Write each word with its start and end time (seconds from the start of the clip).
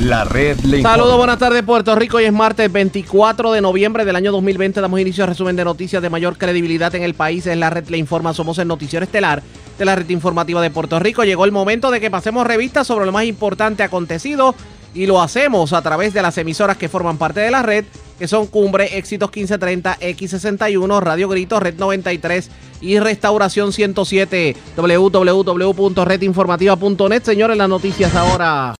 La 0.00 0.24
red 0.24 0.58
le 0.60 0.80
Saludos, 0.80 1.18
buenas 1.18 1.38
tardes 1.38 1.62
Puerto 1.62 1.94
Rico. 1.94 2.16
Hoy 2.16 2.24
es 2.24 2.32
martes 2.32 2.72
24 2.72 3.52
de 3.52 3.60
noviembre 3.60 4.06
del 4.06 4.16
año 4.16 4.32
2020. 4.32 4.80
Damos 4.80 4.98
inicio 4.98 5.24
al 5.24 5.28
resumen 5.28 5.56
de 5.56 5.64
noticias 5.64 6.00
de 6.00 6.08
mayor 6.08 6.38
credibilidad 6.38 6.94
en 6.94 7.02
el 7.02 7.12
país. 7.12 7.46
Es 7.46 7.58
la 7.58 7.68
red 7.68 7.86
le 7.88 7.98
informa. 7.98 8.32
Somos 8.32 8.56
el 8.58 8.66
noticiero 8.66 9.04
estelar 9.04 9.42
de 9.78 9.84
la 9.84 9.96
red 9.96 10.08
informativa 10.08 10.62
de 10.62 10.70
Puerto 10.70 10.98
Rico. 10.98 11.22
Llegó 11.24 11.44
el 11.44 11.52
momento 11.52 11.90
de 11.90 12.00
que 12.00 12.10
pasemos 12.10 12.46
revistas 12.46 12.86
sobre 12.86 13.04
lo 13.04 13.12
más 13.12 13.24
importante 13.24 13.82
acontecido 13.82 14.54
y 14.94 15.04
lo 15.04 15.20
hacemos 15.20 15.74
a 15.74 15.82
través 15.82 16.14
de 16.14 16.22
las 16.22 16.38
emisoras 16.38 16.78
que 16.78 16.88
forman 16.88 17.18
parte 17.18 17.40
de 17.40 17.50
la 17.50 17.60
red, 17.60 17.84
que 18.18 18.26
son 18.26 18.46
Cumbre, 18.46 18.96
Éxitos 18.96 19.28
1530, 19.28 19.98
X61, 20.00 21.02
Radio 21.02 21.28
Grito, 21.28 21.60
Red 21.60 21.74
93 21.74 22.50
y 22.80 22.98
Restauración 22.98 23.74
107, 23.74 24.56
www.redinformativa.net. 24.78 27.22
Señores, 27.22 27.58
las 27.58 27.68
noticias 27.68 28.14
ahora. 28.14 28.74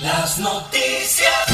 Las 0.00 0.38
noticias. 0.38 0.87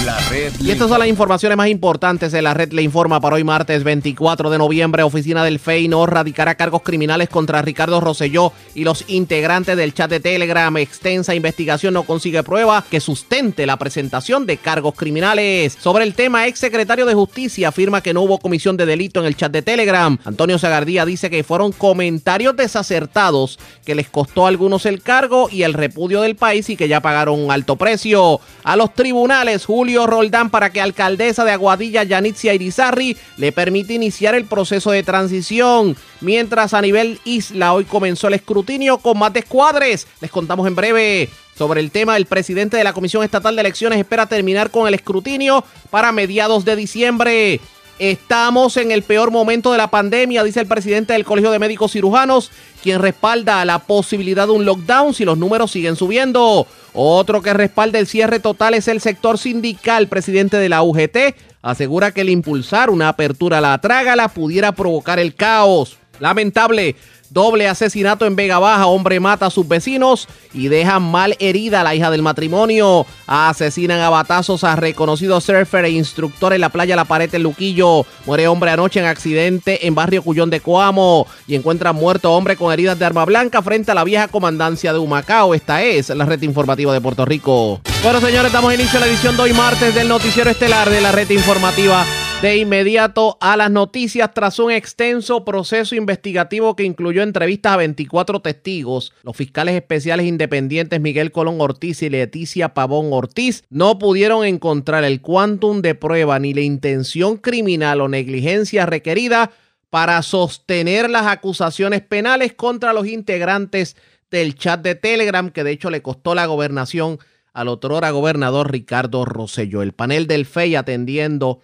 La 0.05 0.18
red 0.29 0.53
Y 0.61 0.71
estas 0.71 0.90
son 0.90 0.99
las 0.99 1.08
informaciones 1.08 1.57
más 1.57 1.68
importantes 1.68 2.31
de 2.31 2.43
la 2.43 2.53
red 2.53 2.72
Le 2.72 2.82
Informa 2.82 3.21
para 3.21 3.36
hoy 3.36 3.45
martes 3.45 3.85
24 3.85 4.50
de 4.50 4.58
noviembre. 4.58 5.03
Oficina 5.03 5.43
del 5.43 5.58
FEI 5.58 5.89
no 5.89 6.04
radicará 6.04 6.57
cargos 6.57 6.82
criminales 6.82 7.31
contra 7.31 7.62
Ricardo 7.62 8.03
Rosselló 8.03 8.53
y 8.75 8.85
los 8.85 9.04
integrantes 9.09 9.79
del 9.79 9.95
chat 9.95 10.11
de 10.11 10.21
Telegram. 10.21 10.76
Extensa 10.76 11.35
investigación 11.35 11.95
no 11.95 12.03
consigue 12.03 12.43
prueba 12.43 12.85
que 12.90 13.00
sustente 13.00 13.64
la 13.64 13.79
presentación 13.79 14.45
de 14.45 14.59
cargos 14.59 14.95
criminales. 14.95 15.79
Sobre 15.81 16.04
el 16.04 16.12
tema, 16.12 16.46
ex 16.48 16.59
secretario 16.59 17.07
de 17.07 17.14
Justicia 17.14 17.68
afirma 17.68 18.03
que 18.03 18.12
no 18.12 18.21
hubo 18.21 18.39
comisión 18.39 18.76
de 18.76 18.84
delito 18.84 19.21
en 19.21 19.26
el 19.26 19.36
chat 19.36 19.53
de 19.53 19.62
Telegram. 19.62 20.18
Antonio 20.26 20.59
Zagardía 20.59 21.07
dice 21.07 21.31
que 21.31 21.45
fueron 21.45 21.73
comentarios 21.73 22.54
desacertados 22.54 23.59
que 23.86 23.95
les 23.95 24.11
costó 24.11 24.45
a 24.45 24.48
algunos 24.48 24.84
el 24.84 25.00
cargo 25.00 25.48
y 25.50 25.62
el 25.62 25.73
repudio 25.73 26.21
del 26.21 26.36
país 26.36 26.68
y 26.68 26.76
que 26.76 26.89
ya 26.89 27.00
pagaron 27.00 27.40
un 27.40 27.50
alto 27.50 27.76
precio. 27.76 28.40
A 28.64 28.76
los 28.76 28.93
tribunales, 28.93 29.64
Julio 29.64 29.93
Roldán 30.07 30.50
para 30.50 30.71
que 30.71 30.80
alcaldesa 30.80 31.44
de 31.44 31.53
Aguadilla, 31.53 32.03
Yanitzia 32.03 32.55
Irizarri, 32.55 33.17
le 33.37 33.53
permite 33.53 33.95
iniciar 33.95 34.34
el 34.34 34.45
proceso 34.45 34.91
de 34.91 35.03
transición. 35.03 35.97
Mientras 36.20 36.75
a 36.75 36.83
nivel 36.83 37.20
isla 37.25 37.73
hoy 37.73 37.84
comenzó 37.84 38.28
el 38.28 38.34
escrutinio 38.34 38.98
con 38.98 39.19
más 39.19 39.33
descuadres. 39.33 40.06
Les 40.20 40.31
contamos 40.31 40.67
en 40.67 40.75
breve. 40.75 41.31
Sobre 41.56 41.81
el 41.81 41.92
tema, 41.92 42.17
el 42.17 42.27
presidente 42.27 42.77
de 42.77 42.83
la 42.83 42.92
Comisión 42.92 43.23
Estatal 43.23 43.55
de 43.55 43.61
Elecciones 43.61 44.01
espera 44.01 44.27
terminar 44.27 44.70
con 44.70 44.89
el 44.89 44.95
escrutinio 44.95 45.64
para 45.91 46.11
mediados 46.11 46.64
de 46.64 46.75
diciembre. 46.75 47.61
Estamos 47.98 48.77
en 48.77 48.91
el 48.91 49.03
peor 49.03 49.31
momento 49.31 49.70
de 49.70 49.78
la 49.78 49.89
pandemia, 49.89 50.42
dice 50.42 50.61
el 50.61 50.67
presidente 50.67 51.12
del 51.12 51.25
Colegio 51.25 51.53
de 51.53 51.61
Médicos 51.61 51.92
Cirujanos, 51.92 52.51
quien 52.83 53.01
respalda 53.01 53.64
la 53.64 53.78
posibilidad 53.78 54.47
de 54.47 54.53
un 54.53 54.64
lockdown 54.64 55.14
si 55.14 55.25
los 55.25 55.39
números 55.39 55.70
siguen 55.70 55.95
subiendo. 55.95 56.67
Otro 56.92 57.41
que 57.41 57.55
respalda 57.55 58.01
el 58.01 58.09
cierre 58.09 58.41
total 58.41 58.75
es 58.75 58.89
el 58.89 59.01
sector 59.01 59.39
sindical. 59.39 60.09
Presidente 60.09 60.56
de 60.56 60.69
la 60.69 60.83
UGT 60.83 61.36
asegura 61.62 62.11
que 62.11 62.23
el 62.23 62.31
impulsar 62.31 62.91
una 62.91 63.09
apertura 63.09 63.59
a 63.59 63.61
la 63.61 63.81
trágala 63.81 64.29
pudiera 64.29 64.73
provocar 64.73 65.20
el 65.20 65.34
caos. 65.34 65.97
Lamentable. 66.19 66.97
Doble 67.35 67.67
asesinato 67.67 68.27
en 68.27 68.37
Vega 68.37 68.61
Baja. 68.61 68.87
Hombre 68.87 69.19
mata 69.19 69.47
a 69.47 69.51
sus 69.51 69.67
vecinos 69.67 70.29
y 70.53 70.69
deja 70.69 71.01
mal 71.01 71.35
herida 71.41 71.81
a 71.81 71.83
la 71.83 71.93
hija 71.93 72.09
del 72.13 72.23
matrimonio. 72.23 73.07
Asesinan 73.27 73.99
a 73.99 74.09
batazos 74.09 74.63
a 74.63 74.77
reconocido 74.77 75.41
surfer 75.41 75.85
e 75.85 75.91
instructor 75.91 76.53
en 76.53 76.61
la 76.61 76.69
playa 76.69 76.95
La 76.95 77.07
Pared 77.07 77.35
en 77.35 77.43
Luquillo. 77.43 78.07
Muere 78.25 78.47
hombre 78.47 78.71
anoche 78.71 79.01
en 79.01 79.07
accidente 79.07 79.85
en 79.85 79.97
barrio 79.97 80.23
Cuyón 80.23 80.49
de 80.49 80.61
Coamo. 80.61 81.27
Y 81.49 81.57
encuentran 81.57 81.97
muerto 81.97 82.33
hombre 82.33 82.55
con 82.57 82.73
heridas 82.73 83.01
de 83.01 83.05
arma 83.05 83.25
blanca 83.25 83.63
frente 83.63 83.91
a 83.91 83.95
la 83.95 84.05
vieja 84.05 84.29
comandancia 84.29 84.93
de 84.93 85.01
Humacao. 85.01 85.55
Esta 85.55 85.83
es 85.83 86.11
la 86.11 86.27
red 86.27 86.41
informativa 86.43 86.93
de 86.93 87.01
Puerto 87.01 87.25
Rico. 87.25 87.81
Bueno, 88.05 88.21
señores, 88.21 88.53
damos 88.53 88.73
inicio 88.73 88.98
a 88.98 89.01
la 89.01 89.09
edición 89.09 89.37
de 89.37 89.43
hoy 89.43 89.53
martes 89.55 89.93
del 89.93 90.07
noticiero 90.07 90.51
estelar 90.51 90.89
de 90.89 91.01
la 91.01 91.11
red 91.11 91.29
informativa 91.31 92.07
de 92.45 92.59
inmediato 92.59 93.39
a 93.41 93.56
las 93.56 93.70
noticias 93.70 94.31
tras 94.34 94.59
un 94.59 94.70
extenso 94.70 95.47
proceso 95.47 95.95
investigativo 95.95 96.77
que 96.77 96.85
incluyó 96.85 97.23
entrevistas 97.23 97.73
a 97.73 97.77
24 97.79 98.41
testigos. 98.41 99.14
Los 99.23 99.35
fiscales 99.35 99.74
especiales 99.74 100.27
independientes 100.27 101.01
Miguel 101.01 101.33
Colón 101.33 101.58
Ortiz 101.63 102.02
y 102.02 102.11
Leticia 102.11 102.74
Pavón 102.74 103.14
Ortiz 103.14 103.64
no 103.70 103.98
pudieron 103.98 104.45
encontrar 104.45 105.05
el 105.05 105.23
quantum 105.23 105.80
de 105.80 105.95
prueba 105.95 106.39
ni 106.39 106.52
la 106.52 106.61
intención 106.61 107.39
criminal 107.39 108.02
o 108.02 108.08
negligencia 108.11 108.85
requerida 108.85 109.51
para 109.89 110.20
sostener 110.20 111.08
las 111.08 111.27
acusaciones 111.27 112.02
penales 112.02 112.52
contra 112.52 112.92
los 112.92 113.07
integrantes 113.07 113.96
del 114.30 114.55
chat 114.55 114.83
de 114.83 114.95
Telegram 114.95 115.48
que 115.48 115.64
de 115.64 115.70
hecho 115.70 115.89
le 115.89 116.02
costó 116.02 116.35
la 116.35 116.45
gobernación 116.45 117.19
al 117.55 117.69
otrora 117.69 118.11
gobernador 118.11 118.70
Ricardo 118.70 119.24
Rosselló. 119.24 119.80
El 119.80 119.95
panel 119.95 120.27
del 120.27 120.45
FEI 120.45 120.74
atendiendo 120.74 121.63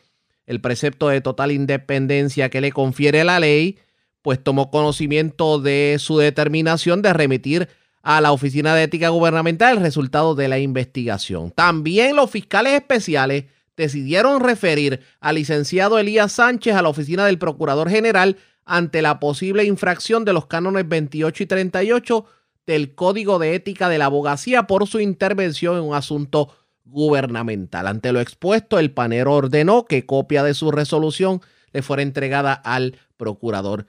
el 0.50 0.61
precepto 0.61 1.09
de 1.09 1.21
total 1.21 1.53
independencia 1.53 2.50
que 2.50 2.61
le 2.61 2.72
confiere 2.72 3.22
la 3.22 3.38
ley, 3.38 3.78
pues 4.21 4.43
tomó 4.43 4.69
conocimiento 4.72 5.61
de 5.61 5.94
su 6.00 6.19
determinación 6.19 7.03
de 7.03 7.12
remitir 7.12 7.69
a 8.03 8.21
la 8.21 8.33
Oficina 8.33 8.75
de 8.75 8.83
Ética 8.83 9.11
Gubernamental 9.11 9.77
el 9.77 9.83
resultado 9.84 10.34
de 10.34 10.49
la 10.49 10.59
investigación. 10.59 11.53
También 11.53 12.16
los 12.16 12.33
fiscales 12.33 12.72
especiales 12.72 13.44
decidieron 13.77 14.41
referir 14.41 14.99
al 15.21 15.37
licenciado 15.37 16.00
Elías 16.00 16.33
Sánchez 16.33 16.75
a 16.75 16.82
la 16.82 16.88
Oficina 16.88 17.25
del 17.25 17.38
Procurador 17.38 17.88
General 17.88 18.37
ante 18.65 19.03
la 19.03 19.21
posible 19.21 19.62
infracción 19.62 20.25
de 20.25 20.32
los 20.32 20.47
cánones 20.47 20.88
28 20.88 21.44
y 21.44 21.47
38 21.47 22.27
del 22.67 22.97
Código 22.97 23.38
de 23.38 23.55
Ética 23.55 23.88
de 23.88 23.99
la 23.99 24.06
Abogacía 24.06 24.65
por 24.65 24.88
su 24.88 24.99
intervención 24.99 25.77
en 25.77 25.84
un 25.84 25.94
asunto 25.94 26.53
gubernamental. 26.91 27.87
Ante 27.87 28.12
lo 28.12 28.21
expuesto, 28.21 28.78
el 28.78 28.91
panel 28.91 29.28
ordenó 29.28 29.84
que 29.84 30.06
copia 30.06 30.43
de 30.43 30.55
su 30.55 30.71
resolución 30.71 31.41
le 31.73 31.83
fuera 31.83 32.03
entregada 32.03 32.53
al 32.53 32.99
procurador 33.17 33.87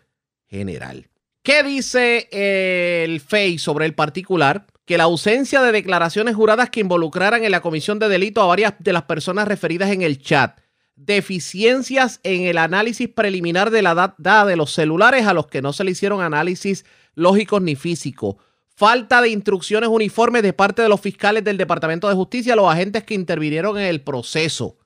general. 0.48 1.08
¿Qué 1.44 1.64
dice 1.64 2.30
el 2.32 3.20
FEI 3.20 3.58
sobre 3.58 3.86
el 3.86 3.96
particular? 3.96 4.68
Que 4.86 4.98
la 4.98 5.06
ausencia 5.06 5.62
de 5.62 5.72
declaraciones 5.72 6.36
juradas 6.36 6.70
que 6.70 6.82
involucraran 6.82 7.44
en 7.44 7.52
la 7.52 7.62
comisión 7.62 7.98
de 7.98 8.10
delito 8.10 8.42
a 8.42 8.48
varias 8.48 8.76
de 8.78 8.94
las 8.94 9.04
personas 9.04 9.48
referidas 9.48 9.92
en 9.92 10.04
el 10.04 10.22
chat, 10.22 10.60
deficiencias 10.96 12.20
en 12.24 12.44
el 12.44 12.60
análisis 12.60 13.10
preliminar 13.10 13.72
de 13.72 13.82
la 13.82 13.96
data 13.96 14.46
de 14.46 14.56
los 14.56 14.72
celulares 14.72 15.26
a 15.26 15.34
los 15.34 15.48
que 15.48 15.64
no 15.64 15.74
se 15.74 15.84
le 15.84 15.92
hicieron 15.92 16.22
análisis 16.22 16.86
lógicos 17.16 17.62
ni 17.62 17.76
físicos, 17.76 18.36
falta 18.76 19.22
de 19.22 19.30
instrucciones 19.30 19.90
uniformes 19.90 20.44
de 20.44 20.54
parte 20.54 20.82
de 20.82 20.90
los 20.90 21.02
fiscales 21.02 21.44
del 21.44 21.58
Departamento 21.58 22.08
de 22.08 22.16
Justicia, 22.16 22.56
los 22.56 22.72
agentes 22.72 23.04
que 23.04 23.14
intervinieron 23.14 23.78
en 23.78 23.86
el 23.86 24.02
proceso. 24.02 24.78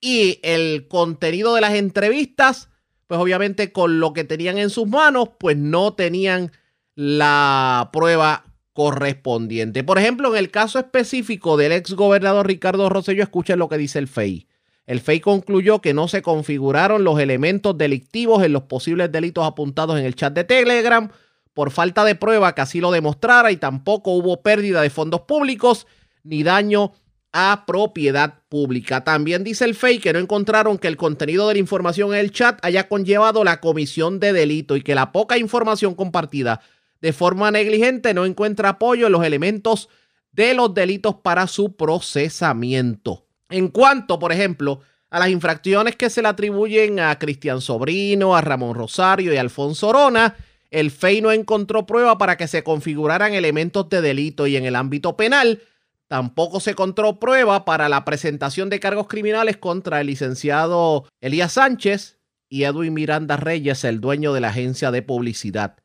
Y 0.00 0.38
el 0.42 0.88
contenido 0.88 1.54
de 1.54 1.60
las 1.60 1.74
entrevistas, 1.74 2.70
pues 3.06 3.20
obviamente 3.20 3.72
con 3.72 4.00
lo 4.00 4.12
que 4.12 4.24
tenían 4.24 4.58
en 4.58 4.70
sus 4.70 4.86
manos, 4.86 5.30
pues 5.38 5.56
no 5.56 5.94
tenían 5.94 6.52
la 6.94 7.90
prueba 7.92 8.44
correspondiente. 8.72 9.82
Por 9.82 9.98
ejemplo, 9.98 10.30
en 10.30 10.38
el 10.38 10.50
caso 10.50 10.78
específico 10.78 11.56
del 11.56 11.72
ex 11.72 11.94
gobernador 11.94 12.46
Ricardo 12.46 12.88
Rosselló, 12.88 13.24
escuchen 13.24 13.58
lo 13.58 13.68
que 13.68 13.76
dice 13.76 13.98
el 13.98 14.06
FEI. 14.06 14.46
El 14.86 15.00
FEI 15.00 15.20
concluyó 15.20 15.80
que 15.80 15.94
no 15.94 16.08
se 16.08 16.22
configuraron 16.22 17.04
los 17.04 17.20
elementos 17.20 17.76
delictivos 17.76 18.42
en 18.42 18.52
los 18.52 18.62
posibles 18.62 19.12
delitos 19.12 19.44
apuntados 19.44 19.98
en 19.98 20.06
el 20.06 20.14
chat 20.14 20.32
de 20.32 20.44
Telegram, 20.44 21.10
por 21.58 21.72
falta 21.72 22.04
de 22.04 22.14
prueba 22.14 22.54
que 22.54 22.60
así 22.60 22.80
lo 22.80 22.92
demostrara 22.92 23.50
y 23.50 23.56
tampoco 23.56 24.12
hubo 24.12 24.42
pérdida 24.42 24.80
de 24.80 24.90
fondos 24.90 25.22
públicos 25.22 25.88
ni 26.22 26.44
daño 26.44 26.92
a 27.32 27.64
propiedad 27.66 28.44
pública. 28.48 29.02
También 29.02 29.42
dice 29.42 29.64
el 29.64 29.74
FEI 29.74 29.98
que 29.98 30.12
no 30.12 30.20
encontraron 30.20 30.78
que 30.78 30.86
el 30.86 30.96
contenido 30.96 31.48
de 31.48 31.54
la 31.54 31.58
información 31.58 32.14
en 32.14 32.20
el 32.20 32.30
chat 32.30 32.64
haya 32.64 32.86
conllevado 32.86 33.42
la 33.42 33.58
comisión 33.58 34.20
de 34.20 34.32
delito 34.32 34.76
y 34.76 34.82
que 34.82 34.94
la 34.94 35.10
poca 35.10 35.36
información 35.36 35.96
compartida 35.96 36.60
de 37.00 37.12
forma 37.12 37.50
negligente 37.50 38.14
no 38.14 38.24
encuentra 38.24 38.68
apoyo 38.68 39.06
en 39.06 39.12
los 39.14 39.24
elementos 39.24 39.88
de 40.30 40.54
los 40.54 40.72
delitos 40.72 41.16
para 41.16 41.48
su 41.48 41.74
procesamiento. 41.74 43.26
En 43.50 43.66
cuanto, 43.66 44.20
por 44.20 44.30
ejemplo, 44.30 44.82
a 45.10 45.18
las 45.18 45.28
infracciones 45.28 45.96
que 45.96 46.08
se 46.08 46.22
le 46.22 46.28
atribuyen 46.28 47.00
a 47.00 47.18
Cristian 47.18 47.60
Sobrino, 47.60 48.36
a 48.36 48.42
Ramón 48.42 48.76
Rosario 48.76 49.32
y 49.32 49.38
a 49.38 49.40
Alfonso 49.40 49.88
Orona, 49.88 50.36
el 50.70 50.90
FEI 50.90 51.20
no 51.22 51.32
encontró 51.32 51.86
prueba 51.86 52.18
para 52.18 52.36
que 52.36 52.48
se 52.48 52.62
configuraran 52.62 53.34
elementos 53.34 53.88
de 53.88 54.00
delito 54.00 54.46
y 54.46 54.56
en 54.56 54.64
el 54.64 54.76
ámbito 54.76 55.16
penal 55.16 55.62
tampoco 56.08 56.60
se 56.60 56.70
encontró 56.70 57.20
prueba 57.20 57.64
para 57.64 57.88
la 57.88 58.04
presentación 58.04 58.70
de 58.70 58.80
cargos 58.80 59.08
criminales 59.08 59.56
contra 59.56 60.00
el 60.00 60.08
licenciado 60.08 61.06
Elías 61.20 61.52
Sánchez 61.52 62.18
y 62.48 62.64
Edwin 62.64 62.94
Miranda 62.94 63.36
Reyes, 63.36 63.84
el 63.84 64.00
dueño 64.00 64.32
de 64.32 64.40
la 64.40 64.48
agencia 64.48 64.90
de 64.90 65.02
publicidad 65.02 65.76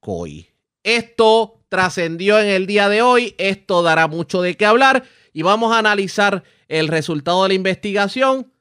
COI. 0.00 0.48
Esto 0.84 1.60
trascendió 1.68 2.38
en 2.38 2.46
el 2.46 2.66
día 2.66 2.88
de 2.88 3.02
hoy, 3.02 3.34
esto 3.38 3.82
dará 3.82 4.06
mucho 4.06 4.42
de 4.42 4.56
qué 4.56 4.66
hablar 4.66 5.04
y 5.32 5.42
vamos 5.42 5.72
a 5.72 5.78
analizar 5.78 6.44
el 6.68 6.88
resultado 6.88 7.42
de 7.42 7.48
la 7.48 7.54
investigación. 7.54 8.52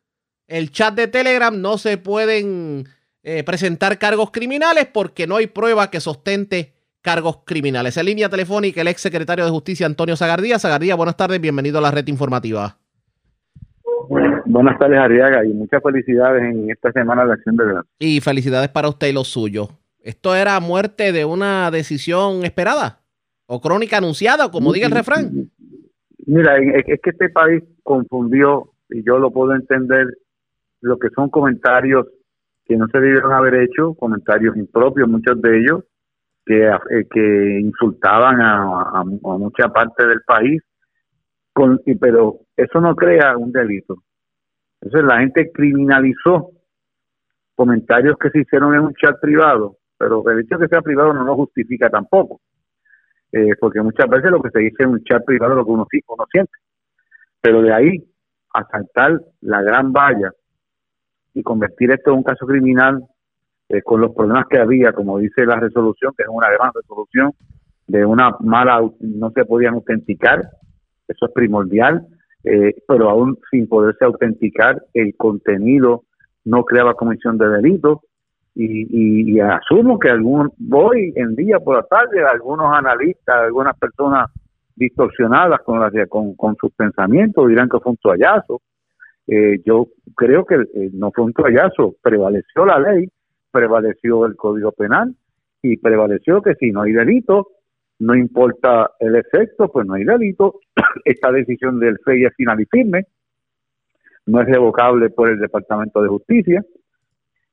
El 0.48 0.72
chat 0.72 0.96
de 0.96 1.08
Telegram 1.08 1.62
no 1.62 1.78
se 1.78 1.98
pueden 1.98 2.90
eh, 3.24 3.44
presentar 3.46 3.98
cargos 3.98 4.32
criminales 4.32 4.86
porque 4.86 5.28
no 5.28 5.38
hay 5.38 5.48
prueba 5.48 5.90
que 5.90 6.02
sostente 6.02 6.74
cargos 7.02 7.40
criminales. 7.46 7.96
En 7.96 8.06
línea 8.06 8.28
telefónica, 8.28 8.82
el 8.82 8.90
ex 8.90 9.02
secretario 9.02 9.46
de 9.46 9.52
Justicia, 9.52 9.86
Antonio 9.86 10.18
Zagardía. 10.18 10.60
Zagardía, 10.60 10.96
buenas 10.96 11.16
tardes, 11.16 11.40
bienvenido 11.40 11.78
a 11.78 11.82
la 11.82 11.92
red 11.92 12.06
informativa. 12.08 12.78
Buenas 14.46 14.78
tardes, 14.78 15.00
Ariaga, 15.00 15.46
y 15.46 15.54
muchas 15.54 15.82
felicidades 15.82 16.44
en 16.44 16.70
esta 16.70 16.92
semana 16.92 17.26
de 17.26 17.34
Acción 17.34 17.56
de 17.56 17.64
Gracias. 17.64 17.94
Y 17.98 18.20
felicidades 18.20 18.70
para 18.70 18.90
usted 18.90 19.08
y 19.08 19.14
los 19.14 19.30
suyos. 19.30 19.70
¿Esto 20.02 20.36
era 20.36 20.60
muerte 20.60 21.14
de 21.14 21.24
una 21.24 21.72
decisión 21.72 22.44
esperada? 22.44 23.00
¿O 23.46 23.62
crónica 23.62 23.98
anunciada, 23.98 24.52
como 24.52 24.74
diga 24.74 24.88
el 24.88 24.92
refrán? 24.92 25.50
Mira, 26.26 26.58
es 26.58 27.00
que 27.02 27.10
este 27.10 27.30
país 27.30 27.64
confundió, 27.84 28.74
y 28.90 29.02
yo 29.06 29.18
lo 29.18 29.32
puedo 29.32 29.54
entender, 29.56 30.08
lo 30.82 31.00
que 31.00 31.08
son 31.16 31.30
comentarios 31.30 32.08
que 32.66 32.78
no 32.78 32.88
se 32.88 33.00
debieron 33.00 33.34
haber 33.34 33.56
hecho, 33.56 33.94
comentarios 33.96 34.56
impropios, 34.56 35.08
muchos 35.08 35.42
de 35.42 35.60
ellos, 35.60 35.84
que, 36.46 36.68
eh, 36.68 37.60
insultaban 37.62 38.42
a, 38.42 39.04
mucha 39.04 39.70
parte 39.70 40.06
del 40.08 40.22
país, 40.26 40.62
con, 41.54 41.80
pero 42.00 42.40
eso 42.58 42.82
no 42.82 42.96
crea 42.96 43.38
un 43.38 43.52
delito. 43.52 43.98
Entonces 44.82 45.08
la 45.08 45.20
gente 45.20 45.52
criminalizó 45.54 46.52
comentarios 47.56 48.18
que 48.20 48.30
se 48.30 48.40
hicieron 48.40 48.74
en 48.74 48.82
un 48.82 48.94
chat 48.96 49.20
privado, 49.22 49.78
pero 49.98 50.28
el 50.30 50.40
hecho 50.40 50.58
de 50.58 50.66
que 50.66 50.70
sea 50.70 50.82
privado 50.82 51.14
no 51.14 51.24
lo 51.24 51.36
justifica 51.36 51.90
tampoco, 51.90 52.42
eh, 53.32 53.56
porque 53.60 53.82
muchas 53.82 54.10
veces 54.10 54.32
lo 54.32 54.42
que 54.42 54.50
se 54.50 54.60
dice 54.60 54.84
en 54.84 54.90
un 54.90 55.04
chat 55.04 55.24
privado 55.24 55.54
es 55.54 55.58
lo 55.58 55.66
que 55.66 55.72
uno 55.72 55.88
siente. 56.32 56.52
Pero 57.42 57.62
de 57.62 57.74
ahí 57.74 58.04
a 58.54 58.66
saltar 58.66 59.20
la 59.42 59.62
gran 59.62 59.92
valla 59.92 60.32
y 61.34 61.44
convertir 61.44 61.92
esto 61.92 62.12
en 62.12 62.18
un 62.18 62.24
caso 62.24 62.46
criminal 62.46 63.04
eh, 63.70 63.82
con 63.82 64.02
los 64.02 64.14
problemas 64.14 64.46
que 64.50 64.60
había, 64.60 64.92
como 64.94 65.18
dice 65.18 65.46
la 65.46 65.56
resolución, 65.56 66.14
que 66.16 66.24
es 66.24 66.30
una 66.30 66.50
gran 66.50 66.72
resolución, 66.74 67.32
de 67.88 68.06
una 68.06 68.36
mala, 68.40 68.82
no 69.00 69.32
se 69.32 69.46
podían 69.46 69.76
autenticar, 69.76 70.42
eso 71.08 71.26
es 71.26 71.32
primordial, 71.34 72.06
eh, 72.44 72.76
pero 72.88 73.10
aún 73.10 73.38
sin 73.52 73.68
poderse 73.68 74.06
autenticar, 74.06 74.82
el 74.94 75.16
contenido 75.16 76.04
no 76.46 76.64
creaba 76.66 76.94
comisión 76.94 77.38
de 77.38 77.50
delito. 77.50 78.02
Y, 78.56 79.40
asumo 79.40 79.98
que 79.98 80.10
algún, 80.10 80.52
voy 80.58 81.12
en 81.16 81.36
día 81.36 81.60
por 81.60 81.78
la 81.78 81.84
tarde, 81.84 82.24
algunos 82.24 82.72
analistas, 82.72 83.36
algunas 83.36 83.76
personas 83.80 84.30
distorsionadas 84.76 85.62
con, 85.62 85.80
con, 86.08 86.36
con 86.36 86.56
sus 86.58 86.72
pensamientos 86.74 87.48
dirán 87.48 87.68
que 87.68 87.80
fue 87.80 87.94
un 87.94 87.98
toallazo. 87.98 88.62
Eh, 89.28 89.62
yo 89.66 89.88
creo 90.16 90.46
que 90.46 90.56
eh, 90.56 90.90
no 90.94 91.12
fue 91.12 91.26
un 91.26 91.34
toallazo, 91.34 91.96
prevaleció 92.02 92.66
la 92.66 92.80
ley, 92.80 93.10
prevaleció 93.52 94.26
el 94.26 94.36
Código 94.36 94.72
Penal 94.72 95.16
y 95.62 95.78
prevaleció 95.78 96.42
que 96.42 96.56
si 96.56 96.72
no 96.72 96.82
hay 96.82 96.92
delito, 96.92 97.48
no 98.00 98.16
importa 98.16 98.92
el 99.00 99.16
efecto, 99.16 99.72
pues 99.72 99.86
no 99.88 99.94
hay 99.94 100.04
delito. 100.04 100.60
Esta 101.06 101.32
decisión 101.32 101.80
del 101.80 102.00
FEI 102.04 102.26
es 102.26 102.36
final 102.36 102.60
y 102.60 102.66
firme, 102.66 103.06
no 104.26 104.42
es 104.42 104.48
revocable 104.48 105.10
por 105.10 105.30
el 105.30 105.40
Departamento 105.40 106.02
de 106.02 106.10
Justicia. 106.10 106.66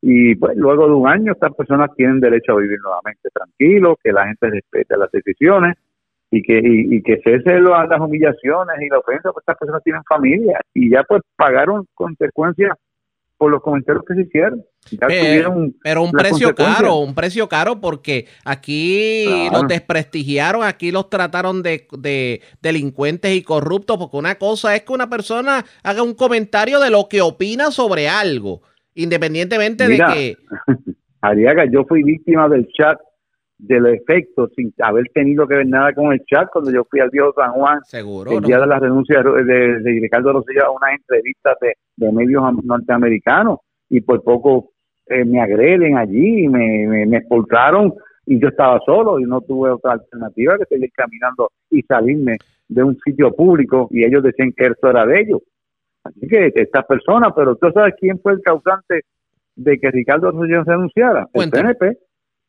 Y 0.03 0.35
pues 0.37 0.57
luego 0.57 0.87
de 0.87 0.95
un 0.95 1.09
año 1.09 1.33
estas 1.33 1.55
personas 1.55 1.91
tienen 1.95 2.21
derecho 2.21 2.53
a 2.53 2.61
vivir 2.61 2.79
nuevamente 2.81 3.29
tranquilos, 3.33 3.99
que 4.03 4.13
la 4.13 4.27
gente 4.27 4.49
respete 4.49 4.97
las 4.97 5.11
decisiones 5.13 5.77
y 6.31 6.43
que 6.43 6.61
y, 6.63 7.03
que 7.03 7.21
cese 7.25 7.61
las 7.61 8.01
humillaciones 8.01 8.77
y 8.81 8.89
la 8.89 8.99
ofensa, 8.99 9.33
pues 9.33 9.43
estas 9.43 9.59
personas 9.59 9.83
tienen 9.83 10.03
familia 10.05 10.61
y 10.73 10.91
ya 10.91 11.03
pues 11.03 11.23
pagaron 11.37 11.87
consecuencias 11.95 12.77
por 13.41 13.51
los 13.51 13.63
comentarios 13.63 14.05
que 14.07 14.15
se 14.15 14.21
hicieron. 14.21 14.63
pero, 15.83 16.03
un 16.03 16.13
precio 16.13 16.55
caro, 16.55 16.97
un 16.97 17.15
precio 17.15 17.49
caro 17.49 17.81
porque 17.81 18.27
aquí 18.45 19.25
los 19.51 19.67
desprestigiaron, 19.67 20.63
aquí 20.63 20.91
los 20.91 21.09
trataron 21.09 21.63
de, 21.63 21.89
de, 21.99 22.43
delincuentes 22.61 23.35
y 23.35 23.43
corruptos, 23.43 23.97
porque 23.97 24.19
una 24.19 24.35
cosa 24.35 24.77
es 24.77 24.83
que 24.83 24.93
una 24.93 25.09
persona 25.09 25.65
haga 25.83 26.03
un 26.03 26.13
comentario 26.13 26.81
de 26.81 26.91
lo 26.91 27.09
que 27.09 27.23
opina 27.23 27.71
sobre 27.71 28.11
algo, 28.11 28.61
independientemente 28.95 29.89
de 29.89 29.97
que... 29.97 30.37
Ariaga, 31.23 31.65
yo 31.65 31.85
fui 31.87 32.03
víctima 32.03 32.47
del 32.47 32.69
chat 32.73 32.99
del 33.63 33.87
efecto 33.87 34.49
sin 34.57 34.73
haber 34.81 35.05
tenido 35.13 35.47
que 35.47 35.57
ver 35.57 35.67
nada 35.67 35.93
con 35.93 36.13
el 36.13 36.21
chat 36.25 36.49
cuando 36.51 36.71
yo 36.71 36.85
fui 36.91 37.01
al 37.01 37.11
viejo 37.11 37.33
San 37.35 37.53
Juan 37.53 37.79
Seguro, 37.85 38.31
el 38.31 38.43
día 38.43 38.59
de 38.59 38.67
la 38.67 38.79
renuncia 38.79 39.23
de, 39.23 39.79
Ricardo 40.01 40.33
Rosselló 40.33 40.67
a 40.67 40.71
unas 40.71 40.93
entrevistas 40.93 41.57
de, 41.61 42.13
medios 42.13 42.43
norteamericanos 42.65 43.59
y 43.91 44.01
por 44.01 44.23
poco 44.23 44.71
eh, 45.07 45.25
me 45.25 45.43
agreden 45.43 45.99
allí 45.99 46.49
me, 46.49 46.87
me, 46.87 47.07
me, 47.07 47.19
expulsaron 47.19 47.93
y 48.25 48.41
yo 48.41 48.49
estaba 48.49 48.79
solo 48.87 49.21
y 49.21 49.25
no 49.25 49.43
tuve 49.43 49.71
otra 49.71 49.93
alternativa 49.93 50.57
que 50.57 50.65
seguir 50.65 50.91
caminando 50.95 51.51
y 51.71 51.83
salirme 51.83 52.39
de 52.69 52.83
un 52.83 52.97
sitio 53.05 53.35
público 53.35 53.89
y 53.91 54.05
ellos 54.05 54.23
decían 54.23 54.53
que 54.57 54.67
eso 54.67 54.89
era 54.89 55.05
de 55.05 55.21
ellos. 55.21 55.43
Así 56.05 56.27
que 56.29 56.53
estas 56.55 56.87
personas 56.87 57.33
pero 57.37 57.57
tú 57.57 57.71
sabes 57.73 57.95
quién 58.01 58.19
fue 58.21 58.33
el 58.33 58.41
causante 58.41 59.03
de 59.57 59.79
que 59.79 59.91
Ricardo 59.91 60.31
Rosselló 60.31 60.65
se 60.65 60.73
anunciara 60.73 61.29
el 61.35 61.51
PNP 61.51 61.99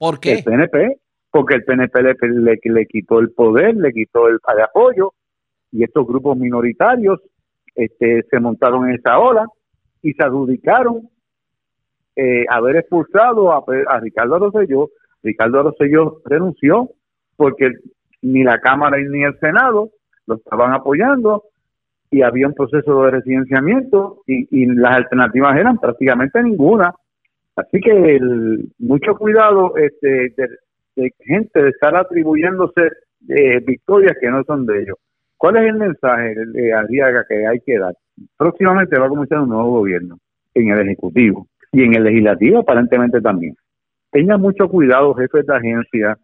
¿Por 0.02 0.20
qué? 0.20 0.34
El 0.34 0.44
PNP, 0.44 0.98
porque 1.32 1.56
el 1.56 1.64
PNP 1.64 2.04
le, 2.04 2.60
le, 2.64 2.86
quitó 2.86 3.20
el 3.20 3.32
poder, 3.32 3.76
le 3.76 3.92
quitó 3.94 4.28
el, 4.28 4.40
apoyo 4.64 5.14
y 5.72 5.84
estos 5.84 6.06
grupos 6.06 6.38
minoritarios 6.38 7.22
este, 7.74 8.24
se 8.30 8.40
montaron 8.40 8.90
en 8.90 8.96
esa 8.96 9.18
ola 9.18 9.48
y 10.02 10.14
se 10.14 10.24
adjudicaron 10.24 11.10
eh, 12.18 12.46
haber 12.50 12.76
expulsado 12.78 13.54
a, 13.54 13.64
Ricardo 14.02 14.40
Rosselló. 14.40 14.90
Ricardo 15.24 15.64
Rosselló 15.64 16.22
renunció 16.26 16.90
porque 17.38 17.72
ni 18.22 18.44
la 18.44 18.60
Cámara 18.60 18.98
ni 18.98 19.24
el 19.24 19.40
Senado 19.40 19.92
lo 20.28 20.36
estaban 20.36 20.74
apoyando 20.74 21.46
y 22.10 22.24
había 22.24 22.48
un 22.48 22.54
proceso 22.54 23.04
de 23.04 23.12
residenciamiento 23.12 24.22
y, 24.28 24.64
y 24.64 24.66
las 24.66 24.96
alternativas 24.96 25.58
eran 25.58 25.78
prácticamente 25.78 26.44
ninguna. 26.44 26.94
Así 27.56 27.80
que 27.80 28.20
mucho 28.80 29.16
cuidado 29.16 29.78
este, 29.78 30.34
de, 30.36 30.50
gente 30.96 31.64
de 31.64 31.70
estar 31.70 31.96
atribuyéndose 31.96 32.90
eh, 33.30 33.60
victorias 33.66 34.18
que 34.20 34.30
no 34.30 34.44
son 34.44 34.66
de 34.66 34.82
ellos. 34.82 34.98
¿Cuál 35.38 35.58
es 35.58 35.64
el 35.70 35.76
mensaje 35.76 36.36
de 36.54 36.74
Arriaga 36.74 37.26
que 37.28 37.48
hay 37.48 37.60
que 37.62 37.78
dar? 37.78 37.96
Próximamente 38.38 39.00
va 39.00 39.08
a 39.08 39.10
comenzar 39.10 39.40
un 39.40 39.50
nuevo 39.50 39.72
gobierno 39.72 40.18
en 40.54 40.70
el 40.70 40.80
Ejecutivo 40.82 41.48
y 41.72 41.84
en 41.84 41.96
el 41.96 42.04
Legislativo 42.04 42.60
aparentemente 42.60 43.22
también. 43.22 43.56
Tengan 44.12 44.42
mucho 44.42 44.68
cuidado, 44.68 45.16
jefes 45.16 45.46
de 45.46 45.56
agencia, 45.56 46.18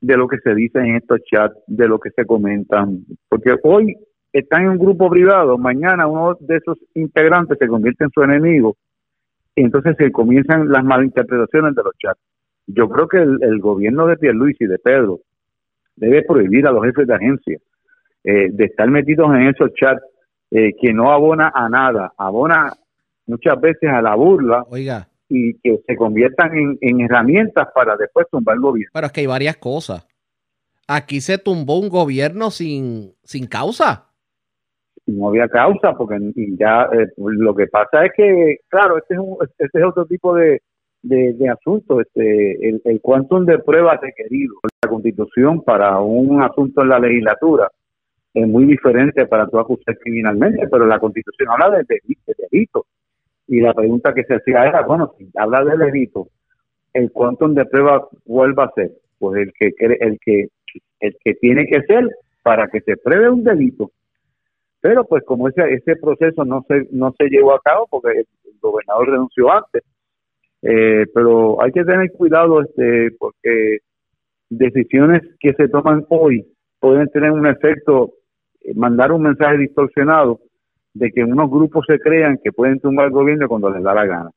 de 0.00 0.16
lo 0.16 0.28
que 0.28 0.38
se 0.38 0.54
dice 0.54 0.78
en 0.78 0.96
estos 0.96 1.20
chats, 1.24 1.56
de 1.66 1.88
lo 1.88 1.98
que 1.98 2.10
se 2.10 2.24
comentan, 2.24 3.04
porque 3.28 3.56
hoy 3.62 3.96
están 4.32 4.62
en 4.62 4.68
un 4.70 4.78
grupo 4.78 5.10
privado, 5.10 5.58
mañana 5.58 6.06
uno 6.06 6.36
de 6.40 6.56
esos 6.56 6.78
integrantes 6.94 7.58
se 7.58 7.66
convierte 7.68 8.04
en 8.04 8.10
su 8.10 8.22
enemigo 8.22 8.76
y 9.54 9.62
entonces 9.62 9.96
se 9.98 10.10
comienzan 10.12 10.68
las 10.68 10.84
malinterpretaciones 10.84 11.74
de 11.74 11.82
los 11.82 11.92
chats. 11.98 12.20
Yo 12.66 12.88
creo 12.88 13.08
que 13.08 13.18
el, 13.18 13.60
gobierno 13.60 14.06
de 14.06 14.16
Pierluisi 14.16 14.64
y 14.64 14.66
de 14.68 14.78
Pedro 14.78 15.20
debe 15.96 16.22
prohibir 16.22 16.66
a 16.66 16.72
los 16.72 16.84
jefes 16.84 17.06
de 17.06 17.14
agencia 17.14 17.58
eh, 18.24 18.48
de 18.50 18.64
estar 18.64 18.88
metidos 18.88 19.34
en 19.34 19.48
esos 19.48 19.72
chats 19.74 20.02
eh, 20.50 20.72
que 20.80 20.92
no 20.92 21.12
abona 21.12 21.52
a 21.54 21.68
nada, 21.68 22.12
abona 22.16 22.72
muchas 23.26 23.60
veces 23.60 23.90
a 23.90 24.02
la 24.02 24.14
burla 24.14 24.64
Oiga. 24.68 25.08
y 25.28 25.54
que 25.60 25.80
se 25.86 25.96
conviertan 25.96 26.56
en, 26.56 26.78
en 26.80 27.00
herramientas 27.00 27.68
para 27.74 27.96
después 27.96 28.26
tumbar 28.30 28.56
el 28.56 28.60
gobierno. 28.60 28.90
Pero 28.92 29.06
es 29.06 29.12
que 29.12 29.20
hay 29.20 29.26
varias 29.26 29.56
cosas. 29.56 30.06
Aquí 30.86 31.20
se 31.20 31.38
tumbó 31.38 31.78
un 31.78 31.88
gobierno 31.88 32.50
sin, 32.50 33.14
sin 33.22 33.46
causa 33.46 34.10
no 35.10 35.28
había 35.28 35.48
causa, 35.48 35.92
porque 35.92 36.18
ya 36.58 36.88
eh, 36.92 37.08
lo 37.16 37.54
que 37.54 37.66
pasa 37.66 38.04
es 38.06 38.12
que, 38.16 38.58
claro, 38.68 38.98
este 38.98 39.14
es, 39.14 39.20
un, 39.20 39.36
este 39.58 39.78
es 39.78 39.84
otro 39.84 40.06
tipo 40.06 40.34
de, 40.34 40.62
de, 41.02 41.48
asunto, 41.48 42.00
este, 42.00 42.68
el, 42.68 42.80
el 42.84 43.00
quantum 43.00 43.44
de 43.44 43.58
pruebas 43.58 44.00
requerido. 44.00 44.54
La 44.82 44.90
constitución 44.90 45.62
para 45.62 46.00
un 46.00 46.42
asunto 46.42 46.82
en 46.82 46.88
la 46.88 46.98
legislatura 46.98 47.70
es 48.34 48.46
muy 48.46 48.64
diferente 48.64 49.26
para 49.26 49.46
tú 49.46 49.58
acusar 49.58 49.98
criminalmente, 49.98 50.66
pero 50.68 50.86
la 50.86 50.98
constitución 50.98 51.48
habla 51.50 51.78
de, 51.78 52.00
delito. 52.50 52.86
Y 53.48 53.60
la 53.60 53.74
pregunta 53.74 54.14
que 54.14 54.24
se 54.24 54.34
hacía 54.34 54.66
era, 54.66 54.82
bueno, 54.82 55.12
si 55.18 55.28
habla 55.34 55.64
de 55.64 55.76
delito, 55.76 56.28
el 56.92 57.10
quantum 57.10 57.54
de 57.54 57.64
pruebas 57.64 58.02
vuelva 58.24 58.64
a 58.64 58.72
ser, 58.72 58.92
pues 59.18 59.42
el 59.42 59.52
que, 59.58 59.72
el 59.78 60.18
que, 60.24 60.48
el 61.00 61.16
que 61.24 61.34
tiene 61.34 61.66
que 61.66 61.82
ser 61.82 62.08
para 62.42 62.68
que 62.68 62.80
se 62.80 62.96
pruebe 62.96 63.30
un 63.30 63.42
delito 63.42 63.90
pero 64.80 65.04
pues 65.04 65.22
como 65.24 65.48
ese, 65.48 65.74
ese 65.74 65.96
proceso 65.96 66.44
no 66.44 66.64
se, 66.66 66.88
no 66.90 67.14
se 67.18 67.28
llevó 67.28 67.54
a 67.54 67.60
cabo 67.60 67.86
porque 67.90 68.20
el, 68.20 68.26
gobernador 68.62 69.08
renunció 69.08 69.50
antes, 69.50 69.82
eh, 70.62 71.06
pero 71.14 71.62
hay 71.62 71.72
que 71.72 71.84
tener 71.84 72.10
cuidado 72.12 72.62
este 72.62 73.10
porque 73.18 73.78
decisiones 74.48 75.22
que 75.38 75.54
se 75.54 75.68
toman 75.68 76.04
hoy 76.08 76.46
pueden 76.78 77.08
tener 77.08 77.30
un 77.30 77.46
efecto, 77.46 78.14
eh, 78.62 78.74
mandar 78.74 79.12
un 79.12 79.22
mensaje 79.22 79.58
distorsionado 79.58 80.40
de 80.94 81.10
que 81.12 81.22
unos 81.22 81.50
grupos 81.50 81.84
se 81.86 81.98
crean 81.98 82.38
que 82.42 82.52
pueden 82.52 82.80
tumbar 82.80 83.06
el 83.06 83.12
gobierno 83.12 83.48
cuando 83.48 83.70
les 83.70 83.82
da 83.82 83.94
la 83.94 84.06
gana. 84.06 84.30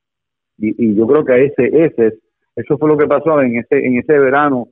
Y, 0.58 0.92
y 0.92 0.96
yo 0.96 1.08
creo 1.08 1.26
que 1.26 1.46
ese, 1.46 1.86
ese, 1.86 2.20
eso 2.56 2.78
fue 2.78 2.90
lo 2.90 2.98
que 2.98 3.08
pasó 3.08 3.42
en 3.42 3.58
ese, 3.58 3.86
en 3.86 3.98
ese 3.98 4.20
verano 4.20 4.70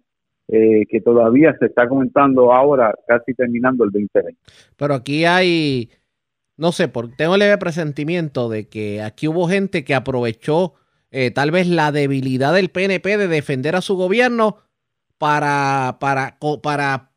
eh, 0.48 0.86
que 0.90 1.02
todavía 1.02 1.56
se 1.60 1.68
está 1.68 1.88
comentando 1.88 2.54
ahora, 2.54 2.94
casi 3.08 3.34
terminando 3.34 3.86
el 3.86 3.92
2020. 3.92 4.38
Pero 4.76 4.94
aquí 4.94 5.26
hay, 5.26 5.90
no 6.58 6.72
sé, 6.72 6.88
porque 6.88 7.16
tengo 7.18 7.36
el 7.36 7.40
leve 7.40 7.58
presentimiento 7.58 8.50
de 8.50 8.68
que 8.68 9.02
aquí 9.02 9.28
hubo 9.28 9.48
gente 9.48 9.84
que 9.84 9.96
aprovechó 9.96 10.74
eh, 11.12 11.32
tal 11.32 11.52
vez 11.52 11.68
la 11.68 11.92
debilidad 11.92 12.54
del 12.54 12.70
PNP 12.70 13.18
de 13.18 13.28
defender 13.28 13.76
a 13.76 13.82
su 13.82 13.96
gobierno 13.96 14.58
para, 15.18 15.98
para, 16.00 16.38
para 16.64 17.12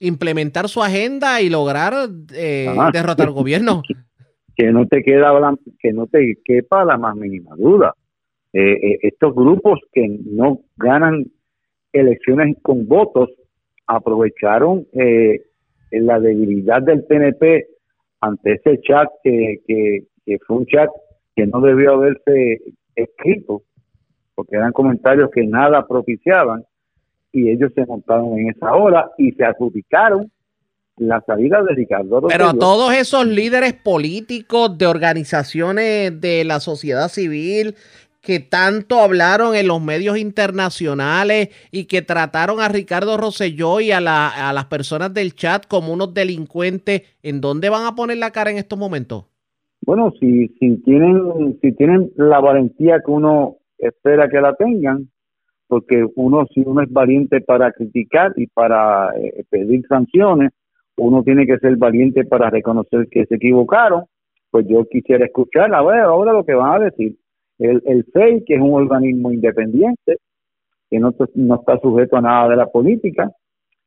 implementar 0.00 0.68
su 0.68 0.82
agenda 0.82 1.40
y 1.40 1.50
lograr 1.50 1.94
eh, 2.34 2.68
derrotar 2.92 3.28
al 3.28 3.34
gobierno. 3.34 3.82
Que 4.56 4.70
no 4.70 4.86
te 4.86 5.02
queda 5.02 5.32
que 5.80 5.92
no 5.92 6.06
te 6.06 6.38
quepa 6.44 6.84
la 6.84 6.96
más 6.96 7.16
mínima 7.16 7.56
duda. 7.56 7.92
estos 8.52 9.34
grupos 9.34 9.80
que 9.92 10.06
no 10.26 10.60
ganan 10.76 11.24
elecciones 11.92 12.56
con 12.62 12.86
votos 12.86 13.30
aprovecharon 13.86 14.86
eh, 14.92 15.40
la 15.90 16.20
debilidad 16.20 16.82
del 16.82 17.04
PNP 17.04 17.66
ante 18.20 18.54
ese 18.54 18.80
chat 18.82 19.08
que, 19.22 19.60
que, 19.66 20.38
fue 20.46 20.56
un 20.56 20.66
chat 20.66 20.88
que 21.36 21.46
no 21.46 21.60
debió 21.60 21.94
haberse 21.94 22.60
escrito, 22.94 23.62
porque 24.34 24.56
eran 24.56 24.72
comentarios 24.72 25.30
que 25.30 25.46
nada 25.46 25.86
propiciaban, 25.86 26.64
y 27.32 27.50
ellos 27.50 27.72
se 27.74 27.84
montaron 27.84 28.38
en 28.38 28.50
esa 28.50 28.74
hora 28.74 29.10
y 29.18 29.32
se 29.32 29.44
adjudicaron 29.44 30.30
la 30.96 31.20
salida 31.26 31.62
de 31.62 31.74
Ricardo 31.74 32.22
Pero 32.28 32.50
a 32.50 32.54
todos 32.54 32.94
esos 32.94 33.26
líderes 33.26 33.72
políticos 33.72 34.78
de 34.78 34.86
organizaciones 34.86 36.20
de 36.20 36.44
la 36.44 36.60
sociedad 36.60 37.08
civil 37.08 37.74
que 38.20 38.40
tanto 38.40 39.00
hablaron 39.00 39.54
en 39.54 39.66
los 39.66 39.82
medios 39.82 40.16
internacionales 40.16 41.50
y 41.70 41.84
que 41.84 42.00
trataron 42.00 42.60
a 42.60 42.68
Ricardo 42.68 43.16
Rosselló 43.16 43.80
y 43.80 43.90
a, 43.90 43.98
a 43.98 44.52
las 44.52 44.64
personas 44.66 45.12
del 45.12 45.34
chat 45.34 45.66
como 45.66 45.92
unos 45.92 46.14
delincuentes, 46.14 47.02
¿en 47.22 47.40
dónde 47.40 47.68
van 47.68 47.84
a 47.84 47.94
poner 47.94 48.16
la 48.16 48.30
cara 48.30 48.50
en 48.50 48.56
estos 48.56 48.78
momentos? 48.78 49.26
Bueno, 49.86 50.12
si, 50.18 50.48
si, 50.58 50.78
tienen, 50.82 51.58
si 51.60 51.72
tienen 51.72 52.10
la 52.16 52.40
valentía 52.40 53.00
que 53.04 53.10
uno 53.10 53.56
espera 53.76 54.28
que 54.28 54.40
la 54.40 54.54
tengan, 54.54 55.10
porque 55.66 56.06
uno, 56.16 56.46
si 56.54 56.60
uno 56.60 56.80
es 56.80 56.90
valiente 56.90 57.42
para 57.42 57.70
criticar 57.72 58.32
y 58.36 58.46
para 58.46 59.10
eh, 59.16 59.44
pedir 59.50 59.84
sanciones, 59.86 60.52
uno 60.96 61.22
tiene 61.22 61.46
que 61.46 61.58
ser 61.58 61.76
valiente 61.76 62.24
para 62.24 62.48
reconocer 62.48 63.08
que 63.10 63.26
se 63.26 63.34
equivocaron, 63.34 64.04
pues 64.50 64.66
yo 64.68 64.86
quisiera 64.86 65.26
escuchar, 65.26 65.74
a 65.74 65.82
ver, 65.82 66.00
ahora 66.00 66.32
lo 66.32 66.44
que 66.44 66.54
van 66.54 66.80
a 66.80 66.84
decir. 66.84 67.16
El, 67.58 67.82
el 67.84 68.04
FEI, 68.04 68.44
que 68.44 68.54
es 68.54 68.60
un 68.60 68.72
organismo 68.72 69.32
independiente, 69.32 70.18
que 70.88 70.98
no, 70.98 71.14
no 71.34 71.54
está 71.56 71.78
sujeto 71.80 72.16
a 72.16 72.22
nada 72.22 72.48
de 72.48 72.56
la 72.56 72.66
política, 72.66 73.30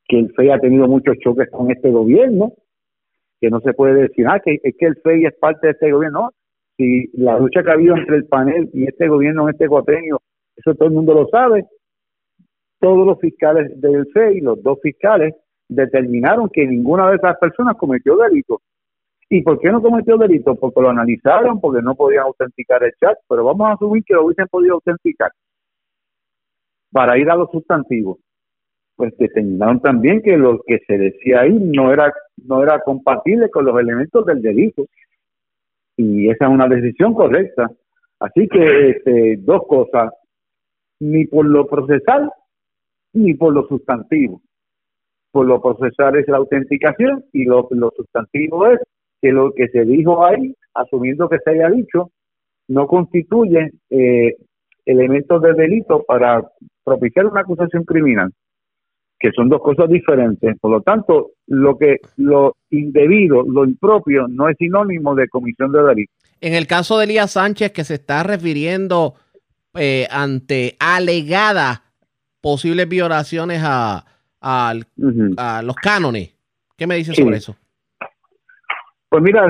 que 0.07 0.19
el 0.19 0.31
FEI 0.33 0.49
ha 0.51 0.59
tenido 0.59 0.87
muchos 0.87 1.17
choques 1.23 1.49
con 1.49 1.71
este 1.71 1.89
gobierno, 1.89 2.53
que 3.39 3.49
no 3.49 3.59
se 3.61 3.73
puede 3.73 4.01
decir, 4.01 4.25
ah, 4.27 4.39
que 4.43 4.59
es 4.63 4.75
que 4.77 4.85
el 4.85 4.95
FEI 4.97 5.25
es 5.25 5.35
parte 5.35 5.67
de 5.67 5.73
este 5.73 5.91
gobierno. 5.91 6.21
No, 6.21 6.31
si 6.77 7.09
la 7.13 7.37
lucha 7.39 7.63
que 7.63 7.69
ha 7.69 7.73
habido 7.73 7.95
entre 7.95 8.17
el 8.17 8.25
panel 8.25 8.69
y 8.73 8.85
este 8.85 9.07
gobierno 9.07 9.43
en 9.43 9.55
este 9.55 9.67
cuatrenio, 9.67 10.21
eso 10.55 10.73
todo 10.75 10.87
el 10.89 10.95
mundo 10.95 11.13
lo 11.13 11.27
sabe, 11.27 11.65
todos 12.79 13.05
los 13.05 13.19
fiscales 13.19 13.79
del 13.79 14.05
FEI, 14.13 14.41
los 14.41 14.61
dos 14.61 14.79
fiscales, 14.81 15.33
determinaron 15.67 16.49
que 16.49 16.65
ninguna 16.65 17.09
de 17.09 17.17
esas 17.17 17.37
personas 17.37 17.75
cometió 17.77 18.15
delito. 18.17 18.61
¿Y 19.29 19.41
por 19.41 19.59
qué 19.59 19.69
no 19.69 19.81
cometió 19.81 20.17
delito? 20.17 20.55
Porque 20.55 20.81
lo 20.81 20.89
analizaron, 20.89 21.59
porque 21.59 21.81
no 21.81 21.95
podían 21.95 22.23
autenticar 22.23 22.81
el 22.83 22.93
chat, 22.93 23.17
pero 23.27 23.43
vamos 23.43 23.67
a 23.67 23.73
asumir 23.73 24.03
que 24.05 24.13
lo 24.13 24.25
hubiesen 24.25 24.47
podido 24.47 24.75
autenticar. 24.75 25.31
Para 26.91 27.17
ir 27.17 27.29
a 27.29 27.35
los 27.35 27.51
sustantivos, 27.51 28.19
pues 28.95 29.15
determinaron 29.17 29.81
también 29.81 30.21
que 30.21 30.37
lo 30.37 30.61
que 30.65 30.79
se 30.87 30.97
decía 30.97 31.41
ahí 31.41 31.53
no 31.53 31.91
era, 31.91 32.13
no 32.45 32.63
era 32.63 32.79
compatible 32.81 33.49
con 33.49 33.65
los 33.65 33.79
elementos 33.79 34.25
del 34.25 34.41
delito. 34.41 34.85
Y 35.95 36.29
esa 36.29 36.45
es 36.45 36.51
una 36.51 36.67
decisión 36.67 37.13
correcta. 37.13 37.69
Así 38.19 38.47
que 38.47 38.89
este, 38.89 39.37
dos 39.39 39.61
cosas, 39.67 40.11
ni 40.99 41.25
por 41.25 41.45
lo 41.45 41.67
procesal 41.67 42.31
ni 43.13 43.33
por 43.33 43.53
lo 43.53 43.67
sustantivo. 43.67 44.41
Por 45.31 45.45
lo 45.45 45.61
procesal 45.61 46.17
es 46.17 46.27
la 46.27 46.37
autenticación 46.37 47.25
y 47.33 47.45
lo, 47.45 47.67
lo 47.71 47.91
sustantivo 47.95 48.67
es 48.67 48.79
que 49.21 49.31
lo 49.31 49.51
que 49.51 49.67
se 49.69 49.85
dijo 49.85 50.23
ahí, 50.25 50.55
asumiendo 50.73 51.27
que 51.27 51.39
se 51.39 51.51
haya 51.51 51.69
dicho, 51.69 52.11
no 52.67 52.87
constituye 52.87 53.71
eh, 53.89 54.35
elementos 54.85 55.41
de 55.41 55.53
delito 55.53 56.03
para 56.03 56.43
propiciar 56.83 57.25
una 57.25 57.41
acusación 57.41 57.83
criminal, 57.83 58.31
que 59.19 59.31
son 59.31 59.49
dos 59.49 59.61
cosas 59.61 59.89
diferentes. 59.89 60.57
Por 60.59 60.71
lo 60.71 60.81
tanto, 60.81 61.31
lo 61.47 61.77
que 61.77 61.97
lo 62.17 62.55
indebido, 62.69 63.43
lo 63.43 63.65
impropio, 63.65 64.27
no 64.27 64.49
es 64.49 64.57
sinónimo 64.57 65.15
de 65.15 65.27
comisión 65.27 65.71
de 65.71 65.83
delito. 65.83 66.13
En 66.39 66.53
el 66.53 66.67
caso 66.67 66.97
de 66.97 67.05
Elías 67.05 67.31
Sánchez, 67.31 67.71
que 67.71 67.83
se 67.83 67.95
está 67.95 68.23
refiriendo 68.23 69.15
eh, 69.73 70.07
ante 70.11 70.75
alegadas 70.79 71.81
posibles 72.41 72.87
violaciones 72.87 73.61
a, 73.63 74.05
a, 74.39 74.73
los 75.63 75.75
cánones, 75.75 76.35
¿qué 76.77 76.85
me 76.85 76.95
dice 76.95 77.13
sobre 77.13 77.37
eso? 77.37 77.55
Pues 79.09 79.23
mira, 79.23 79.47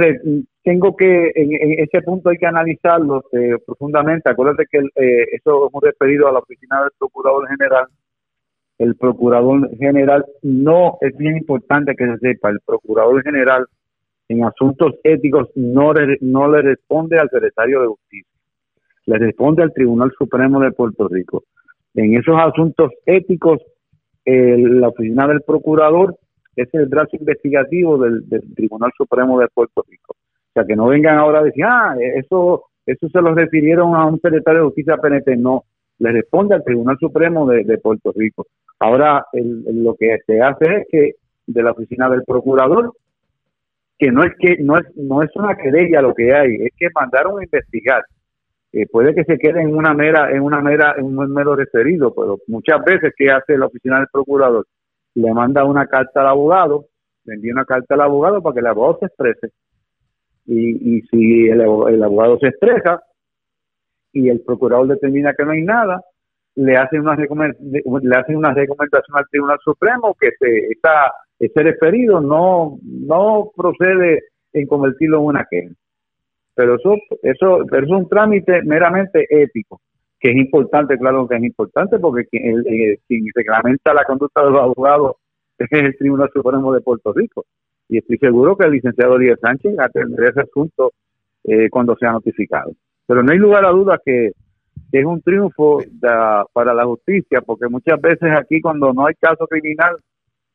tengo 0.64 0.96
que, 0.96 1.32
en, 1.36 1.80
ese 1.80 2.02
punto 2.02 2.30
hay 2.30 2.38
que 2.38 2.46
analizarlo 2.46 3.24
eh, 3.32 3.58
profundamente. 3.66 4.30
Acuérdate 4.30 4.66
que 4.70 4.80
eh, 4.80 5.26
eso 5.32 5.70
hemos 5.70 5.84
referido 5.84 6.28
a 6.28 6.32
la 6.32 6.40
oficina 6.40 6.82
del 6.82 6.92
Procurador 6.98 7.48
General. 7.50 7.88
El 8.78 8.96
Procurador 8.96 9.70
General 9.78 10.26
no, 10.44 10.98
es 11.02 11.16
bien 11.18 11.38
importante 11.38 11.96
que 11.96 12.06
se 12.06 12.18
sepa, 12.18 12.50
el 12.50 12.60
Procurador 12.66 13.24
General 13.24 13.66
en 14.30 14.44
asuntos 14.44 14.94
éticos 15.04 15.50
no, 15.56 15.94
no 16.22 16.52
le 16.52 16.62
responde 16.62 17.18
al 17.18 17.30
secretario 17.30 17.82
de 17.82 17.88
Justicia, 17.88 18.34
le 19.06 19.18
responde 19.18 19.64
al 19.64 19.74
Tribunal 19.74 20.12
Supremo 20.18 20.60
de 20.60 20.72
Puerto 20.72 21.08
Rico. 21.08 21.44
En 21.96 22.16
esos 22.16 22.36
asuntos 22.38 22.92
éticos, 23.06 23.60
la 24.26 24.90
oficina 24.90 25.28
del 25.28 25.42
Procurador 25.42 26.18
es 26.56 26.74
el 26.74 26.88
brazo 26.88 27.16
investigativo 27.18 27.98
del, 27.98 28.24
Tribunal 28.56 28.92
Supremo 28.98 29.40
de 29.40 29.48
Puerto 29.48 29.84
Rico. 29.90 30.14
O 30.14 30.52
sea, 30.54 30.66
que 30.66 30.76
no 30.76 30.88
vengan 30.88 31.18
ahora 31.18 31.40
a 31.40 31.44
decir, 31.44 31.64
ah, 31.66 31.96
eso, 32.16 32.66
eso 32.86 33.08
se 33.10 33.22
lo 33.22 33.34
refirieron 33.34 33.96
a 33.96 34.06
un 34.06 34.20
secretario 34.20 34.62
de 34.62 34.66
justicia 34.66 34.98
PNP. 34.98 35.38
No, 35.38 35.64
le 36.00 36.12
responde 36.12 36.56
al 36.56 36.64
Tribunal 36.64 36.98
Supremo 37.00 37.48
de, 37.48 37.78
Puerto 37.78 38.12
Rico. 38.16 38.48
Ahora, 38.80 39.26
lo 39.34 39.96
que 39.96 40.18
se 40.26 40.42
hace 40.42 40.66
es 40.66 40.88
que 40.92 41.12
de 41.48 41.64
la 41.64 41.72
oficina 41.72 42.10
del 42.10 42.24
procurador, 42.24 42.94
que 43.98 44.12
no 44.12 44.24
es 44.24 44.34
que 44.40 44.58
no 44.60 44.78
es 44.78 44.86
no 44.96 45.24
es 45.24 45.36
una 45.36 45.56
querella 45.56 46.02
lo 46.02 46.14
que 46.14 46.34
hay, 46.34 46.56
es 46.56 46.72
que 46.78 46.90
mandaron 46.94 47.40
a 47.40 47.44
investigar. 47.44 48.04
Eh, 48.72 48.86
puede 48.86 49.16
que 49.16 49.24
se 49.24 49.38
quede 49.38 49.62
en 49.62 49.76
una 49.76 49.94
mera 49.94 50.30
en 50.32 50.42
una 50.42 50.62
mera 50.62 50.96
en 50.98 51.06
un 51.06 51.34
mero 51.34 51.56
referido, 51.56 52.14
pero 52.14 52.38
muchas 52.48 52.84
veces 52.86 53.14
que 53.18 53.32
hace 53.32 53.58
la 53.58 53.66
oficina 53.68 53.98
del 53.98 54.08
procurador 54.12 54.68
le 55.16 55.34
manda 55.34 55.66
una 55.66 55.88
carta 55.88 56.22
al 56.22 56.28
abogado, 56.28 56.86
le 57.26 57.36
envía 57.36 57.54
una 57.54 57.66
carta 57.66 57.96
al 57.96 58.02
abogado 58.02 58.42
para 58.42 58.54
que 58.54 58.60
el 58.60 58.68
abogado 58.68 59.00
se 59.00 59.06
exprese. 59.08 59.52
Y, 60.46 60.98
y 60.98 61.02
si 61.08 61.50
el, 61.50 61.62
abogado 61.62 62.38
se 62.40 62.50
expresa 62.50 63.02
y 64.14 64.30
el 64.30 64.42
procurador 64.42 64.88
determina 64.88 65.34
que 65.34 65.44
no 65.44 65.52
hay 65.52 65.64
nada, 65.64 66.04
le 66.58 66.76
hacen 66.76 67.02
una, 67.02 67.16
le 67.16 68.18
hacen 68.18 68.36
una 68.36 68.52
recomendación 68.52 69.16
al 69.16 69.28
Tribunal 69.30 69.60
Supremo 69.64 70.16
que 70.20 70.32
se, 70.40 70.72
está, 70.72 71.14
ese 71.38 71.62
referido 71.62 72.20
no, 72.20 72.80
no 72.82 73.52
procede 73.56 74.24
en 74.54 74.66
convertirlo 74.66 75.20
en 75.20 75.26
una 75.26 75.46
queja. 75.50 75.72
Pero 76.56 76.76
eso, 76.76 76.96
eso, 77.22 77.62
es 77.62 77.90
un 77.90 78.10
trámite 78.10 78.64
meramente 78.64 79.28
ético 79.30 79.80
que 80.20 80.32
es 80.32 80.36
importante, 80.36 80.98
claro 80.98 81.28
que 81.28 81.36
es 81.36 81.44
importante, 81.44 82.00
porque 82.00 82.26
quien, 82.26 82.64
reglamenta 83.36 83.94
la 83.94 84.04
conducta 84.04 84.44
de 84.44 84.50
los 84.50 84.62
abogados 84.64 85.18
es 85.60 85.68
el 85.72 85.96
Tribunal 85.96 86.32
Supremo 86.34 86.74
de 86.74 86.82
Puerto 86.82 87.14
Rico. 87.14 87.46
Y 87.88 88.00
estoy 88.00 88.18
seguro 88.18 88.58
que 88.58 88.66
el 88.66 88.72
licenciado 88.72 89.20
Díaz 89.20 89.38
Sánchez 89.40 89.76
atenderá 89.78 90.30
ese 90.30 90.42
asunto 90.42 90.92
eh, 91.44 91.70
cuando 91.70 91.96
sea 91.98 92.14
notificado. 92.14 92.72
Pero 93.06 93.22
no 93.22 93.32
hay 93.32 93.38
lugar 93.38 93.64
a 93.64 93.70
dudas 93.70 94.00
que, 94.04 94.32
es 94.92 95.06
un 95.06 95.22
triunfo 95.22 95.82
para 96.54 96.74
la 96.74 96.86
justicia, 96.86 97.42
porque 97.42 97.68
muchas 97.68 98.00
veces 98.02 98.30
aquí 98.38 98.62
cuando 98.62 98.94
no 98.94 99.06
hay 99.06 99.16
caso 99.16 99.48
criminal 99.48 99.98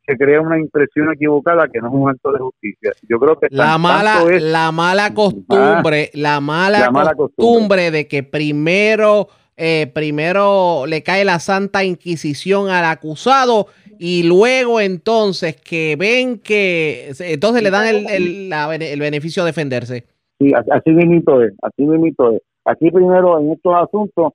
se 0.07 0.17
crea 0.17 0.41
una 0.41 0.59
impresión 0.59 1.13
equivocada 1.13 1.69
que 1.69 1.81
no 1.81 1.89
es 1.89 1.95
un 1.95 2.11
acto 2.11 2.33
de 2.33 2.39
justicia. 2.41 2.93
Yo 3.09 3.19
creo 3.19 3.39
que 3.39 3.47
la 3.51 3.79
mala 3.79 4.25
la 4.41 4.73
mala 4.73 5.15
costumbre, 5.15 6.11
la 6.15 6.41
mala, 6.41 6.91
costumbre 7.17 7.91
de 7.91 8.09
que 8.09 8.23
primero 8.23 9.29
eh, 9.57 9.91
primero 9.95 10.87
le 10.87 11.03
cae 11.03 11.25
la 11.25 11.39
Santa 11.39 11.85
Inquisición 11.85 12.69
al 12.69 12.85
acusado 12.85 13.69
y 13.99 14.25
luego 14.25 14.81
entonces 14.81 15.57
que 15.57 15.95
ven 15.97 16.39
que 16.39 17.13
entonces 17.21 17.63
le 17.63 17.71
dan 17.71 17.87
el, 17.87 18.53
el, 18.83 19.01
beneficio 19.01 19.45
de 19.45 19.51
defenderse. 19.51 20.07
Sí, 20.41 20.53
así 20.55 20.91
mismo 20.91 21.41
es, 21.41 21.53
así 21.63 21.83
mismo 21.83 22.33
es. 22.33 22.43
Aquí 22.65 22.91
primero 22.91 23.41
en 23.41 23.53
estos 23.53 23.75
asuntos 23.75 24.33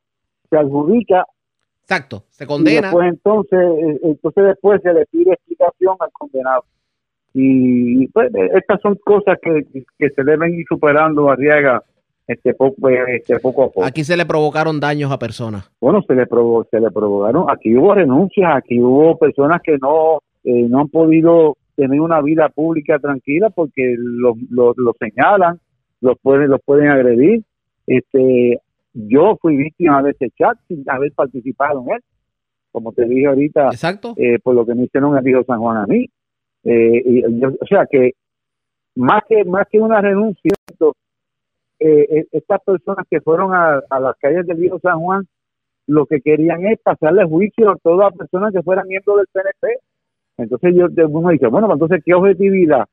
se 0.49 0.57
adjudica 0.57 1.25
Exacto, 1.89 2.23
se 2.29 2.45
condena. 2.45 2.91
Y 2.91 3.07
entonces, 3.07 3.59
eh, 3.59 3.99
entonces 4.03 4.43
después 4.43 4.81
se 4.81 4.93
le 4.93 5.05
pide 5.05 5.31
explicación 5.31 5.95
al 6.01 6.11
condenado. 6.11 6.65
Y 7.33 8.07
pues, 8.07 8.29
estas 8.53 8.81
son 8.81 8.95
cosas 9.05 9.37
que, 9.41 9.65
que 9.97 10.09
se 10.09 10.23
deben 10.25 10.53
ir 10.53 10.65
superando, 10.67 11.29
Arriaga, 11.29 11.81
este 12.27 12.53
poco, 12.53 12.89
este 12.89 13.39
poco 13.39 13.63
a 13.63 13.67
poco. 13.67 13.85
Aquí 13.85 14.03
se 14.03 14.17
le 14.17 14.25
provocaron 14.25 14.81
daños 14.81 15.11
a 15.13 15.17
personas. 15.17 15.71
Bueno, 15.79 16.01
se 16.01 16.13
le, 16.13 16.27
se 16.69 16.79
le 16.81 16.91
provocaron, 16.91 17.45
aquí 17.49 17.75
hubo 17.77 17.93
renuncias, 17.93 18.53
aquí 18.53 18.81
hubo 18.81 19.17
personas 19.17 19.61
que 19.63 19.77
no, 19.77 20.19
eh, 20.43 20.67
no 20.67 20.81
han 20.81 20.89
podido 20.89 21.55
tener 21.77 22.01
una 22.01 22.21
vida 22.21 22.49
pública 22.49 22.99
tranquila 22.99 23.49
porque 23.49 23.95
los 23.97 24.35
lo, 24.49 24.73
lo 24.75 24.93
señalan, 24.99 25.59
los 26.01 26.17
pueden, 26.21 26.49
los 26.49 26.61
pueden 26.65 26.89
agredir. 26.89 27.43
Este, 27.87 28.61
yo 28.93 29.37
fui 29.41 29.55
víctima 29.55 30.03
de 30.03 30.11
ese 30.11 30.29
chat 30.31 30.57
sin 30.67 30.83
haber 30.87 31.13
participado 31.13 31.83
en 31.83 31.95
él, 31.95 32.01
como 32.71 32.91
te 32.91 33.05
dije 33.05 33.27
ahorita, 33.27 33.67
Exacto. 33.67 34.13
Eh, 34.17 34.39
por 34.39 34.55
lo 34.55 34.65
que 34.65 34.75
me 34.75 34.83
hicieron 34.83 35.17
el 35.17 35.23
Río 35.23 35.43
San 35.45 35.59
Juan 35.59 35.77
a 35.77 35.85
mí. 35.85 36.09
Eh, 36.63 37.03
y, 37.05 37.45
o 37.45 37.65
sea 37.67 37.85
que 37.89 38.11
más 38.95 39.23
que 39.27 39.45
más 39.45 39.67
que 39.71 39.79
una 39.79 40.01
renuncia, 40.01 40.51
eh, 41.79 42.25
estas 42.31 42.61
personas 42.63 43.05
que 43.09 43.21
fueron 43.21 43.53
a, 43.53 43.81
las 43.99 44.17
calles 44.19 44.45
del 44.47 44.57
Río 44.57 44.79
San 44.79 44.99
Juan, 44.99 45.27
lo 45.85 46.05
que 46.05 46.19
querían 46.19 46.65
es 46.65 46.79
pasarle 46.79 47.23
juicio 47.23 47.69
a 47.69 47.77
todas 47.77 48.11
las 48.11 48.17
personas 48.17 48.51
que 48.51 48.63
fueran 48.63 48.87
miembros 48.87 49.17
del 49.17 49.27
PNP. 49.31 49.79
Entonces 50.37 50.75
yo 50.75 51.07
uno 51.07 51.29
dice, 51.29 51.47
bueno, 51.47 51.71
entonces 51.71 52.01
qué 52.03 52.13
objetividad. 52.13 52.85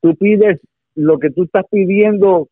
tú 0.00 0.16
pides 0.16 0.60
lo 0.94 1.18
que 1.18 1.30
tú 1.30 1.44
estás 1.44 1.66
pidiendo 1.70 2.48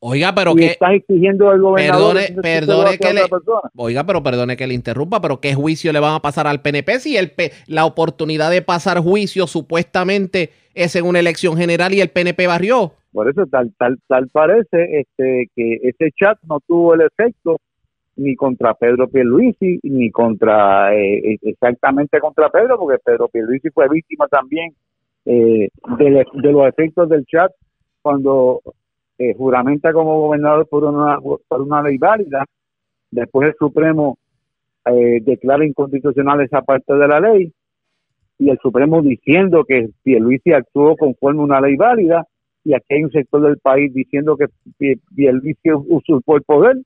Oiga, 0.00 0.34
pero 0.34 0.54
que 0.54 0.66
estás 0.66 0.92
exigiendo 0.92 1.50
al 1.50 1.60
gobernador 1.60 2.16
perdone, 2.40 2.98
que 2.98 3.12
le 3.12 3.22
Oiga, 3.76 4.04
pero 4.04 4.22
perdone 4.22 4.56
que 4.56 4.66
le 4.66 4.74
interrumpa, 4.74 5.20
pero 5.20 5.40
qué 5.40 5.54
juicio 5.54 5.92
le 5.92 6.00
van 6.00 6.14
a 6.14 6.20
pasar 6.20 6.46
al 6.46 6.62
PNP 6.62 7.00
si 7.00 7.16
el 7.16 7.32
la 7.66 7.84
oportunidad 7.84 8.50
de 8.50 8.62
pasar 8.62 9.00
juicio 9.00 9.46
supuestamente 9.46 10.50
es 10.74 10.96
en 10.96 11.04
una 11.04 11.20
elección 11.20 11.56
general 11.56 11.92
y 11.92 12.00
el 12.00 12.10
PNP 12.10 12.46
barrió. 12.46 12.92
Por 13.12 13.28
eso 13.28 13.46
tal 13.46 13.72
tal 13.78 13.98
tal 14.06 14.28
parece 14.28 15.00
este 15.00 15.50
que 15.54 15.80
ese 15.82 16.10
chat 16.12 16.38
no 16.48 16.60
tuvo 16.66 16.94
el 16.94 17.02
efecto 17.02 17.58
ni 18.16 18.34
contra 18.34 18.74
Pedro 18.74 19.08
Pierluisi 19.08 19.80
ni 19.82 20.10
contra 20.10 20.94
eh, 20.94 21.38
exactamente 21.42 22.18
contra 22.20 22.48
Pedro 22.50 22.78
porque 22.78 22.98
Pedro 23.04 23.28
Pierluisi 23.28 23.70
fue 23.70 23.88
víctima 23.88 24.26
también 24.28 24.74
eh, 25.24 25.68
de, 25.98 26.26
de 26.32 26.52
los 26.52 26.68
efectos 26.68 27.08
del 27.08 27.26
chat 27.26 27.50
cuando 28.00 28.60
eh, 29.18 29.34
juramenta 29.34 29.92
como 29.92 30.20
gobernador 30.20 30.68
por 30.68 30.84
una, 30.84 31.82
ley 31.82 31.98
válida, 31.98 32.44
después 33.10 33.48
el 33.48 33.54
Supremo 33.58 34.18
eh, 34.84 35.20
declara 35.22 35.66
inconstitucional 35.66 36.42
esa 36.42 36.62
parte 36.62 36.94
de 36.94 37.08
la 37.08 37.20
ley 37.20 37.52
y 38.38 38.50
el 38.50 38.58
Supremo 38.58 39.00
diciendo 39.02 39.64
que 39.64 39.88
Pierluisi 40.02 40.52
actuó 40.52 40.96
conforme 40.96 41.40
a 41.40 41.44
una 41.44 41.60
ley 41.60 41.76
válida 41.76 42.26
y 42.64 42.74
aquí 42.74 42.94
hay 42.94 43.04
un 43.04 43.10
sector 43.10 43.42
del 43.42 43.58
país 43.58 43.94
diciendo 43.94 44.36
que 44.36 44.46
Pierluisi 45.14 45.70
usurpó 45.72 46.36
el 46.36 46.42
poder, 46.42 46.76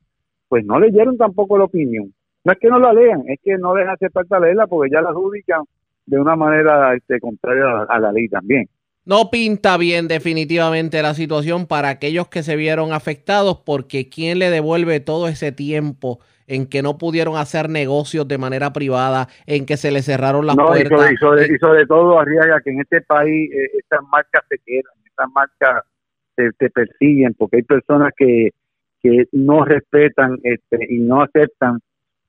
pues 0.49 0.65
no 0.65 0.79
leyeron 0.79 1.17
tampoco 1.17 1.59
la 1.59 1.65
opinión. 1.65 2.13
No 2.45 2.53
es 2.53 2.59
que 2.59 2.69
no 2.69 2.79
la 2.79 2.93
lean, 2.93 3.23
es 3.27 3.39
que 3.43 3.57
no 3.59 3.75
les 3.77 3.89
hace 3.89 4.09
falta 4.11 4.39
leerla 4.39 4.67
porque 4.67 4.91
ya 4.93 5.01
la 5.01 5.11
adjudican 5.11 5.63
de 6.07 6.19
una 6.19 6.37
manera 6.37 6.95
este, 6.95 7.19
contraria 7.19 7.83
a 7.89 7.99
la 7.99 8.13
ley 8.13 8.29
también. 8.29 8.69
No 9.07 9.31
pinta 9.31 9.77
bien 9.77 10.09
definitivamente 10.09 11.03
la 11.03 11.15
situación 11.15 11.67
para 11.67 11.89
aquellos 11.89 12.29
que 12.29 12.43
se 12.43 12.57
vieron 12.57 12.93
afectados 12.93 13.59
porque 13.65 14.09
¿quién 14.09 14.39
le 14.39 14.51
devuelve 14.51 15.01
todo 15.01 15.27
ese 15.29 15.53
tiempo 15.53 16.21
en 16.47 16.67
que 16.67 16.83
no 16.83 16.99
pudieron 16.99 17.37
hacer 17.37 17.71
negocios 17.71 18.29
de 18.29 18.37
manera 18.37 18.73
privada, 18.73 19.29
en 19.47 19.67
que 19.67 19.77
se 19.77 19.91
les 19.91 20.05
cerraron 20.05 20.47
las 20.47 20.57
puertas? 20.57 21.13
Y 21.13 21.17
sobre, 21.17 21.47
y 21.47 21.59
sobre, 21.59 21.87
todo, 21.87 22.19
Arriaga, 22.19 22.61
que 22.61 22.71
en 22.71 22.81
este 22.81 23.01
país 23.03 23.51
eh, 23.53 23.71
estas 23.79 24.01
marcas 24.11 24.43
se 24.49 24.59
quedan, 24.67 24.93
estas 25.07 25.29
marcas 25.33 25.85
te, 26.35 26.71
persiguen 26.71 27.35
porque 27.35 27.59
hay 27.59 27.63
personas 27.63 28.13
que, 28.17 28.51
que 29.03 29.27
no 29.33 29.65
respetan 29.65 30.39
este, 30.43 30.87
y 30.89 30.99
no 30.99 31.23
aceptan 31.23 31.79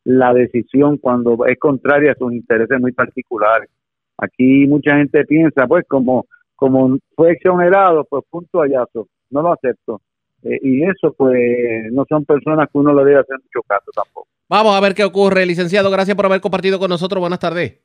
la 0.03 0.33
decisión 0.33 0.97
cuando 0.97 1.45
es 1.45 1.57
contraria 1.59 2.13
a 2.13 2.15
sus 2.15 2.33
intereses 2.33 2.79
muy 2.79 2.91
particulares. 2.91 3.69
Aquí 4.17 4.67
mucha 4.67 4.97
gente 4.97 5.25
piensa, 5.25 5.67
pues 5.67 5.85
como 5.87 6.25
como 6.61 6.99
fue 7.15 7.31
exonerado, 7.31 8.05
pues 8.07 8.23
punto 8.29 8.59
hallazo, 8.59 9.07
no 9.31 9.41
lo 9.41 9.51
acepto. 9.51 9.99
Eh, 10.43 10.59
y 10.61 10.83
eso, 10.83 11.11
pues, 11.17 11.91
no 11.91 12.05
son 12.07 12.23
personas 12.23 12.69
que 12.71 12.77
uno 12.77 12.93
le 12.93 13.03
debe 13.03 13.19
hacer 13.19 13.37
mucho 13.37 13.65
caso 13.67 13.89
tampoco. 13.95 14.27
Vamos 14.47 14.75
a 14.75 14.79
ver 14.79 14.93
qué 14.93 15.03
ocurre, 15.03 15.47
licenciado. 15.47 15.89
Gracias 15.89 16.15
por 16.15 16.27
haber 16.27 16.39
compartido 16.39 16.77
con 16.77 16.89
nosotros. 16.89 17.19
Buenas 17.19 17.39
tardes. 17.39 17.79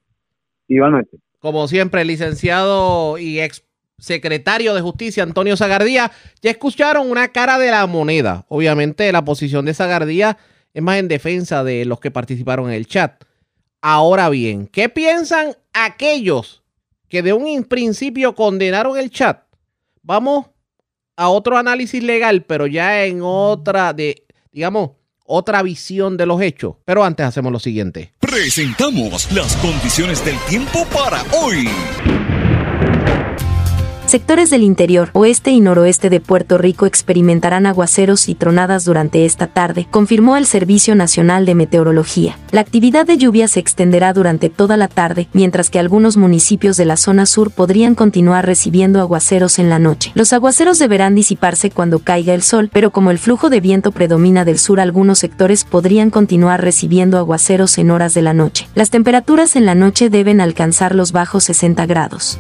Igualmente. 0.69 1.17
Como 1.39 1.67
siempre, 1.69 2.05
licenciado 2.05 3.17
y 3.17 3.41
ex 3.41 3.67
secretario 3.97 4.75
de 4.75 4.83
Justicia, 4.83 5.23
Antonio 5.23 5.57
Zagardía. 5.57 6.11
Ya 6.43 6.51
escucharon 6.51 7.11
una 7.11 7.29
cara 7.29 7.59
de 7.59 7.71
la 7.71 7.87
moneda. 7.87 8.45
Obviamente, 8.49 9.11
la 9.11 9.25
posición 9.25 9.65
de 9.65 9.73
Zagardía 9.73 10.37
es 10.75 10.83
más 10.83 10.99
en 10.99 11.09
defensa 11.09 11.65
de 11.65 11.87
los 11.87 11.99
que 11.99 12.11
participaron 12.11 12.69
en 12.69 12.75
el 12.75 12.87
chat. 12.87 13.25
Ahora 13.81 14.29
bien, 14.29 14.67
¿qué 14.67 14.91
piensan 14.91 15.55
aquellos 15.73 16.63
que 17.09 17.23
de 17.23 17.33
un 17.33 17.65
principio 17.65 18.35
condenaron 18.35 18.99
el 18.99 19.11
chat. 19.11 19.43
Vamos 20.03 20.47
a 21.17 21.29
otro 21.29 21.57
análisis 21.59 22.03
legal, 22.03 22.45
pero 22.45 22.67
ya 22.67 23.05
en 23.05 23.21
otra 23.23 23.93
de, 23.93 24.25
digamos, 24.53 24.91
otra 25.25 25.63
visión 25.63 26.17
de 26.17 26.27
los 26.27 26.41
hechos. 26.41 26.77
Pero 26.85 27.05
antes 27.05 27.27
hacemos 27.27 27.53
lo 27.53 27.59
siguiente. 27.59 28.13
Presentamos 28.21 29.31
las 29.33 29.57
condiciones 29.57 30.25
del 30.25 30.39
tiempo 30.49 30.85
para 30.93 31.23
hoy. 31.33 31.69
Sectores 34.07 34.51
del 34.51 34.63
interior, 34.63 35.11
oeste 35.15 35.51
y 35.51 35.59
noroeste 35.59 36.11
de 36.11 36.21
Puerto 36.21 36.59
Rico 36.59 36.87
experimentarán 36.87 37.67
aguaceros 37.67 38.29
y 38.29 38.37
tronadas 38.37 38.85
durante 38.85 39.25
esta 39.25 39.49
tarde, 39.49 39.89
confirmó 39.91 40.37
el 40.37 40.47
Servicio 40.47 40.95
Nacional 40.95 41.45
de 41.45 41.57
Meteorología. 41.57 42.39
La 42.53 42.61
actividad 42.61 43.05
de 43.05 43.17
lluvia 43.19 43.49
se 43.49 43.59
extenderá 43.59 44.13
durante 44.13 44.49
toda 44.49 44.77
la 44.77 44.87
tarde, 44.87 45.27
mientras 45.33 45.71
que 45.71 45.81
algunos 45.81 46.17
municipios 46.17 46.77
de 46.77 46.85
la 46.85 46.97
zona 46.97 47.27
sur 47.27 47.51
podrían 47.51 47.97
continuar 47.97 48.47
recibiendo 48.47 49.01
aguaceros 49.01 49.59
en 49.59 49.71
la 49.71 49.81
noche. 49.81 50.13
Los 50.15 50.33
aguaceros 50.33 50.79
deberán 50.79 51.17
disiparse 51.17 51.73
cuando 51.73 51.99
caiga 51.99 52.33
el 52.33 52.43
sol, 52.43 52.71
pero 52.73 52.93
como 52.93 53.11
el 53.11 53.19
flujo 53.19 53.51
de 53.51 53.61
viento 53.61 53.91
predomina 53.91 54.45
del 54.45 54.61
sur, 54.61 54.79
algunos 54.79 55.19
sectores 55.19 55.65
podrían 55.65 56.11
continuar 56.11 56.63
recibiendo 56.63 57.19
aguaceros 57.19 57.77
en 57.77 57.91
horas 57.91 58.15
de 58.15 58.23
la 58.23 58.35
noche. 58.35 58.69
Las 58.77 58.91
temperaturas 58.91 59.57
en 59.57 59.67
la 59.67 59.75
noche 59.75 60.11
deben 60.11 60.41
alcanzar 60.41 60.95
los 60.95 61.11
bajos 61.11 61.43
60 61.43 61.87
grados. 61.87 62.39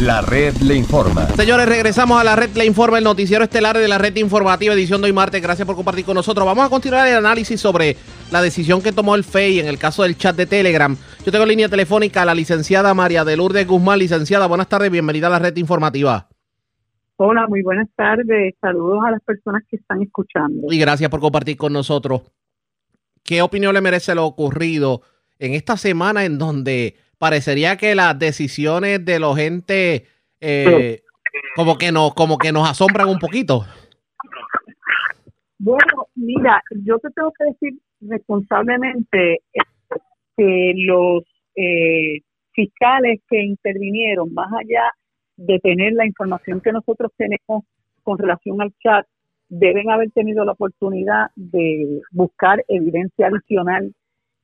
La 0.00 0.22
red 0.22 0.54
le 0.62 0.76
informa. 0.76 1.26
Señores, 1.26 1.68
regresamos 1.68 2.18
a 2.18 2.24
la 2.24 2.34
red 2.34 2.48
le 2.56 2.64
informa, 2.64 2.96
el 2.96 3.04
noticiero 3.04 3.44
estelar 3.44 3.76
de 3.76 3.86
la 3.86 3.98
red 3.98 4.16
informativa, 4.16 4.72
edición 4.72 5.02
de 5.02 5.08
hoy 5.08 5.12
martes. 5.12 5.42
Gracias 5.42 5.66
por 5.66 5.76
compartir 5.76 6.06
con 6.06 6.14
nosotros. 6.14 6.46
Vamos 6.46 6.64
a 6.64 6.70
continuar 6.70 7.06
el 7.06 7.16
análisis 7.16 7.60
sobre 7.60 7.98
la 8.32 8.40
decisión 8.40 8.80
que 8.80 8.92
tomó 8.92 9.14
el 9.14 9.24
FEI 9.24 9.60
en 9.60 9.66
el 9.66 9.78
caso 9.78 10.02
del 10.02 10.16
chat 10.16 10.34
de 10.34 10.46
Telegram. 10.46 10.96
Yo 11.22 11.30
tengo 11.30 11.44
línea 11.44 11.68
telefónica 11.68 12.22
a 12.22 12.24
la 12.24 12.34
licenciada 12.34 12.94
María 12.94 13.26
de 13.26 13.36
Lourdes 13.36 13.66
Guzmán. 13.66 13.98
Licenciada, 13.98 14.46
buenas 14.46 14.70
tardes, 14.70 14.90
bienvenida 14.90 15.26
a 15.26 15.30
la 15.30 15.38
red 15.38 15.54
informativa. 15.58 16.30
Hola, 17.16 17.46
muy 17.46 17.60
buenas 17.60 17.88
tardes. 17.94 18.54
Saludos 18.58 19.00
a 19.06 19.10
las 19.10 19.20
personas 19.22 19.64
que 19.68 19.76
están 19.76 20.00
escuchando. 20.00 20.72
Y 20.72 20.78
gracias 20.78 21.10
por 21.10 21.20
compartir 21.20 21.58
con 21.58 21.74
nosotros. 21.74 22.22
¿Qué 23.22 23.42
opinión 23.42 23.74
le 23.74 23.82
merece 23.82 24.14
lo 24.14 24.24
ocurrido 24.24 25.02
en 25.38 25.52
esta 25.52 25.76
semana 25.76 26.24
en 26.24 26.38
donde 26.38 26.96
parecería 27.20 27.76
que 27.76 27.94
las 27.94 28.18
decisiones 28.18 29.04
de 29.04 29.20
los 29.20 29.36
gente 29.36 30.06
eh, 30.40 31.02
como 31.54 31.76
que 31.76 31.92
nos 31.92 32.14
como 32.14 32.38
que 32.38 32.50
nos 32.50 32.68
asombran 32.68 33.10
un 33.10 33.18
poquito. 33.18 33.66
Bueno, 35.58 36.08
mira, 36.14 36.62
yo 36.82 36.98
te 36.98 37.10
tengo 37.10 37.30
que 37.38 37.44
decir 37.44 37.78
responsablemente 38.00 39.42
que 40.34 40.72
los 40.74 41.22
eh, 41.56 42.22
fiscales 42.52 43.20
que 43.28 43.42
intervinieron, 43.42 44.32
más 44.32 44.48
allá 44.58 44.90
de 45.36 45.58
tener 45.58 45.92
la 45.92 46.06
información 46.06 46.62
que 46.62 46.72
nosotros 46.72 47.12
tenemos 47.18 47.64
con 48.02 48.16
relación 48.16 48.62
al 48.62 48.72
chat, 48.82 49.06
deben 49.50 49.90
haber 49.90 50.10
tenido 50.12 50.46
la 50.46 50.52
oportunidad 50.52 51.26
de 51.36 52.00
buscar 52.12 52.64
evidencia 52.68 53.26
adicional 53.26 53.92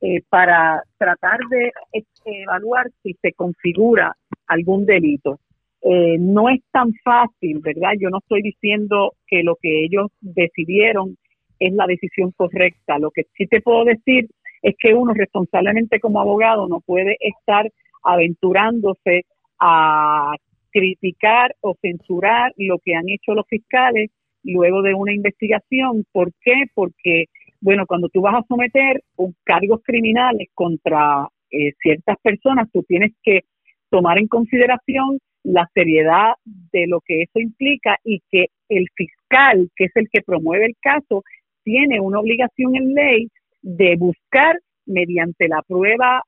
eh, 0.01 0.21
para 0.29 0.83
tratar 0.97 1.39
de 1.49 1.71
eh, 1.93 2.03
evaluar 2.25 2.89
si 3.01 3.15
se 3.21 3.33
configura 3.33 4.15
algún 4.47 4.85
delito. 4.85 5.39
Eh, 5.81 6.17
no 6.19 6.49
es 6.49 6.61
tan 6.71 6.93
fácil, 7.03 7.59
¿verdad? 7.59 7.93
Yo 7.99 8.09
no 8.09 8.19
estoy 8.19 8.41
diciendo 8.41 9.13
que 9.27 9.43
lo 9.43 9.55
que 9.61 9.85
ellos 9.85 10.11
decidieron 10.21 11.17
es 11.59 11.73
la 11.73 11.85
decisión 11.87 12.31
correcta. 12.35 12.99
Lo 12.99 13.11
que 13.11 13.23
sí 13.35 13.47
te 13.47 13.61
puedo 13.61 13.85
decir 13.85 14.27
es 14.61 14.75
que 14.79 14.93
uno 14.93 15.13
responsablemente 15.13 15.99
como 15.99 16.19
abogado 16.19 16.67
no 16.67 16.79
puede 16.81 17.17
estar 17.19 17.71
aventurándose 18.03 19.25
a 19.59 20.35
criticar 20.71 21.55
o 21.61 21.75
censurar 21.81 22.53
lo 22.57 22.77
que 22.79 22.95
han 22.95 23.09
hecho 23.09 23.33
los 23.33 23.47
fiscales 23.47 24.11
luego 24.43 24.81
de 24.81 24.93
una 24.93 25.13
investigación. 25.13 26.05
¿Por 26.11 26.31
qué? 26.41 26.65
Porque 26.73 27.25
Bueno, 27.59 27.85
cuando 27.87 28.09
tú 28.09 28.21
vas 28.21 28.35
a 28.35 28.45
someter 28.47 29.01
cargos 29.43 29.81
criminales 29.83 30.47
contra 30.53 31.27
eh, 31.49 31.73
ciertas 31.81 32.17
personas, 32.21 32.69
tú 32.71 32.83
tienes 32.83 33.13
que 33.23 33.41
tomar 33.89 34.19
en 34.19 34.27
consideración 34.27 35.19
la 35.43 35.67
seriedad 35.73 36.33
de 36.45 36.87
lo 36.87 36.99
que 37.01 37.23
eso 37.23 37.39
implica 37.39 37.97
y 38.03 38.21
que 38.29 38.47
el 38.69 38.87
fiscal, 38.95 39.69
que 39.75 39.85
es 39.85 39.91
el 39.95 40.09
que 40.11 40.21
promueve 40.21 40.65
el 40.65 40.75
caso, 40.81 41.23
tiene 41.63 41.99
una 41.99 42.19
obligación 42.19 42.75
en 42.75 42.93
ley 42.93 43.29
de 43.61 43.95
buscar 43.97 44.59
mediante 44.85 45.47
la 45.47 45.61
prueba 45.61 46.21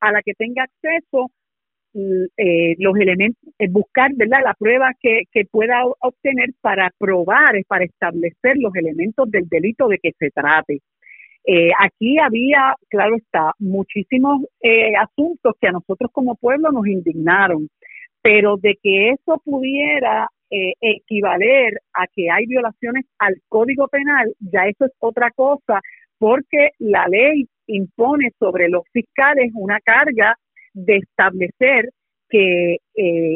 a 0.00 0.12
la 0.12 0.22
que 0.22 0.34
tenga 0.34 0.64
acceso 0.64 1.30
eh, 1.94 2.74
los 2.78 2.96
elementos, 2.96 3.42
eh, 3.58 3.68
buscar 3.68 4.10
¿verdad? 4.14 4.40
la 4.44 4.54
prueba 4.54 4.92
que, 5.00 5.22
que 5.32 5.44
pueda 5.44 5.82
obtener 6.00 6.50
para 6.60 6.90
probar, 6.98 7.54
para 7.66 7.84
establecer 7.84 8.56
los 8.56 8.74
elementos 8.74 9.30
del 9.30 9.48
delito 9.48 9.88
de 9.88 9.98
que 9.98 10.12
se 10.18 10.30
trate. 10.30 10.80
Eh, 11.44 11.70
aquí 11.78 12.18
había, 12.18 12.74
claro 12.88 13.16
está, 13.16 13.52
muchísimos 13.58 14.42
eh, 14.60 14.92
asuntos 14.96 15.54
que 15.60 15.68
a 15.68 15.72
nosotros 15.72 16.10
como 16.12 16.36
pueblo 16.36 16.70
nos 16.70 16.86
indignaron, 16.86 17.68
pero 18.22 18.56
de 18.58 18.78
que 18.82 19.10
eso 19.10 19.40
pudiera 19.44 20.28
eh, 20.50 20.74
equivaler 20.80 21.80
a 21.94 22.06
que 22.14 22.30
hay 22.30 22.46
violaciones 22.46 23.06
al 23.18 23.36
Código 23.48 23.88
Penal, 23.88 24.34
ya 24.40 24.66
eso 24.66 24.84
es 24.84 24.92
otra 24.98 25.30
cosa, 25.30 25.80
porque 26.18 26.70
la 26.78 27.06
ley 27.08 27.46
impone 27.66 28.30
sobre 28.38 28.68
los 28.68 28.82
fiscales 28.92 29.50
una 29.54 29.80
carga 29.80 30.36
de 30.72 30.96
establecer 30.96 31.90
que, 32.28 32.76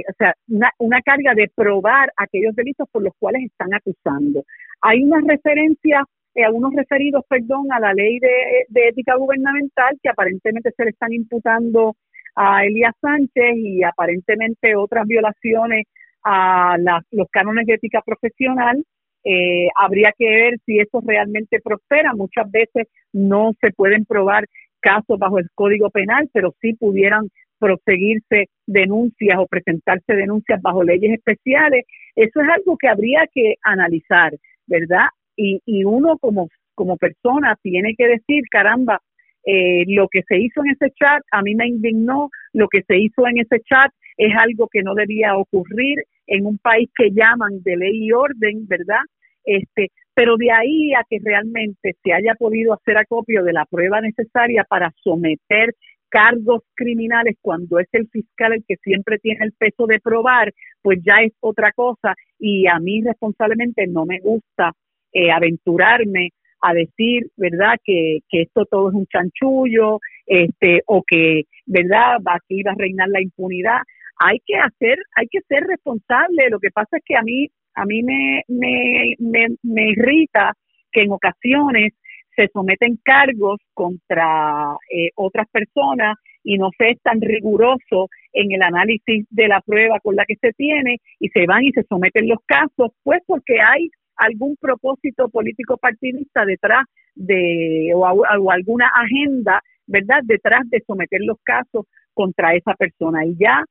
o 0.08 0.12
sea, 0.16 0.34
una, 0.48 0.70
una 0.78 1.00
carga 1.02 1.34
de 1.34 1.50
probar 1.54 2.12
aquellos 2.16 2.54
delitos 2.54 2.88
por 2.92 3.02
los 3.02 3.12
cuales 3.18 3.42
están 3.44 3.74
acusando. 3.74 4.44
Hay 4.80 5.02
una 5.02 5.20
referencia 5.26 6.04
eh, 6.34 6.44
algunos 6.44 6.74
referidos, 6.74 7.24
perdón, 7.28 7.70
a 7.72 7.78
la 7.78 7.94
ley 7.94 8.18
de, 8.18 8.88
ética 8.88 9.14
gubernamental 9.16 9.96
que 10.02 10.08
aparentemente 10.08 10.70
se 10.76 10.84
le 10.84 10.90
están 10.90 11.12
imputando 11.12 11.94
a 12.34 12.64
Elías 12.64 12.94
Sánchez 13.00 13.56
y 13.56 13.84
aparentemente 13.84 14.74
otras 14.74 15.06
violaciones 15.06 15.86
a 16.24 16.76
los 17.12 17.28
cánones 17.30 17.66
de 17.66 17.74
ética 17.74 18.02
profesional. 18.04 18.84
Eh, 19.22 19.68
habría 19.78 20.12
que 20.18 20.28
ver 20.28 20.54
si 20.66 20.80
eso 20.80 21.00
realmente 21.06 21.60
prospera. 21.62 22.14
Muchas 22.14 22.50
veces 22.50 22.88
no 23.12 23.52
se 23.60 23.70
pueden 23.70 24.04
probar 24.04 24.44
casos 24.88 25.18
bajo 25.18 25.38
el 25.38 25.48
Código 25.54 25.88
Penal, 25.90 26.28
pero 26.32 26.54
sí 26.60 26.74
pudieran 26.74 27.30
proseguirse 27.58 28.48
denuncias 28.66 29.38
o 29.38 29.46
presentarse 29.46 30.14
denuncias 30.14 30.60
bajo 30.60 30.84
leyes 30.84 31.12
especiales. 31.14 31.84
Eso 32.14 32.40
es 32.42 32.48
algo 32.48 32.76
que 32.76 32.88
habría 32.88 33.26
que 33.32 33.54
analizar, 33.62 34.32
¿verdad? 34.66 35.08
y, 35.36 35.60
y 35.66 35.84
uno 35.84 36.18
como, 36.18 36.48
como 36.74 36.96
persona 36.96 37.56
tiene 37.62 37.94
que 37.96 38.06
decir, 38.06 38.44
caramba, 38.50 39.00
eh, 39.44 39.84
lo 39.88 40.08
que 40.08 40.22
se 40.26 40.38
hizo 40.38 40.62
en 40.64 40.70
ese 40.70 40.90
chat 40.98 41.22
a 41.30 41.42
mí 41.42 41.54
me 41.54 41.68
indignó, 41.68 42.30
lo 42.52 42.68
que 42.68 42.82
se 42.86 42.98
hizo 42.98 43.26
en 43.26 43.38
ese 43.38 43.60
chat 43.60 43.90
es 44.16 44.32
algo 44.38 44.68
que 44.72 44.82
no 44.82 44.94
debía 44.94 45.36
ocurrir 45.36 45.98
en 46.26 46.46
un 46.46 46.58
país 46.58 46.88
que 46.96 47.10
llaman 47.10 47.62
de 47.62 47.76
ley 47.76 48.06
y 48.06 48.12
orden, 48.12 48.66
¿verdad? 48.66 49.02
Este, 49.44 49.90
pero 50.14 50.36
de 50.36 50.50
ahí 50.50 50.94
a 50.94 51.04
que 51.08 51.18
realmente 51.22 51.96
se 52.02 52.12
haya 52.12 52.34
podido 52.34 52.72
hacer 52.72 52.96
acopio 52.96 53.42
de 53.44 53.52
la 53.52 53.64
prueba 53.66 54.00
necesaria 54.00 54.64
para 54.64 54.92
someter 55.02 55.74
cargos 56.08 56.62
criminales 56.74 57.36
cuando 57.40 57.80
es 57.80 57.88
el 57.92 58.08
fiscal 58.08 58.52
el 58.52 58.64
que 58.66 58.76
siempre 58.76 59.18
tiene 59.18 59.44
el 59.44 59.52
peso 59.52 59.86
de 59.86 59.98
probar, 59.98 60.52
pues 60.80 61.00
ya 61.04 61.22
es 61.22 61.32
otra 61.40 61.72
cosa 61.72 62.14
y 62.38 62.68
a 62.68 62.78
mí 62.78 63.02
responsablemente 63.02 63.86
no 63.88 64.06
me 64.06 64.20
gusta 64.20 64.72
eh, 65.12 65.32
aventurarme 65.32 66.30
a 66.60 66.72
decir, 66.72 67.28
¿verdad?, 67.36 67.74
que, 67.84 68.20
que 68.28 68.42
esto 68.42 68.64
todo 68.64 68.88
es 68.88 68.94
un 68.94 69.06
chanchullo, 69.06 69.98
este, 70.26 70.82
o 70.86 71.02
que, 71.06 71.42
¿verdad?, 71.66 72.18
aquí 72.26 72.62
va 72.62 72.72
a 72.72 72.76
reinar 72.78 73.08
la 73.08 73.20
impunidad. 73.20 73.80
Hay 74.18 74.38
que 74.46 74.56
hacer, 74.56 74.98
hay 75.14 75.26
que 75.28 75.40
ser 75.46 75.64
responsable. 75.64 76.48
Lo 76.48 76.60
que 76.60 76.70
pasa 76.70 76.96
es 76.96 77.02
que 77.04 77.16
a 77.16 77.22
mí, 77.22 77.48
a 77.74 77.84
mí 77.84 78.02
me, 78.02 78.42
me, 78.48 79.16
me, 79.62 79.90
irrita 79.90 80.52
que 80.92 81.02
en 81.02 81.12
ocasiones 81.12 81.92
se 82.36 82.48
someten 82.52 82.98
cargos 83.02 83.60
contra 83.74 84.76
eh, 84.90 85.10
otras 85.16 85.48
personas 85.50 86.16
y 86.42 86.58
no 86.58 86.70
se 86.76 86.90
es 86.90 87.02
tan 87.02 87.20
riguroso 87.20 88.08
en 88.32 88.52
el 88.52 88.62
análisis 88.62 89.26
de 89.30 89.48
la 89.48 89.60
prueba 89.60 89.98
con 90.00 90.16
la 90.16 90.24
que 90.26 90.36
se 90.36 90.52
tiene 90.52 90.98
y 91.18 91.28
se 91.28 91.46
van 91.46 91.64
y 91.64 91.70
se 91.72 91.84
someten 91.84 92.28
los 92.28 92.38
casos, 92.46 92.92
pues 93.02 93.20
porque 93.26 93.60
hay 93.60 93.88
algún 94.16 94.56
propósito 94.60 95.28
político 95.28 95.76
partidista 95.76 96.44
detrás 96.44 96.84
de 97.14 97.92
o, 97.94 98.50
alguna 98.50 98.90
agenda, 98.94 99.60
¿verdad? 99.86 100.20
Detrás 100.24 100.68
de 100.70 100.82
someter 100.86 101.20
los 101.22 101.38
casos 101.42 101.86
contra 102.12 102.54
esa 102.54 102.74
persona. 102.74 103.24
Y 103.24 103.36
ya 103.38 103.64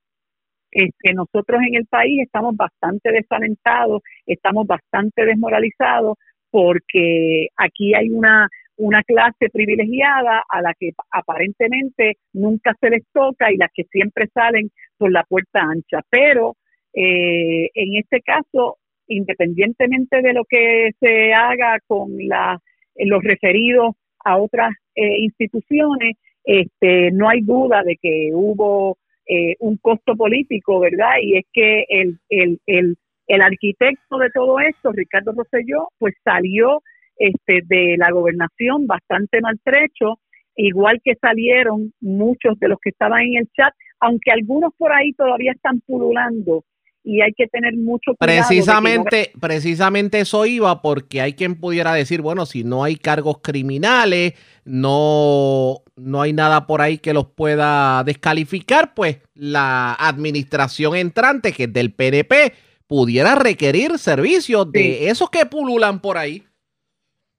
este, 0.74 1.14
nosotros 1.14 1.62
en 1.68 1.76
el 1.76 1.86
país 1.86 2.22
estamos 2.22 2.56
bastante 2.56 3.12
desalentados, 3.12 4.02
estamos 4.26 4.68
bastante 4.68 5.26
desmoralizados 5.26 6.18
porque 6.50 7.48
aquí 7.58 7.94
hay 7.96 8.10
una 8.10 8.48
una 8.76 9.04
clase 9.04 9.50
privilegiada 9.52 10.44
a 10.50 10.62
la 10.62 10.74
que 10.80 10.94
aparentemente 11.12 12.18
nunca 12.34 12.74
se 12.82 12.90
les 12.90 13.04
toca 13.14 13.52
y 13.52 13.58
las 13.58 13.70
que 13.72 13.84
siempre 13.84 14.28
salen 14.34 14.72
por 14.98 15.12
la 15.12 15.24
puerta 15.24 15.62
ancha. 15.62 16.00
Pero 16.10 16.56
eh, 16.92 17.70
en 17.76 17.98
este 17.98 18.22
caso 18.22 18.78
independientemente 19.08 20.22
de 20.22 20.34
lo 20.34 20.44
que 20.46 20.92
se 21.00 21.34
haga 21.34 21.80
con 21.88 22.12
la, 22.28 22.60
los 22.96 23.24
referidos 23.24 23.96
a 24.24 24.38
otras 24.38 24.72
eh, 24.96 25.20
instituciones, 25.20 26.16
este, 26.44 27.12
no 27.12 27.30
hay 27.30 27.42
duda 27.42 27.84
de 27.84 27.98
que 28.02 28.32
hubo 28.34 28.98
eh, 29.28 29.56
un 29.60 29.78
costo 29.78 30.16
político, 30.16 30.80
¿verdad? 30.80 31.16
Y 31.22 31.38
es 31.38 31.46
que 31.54 31.86
el, 31.90 32.20
el, 32.30 32.60
el, 32.66 32.98
el 33.28 33.42
arquitecto 33.42 34.18
de 34.18 34.30
todo 34.32 34.60
esto, 34.60 34.92
Ricardo 34.92 35.32
Rosselló, 35.32 35.88
pues 35.98 36.14
salió 36.24 36.82
este, 37.18 37.62
de 37.66 37.96
la 37.98 38.12
gobernación 38.12 38.88
bastante 38.88 39.40
maltrecho, 39.42 40.20
igual 40.56 41.00
que 41.04 41.16
salieron 41.16 41.94
muchos 42.02 42.60
de 42.60 42.68
los 42.68 42.80
que 42.82 42.90
estaban 42.90 43.22
en 43.22 43.38
el 43.38 43.50
chat, 43.56 43.74
aunque 44.00 44.32
algunos 44.32 44.74
por 44.78 44.92
ahí 44.92 45.14
todavía 45.14 45.54
están 45.54 45.80
pululando 45.82 46.64
y 47.04 47.22
hay 47.22 47.34
que 47.34 47.48
tener 47.48 47.76
mucho 47.76 48.16
cuidado. 48.16 48.48
Precisamente, 48.48 49.32
precisamente 49.40 50.22
eso 50.22 50.46
iba 50.46 50.82
porque 50.82 51.22
hay 51.22 51.34
quien 51.34 51.56
pudiera 51.56 51.94
decir, 51.94 52.22
bueno, 52.22 52.46
si 52.46 52.64
no 52.64 52.84
hay 52.84 52.96
cargos 52.96 53.40
criminales, 53.42 54.34
no, 54.64 55.84
no 55.98 56.22
hay 56.22 56.34
nada 56.34 56.66
por 56.66 56.82
ahí 56.82 56.98
que 56.98 57.14
los 57.14 57.26
pueda 57.26 58.04
descalificar, 58.04 58.94
pues 58.94 59.20
la 59.34 59.94
administración 59.94 60.96
entrante, 60.96 61.52
que 61.52 61.64
es 61.66 61.74
del 61.74 61.94
PNP, 61.94 62.54
pudiera 62.88 63.36
requerir 63.36 63.98
servicios 63.98 64.72
de 64.72 65.10
esos 65.10 65.30
que 65.30 65.46
pululan 65.46 66.00
por 66.00 66.18
ahí. 66.18 66.44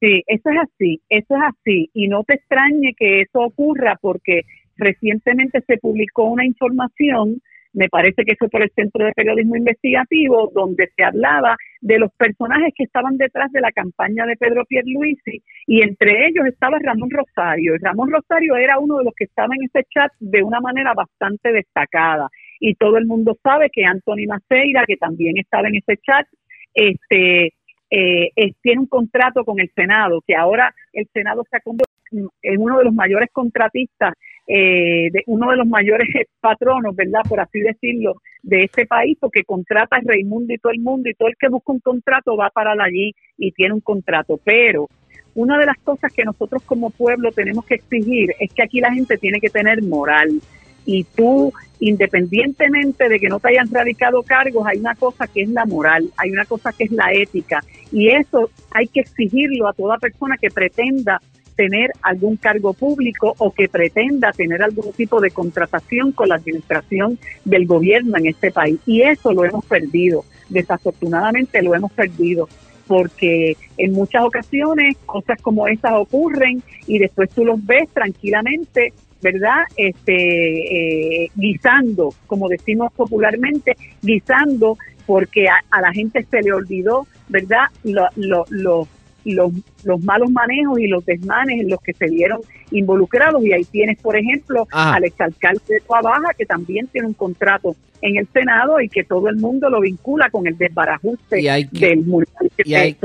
Sí, 0.01 0.23
eso 0.27 0.51
es 0.51 0.57
así, 0.63 1.01
eso 1.09 1.35
es 1.35 1.43
así. 1.49 1.91
Y 1.95 2.09
no 2.09 2.25
te 2.25 2.35
extrañe 2.35 2.95
que 2.99 3.23
eso 3.23 3.41
ocurra 3.41 3.99
porque 4.03 4.43
recientemente 4.77 5.63
se 5.67 5.79
publicó 5.79 6.25
una 6.25 6.45
información 6.45 7.41
me 7.75 7.89
parece 7.89 8.25
que 8.25 8.37
fue 8.37 8.49
por 8.49 8.63
el 8.63 8.71
Centro 8.75 9.05
de 9.05 9.13
Periodismo 9.13 9.57
Investigativo, 9.57 10.51
donde 10.55 10.89
se 10.97 11.05
hablaba 11.05 11.57
de 11.81 11.99
los 11.99 12.11
personajes 12.13 12.73
que 12.75 12.85
estaban 12.85 13.17
detrás 13.17 13.53
de 13.53 13.61
la 13.61 13.73
campaña 13.73 14.25
de 14.27 14.37
Pedro 14.37 14.65
Pierluisi, 14.65 15.43
y 15.67 15.83
entre 15.83 16.29
ellos 16.29 16.47
estaba 16.47 16.79
Ramón 16.79 17.11
Rosario. 17.11 17.75
Ramón 17.81 18.11
Rosario 18.11 18.57
era 18.57 18.79
uno 18.79 18.99
de 18.99 19.05
los 19.05 19.15
que 19.15 19.25
estaba 19.25 19.55
en 19.55 19.65
ese 19.65 19.87
chat 19.93 20.13
de 20.21 20.43
una 20.43 20.61
manera 20.61 20.95
bastante 20.95 21.53
destacada, 21.53 22.29
y 22.61 22.75
todo 22.77 22.97
el 22.97 23.07
mundo 23.07 23.37
sabe 23.43 23.69
que 23.71 23.85
Anthony 23.85 24.27
Maceira, 24.29 24.85
que 24.87 24.97
también 24.97 25.37
estaba 25.39 25.69
en 25.69 25.77
ese 25.77 25.99
chat, 25.99 26.27
este 26.73 27.53
eh, 27.91 28.31
tiene 28.63 28.81
un 28.81 28.87
contrato 28.87 29.45
con 29.45 29.61
el 29.61 29.71
Senado, 29.75 30.23
que 30.27 30.35
ahora 30.35 30.75
el 30.93 31.07
Senado 31.13 31.45
se 31.49 31.57
ha 31.57 31.61
convertido 31.61 31.94
en 32.43 32.61
uno 32.61 32.79
de 32.79 32.85
los 32.85 32.95
mayores 32.95 33.29
contratistas 33.33 34.15
eh, 34.47 35.09
de 35.11 35.23
uno 35.27 35.51
de 35.51 35.57
los 35.57 35.67
mayores 35.67 36.07
patronos, 36.41 36.95
¿verdad? 36.95 37.21
Por 37.29 37.41
así 37.41 37.61
decirlo, 37.61 38.17
de 38.43 38.65
este 38.65 38.87
país, 38.87 39.17
porque 39.19 39.43
contrata 39.43 39.97
a 39.97 40.01
Raimundo 40.05 40.53
y 40.53 40.59
todo 40.59 40.73
el 40.73 40.81
mundo, 40.81 41.09
y 41.09 41.15
todo 41.15 41.29
el 41.29 41.37
que 41.39 41.49
busca 41.49 41.73
un 41.73 41.81
contrato 41.81 42.37
va 42.37 42.51
para 42.51 42.73
allí 42.73 43.13
y 43.39 43.53
tiene 43.53 43.75
un 43.75 43.81
contrato. 43.81 44.39
Pero 44.45 44.89
una 45.35 45.59
de 45.59 45.67
las 45.67 45.79
cosas 45.79 46.13
que 46.13 46.25
nosotros 46.25 46.63
como 46.65 46.91
pueblo 46.91 47.33
tenemos 47.33 47.65
que 47.65 47.77
exigir 47.77 48.35
es 48.39 48.53
que 48.53 48.63
aquí 48.63 48.81
la 48.81 48.93
gente 48.93 49.17
tiene 49.17 49.41
que 49.41 49.49
tener 49.49 49.83
moral. 49.83 50.41
Y 50.87 51.05
tú, 51.05 51.51
independientemente 51.81 53.09
de 53.09 53.19
que 53.19 53.31
no 53.31 53.41
te 53.41 53.49
hayan 53.49 53.73
radicado 53.73 54.23
cargos, 54.23 54.67
hay 54.67 54.79
una 54.79 54.95
cosa 54.95 55.27
que 55.27 55.41
es 55.41 55.49
la 55.49 55.65
moral, 55.65 56.11
hay 56.19 56.31
una 56.31 56.45
cosa 56.45 56.71
que 56.73 56.85
es 56.85 56.93
la 56.93 57.11
ética. 57.15 57.65
Y 57.91 58.11
eso 58.11 58.51
hay 58.71 58.89
que 58.89 59.01
exigirlo 59.01 59.67
a 59.67 59.73
toda 59.73 59.97
persona 59.97 60.37
que 60.37 60.51
pretenda 60.51 61.19
tener 61.55 61.91
algún 62.03 62.37
cargo 62.37 62.73
público 62.73 63.35
o 63.39 63.53
que 63.53 63.69
pretenda 63.69 64.33
tener 64.33 64.63
algún 64.63 64.93
tipo 64.93 65.21
de 65.21 65.31
contratación 65.31 66.13
con 66.13 66.29
la 66.29 66.37
administración 66.37 67.19
del 67.45 67.67
gobierno 67.67 68.17
en 68.19 68.27
este 68.27 68.51
país. 68.51 68.79
Y 68.87 69.03
eso 69.03 69.33
lo 69.33 69.45
hemos 69.45 69.65
perdido, 69.65 70.25
desafortunadamente 70.49 71.63
lo 71.63 71.75
hemos 71.75 71.93
perdido. 71.93 72.49
porque 72.87 73.57
en 73.79 73.93
muchas 73.93 74.23
ocasiones 74.25 74.99
cosas 75.07 75.41
como 75.41 75.67
esas 75.69 75.93
ocurren 75.95 76.63
y 76.87 76.99
después 76.99 77.31
tú 77.31 77.43
los 77.43 77.65
ves 77.65 77.89
tranquilamente 77.95 78.93
¿verdad? 79.25 79.63
Este, 79.75 81.25
eh, 81.25 81.31
guisando, 81.35 82.13
como 82.27 82.47
decimos 82.47 82.93
popularmente, 82.93 83.75
guisando, 84.03 84.77
porque 85.07 85.49
a, 85.49 85.81
la 85.81 85.93
gente 85.93 86.27
se 86.31 86.43
le 86.43 86.53
olvidó, 86.53 87.07
¿verdad? 87.29 87.65
Lo, 87.85 88.45
lo, 88.51 88.87
los, 89.33 89.53
los 89.85 90.03
malos 90.03 90.31
manejos 90.31 90.79
y 90.79 90.87
los 90.87 91.05
desmanes 91.05 91.61
en 91.61 91.71
los 91.71 91.81
que 91.81 91.95
se 91.95 92.07
vieron 92.07 92.41
involucrados. 92.71 93.43
Y 93.45 93.53
ahí 93.53 93.65
tienes, 93.65 93.99
por 94.01 94.17
ejemplo, 94.17 94.67
al 94.71 95.05
exalcalde 95.05 95.63
de 95.69 95.83
Baja, 95.89 96.35
que 96.37 96.45
también 96.45 96.87
tiene 96.89 97.09
un 97.09 97.15
contrato 97.15 97.75
en 98.03 98.19
el 98.19 98.29
Senado 98.33 98.81
y 98.81 98.89
que 98.91 99.03
todo 99.03 99.29
el 99.29 99.37
mundo 99.37 99.71
lo 99.71 99.81
vincula 99.81 100.29
con 100.31 100.47
el 100.47 100.59
desbarajuste 100.59 101.37
del 101.73 102.05
municipio 102.05 102.65
y 102.65 102.75
hay, 102.75 102.97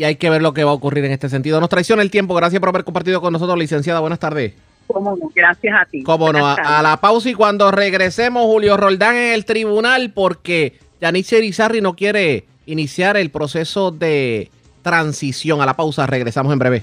Y 0.00 0.04
hay 0.04 0.16
que 0.16 0.30
ver 0.30 0.42
lo 0.42 0.52
que 0.52 0.64
va 0.64 0.72
a 0.72 0.74
ocurrir 0.74 1.04
en 1.04 1.12
este 1.12 1.28
sentido. 1.28 1.60
Nos 1.60 1.68
traiciona 1.68 2.02
el 2.02 2.10
tiempo. 2.10 2.34
Gracias 2.34 2.58
por 2.58 2.70
haber 2.70 2.82
compartido 2.82 3.20
con 3.20 3.32
nosotros, 3.32 3.56
licenciada. 3.56 4.00
Buenas 4.00 4.18
tardes. 4.18 4.54
Cómo 4.88 5.16
no, 5.16 5.30
gracias 5.34 5.80
a 5.80 5.84
ti. 5.84 6.02
Cómo 6.02 6.32
no, 6.32 6.44
a, 6.46 6.82
la 6.82 6.96
pausa 6.96 7.30
y 7.30 7.34
cuando 7.34 7.70
regresemos, 7.70 8.44
Julio 8.46 8.76
Roldán 8.76 9.16
en 9.16 9.34
el 9.34 9.44
tribunal, 9.44 10.12
porque 10.12 10.78
Yanice 11.00 11.38
Irizarri 11.38 11.80
no 11.80 11.94
quiere 11.94 12.44
iniciar 12.66 13.16
el 13.16 13.30
proceso 13.30 13.92
de 13.92 14.50
transición. 14.82 15.60
A 15.60 15.66
la 15.66 15.76
pausa, 15.76 16.06
regresamos 16.06 16.52
en 16.52 16.58
breve. 16.58 16.82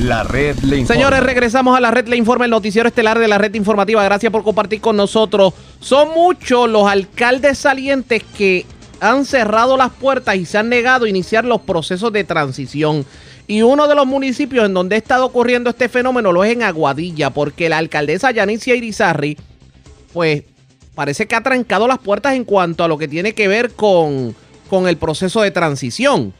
La 0.00 0.24
red 0.24 0.58
le 0.58 0.78
informa. 0.78 0.94
Señores, 0.94 1.22
regresamos 1.22 1.76
a 1.76 1.80
la 1.80 1.90
red 1.90 2.06
le 2.06 2.16
informa, 2.16 2.44
el 2.44 2.50
noticiero 2.50 2.88
estelar 2.88 3.18
de 3.18 3.28
la 3.28 3.38
red 3.38 3.54
informativa. 3.54 4.04
Gracias 4.04 4.30
por 4.30 4.44
compartir 4.44 4.80
con 4.80 4.96
nosotros. 4.96 5.54
Son 5.80 6.10
muchos 6.10 6.68
los 6.68 6.86
alcaldes 6.86 7.58
salientes 7.58 8.22
que 8.36 8.66
han 9.00 9.24
cerrado 9.24 9.76
las 9.76 9.90
puertas 9.92 10.36
y 10.36 10.44
se 10.44 10.58
han 10.58 10.68
negado 10.68 11.06
a 11.06 11.08
iniciar 11.08 11.44
los 11.44 11.62
procesos 11.62 12.12
de 12.12 12.24
transición. 12.24 13.06
Y 13.46 13.62
uno 13.62 13.86
de 13.88 13.94
los 13.94 14.06
municipios 14.06 14.66
en 14.66 14.74
donde 14.74 14.96
ha 14.96 14.98
estado 14.98 15.24
ocurriendo 15.24 15.70
este 15.70 15.88
fenómeno 15.88 16.32
lo 16.32 16.44
es 16.44 16.52
en 16.52 16.62
Aguadilla, 16.62 17.30
porque 17.30 17.68
la 17.68 17.78
alcaldesa 17.78 18.32
Yanicia 18.32 18.74
Irizarri, 18.74 19.38
pues 20.12 20.42
parece 20.94 21.26
que 21.26 21.36
ha 21.36 21.42
trancado 21.42 21.86
las 21.86 21.98
puertas 21.98 22.34
en 22.34 22.44
cuanto 22.44 22.84
a 22.84 22.88
lo 22.88 22.98
que 22.98 23.06
tiene 23.06 23.34
que 23.34 23.48
ver 23.48 23.72
con, 23.72 24.34
con 24.68 24.88
el 24.88 24.96
proceso 24.96 25.42
de 25.42 25.50
transición. 25.50 26.32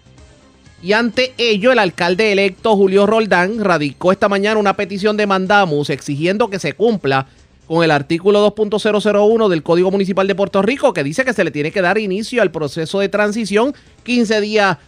Y 0.83 0.93
ante 0.93 1.35
ello, 1.39 1.73
el 1.73 1.79
alcalde 1.79 2.33
electo 2.33 2.77
Julio 2.77 3.07
Roldán 3.07 3.65
radicó 3.65 4.13
esta 4.13 4.29
mañana 4.29 4.61
una 4.61 4.77
petición 4.77 5.17
de 5.17 5.27
mandamus 5.27 5.91
exigiendo 5.91 6.49
que 6.49 6.59
se 6.59 6.75
cumpla 6.75 7.27
con 7.67 7.83
el 7.83 7.91
artículo 7.91 8.55
2.001 8.55 9.49
del 9.49 9.63
Código 9.63 9.91
Municipal 9.91 10.27
de 10.27 10.35
Puerto 10.35 10.63
Rico 10.63 10.93
que 10.93 11.03
dice 11.03 11.25
que 11.25 11.33
se 11.33 11.43
le 11.43 11.51
tiene 11.51 11.73
que 11.73 11.83
dar 11.83 11.99
inicio 11.99 12.43
al 12.43 12.53
proceso 12.53 13.01
de 13.01 13.09
transición 13.09 13.75
15 14.05 14.41
días 14.41 14.79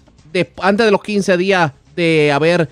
antes 0.63 0.87
de 0.87 0.93
los 0.93 1.03
15 1.03 1.37
días 1.37 1.73
de 1.97 2.31
haber 2.31 2.69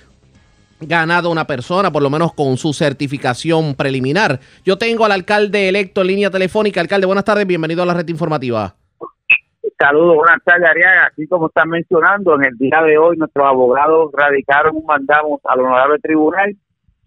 ganado 0.81 1.31
una 1.31 1.47
persona, 1.47 1.91
por 1.91 2.03
lo 2.03 2.11
menos 2.11 2.35
con 2.35 2.57
su 2.59 2.73
certificación 2.73 3.75
preliminar. 3.75 4.41
Yo 4.65 4.77
tengo 4.77 5.05
al 5.05 5.13
alcalde 5.13 5.69
electo 5.69 6.03
en 6.03 6.07
línea 6.09 6.31
telefónica. 6.31 6.81
Alcalde, 6.81 7.07
buenas 7.07 7.25
tardes, 7.25 7.47
bienvenido 7.47 7.83
a 7.83 7.87
la 7.87 7.95
red 7.95 8.09
informativa. 8.09 8.77
Saludos, 9.79 10.17
buenas 10.17 10.43
tardes, 10.45 10.69
Ariaga. 10.69 11.07
Así 11.13 11.27
como 11.29 11.49
están 11.49 11.69
mencionando, 11.69 12.35
en 12.37 12.45
el 12.47 12.57
día 12.57 12.83
de 12.83 12.97
hoy 12.97 13.17
nuestros 13.17 13.47
abogados 13.47 14.11
radicaron 14.13 14.77
un 14.77 14.87
mandamos 14.87 15.41
al 15.45 15.61
honorable 15.61 15.99
tribunal 15.99 16.57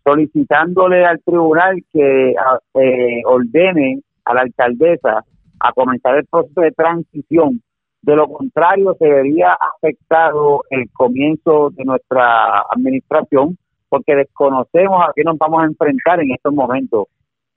solicitándole 0.04 1.06
al 1.06 1.20
tribunal 1.22 1.84
que 1.92 2.34
ah, 2.40 2.60
eh, 2.76 3.22
ordene 3.26 4.02
a 4.26 4.34
la 4.34 4.42
alcaldesa 4.42 5.24
a 5.60 5.74
comenzar 5.74 6.18
el 6.18 6.26
proceso 6.26 6.62
de 6.62 6.72
transición 6.72 7.62
de 8.02 8.16
lo 8.16 8.28
contrario, 8.28 8.96
se 8.98 9.10
vería 9.10 9.54
afectado 9.54 10.64
el 10.70 10.90
comienzo 10.94 11.70
de 11.72 11.84
nuestra 11.84 12.64
administración 12.72 13.58
porque 13.90 14.16
desconocemos 14.16 15.02
a 15.02 15.12
qué 15.16 15.24
nos 15.24 15.38
vamos 15.38 15.64
a 15.64 15.66
enfrentar 15.66 16.22
en 16.22 16.32
estos 16.32 16.54
momentos. 16.54 17.08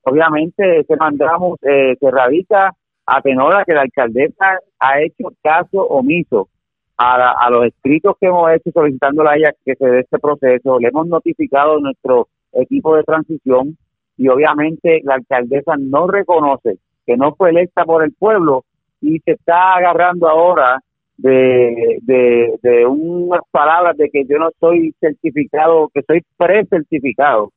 Obviamente, 0.02 0.80
ese 0.80 0.96
mandamos 0.96 1.58
eh, 1.62 1.96
se 2.00 2.10
radica 2.10 2.74
a 3.06 3.20
tenor 3.20 3.64
que 3.64 3.74
la 3.74 3.82
alcaldesa 3.82 4.58
ha 4.78 5.00
hecho 5.00 5.32
caso 5.42 5.82
omiso 5.82 6.48
a, 6.96 7.32
a 7.32 7.50
los 7.50 7.66
escritos 7.66 8.16
que 8.20 8.26
hemos 8.26 8.50
hecho 8.52 8.70
solicitando 8.72 9.26
a 9.28 9.36
ella 9.36 9.52
que 9.64 9.74
se 9.74 9.86
dé 9.86 10.00
este 10.00 10.18
proceso. 10.18 10.78
Le 10.78 10.88
hemos 10.88 11.06
notificado 11.06 11.76
a 11.76 11.80
nuestro 11.80 12.28
equipo 12.52 12.96
de 12.96 13.02
transición 13.02 13.76
y 14.16 14.28
obviamente 14.28 15.00
la 15.04 15.14
alcaldesa 15.14 15.74
no 15.78 16.06
reconoce 16.06 16.78
que 17.06 17.16
no 17.16 17.34
fue 17.34 17.50
electa 17.50 17.84
por 17.84 18.04
el 18.04 18.12
pueblo 18.12 18.64
y 19.00 19.18
se 19.20 19.32
está 19.32 19.74
agarrando 19.74 20.28
ahora 20.28 20.80
de, 21.16 21.98
de, 22.02 22.86
unas 22.86 23.42
palabras 23.50 23.96
de 23.96 24.10
que 24.10 24.24
yo 24.24 24.38
no 24.38 24.50
soy 24.58 24.94
certificado, 25.00 25.88
que 25.92 26.02
soy 26.02 26.22
pre-certificado. 26.36 27.50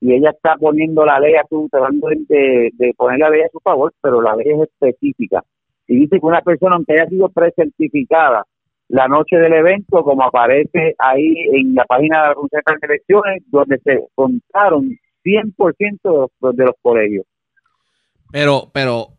Y 0.00 0.14
ella 0.14 0.30
está 0.30 0.56
poniendo 0.56 1.04
la 1.04 1.18
ley 1.18 1.34
a 1.34 1.44
su, 1.48 1.68
tratando 1.70 2.08
de, 2.08 2.70
de 2.72 2.94
poner 2.96 3.18
la 3.18 3.30
ley 3.30 3.42
a 3.42 3.48
su 3.50 3.58
favor, 3.60 3.92
pero 4.00 4.22
la 4.22 4.36
ley 4.36 4.46
es 4.48 4.68
específica. 4.68 5.42
Y 5.86 6.00
dice 6.00 6.20
que 6.20 6.26
una 6.26 6.40
persona, 6.40 6.76
aunque 6.76 6.94
haya 6.94 7.08
sido 7.08 7.28
pre-certificada, 7.28 8.44
la 8.88 9.08
noche 9.08 9.36
del 9.36 9.52
evento, 9.52 10.02
como 10.02 10.22
aparece 10.22 10.94
ahí 10.98 11.34
en 11.52 11.74
la 11.74 11.84
página 11.84 12.22
de 12.22 12.28
la 12.28 12.34
Comisión 12.34 12.62
de 12.80 12.86
Elecciones, 12.86 13.42
donde 13.48 13.78
se 13.78 13.98
contaron 14.14 14.90
100% 15.24 15.98
de 16.02 16.28
los, 16.40 16.56
de 16.56 16.64
los 16.64 16.74
colegios. 16.82 17.26
Pero, 18.30 18.70
pero 18.72 19.18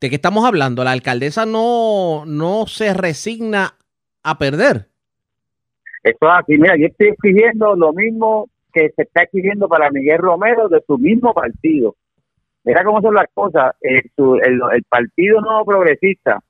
¿De 0.00 0.08
qué 0.08 0.14
estamos 0.14 0.46
hablando? 0.46 0.82
La 0.82 0.92
alcaldesa 0.92 1.44
no, 1.44 2.24
no 2.24 2.66
se 2.66 2.94
resigna 2.94 3.74
a 4.22 4.38
perder. 4.38 4.86
Eso 6.02 6.18
es 6.22 6.30
así. 6.38 6.56
Mira, 6.56 6.74
yo 6.78 6.86
estoy 6.86 7.08
exigiendo 7.08 7.76
lo 7.76 7.92
mismo 7.92 8.48
que 8.72 8.90
se 8.90 9.02
está 9.02 9.22
exigiendo 9.22 9.68
para 9.68 9.90
Miguel 9.90 10.18
Romero 10.18 10.68
de 10.68 10.82
su 10.86 10.98
mismo 10.98 11.32
partido. 11.34 11.96
Mira 12.64 12.84
cómo 12.84 13.00
son 13.00 13.14
las 13.14 13.26
cosas. 13.32 13.74
El, 13.80 14.02
el, 14.16 14.82
Partido 14.88 15.40
Nuevo 15.40 15.64
Progresista, 15.64 16.40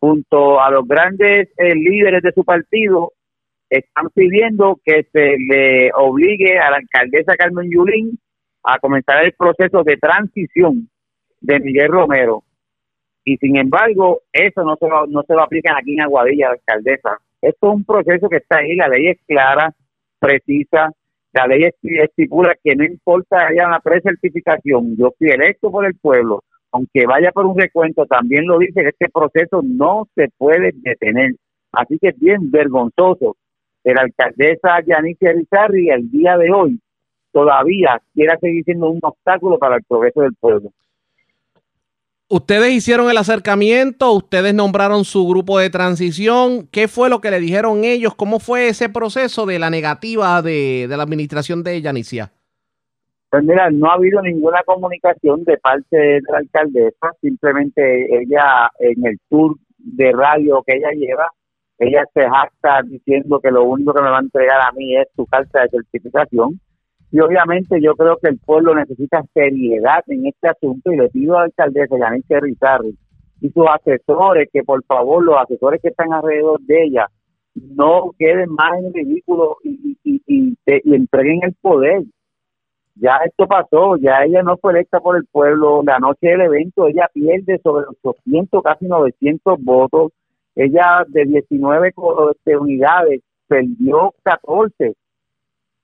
junto 0.00 0.60
a 0.60 0.70
los 0.70 0.86
grandes 0.86 1.48
eh, 1.56 1.74
líderes 1.74 2.22
de 2.22 2.32
su 2.32 2.44
partido, 2.44 3.12
están 3.70 4.08
pidiendo 4.14 4.80
que 4.84 5.06
se 5.12 5.36
le 5.38 5.90
obligue 5.94 6.58
a 6.58 6.70
la 6.70 6.76
alcaldesa 6.76 7.36
Carmen 7.36 7.70
Yulín 7.70 8.18
a 8.62 8.78
comenzar 8.78 9.24
el 9.24 9.32
proceso 9.32 9.82
de 9.82 9.96
transición 9.96 10.88
de 11.40 11.60
Miguel 11.60 11.88
Romero 11.88 12.44
y 13.26 13.36
sin 13.38 13.56
embargo 13.56 14.22
eso 14.32 14.62
no 14.62 14.76
se 14.76 14.86
va, 14.86 15.04
no 15.08 15.22
se 15.24 15.34
va 15.34 15.42
a 15.42 15.44
aplicar 15.46 15.76
aquí 15.76 15.94
en 15.94 16.02
Aguadilla, 16.02 16.46
la 16.46 16.52
alcaldesa. 16.52 17.18
Esto 17.42 17.68
es 17.68 17.74
un 17.74 17.84
proceso 17.84 18.28
que 18.28 18.36
está 18.36 18.58
ahí, 18.58 18.76
la 18.76 18.88
ley 18.88 19.08
es 19.08 19.18
clara, 19.26 19.74
precisa, 20.20 20.92
la 21.36 21.46
ley 21.46 21.68
estipula 21.82 22.56
que 22.64 22.74
no 22.74 22.84
importa 22.84 23.48
haya 23.48 23.66
una 23.66 23.80
precertificación, 23.80 24.96
yo 24.96 25.12
fui 25.18 25.28
electo 25.28 25.70
por 25.70 25.84
el 25.84 25.94
pueblo, 25.94 26.42
aunque 26.72 27.04
vaya 27.06 27.30
por 27.30 27.44
un 27.44 27.58
recuento, 27.58 28.06
también 28.06 28.46
lo 28.46 28.58
dice 28.58 28.82
que 28.82 28.88
este 28.88 29.08
proceso 29.10 29.60
no 29.62 30.08
se 30.14 30.28
puede 30.38 30.72
detener. 30.74 31.32
Así 31.72 31.98
que 31.98 32.08
es 32.08 32.18
bien 32.18 32.50
vergonzoso 32.50 33.36
que 33.84 33.92
la 33.92 34.02
alcaldesa 34.02 34.80
Yanice 34.86 35.34
Rizarri 35.34 35.90
el 35.90 36.10
día 36.10 36.38
de 36.38 36.50
hoy 36.50 36.80
todavía 37.32 38.00
quiera 38.14 38.38
seguir 38.38 38.64
siendo 38.64 38.88
un 38.88 39.00
obstáculo 39.02 39.58
para 39.58 39.76
el 39.76 39.84
progreso 39.86 40.22
del 40.22 40.34
pueblo. 40.40 40.70
Ustedes 42.28 42.72
hicieron 42.72 43.08
el 43.08 43.18
acercamiento, 43.18 44.10
ustedes 44.10 44.52
nombraron 44.52 45.04
su 45.04 45.28
grupo 45.28 45.60
de 45.60 45.70
transición. 45.70 46.66
¿Qué 46.72 46.88
fue 46.88 47.08
lo 47.08 47.20
que 47.20 47.30
le 47.30 47.38
dijeron 47.38 47.84
ellos? 47.84 48.16
¿Cómo 48.16 48.40
fue 48.40 48.66
ese 48.66 48.88
proceso 48.88 49.46
de 49.46 49.60
la 49.60 49.70
negativa 49.70 50.42
de, 50.42 50.88
la 50.88 51.04
administración 51.04 51.62
de 51.62 51.80
Yanicia? 51.80 52.32
Pues 53.30 53.44
mira, 53.44 53.70
no 53.70 53.88
ha 53.88 53.94
habido 53.94 54.20
ninguna 54.22 54.60
comunicación 54.64 55.44
de 55.44 55.56
parte 55.58 55.96
de 55.96 56.20
la 56.28 56.38
alcaldesa, 56.38 57.12
simplemente 57.20 58.06
ella 58.20 58.70
en 58.80 59.06
el 59.06 59.20
tour 59.28 59.56
de 59.78 60.10
radio 60.10 60.64
que 60.66 60.78
ella 60.78 60.90
lleva, 60.96 61.30
ella 61.78 62.02
se 62.12 62.22
jacta 62.22 62.82
diciendo 62.82 63.38
que 63.38 63.52
lo 63.52 63.62
único 63.62 63.94
que 63.94 64.02
me 64.02 64.10
va 64.10 64.18
a 64.18 64.22
entregar 64.22 64.60
a 64.62 64.72
mí 64.72 64.96
es 64.96 65.06
su 65.14 65.26
carta 65.26 65.62
de 65.62 65.68
certificación 65.68 66.60
y 67.12 67.20
obviamente 67.20 67.80
yo 67.80 67.94
creo 67.94 68.16
que 68.18 68.28
el 68.28 68.38
pueblo 68.38 68.74
necesita 68.74 69.22
seriedad 69.32 70.02
en 70.08 70.26
este 70.26 70.48
asunto 70.48 70.92
y 70.92 70.96
le 70.96 71.08
pido 71.08 71.38
al 71.38 71.44
alcaldesa 71.44 71.98
Yanice 71.98 72.40
Rizarri 72.40 72.96
y 73.40 73.50
sus 73.50 73.66
asesores 73.68 74.48
que 74.52 74.62
por 74.62 74.84
favor 74.84 75.22
los 75.22 75.36
asesores 75.36 75.80
que 75.80 75.88
están 75.88 76.12
alrededor 76.12 76.60
de 76.62 76.84
ella 76.84 77.06
no 77.54 78.10
queden 78.18 78.50
más 78.50 78.78
en 78.78 78.92
ridículo 78.92 79.56
y, 79.62 79.98
y, 80.04 80.22
y, 80.26 80.56
y, 80.66 80.94
entreguen 80.94 81.40
el 81.42 81.54
poder. 81.54 82.02
Ya 82.96 83.18
esto 83.24 83.46
pasó, 83.46 83.96
ya 83.96 84.24
ella 84.24 84.42
no 84.42 84.56
fue 84.58 84.72
electa 84.72 85.00
por 85.00 85.16
el 85.16 85.24
pueblo. 85.26 85.82
La 85.84 85.98
noche 85.98 86.28
del 86.28 86.42
evento 86.42 86.86
ella 86.86 87.08
pierde 87.12 87.58
sobre 87.62 87.86
800, 88.02 88.62
casi 88.62 88.86
900 88.86 89.62
votos. 89.62 90.12
Ella 90.54 91.04
de 91.08 91.24
19 91.24 91.92
este, 92.30 92.56
unidades 92.56 93.20
perdió 93.46 94.14
14 94.22 94.94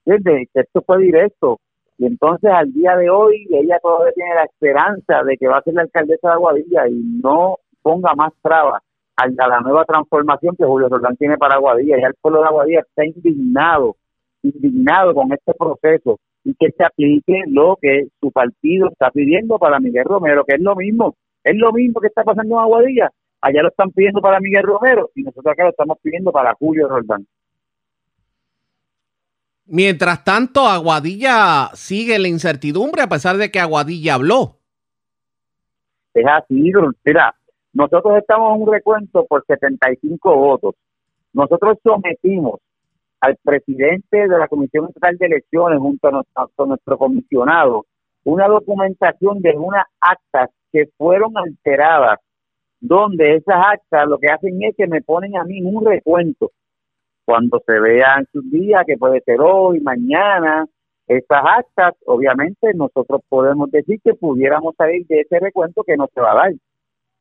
¿Entiendes? 0.05 0.49
Esto 0.53 0.81
fue 0.85 0.99
directo. 0.99 1.59
Y 1.97 2.05
entonces 2.05 2.49
al 2.51 2.73
día 2.73 2.95
de 2.97 3.09
hoy 3.09 3.47
ella 3.51 3.79
todavía 3.81 4.13
tiene 4.13 4.35
la 4.35 4.43
esperanza 4.43 5.23
de 5.23 5.37
que 5.37 5.47
va 5.47 5.57
a 5.57 5.61
ser 5.61 5.75
la 5.75 5.83
alcaldesa 5.83 6.29
de 6.29 6.33
Aguadilla 6.33 6.87
y 6.87 7.01
no 7.21 7.57
ponga 7.81 8.13
más 8.15 8.33
trabas 8.41 8.81
a 9.15 9.27
la 9.27 9.59
nueva 9.61 9.85
transformación 9.85 10.55
que 10.55 10.65
Julio 10.65 10.89
Roldán 10.89 11.15
tiene 11.17 11.37
para 11.37 11.55
Aguadilla. 11.55 11.99
Ya 11.99 12.07
el 12.07 12.15
pueblo 12.15 12.41
de 12.41 12.47
Aguadilla 12.47 12.79
está 12.79 13.05
indignado, 13.05 13.95
indignado 14.41 15.13
con 15.13 15.31
este 15.31 15.53
proceso 15.53 16.19
y 16.43 16.55
que 16.55 16.71
se 16.71 16.83
aplique 16.83 17.43
lo 17.47 17.77
que 17.79 18.07
su 18.19 18.31
partido 18.31 18.89
está 18.89 19.11
pidiendo 19.11 19.57
para 19.59 19.79
Miguel 19.79 20.05
Romero, 20.05 20.43
que 20.45 20.55
es 20.55 20.61
lo 20.61 20.75
mismo, 20.75 21.15
es 21.43 21.55
lo 21.55 21.71
mismo 21.71 22.01
que 22.01 22.07
está 22.07 22.23
pasando 22.23 22.55
en 22.55 22.61
Aguadilla. 22.61 23.09
Allá 23.41 23.61
lo 23.61 23.69
están 23.69 23.91
pidiendo 23.91 24.21
para 24.21 24.39
Miguel 24.39 24.63
Romero 24.63 25.09
y 25.15 25.23
nosotros 25.23 25.51
acá 25.51 25.63
lo 25.63 25.69
estamos 25.69 25.97
pidiendo 26.01 26.31
para 26.31 26.53
Julio 26.55 26.87
Roldán. 26.87 27.25
Mientras 29.65 30.23
tanto, 30.23 30.67
Aguadilla 30.67 31.69
sigue 31.73 32.19
la 32.19 32.27
incertidumbre 32.27 33.01
a 33.01 33.07
pesar 33.07 33.37
de 33.37 33.49
que 33.49 33.59
Aguadilla 33.59 34.15
habló. 34.15 34.57
Es 36.13 36.25
así, 36.27 36.71
mira, 37.05 37.35
nosotros 37.73 38.17
estamos 38.17 38.55
en 38.55 38.61
un 38.61 38.71
recuento 38.71 39.25
por 39.25 39.43
75 39.45 40.35
votos. 40.35 40.75
Nosotros 41.33 41.77
sometimos 41.81 42.59
al 43.19 43.37
presidente 43.43 44.27
de 44.27 44.37
la 44.37 44.47
Comisión 44.47 44.87
Estatal 44.87 45.17
de 45.17 45.25
Elecciones 45.25 45.79
junto 45.79 46.07
a 46.07 46.11
nuestro, 46.11 46.65
nuestro 46.65 46.97
comisionado 46.97 47.85
una 48.25 48.47
documentación 48.47 49.41
de 49.41 49.51
unas 49.57 49.85
actas 49.99 50.49
que 50.71 50.85
fueron 50.97 51.37
alteradas, 51.37 52.19
donde 52.79 53.35
esas 53.35 53.55
actas 53.55 54.07
lo 54.07 54.17
que 54.17 54.29
hacen 54.29 54.61
es 54.63 54.75
que 54.75 54.87
me 54.87 55.01
ponen 55.01 55.37
a 55.37 55.43
mí 55.43 55.61
un 55.61 55.85
recuento. 55.85 56.51
Cuando 57.25 57.61
se 57.65 57.79
vean 57.79 58.25
sus 58.31 58.49
días, 58.51 58.83
que 58.85 58.97
puede 58.97 59.21
ser 59.21 59.39
hoy, 59.41 59.79
mañana, 59.79 60.65
esas 61.07 61.43
actas, 61.43 61.95
obviamente 62.05 62.73
nosotros 62.73 63.21
podemos 63.29 63.71
decir 63.71 63.99
que 64.03 64.13
pudiéramos 64.13 64.75
salir 64.75 65.05
de 65.07 65.21
ese 65.21 65.39
recuento 65.39 65.83
que 65.83 65.97
no 65.97 66.07
se 66.13 66.21
va 66.21 66.31
a 66.31 66.35
dar, 66.35 66.53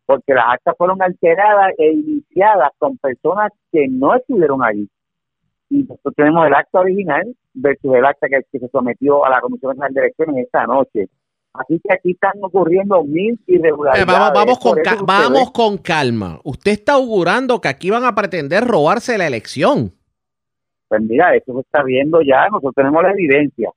porque 0.06 0.34
las 0.34 0.54
actas 0.54 0.74
fueron 0.76 1.00
alteradas 1.02 1.72
e 1.78 1.92
iniciadas 1.92 2.70
con 2.78 2.96
personas 2.98 3.52
que 3.70 3.86
no 3.88 4.14
estuvieron 4.14 4.62
allí 4.62 4.88
y 5.72 5.84
nosotros 5.84 6.14
tenemos 6.14 6.46
el 6.46 6.54
acta 6.54 6.80
original 6.80 7.34
versus 7.54 7.94
el 7.94 8.04
acta 8.04 8.28
que, 8.28 8.58
se 8.58 8.68
sometió 8.68 9.24
a 9.24 9.30
la 9.30 9.40
Comisión 9.40 9.70
Nacional 9.70 9.94
de 9.94 10.00
Elecciones 10.00 10.44
esta 10.44 10.66
noche. 10.66 11.08
Así 11.54 11.80
que 11.84 11.94
aquí 11.94 12.12
están 12.12 12.32
ocurriendo 12.40 13.04
mil 13.04 13.38
irregularidades. 13.46 14.02
Eh, 14.02 14.06
vamos, 14.10 14.32
vamos, 14.34 14.58
con, 14.58 15.06
vamos 15.06 15.50
con 15.50 15.78
calma. 15.78 16.40
Usted 16.44 16.72
está 16.72 16.94
augurando 16.94 17.60
que 17.60 17.68
aquí 17.68 17.90
van 17.90 18.04
a 18.04 18.14
pretender 18.14 18.64
robarse 18.64 19.18
la 19.18 19.26
elección. 19.26 19.92
Pues 20.88 21.02
mira, 21.02 21.34
eso 21.34 21.52
se 21.54 21.60
está 21.60 21.82
viendo 21.82 22.22
ya. 22.22 22.48
Nosotros 22.48 22.74
tenemos 22.74 23.02
la 23.02 23.10
evidencia. 23.10 23.70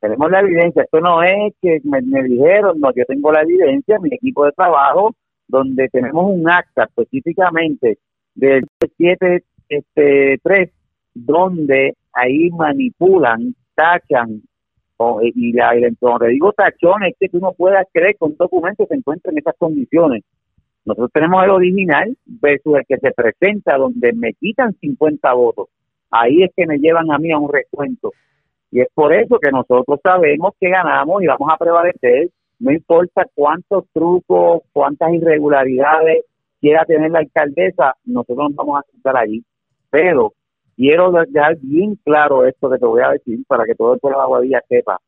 Tenemos 0.00 0.30
la 0.30 0.40
evidencia. 0.40 0.82
Esto 0.82 1.00
no 1.00 1.22
es 1.22 1.54
que 1.62 1.80
me, 1.84 2.02
me 2.02 2.22
dijeron, 2.24 2.80
no, 2.80 2.92
yo 2.94 3.04
tengo 3.06 3.30
la 3.32 3.42
evidencia, 3.42 3.98
mi 4.00 4.14
equipo 4.14 4.44
de 4.44 4.52
trabajo, 4.52 5.14
donde 5.46 5.88
tenemos 5.88 6.30
un 6.30 6.48
acta 6.48 6.84
específicamente 6.84 7.98
del 8.34 8.66
7 8.96 9.44
este, 9.68 10.38
3 10.42 10.70
donde 11.14 11.94
ahí 12.12 12.50
manipulan, 12.50 13.54
tachan, 13.74 14.42
y, 15.22 15.52
la, 15.52 15.76
y 15.76 15.94
cuando 15.96 16.26
digo 16.26 16.52
tachón 16.52 17.04
es 17.04 17.14
que 17.18 17.28
tú 17.28 17.38
no 17.38 17.52
puedas 17.52 17.86
creer 17.92 18.16
que 18.16 18.24
un 18.24 18.36
documento 18.36 18.86
se 18.86 18.96
encuentre 18.96 19.32
en 19.32 19.38
esas 19.38 19.54
condiciones. 19.56 20.24
Nosotros 20.84 21.10
tenemos 21.12 21.44
el 21.44 21.50
original 21.50 22.16
versus 22.24 22.76
el 22.76 22.86
que 22.86 22.96
se 22.98 23.12
presenta 23.12 23.76
donde 23.76 24.12
me 24.12 24.32
quitan 24.34 24.74
50 24.80 25.32
votos. 25.34 25.68
Ahí 26.10 26.42
es 26.42 26.50
que 26.56 26.66
me 26.66 26.78
llevan 26.78 27.12
a 27.12 27.18
mí 27.18 27.30
a 27.30 27.38
un 27.38 27.52
recuento. 27.52 28.12
Y 28.70 28.80
es 28.80 28.88
por 28.94 29.14
eso 29.14 29.38
que 29.38 29.50
nosotros 29.50 30.00
sabemos 30.02 30.54
que 30.58 30.70
ganamos 30.70 31.22
y 31.22 31.26
vamos 31.26 31.48
a 31.52 31.56
prevalecer, 31.56 32.30
no 32.58 32.72
importa 32.72 33.26
cuántos 33.34 33.84
trucos, 33.92 34.62
cuántas 34.72 35.12
irregularidades 35.12 36.24
quiera 36.60 36.84
tener 36.84 37.10
la 37.10 37.20
alcaldesa, 37.20 37.94
nosotros 38.04 38.50
nos 38.50 38.56
vamos 38.56 38.80
a 38.80 38.90
sentar 38.90 39.16
allí. 39.16 39.44
Pero 39.90 40.32
quiero 40.78 41.10
dejar 41.10 41.58
bien 41.60 41.96
claro 42.04 42.46
esto 42.46 42.70
que 42.70 42.78
te 42.78 42.86
voy 42.86 43.02
a 43.02 43.10
decir 43.10 43.40
para 43.48 43.64
que 43.64 43.74
todo 43.74 43.94
el 43.94 44.00
pueblo 44.00 44.18
de 44.18 44.24
Aguadilla 44.24 44.62
sepa. 44.68 44.98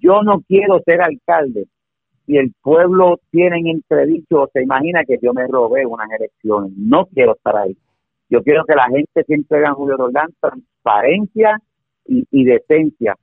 Yo 0.00 0.22
no 0.22 0.40
quiero 0.46 0.80
ser 0.84 1.02
alcalde 1.02 1.66
si 2.26 2.36
el 2.36 2.52
pueblo 2.62 3.18
tiene 3.32 3.58
en 3.58 3.66
entredicho 3.66 4.42
o 4.42 4.48
se 4.52 4.62
imagina 4.62 5.04
que 5.04 5.18
yo 5.20 5.34
me 5.34 5.48
robé 5.48 5.84
unas 5.84 6.08
elecciones. 6.12 6.72
No 6.76 7.06
quiero 7.06 7.32
estar 7.32 7.56
ahí. 7.56 7.76
Yo 8.28 8.40
quiero 8.44 8.64
que 8.64 8.76
la 8.76 8.86
gente 8.86 9.24
siempre 9.24 9.58
haga 9.58 9.72
Julio 9.72 9.96
Roldán 9.96 10.28
transparencia 10.40 11.58
y, 12.06 12.44
decencia. 12.44 13.16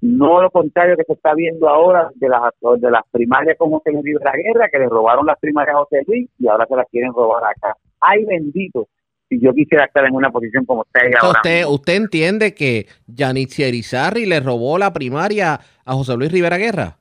No 0.00 0.42
lo 0.42 0.50
contrario 0.50 0.96
que 0.96 1.04
se 1.04 1.12
está 1.12 1.34
viendo 1.34 1.68
ahora 1.68 2.10
de 2.16 2.28
las, 2.28 2.52
de 2.80 2.90
las 2.90 3.02
primarias 3.10 3.56
con 3.56 3.70
José 3.70 3.92
Luis 3.92 4.18
de 4.18 4.24
la 4.24 4.32
Guerra, 4.32 4.68
que 4.70 4.78
le 4.78 4.88
robaron 4.88 5.26
las 5.26 5.38
primarias 5.38 5.76
a 5.76 5.80
José 5.80 6.02
Luis 6.06 6.28
y 6.38 6.48
ahora 6.48 6.66
se 6.66 6.76
las 6.76 6.88
quieren 6.88 7.12
robar 7.12 7.44
acá. 7.44 7.76
Ay 8.00 8.24
bendito, 8.24 8.88
si 9.28 9.40
yo 9.40 9.52
quisiera 9.52 9.84
estar 9.84 10.04
en 10.06 10.14
una 10.14 10.30
posición 10.30 10.64
como 10.64 10.82
usted 10.82 11.14
ahora. 11.20 11.38
Usted, 11.38 11.64
usted 11.66 11.94
entiende 11.94 12.54
que 12.54 12.86
Yanitzi 13.06 13.64
Erizarri 13.64 14.26
le 14.26 14.40
robó 14.40 14.78
la 14.78 14.92
primaria 14.92 15.60
a 15.84 15.94
José 15.94 16.16
Luis 16.16 16.32
Rivera 16.32 16.56
Guerra. 16.56 16.96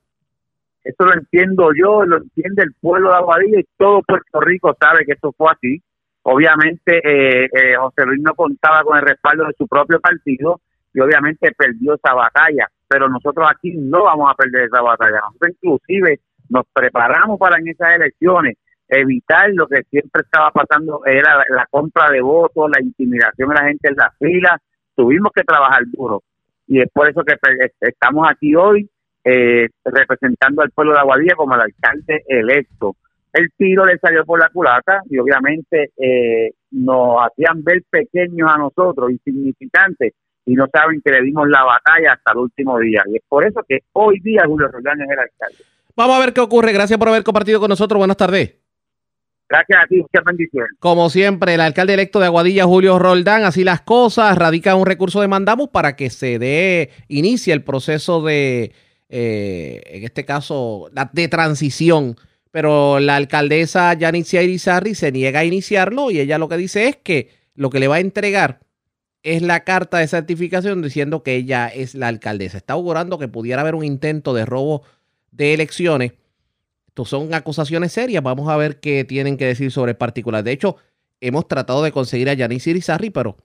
Eso 0.84 1.04
lo 1.04 1.14
entiendo 1.14 1.70
yo, 1.78 2.04
lo 2.06 2.18
entiende 2.18 2.64
el 2.64 2.74
pueblo 2.80 3.10
de 3.10 3.16
Aguadilla 3.16 3.60
y 3.60 3.68
todo 3.78 4.02
Puerto 4.04 4.40
Rico 4.40 4.76
sabe 4.80 5.06
que 5.06 5.14
eso 5.14 5.34
fue 5.38 5.52
así. 5.52 5.82
Obviamente 6.24 6.98
eh, 6.98 7.46
eh, 7.46 7.76
José 7.78 8.06
Luis 8.06 8.22
no 8.22 8.34
contaba 8.36 8.84
con 8.84 8.98
el 8.98 9.04
respaldo 9.04 9.46
de 9.46 9.54
su 9.58 9.68
propio 9.68 10.00
partido 10.00 10.62
y 10.94 11.00
obviamente 11.00 11.52
perdió 11.58 11.96
esa 11.96 12.14
batalla, 12.14 12.70
pero 12.88 13.10
nosotros 13.10 13.48
aquí 13.50 13.74
no 13.76 14.04
vamos 14.04 14.32
a 14.32 14.36
perder 14.36 14.68
esa 14.68 14.82
batalla. 14.82 15.20
Nosotros 15.26 15.52
inclusive 15.62 16.20
nos 16.50 16.66
preparamos 16.74 17.38
para 17.38 17.58
en 17.58 17.68
esas 17.68 17.96
elecciones 17.96 18.58
evitar 18.88 19.50
lo 19.54 19.68
que 19.68 19.84
siempre 19.90 20.22
estaba 20.24 20.52
pasando, 20.52 21.02
era 21.06 21.44
la, 21.50 21.66
compra 21.70 22.10
de 22.12 22.22
votos, 22.22 22.70
la 22.74 22.82
intimidación 22.82 23.50
de 23.50 23.56
la 23.56 23.66
gente 23.66 23.90
en 23.90 23.96
las 23.96 24.18
filas, 24.18 24.62
tuvimos 24.96 25.32
que 25.34 25.44
trabajar 25.44 25.84
duro. 25.92 26.24
Y 26.68 26.82
es 26.82 26.90
por 26.92 27.10
eso 27.10 27.24
que 27.24 27.36
estamos 27.82 28.28
aquí 28.30 28.56
hoy 28.56 28.90
eh, 29.24 29.68
representando 29.84 30.62
al 30.62 30.72
pueblo 30.72 30.94
de 30.94 31.00
Aguadilla 31.00 31.36
como 31.36 31.56
el 31.56 31.62
alcalde 31.62 32.24
electo. 32.28 32.96
El 33.34 33.52
tiro 33.58 33.86
le 33.86 33.98
salió 33.98 34.26
por 34.26 34.40
la 34.40 34.50
culata 34.50 35.02
y 35.10 35.18
obviamente 35.18 35.92
eh, 35.98 36.52
nos 36.72 37.18
hacían 37.26 37.64
ver 37.64 37.84
pequeños 37.90 38.50
a 38.52 38.58
nosotros, 38.58 39.12
insignificantes, 39.12 40.14
y 40.46 40.54
no 40.56 40.68
saben 40.72 41.02
que 41.04 41.12
le 41.12 41.22
dimos 41.22 41.48
la 41.50 41.64
batalla 41.64 42.14
hasta 42.14 42.32
el 42.32 42.38
último 42.38 42.80
día. 42.80 43.04
Y 43.08 43.18
es 43.18 43.24
por 43.28 43.46
eso 43.46 43.62
que 43.68 43.80
hoy 43.94 44.20
día 44.22 44.44
Julio 44.46 44.70
Roldán 44.70 45.02
es 45.02 45.10
el 45.10 45.20
alcalde. 45.20 45.58
Vamos 45.96 46.16
a 46.16 46.20
ver 46.20 46.34
qué 46.34 46.42
ocurre. 46.42 46.72
Gracias 46.72 46.98
por 46.98 47.10
haber 47.10 47.24
compartido 47.24 47.60
con 47.60 47.70
nosotros. 47.70 48.00
Buenas 48.00 48.18
tardes. 48.18 48.67
Gracias 49.50 49.80
a 49.82 49.88
ti, 49.88 49.98
muchas 49.98 50.24
bendiciones. 50.26 50.70
Como 50.80 51.10
siempre, 51.10 51.54
el 51.54 51.62
alcalde 51.62 51.94
electo 51.94 52.20
de 52.20 52.26
Aguadilla, 52.26 52.66
Julio 52.66 53.00
Roldán, 53.00 53.44
así 53.44 53.64
las 53.64 53.82
cosas, 53.82 54.38
radica 54.38 54.76
un 54.76 54.86
recurso 54.86 55.22
de 55.22 55.30
mandamos 55.30 55.70
para 55.70 55.96
que 55.96 56.10
se 56.10 56.38
dé, 56.38 56.90
inicie 57.08 57.54
el 57.54 57.64
proceso 57.64 58.22
de, 58.22 58.74
eh, 59.08 59.82
en 59.86 60.04
este 60.04 60.26
caso, 60.26 60.90
de 61.14 61.28
transición. 61.30 62.18
Pero 62.52 63.00
la 63.00 63.16
alcaldesa 63.16 63.94
Yanitzia 63.94 64.42
Irizarri 64.44 64.96
se 64.96 65.12
niega 65.12 65.42
a 65.42 65.46
iniciarlo 65.46 66.12
y 66.12 66.20
ella 66.20 66.38
lo 66.38 66.50
que 66.50 66.58
dice 66.58 66.88
es 66.88 66.98
que 66.98 67.30
lo 67.56 67.70
que 67.70 67.80
le 67.80 67.88
va 67.88 67.98
a 67.98 68.00
entregar 68.00 68.60
es 69.24 69.42
la 69.42 69.64
carta 69.64 69.98
de 69.98 70.08
certificación 70.08 70.82
diciendo 70.82 71.24
que 71.24 71.36
ella 71.36 71.68
es 71.68 71.96
la 71.96 72.08
alcaldesa. 72.08 72.58
Está 72.58 72.74
augurando 72.74 73.18
que 73.18 73.28
pudiera 73.28 73.62
haber 73.62 73.76
un 73.76 73.84
intento 73.84 74.34
de 74.34 74.46
robo 74.46 74.84
de 75.32 75.54
elecciones 75.54 76.14
son 77.06 77.34
acusaciones 77.34 77.92
serias. 77.92 78.24
Vamos 78.24 78.50
a 78.50 78.58
ver 78.58 78.80
qué 78.80 79.04
tienen 79.04 79.38
que 79.38 79.46
decir 79.46 79.72
sobre 79.72 79.92
el 79.92 79.98
particular. 79.98 80.44
De 80.44 80.52
hecho, 80.52 80.78
hemos 81.22 81.48
tratado 81.48 81.84
de 81.84 81.92
conseguir 81.92 82.30
a 82.30 82.34
Yanis 82.34 82.68
Irizarri, 82.68 83.10
pero 83.10 83.38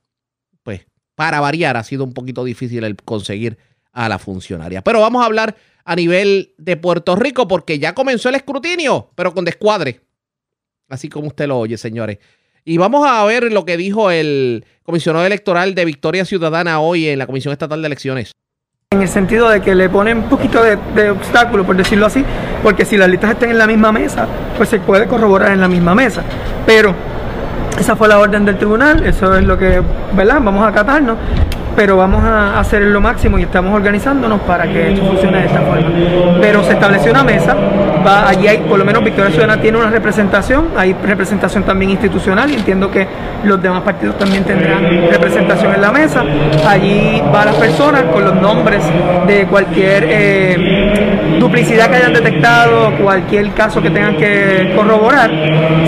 pues 0.63 0.87
para 1.15 1.41
variar 1.41 1.77
ha 1.77 1.85
sido 1.85 2.05
un 2.05 2.13
poquito 2.13 2.45
difícil 2.45 2.85
el 2.85 2.97
conseguir 2.97 3.59
a 3.93 4.09
la 4.09 4.19
funcionaria. 4.19 4.83
Pero 4.83 5.01
vamos 5.01 5.23
a 5.23 5.27
hablar 5.27 5.57
a 5.85 5.97
nivel 5.97 6.55
de 6.59 6.77
Puerto 6.77 7.17
Rico 7.17 7.49
porque 7.49 7.79
ya 7.79 7.95
comenzó 7.95 8.29
el 8.29 8.37
escrutinio, 8.37 9.11
pero 9.15 9.35
con 9.35 9.45
descuadre. 9.45 10.01
Así 10.89 11.09
como 11.09 11.29
usted 11.29 11.47
lo 11.47 11.59
oye, 11.59 11.77
señores. 11.79 12.19
Y 12.65 12.77
vamos 12.77 13.07
a 13.09 13.25
ver 13.25 13.53
lo 13.53 13.65
que 13.65 13.77
dijo 13.77 14.11
el 14.11 14.65
comisionado 14.85 15.27
electoral 15.27 15.75
de 15.75 15.85
Victoria 15.85 16.25
Ciudadana 16.25 16.81
hoy 16.81 17.09
en 17.09 17.19
la 17.19 17.27
Comisión 17.27 17.53
Estatal 17.53 17.83
de 17.83 17.87
Elecciones. 17.87 18.33
En 18.93 19.03
el 19.03 19.09
sentido 19.09 19.49
de 19.49 19.61
que 19.63 19.75
le 19.75 19.89
ponen 19.89 20.19
un 20.19 20.29
poquito 20.29 20.63
de, 20.63 21.11
obstáculo, 21.11 21.65
por 21.65 21.77
decirlo 21.77 22.07
así, 22.07 22.25
porque 22.63 22.85
si 22.85 22.97
las 22.97 23.09
listas 23.09 23.33
están 23.33 23.51
en 23.51 23.59
la 23.59 23.67
misma 23.67 23.93
mesa, 23.93 24.27
pues 24.57 24.69
se 24.69 24.79
puede 24.79 25.07
corroborar 25.07 25.53
en 25.53 25.61
la 25.61 25.69
misma 25.69 25.95
mesa. 25.95 26.23
Pero 26.67 26.95
esa 27.79 27.97
fue 27.97 28.09
la 28.09 28.19
orden 28.19 28.45
del 28.45 28.57
tribunal, 28.57 29.05
eso 29.05 29.35
es 29.35 29.45
lo 29.45 29.59
que, 29.59 29.83
¿verdad? 30.15 30.41
Vamos 30.43 30.65
a 30.65 30.69
acatarnos. 30.69 31.17
Pero 31.75 31.97
vamos 31.97 32.23
a 32.25 32.59
hacer 32.59 32.83
lo 32.83 33.01
máximo 33.01 33.39
y 33.39 33.43
estamos 33.43 33.75
organizándonos 33.75 34.41
para 34.43 34.65
que 34.65 34.93
esto 34.93 35.05
funcione 35.05 35.39
de 35.39 35.47
esta 35.47 35.61
forma. 35.61 35.89
Pero 36.41 36.63
se 36.65 36.73
estableció 36.73 37.11
una 37.13 37.25
mesa, 37.25 37.55
va, 38.07 38.29
allí 38.29 38.49
hay, 38.49 38.59
por 38.59 38.79
lo 38.79 38.85
menos 38.85 39.03
Victoria 39.05 39.31
Ciudadana 39.31 39.61
tiene 39.61 39.79
una 39.79 39.91
representación, 39.91 40.69
hay 40.77 40.95
representación 40.95 41.63
también 41.65 41.91
institucional 41.93 42.51
y 42.51 42.55
entiendo 42.55 42.91
que 42.91 43.07
los 43.45 43.61
demás 43.61 43.83
partidos 43.83 44.19
también 44.19 44.45
tendrán 44.45 44.85
representación 45.11 45.75
en 45.75 45.81
la 45.81 45.93
mesa. 45.93 46.25
Allí 46.67 47.23
va 47.35 47.45
las 47.45 47.57
personas 47.57 48.05
con 48.05 48.25
los 48.25 48.35
nombres 48.35 48.83
de 49.27 49.47
cualquier 49.47 50.05
eh, 50.09 51.39
duplicidad 51.39 51.91
que 51.91 51.97
hayan 51.97 52.13
detectado, 52.13 52.93
cualquier 53.03 53.51
caso 53.53 53.81
que 53.83 53.91
tengan 53.91 54.17
que 54.17 54.73
corroborar, 54.77 55.31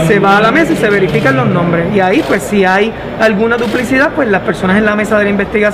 se 0.06 0.18
va 0.18 0.38
a 0.38 0.40
la 0.40 0.50
mesa 0.50 0.72
y 0.72 0.76
se 0.76 0.88
verifican 0.90 1.36
los 1.36 1.46
nombres. 1.46 1.86
Y 1.94 2.00
ahí, 2.00 2.22
pues 2.26 2.42
si 2.42 2.64
hay 2.64 2.92
alguna 3.20 3.56
duplicidad, 3.56 4.10
pues 4.14 4.28
las 4.28 4.42
personas 4.42 4.78
en 4.78 4.84
la 4.84 4.96
mesa 4.96 5.18
de 5.18 5.24
la 5.24 5.30
investigación 5.30 5.73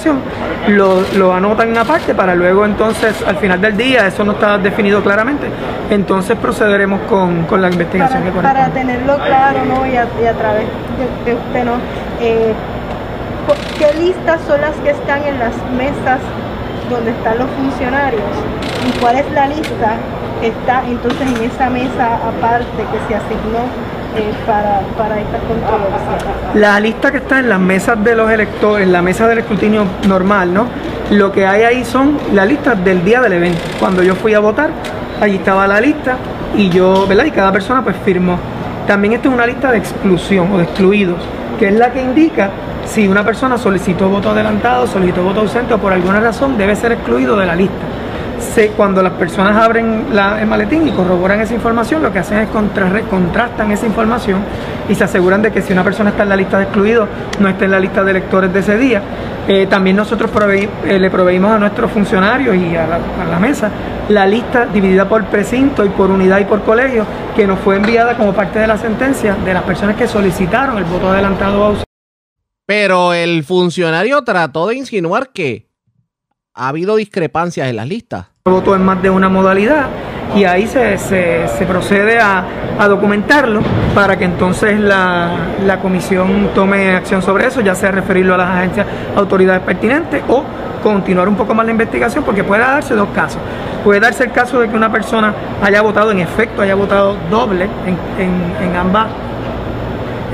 lo, 0.69 1.03
lo 1.17 1.35
anotan 1.35 1.71
en 1.71 1.79
aparte 1.79 2.15
para 2.15 2.35
luego 2.35 2.65
entonces, 2.65 3.23
al 3.27 3.37
final 3.37 3.61
del 3.61 3.77
día, 3.77 4.07
eso 4.07 4.25
no 4.25 4.33
está 4.33 4.59
definido 4.59 5.03
claramente, 5.03 5.47
entonces 5.91 6.37
procederemos 6.37 7.01
con, 7.03 7.45
con 7.45 7.61
la 7.61 7.71
investigación. 7.71 8.23
Para, 8.35 8.53
para 8.53 8.69
tenerlo 8.69 9.17
claro, 9.17 9.65
¿no? 9.67 9.87
Y 9.87 9.97
a, 9.97 10.07
y 10.23 10.27
a 10.27 10.33
través 10.35 10.65
de, 11.25 11.31
de 11.31 11.37
usted, 11.37 11.65
¿no? 11.65 11.75
Eh, 12.21 12.53
¿Qué 13.79 13.93
listas 13.99 14.41
son 14.47 14.61
las 14.61 14.77
que 14.77 14.91
están 14.91 15.23
en 15.25 15.39
las 15.39 15.55
mesas 15.77 16.21
donde 16.89 17.11
están 17.11 17.39
los 17.39 17.49
funcionarios? 17.51 18.23
¿Y 18.87 18.99
cuál 19.01 19.17
es 19.17 19.31
la 19.33 19.49
lista 19.49 19.97
que 20.41 20.49
está 20.49 20.83
entonces 20.87 21.21
en 21.23 21.51
esa 21.51 21.69
mesa 21.71 22.17
aparte 22.17 22.81
que 22.93 22.99
se 23.09 23.15
asignó 23.17 23.65
eh, 24.17 24.33
para, 24.47 24.81
para 24.97 25.21
esta? 25.21 25.39
La 26.55 26.81
lista 26.81 27.11
que 27.11 27.19
está 27.19 27.39
en 27.39 27.49
las 27.49 27.61
mesas 27.61 28.03
de 28.03 28.15
los 28.15 28.31
electores, 28.31 28.87
en 28.87 28.93
la 28.93 29.03
mesa 29.03 29.27
del 29.29 29.39
escrutinio 29.39 29.85
normal, 30.09 30.53
¿no? 30.53 30.67
Lo 31.11 31.33
que 31.33 31.47
hay 31.47 31.63
ahí 31.63 31.85
son 31.85 32.19
las 32.33 32.47
listas 32.47 32.83
del 32.85 33.05
día 33.05 33.21
del 33.21 33.35
evento. 33.35 33.61
Cuando 33.79 34.03
yo 34.03 34.15
fui 34.15 34.35
a 34.35 34.41
votar, 34.41 34.71
allí 35.21 35.37
estaba 35.37 35.67
la 35.67 35.81
lista 35.81 36.17
y 36.57 36.69
yo, 36.71 37.07
¿verdad? 37.07 37.25
Y 37.25 37.31
cada 37.31 37.53
persona 37.53 37.83
pues 37.83 37.97
firmó. 38.05 38.39
También 38.87 39.15
esta 39.15 39.29
es 39.29 39.35
una 39.35 39.47
lista 39.47 39.71
de 39.71 39.79
exclusión 39.79 40.53
o 40.53 40.59
de 40.59 40.65
excluidos, 40.65 41.19
que 41.59 41.69
es 41.69 41.75
la 41.75 41.93
que 41.93 42.03
indica 42.03 42.51
si 42.87 43.07
una 43.07 43.25
persona 43.25 43.57
solicitó 43.57 44.09
voto 44.09 44.31
adelantado, 44.31 44.87
solicitó 44.87 45.23
voto 45.23 45.41
ausente 45.41 45.75
o 45.75 45.79
por 45.79 45.93
alguna 45.93 46.19
razón 46.19 46.59
debe 46.59 46.75
ser 46.75 46.93
excluido 46.93 47.37
de 47.37 47.47
la 47.47 47.55
lista. 47.55 47.87
Cuando 48.77 49.03
las 49.03 49.13
personas 49.15 49.57
abren 49.57 50.07
el 50.13 50.47
maletín 50.47 50.87
y 50.87 50.91
corroboran 50.91 51.41
esa 51.41 51.55
información, 51.55 52.03
lo 52.03 52.13
que 52.13 52.19
hacen 52.19 52.39
es 52.39 52.49
contra, 52.49 52.91
contrastan 53.03 53.71
esa 53.73 53.87
información 53.87 54.41
y 54.89 54.95
se 54.95 55.05
aseguran 55.05 55.41
de 55.41 55.53
que 55.53 55.63
si 55.63 55.73
una 55.73 55.85
persona 55.85 56.11
está 56.11 56.25
en 56.25 56.29
la 56.31 56.37
lista 56.37 56.59
de 56.59 56.65
excluidos, 56.65 57.09
no 57.39 57.49
está 57.49 57.65
en 57.65 57.71
la 57.71 57.81
lista 57.81 58.03
de 58.03 58.11
electores 58.11 58.53
de 58.53 58.61
ese 58.61 58.77
día. 58.77 59.03
Eh, 59.49 59.67
también 59.67 59.97
nosotros 59.97 60.31
eh, 60.85 60.99
le 60.99 61.11
proveímos 61.11 61.53
a 61.53 61.59
nuestros 61.59 61.91
funcionarios 61.91 62.57
y 62.57 62.77
a 62.77 62.87
la, 62.87 62.97
a 62.97 63.25
la, 63.31 63.39
mesa 63.39 63.71
la 64.09 64.27
lista 64.27 64.67
dividida 64.67 65.09
por 65.09 65.25
precinto 65.27 65.85
y 65.85 65.89
por 65.89 66.11
unidad 66.11 66.41
y 66.41 66.45
por 66.45 66.63
colegio 66.63 67.07
que 67.35 67.47
nos 67.47 67.59
fue 67.61 67.77
enviada 67.77 68.17
como 68.17 68.33
parte 68.33 68.59
de 68.59 68.67
la 68.67 68.77
sentencia 68.77 69.35
de 69.37 69.55
las 69.55 69.63
personas 69.63 69.97
que 69.97 70.07
solicitaron 70.07 70.77
el 70.79 70.85
voto 70.85 71.11
adelantado 71.11 71.65
ausente. 71.65 71.85
Pero 72.67 73.13
el 73.13 73.45
funcionario 73.45 74.23
trató 74.23 74.67
de 74.69 74.77
insinuar 74.77 75.31
que 75.31 75.69
ha 76.55 76.69
habido 76.69 76.97
discrepancias 76.97 77.69
en 77.69 77.77
las 77.77 77.89
listas. 77.89 78.30
Votó 78.51 78.75
en 78.75 78.85
más 78.85 79.01
de 79.01 79.11
una 79.11 79.29
modalidad 79.29 79.87
y 80.35 80.45
ahí 80.45 80.67
se, 80.67 80.99
se, 80.99 81.49
se 81.49 81.67
procede 81.67 82.21
a, 82.21 82.45
a, 82.79 82.89
documentarlo 82.89 83.61
para 83.95 84.17
que 84.17 84.25
entonces 84.25 84.79
la, 84.79 85.31
la, 85.65 85.79
comisión 85.79 86.51
tome 86.55 86.95
acción 86.95 87.23
sobre 87.23 87.47
eso, 87.47 87.61
ya 87.61 87.75
sea 87.75 87.91
referirlo 87.91 88.35
a 88.35 88.39
las 88.39 88.49
agencias, 88.49 88.87
autoridades 89.17 89.63
pertinentes 89.63 90.23
o 90.29 90.45
continuar 90.83 91.29
un 91.29 91.37
poco 91.37 91.55
más 91.55 91.67
la 91.67 91.73
investigación 91.73 92.25
porque 92.25 92.45
puede 92.45 92.63
darse 92.63 92.95
dos 92.95 93.09
casos. 93.15 93.41
Puede 93.85 94.01
darse 94.01 94.25
el 94.25 94.33
caso 94.33 94.61
de 94.61 94.69
que 94.69 94.77
una 94.77 94.93
persona 94.93 95.35
haya 95.63 95.81
votado, 95.81 96.11
en 96.13 96.21
efecto, 96.21 96.63
haya 96.63 96.75
votado 96.75 97.17
doble 97.31 97.69
en, 97.87 97.97
en, 98.25 98.69
en 98.69 98.77
ambas, 98.77 99.07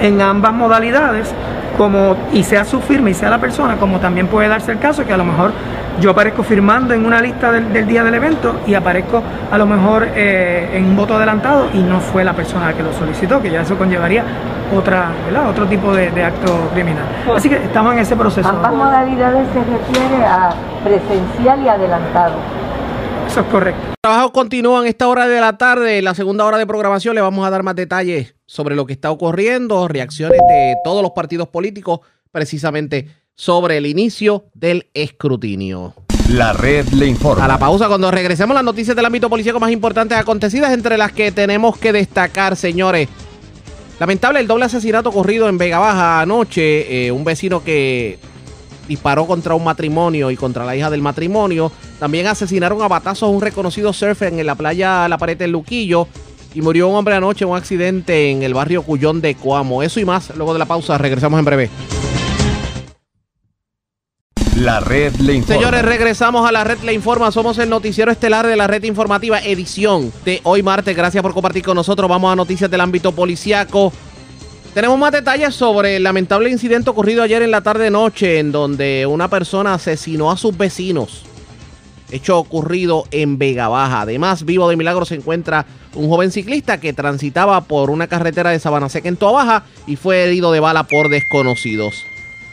en 0.00 0.20
ambas 0.20 0.52
modalidades 0.52 1.32
como 1.76 2.16
y 2.32 2.42
sea 2.42 2.64
su 2.64 2.80
firma 2.80 3.10
y 3.10 3.14
sea 3.14 3.30
la 3.30 3.38
persona, 3.38 3.76
como 3.76 4.00
también 4.00 4.26
puede 4.26 4.48
darse 4.48 4.72
el 4.72 4.78
caso 4.78 5.04
que 5.04 5.12
a 5.12 5.16
lo 5.16 5.24
mejor 5.24 5.52
yo 6.00 6.10
aparezco 6.10 6.42
firmando 6.42 6.94
en 6.94 7.06
una 7.06 7.20
lista 7.20 7.50
del, 7.52 7.72
del 7.72 7.86
día 7.86 8.04
del 8.04 8.14
evento 8.14 8.60
y 8.66 8.74
aparezco 8.74 9.22
a 9.50 9.58
lo 9.58 9.66
mejor 9.66 10.08
eh, 10.14 10.70
en 10.74 10.84
un 10.84 10.96
voto 10.96 11.16
adelantado 11.16 11.68
y 11.72 11.78
no 11.78 12.00
fue 12.00 12.24
la 12.24 12.34
persona 12.34 12.72
que 12.74 12.82
lo 12.82 12.92
solicitó, 12.92 13.40
que 13.40 13.50
ya 13.50 13.62
eso 13.62 13.76
conllevaría 13.78 14.24
otra, 14.74 15.12
¿verdad? 15.26 15.48
otro 15.48 15.66
tipo 15.66 15.94
de, 15.94 16.10
de 16.10 16.24
acto 16.24 16.70
criminal. 16.72 17.04
Así 17.34 17.48
que 17.48 17.56
estamos 17.56 17.94
en 17.94 18.00
ese 18.00 18.16
proceso. 18.16 18.48
Ambas 18.48 18.74
modalidades 18.74 19.46
se 19.52 19.60
refiere 19.60 20.24
a 20.24 20.50
presencial 20.84 21.62
y 21.62 21.68
adelantado. 21.68 22.34
Eso 23.26 23.40
es 23.40 23.46
correcto. 23.46 23.80
Los 23.88 23.96
trabajos 24.02 24.30
continúan 24.32 24.84
a 24.84 24.88
esta 24.88 25.08
hora 25.08 25.26
de 25.26 25.40
la 25.40 25.56
tarde. 25.56 25.98
En 25.98 26.04
la 26.04 26.14
segunda 26.14 26.44
hora 26.44 26.58
de 26.58 26.66
programación 26.66 27.14
le 27.14 27.20
vamos 27.20 27.46
a 27.46 27.50
dar 27.50 27.62
más 27.62 27.74
detalles 27.74 28.34
sobre 28.46 28.76
lo 28.76 28.86
que 28.86 28.92
está 28.92 29.10
ocurriendo, 29.10 29.88
reacciones 29.88 30.38
de 30.48 30.74
todos 30.84 31.02
los 31.02 31.10
partidos 31.12 31.48
políticos, 31.48 32.00
precisamente 32.30 33.08
sobre 33.36 33.76
el 33.76 33.86
inicio 33.86 34.46
del 34.54 34.88
escrutinio. 34.94 35.94
La 36.30 36.52
red 36.52 36.88
le 36.88 37.06
informa. 37.06 37.44
A 37.44 37.48
la 37.48 37.58
pausa, 37.58 37.86
cuando 37.86 38.10
regresemos 38.10 38.54
las 38.54 38.64
noticias 38.64 38.96
del 38.96 39.04
ámbito 39.04 39.30
policíaco 39.30 39.60
más 39.60 39.70
importantes 39.70 40.18
acontecidas, 40.18 40.72
entre 40.72 40.98
las 40.98 41.12
que 41.12 41.30
tenemos 41.30 41.78
que 41.78 41.92
destacar, 41.92 42.56
señores. 42.56 43.08
Lamentable 44.00 44.40
el 44.40 44.46
doble 44.46 44.64
asesinato 44.64 45.10
ocurrido 45.10 45.48
en 45.48 45.56
Vega 45.56 45.78
Baja 45.78 46.20
anoche. 46.20 47.06
Eh, 47.06 47.12
un 47.12 47.24
vecino 47.24 47.62
que 47.62 48.18
disparó 48.88 49.26
contra 49.26 49.54
un 49.54 49.64
matrimonio 49.64 50.30
y 50.30 50.36
contra 50.36 50.64
la 50.64 50.76
hija 50.76 50.90
del 50.90 51.00
matrimonio. 51.00 51.70
También 51.98 52.26
asesinaron 52.26 52.82
a 52.82 52.88
batazos 52.88 53.28
a 53.28 53.32
un 53.32 53.40
reconocido 53.40 53.92
surfer 53.92 54.32
en 54.32 54.44
la 54.44 54.54
playa 54.54 55.08
La 55.08 55.18
Pared 55.18 55.38
del 55.38 55.52
Luquillo. 55.52 56.08
Y 56.54 56.62
murió 56.62 56.88
un 56.88 56.96
hombre 56.96 57.14
anoche 57.14 57.44
en 57.44 57.50
un 57.50 57.56
accidente 57.56 58.30
en 58.30 58.42
el 58.42 58.54
barrio 58.54 58.82
Cuyón 58.82 59.20
de 59.20 59.34
Coamo. 59.34 59.82
Eso 59.82 60.00
y 60.00 60.04
más, 60.04 60.34
luego 60.36 60.54
de 60.54 60.58
la 60.58 60.64
pausa, 60.64 60.98
regresamos 60.98 61.38
en 61.38 61.44
breve. 61.44 61.70
La 64.56 64.80
red 64.80 65.14
le 65.16 65.34
informa. 65.34 65.54
Señores, 65.54 65.82
regresamos 65.84 66.48
a 66.48 66.50
la 66.50 66.64
red 66.64 66.78
le 66.78 66.94
informa. 66.94 67.30
Somos 67.30 67.58
el 67.58 67.68
noticiero 67.68 68.10
estelar 68.10 68.46
de 68.46 68.56
la 68.56 68.66
red 68.66 68.82
informativa, 68.84 69.38
edición 69.38 70.10
de 70.24 70.40
hoy 70.44 70.62
martes. 70.62 70.96
Gracias 70.96 71.20
por 71.20 71.34
compartir 71.34 71.62
con 71.62 71.74
nosotros. 71.74 72.08
Vamos 72.08 72.32
a 72.32 72.36
noticias 72.36 72.70
del 72.70 72.80
ámbito 72.80 73.12
policiaco. 73.12 73.92
Tenemos 74.72 74.98
más 74.98 75.12
detalles 75.12 75.54
sobre 75.54 75.96
el 75.96 76.04
lamentable 76.04 76.48
incidente 76.48 76.88
ocurrido 76.88 77.22
ayer 77.22 77.42
en 77.42 77.50
la 77.50 77.60
tarde-noche, 77.60 78.38
en 78.38 78.50
donde 78.50 79.04
una 79.04 79.28
persona 79.28 79.74
asesinó 79.74 80.30
a 80.30 80.38
sus 80.38 80.56
vecinos. 80.56 81.24
Hecho 82.10 82.38
ocurrido 82.38 83.04
en 83.10 83.36
Vega 83.36 83.68
Baja. 83.68 84.00
Además, 84.02 84.46
vivo 84.46 84.70
de 84.70 84.76
milagro 84.76 85.04
se 85.04 85.16
encuentra 85.16 85.66
un 85.94 86.08
joven 86.08 86.32
ciclista 86.32 86.80
que 86.80 86.94
transitaba 86.94 87.60
por 87.64 87.90
una 87.90 88.06
carretera 88.06 88.50
de 88.50 88.58
Sabana 88.58 88.88
Seca 88.88 89.08
en 89.10 89.16
Toa 89.16 89.32
Baja 89.32 89.64
y 89.86 89.96
fue 89.96 90.24
herido 90.24 90.50
de 90.50 90.60
bala 90.60 90.84
por 90.84 91.10
desconocidos. 91.10 92.06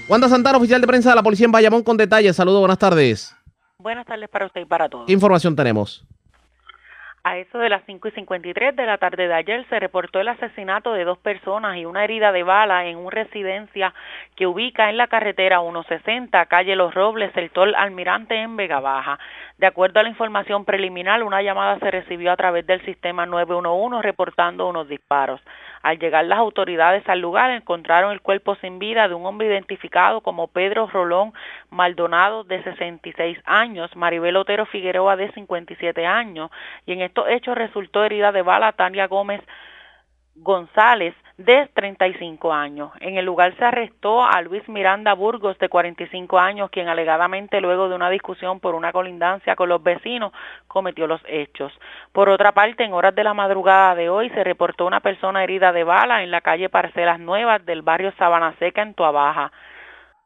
Wanda 0.10 0.28
Santana, 0.28 0.58
oficial 0.58 0.82
de 0.82 0.88
prensa 0.88 1.12
de 1.12 1.16
la 1.16 1.24
policía 1.24 1.45
en 1.45 1.51
Bayamón, 1.51 1.82
con 1.82 1.95
detalles. 1.95 2.36
Saludos, 2.36 2.60
buenas 2.60 2.78
tardes. 2.78 3.36
Buenas 3.78 4.06
tardes 4.06 4.30
para 4.30 4.45
usted 4.45 4.62
y 4.62 4.66
para 4.66 4.89
todos. 4.89 5.06
¿Qué 5.06 5.14
información 5.14 5.56
tenemos? 5.56 6.06
A 7.26 7.38
eso 7.38 7.58
de 7.58 7.70
las 7.70 7.84
5 7.86 8.10
y 8.10 8.12
53 8.12 8.76
de 8.76 8.86
la 8.86 8.97
tarde 8.97 9.30
de 9.30 9.34
ayer 9.34 9.66
se 9.70 9.80
reportó 9.80 10.20
el 10.20 10.28
asesinato 10.28 10.91
de 10.91 11.06
dos 11.06 11.18
personas 11.20 11.78
y 11.78 11.86
una 11.86 12.04
herida 12.04 12.34
de 12.34 12.43
bala 12.43 12.86
en 12.86 12.97
una 12.97 13.12
residencia 13.12 13.93
que 14.36 14.45
ubica 14.45 14.89
en 14.89 14.97
la 14.97 15.08
carretera 15.08 15.62
160, 15.62 16.45
calle 16.47 16.76
Los 16.76 16.93
Robles, 16.93 17.32
sector 17.32 17.74
Almirante 17.78 18.36
en 18.36 18.58
Vega 18.58 18.82
Baja. 18.82 19.20
De 19.58 19.68
acuerdo 19.68 20.01
a 20.01 20.04
la 20.04 20.10
información 20.10 20.66
preliminar, 20.66 21.24
una 21.24 21.41
llamada 21.41 21.80
se 21.80 21.91
recibió 21.91 22.30
a 22.30 22.36
través 22.36 22.68
del 22.68 22.84
sistema 22.84 23.26
911 23.26 24.01
reportando 24.01 24.68
unos 24.68 24.89
disparos. 24.89 25.39
Al 25.84 26.00
llegar 26.00 26.24
las 26.26 26.40
autoridades 26.40 27.08
al 27.10 27.20
lugar 27.20 27.52
encontraron 27.52 28.14
el 28.14 28.22
cuerpo 28.22 28.56
sin 28.56 28.80
vida 28.80 29.10
de 29.10 29.16
un 29.16 29.26
hombre 29.26 29.48
identificado 29.48 30.22
como 30.22 30.48
Pedro 30.48 30.88
Rolón 30.88 31.34
Maldonado 31.70 32.46
de 32.46 32.64
66 32.64 33.38
años, 33.44 33.94
Maribel 33.96 34.38
Otero 34.38 34.66
Figueroa 34.66 35.18
de 35.18 35.32
57 35.34 36.06
años. 36.06 36.50
Y 36.86 36.94
en 36.94 37.02
estos 37.02 37.28
hechos 37.28 37.56
resultó 37.56 38.06
herida 38.06 38.32
de 38.32 38.42
bala 38.42 38.72
Tania 38.72 39.08
Gómez 39.08 39.42
González 40.36 41.14
de 41.38 41.68
35 41.74 42.54
años. 42.54 42.92
En 43.00 43.18
el 43.18 43.26
lugar 43.26 43.56
se 43.58 43.66
arrestó 43.66 44.24
a 44.24 44.42
Luis 44.42 44.68
Miranda 44.70 45.14
Burgos 45.14 45.58
de 45.58 45.68
45 45.68 46.38
años, 46.38 46.70
quien 46.70 46.88
alegadamente 46.88 47.60
luego 47.60 47.90
de 47.90 47.96
una 47.96 48.10
discusión 48.10 48.60
por 48.60 48.76
una 48.76 48.92
colindancia 48.92 49.56
con 49.56 49.70
los 49.70 49.82
vecinos 49.82 50.32
cometió 50.68 51.08
los 51.08 51.22
hechos. 51.28 51.74
Por 52.12 52.30
otra 52.30 52.52
parte, 52.52 52.84
en 52.84 52.94
horas 52.94 53.16
de 53.16 53.24
la 53.24 53.34
madrugada 53.34 53.96
de 53.96 54.10
hoy 54.10 54.30
se 54.30 54.44
reportó 54.44 54.86
una 54.86 55.00
persona 55.00 55.44
herida 55.44 55.72
de 55.72 55.84
bala 55.84 56.24
en 56.24 56.32
la 56.32 56.42
calle 56.42 56.70
Parcelas 56.70 57.20
Nuevas 57.20 57.66
del 57.66 57.82
barrio 57.82 58.14
Sabana 58.18 58.54
Seca 58.60 58.84
en 58.84 58.94
Tuabaja. 58.94 59.52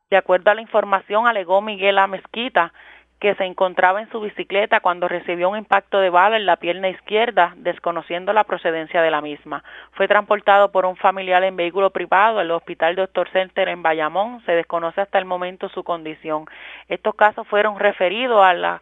De 0.10 0.18
acuerdo 0.18 0.52
a 0.52 0.56
la 0.56 0.62
información, 0.62 1.28
alegó 1.28 1.62
Miguel 1.62 1.98
A. 2.00 2.08
Mezquita 2.08 2.74
que 3.20 3.34
se 3.36 3.46
encontraba 3.46 4.02
en 4.02 4.10
su 4.12 4.20
bicicleta 4.20 4.80
cuando 4.80 5.08
recibió 5.08 5.50
un 5.50 5.58
impacto 5.58 6.00
de 6.00 6.10
bala 6.10 6.38
en 6.38 6.46
la 6.46 6.58
pierna 6.58 6.90
izquierda, 6.90 7.54
desconociendo 7.58 8.32
la 8.32 8.44
procedencia 8.44 9.02
de 9.02 9.10
la 9.10 9.22
misma. 9.22 9.64
Fue 9.94 10.08
transportado 10.08 10.72
por 10.72 10.86
un 10.86 10.96
familiar 10.96 11.44
en 11.44 11.56
vehículo 11.56 11.90
privado 11.90 12.40
al 12.40 12.52
Hospital 12.52 12.96
Doctor 12.96 13.30
Center 13.32 13.70
en 13.70 13.82
Bayamón. 13.82 14.44
Se 14.46 14.52
desconoce 14.52 15.02
hasta 15.02 15.18
el 15.18 15.26
momento 15.26 15.70
su 15.70 15.84
condición. 15.84 16.46
Estos 16.90 17.16
casos 17.16 17.48
fueron 17.48 17.80
referidos 17.80 18.44
a 18.44 18.54
la 18.54 18.82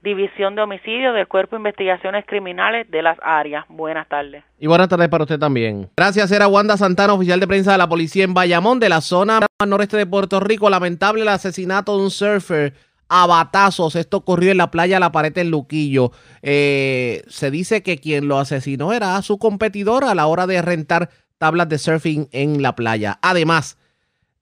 División 0.00 0.54
de 0.54 0.62
Homicidios 0.62 1.14
del 1.14 1.26
Cuerpo 1.26 1.56
de 1.56 1.60
Investigaciones 1.60 2.24
Criminales 2.26 2.90
de 2.90 3.02
las 3.02 3.18
áreas. 3.22 3.64
Buenas 3.68 4.06
tardes. 4.06 4.44
Y 4.58 4.66
buenas 4.66 4.88
tardes 4.88 5.08
para 5.08 5.24
usted 5.24 5.38
también. 5.38 5.88
Gracias, 5.96 6.30
era 6.30 6.46
Wanda 6.46 6.76
Santana, 6.76 7.14
oficial 7.14 7.40
de 7.40 7.46
prensa 7.46 7.72
de 7.72 7.78
la 7.78 7.88
policía 7.88 8.24
en 8.24 8.34
Bayamón, 8.34 8.80
de 8.80 8.90
la 8.90 9.00
zona 9.00 9.40
noreste 9.66 9.96
de 9.96 10.06
Puerto 10.06 10.40
Rico. 10.40 10.68
Lamentable 10.68 11.22
el 11.22 11.28
asesinato 11.28 11.96
de 11.96 12.04
un 12.04 12.10
surfer 12.10 12.74
a 13.14 13.26
batazos. 13.26 13.96
Esto 13.96 14.18
ocurrió 14.18 14.50
en 14.50 14.58
la 14.58 14.70
playa 14.70 14.98
La 14.98 15.12
Pared 15.12 15.36
en 15.38 15.50
Luquillo. 15.50 16.12
Eh, 16.42 17.22
se 17.28 17.50
dice 17.50 17.82
que 17.82 17.98
quien 17.98 18.26
lo 18.28 18.38
asesinó 18.38 18.92
era 18.92 19.20
su 19.22 19.38
competidor 19.38 20.04
a 20.04 20.14
la 20.14 20.26
hora 20.26 20.46
de 20.46 20.60
rentar 20.62 21.10
tablas 21.38 21.68
de 21.68 21.78
surfing 21.78 22.28
en 22.32 22.62
la 22.62 22.74
playa. 22.74 23.18
Además, 23.22 23.76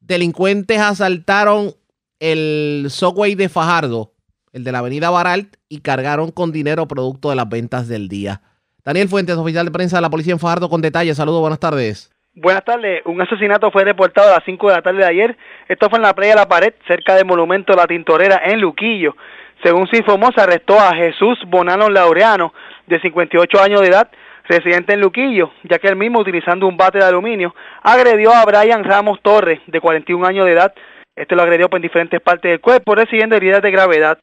delincuentes 0.01 0.79
asaltaron 0.79 1.75
el 2.19 2.87
subway 2.89 3.35
de 3.35 3.49
Fajardo 3.49 4.13
el 4.53 4.65
de 4.65 4.73
la 4.73 4.79
avenida 4.79 5.11
Baralt, 5.11 5.57
y 5.69 5.79
cargaron 5.79 6.31
con 6.31 6.53
dinero 6.53 6.87
producto 6.87 7.31
de 7.31 7.37
las 7.37 7.49
ventas 7.49 7.89
del 7.89 8.09
día. 8.09 8.43
Daniel 8.85 9.09
Fuentes, 9.09 9.37
oficial 9.37 9.65
de 9.65 9.71
prensa 9.73 9.97
de 9.97 10.03
la 10.03 10.11
policía 10.11 10.35
en 10.35 10.39
Fajardo, 10.39 10.69
con 10.69 10.83
detalles. 10.83 11.17
Saludos, 11.17 11.41
buenas 11.41 11.61
tardes. 11.61 12.12
Buenas 12.35 12.65
tardes. 12.65 13.03
Un 13.05 13.21
asesinato 13.21 13.71
fue 13.71 13.85
reportado 13.85 14.31
a 14.31 14.37
las 14.37 14.45
5 14.47 14.69
de 14.69 14.75
la 14.75 14.81
tarde 14.81 15.01
de 15.01 15.07
ayer. 15.07 15.37
Esto 15.69 15.91
fue 15.91 15.99
en 15.99 16.03
la 16.05 16.15
playa 16.15 16.35
La 16.35 16.49
Pared, 16.49 16.73
cerca 16.89 17.15
del 17.15 17.27
monumento 17.27 17.75
La 17.75 17.87
Tintorera, 17.87 18.41
en 18.47 18.59
Luquillo. 18.59 19.15
Según 19.63 19.87
se 19.89 19.99
informó, 19.99 20.31
se 20.35 20.41
arrestó 20.41 20.81
a 20.81 20.95
Jesús 20.95 21.39
Bonano 21.49 21.91
Laureano, 21.91 22.55
de 22.87 22.99
58 23.01 23.63
años 23.63 23.83
de 23.83 23.89
edad, 23.89 24.11
residente 24.49 24.95
en 24.95 25.03
Luquillo, 25.03 25.53
ya 25.65 25.79
que 25.79 25.89
él 25.89 25.97
mismo, 25.97 26.21
utilizando 26.21 26.67
un 26.67 26.79
bate 26.79 26.97
de 26.97 27.05
aluminio, 27.05 27.55
agredió 27.83 28.33
a 28.33 28.47
Brian 28.47 28.83
Ramos 28.83 29.21
Torres, 29.21 29.61
de 29.67 29.81
41 29.83 30.27
años 30.27 30.47
de 30.47 30.53
edad. 30.53 30.73
Este 31.15 31.37
lo 31.37 31.43
agredió 31.43 31.69
en 31.71 31.83
diferentes 31.83 32.19
partes 32.23 32.51
del 32.51 32.61
cuerpo, 32.61 32.95
recibiendo 32.95 33.37
heridas 33.37 33.61
de 33.61 33.71
gravedad. 33.71 34.19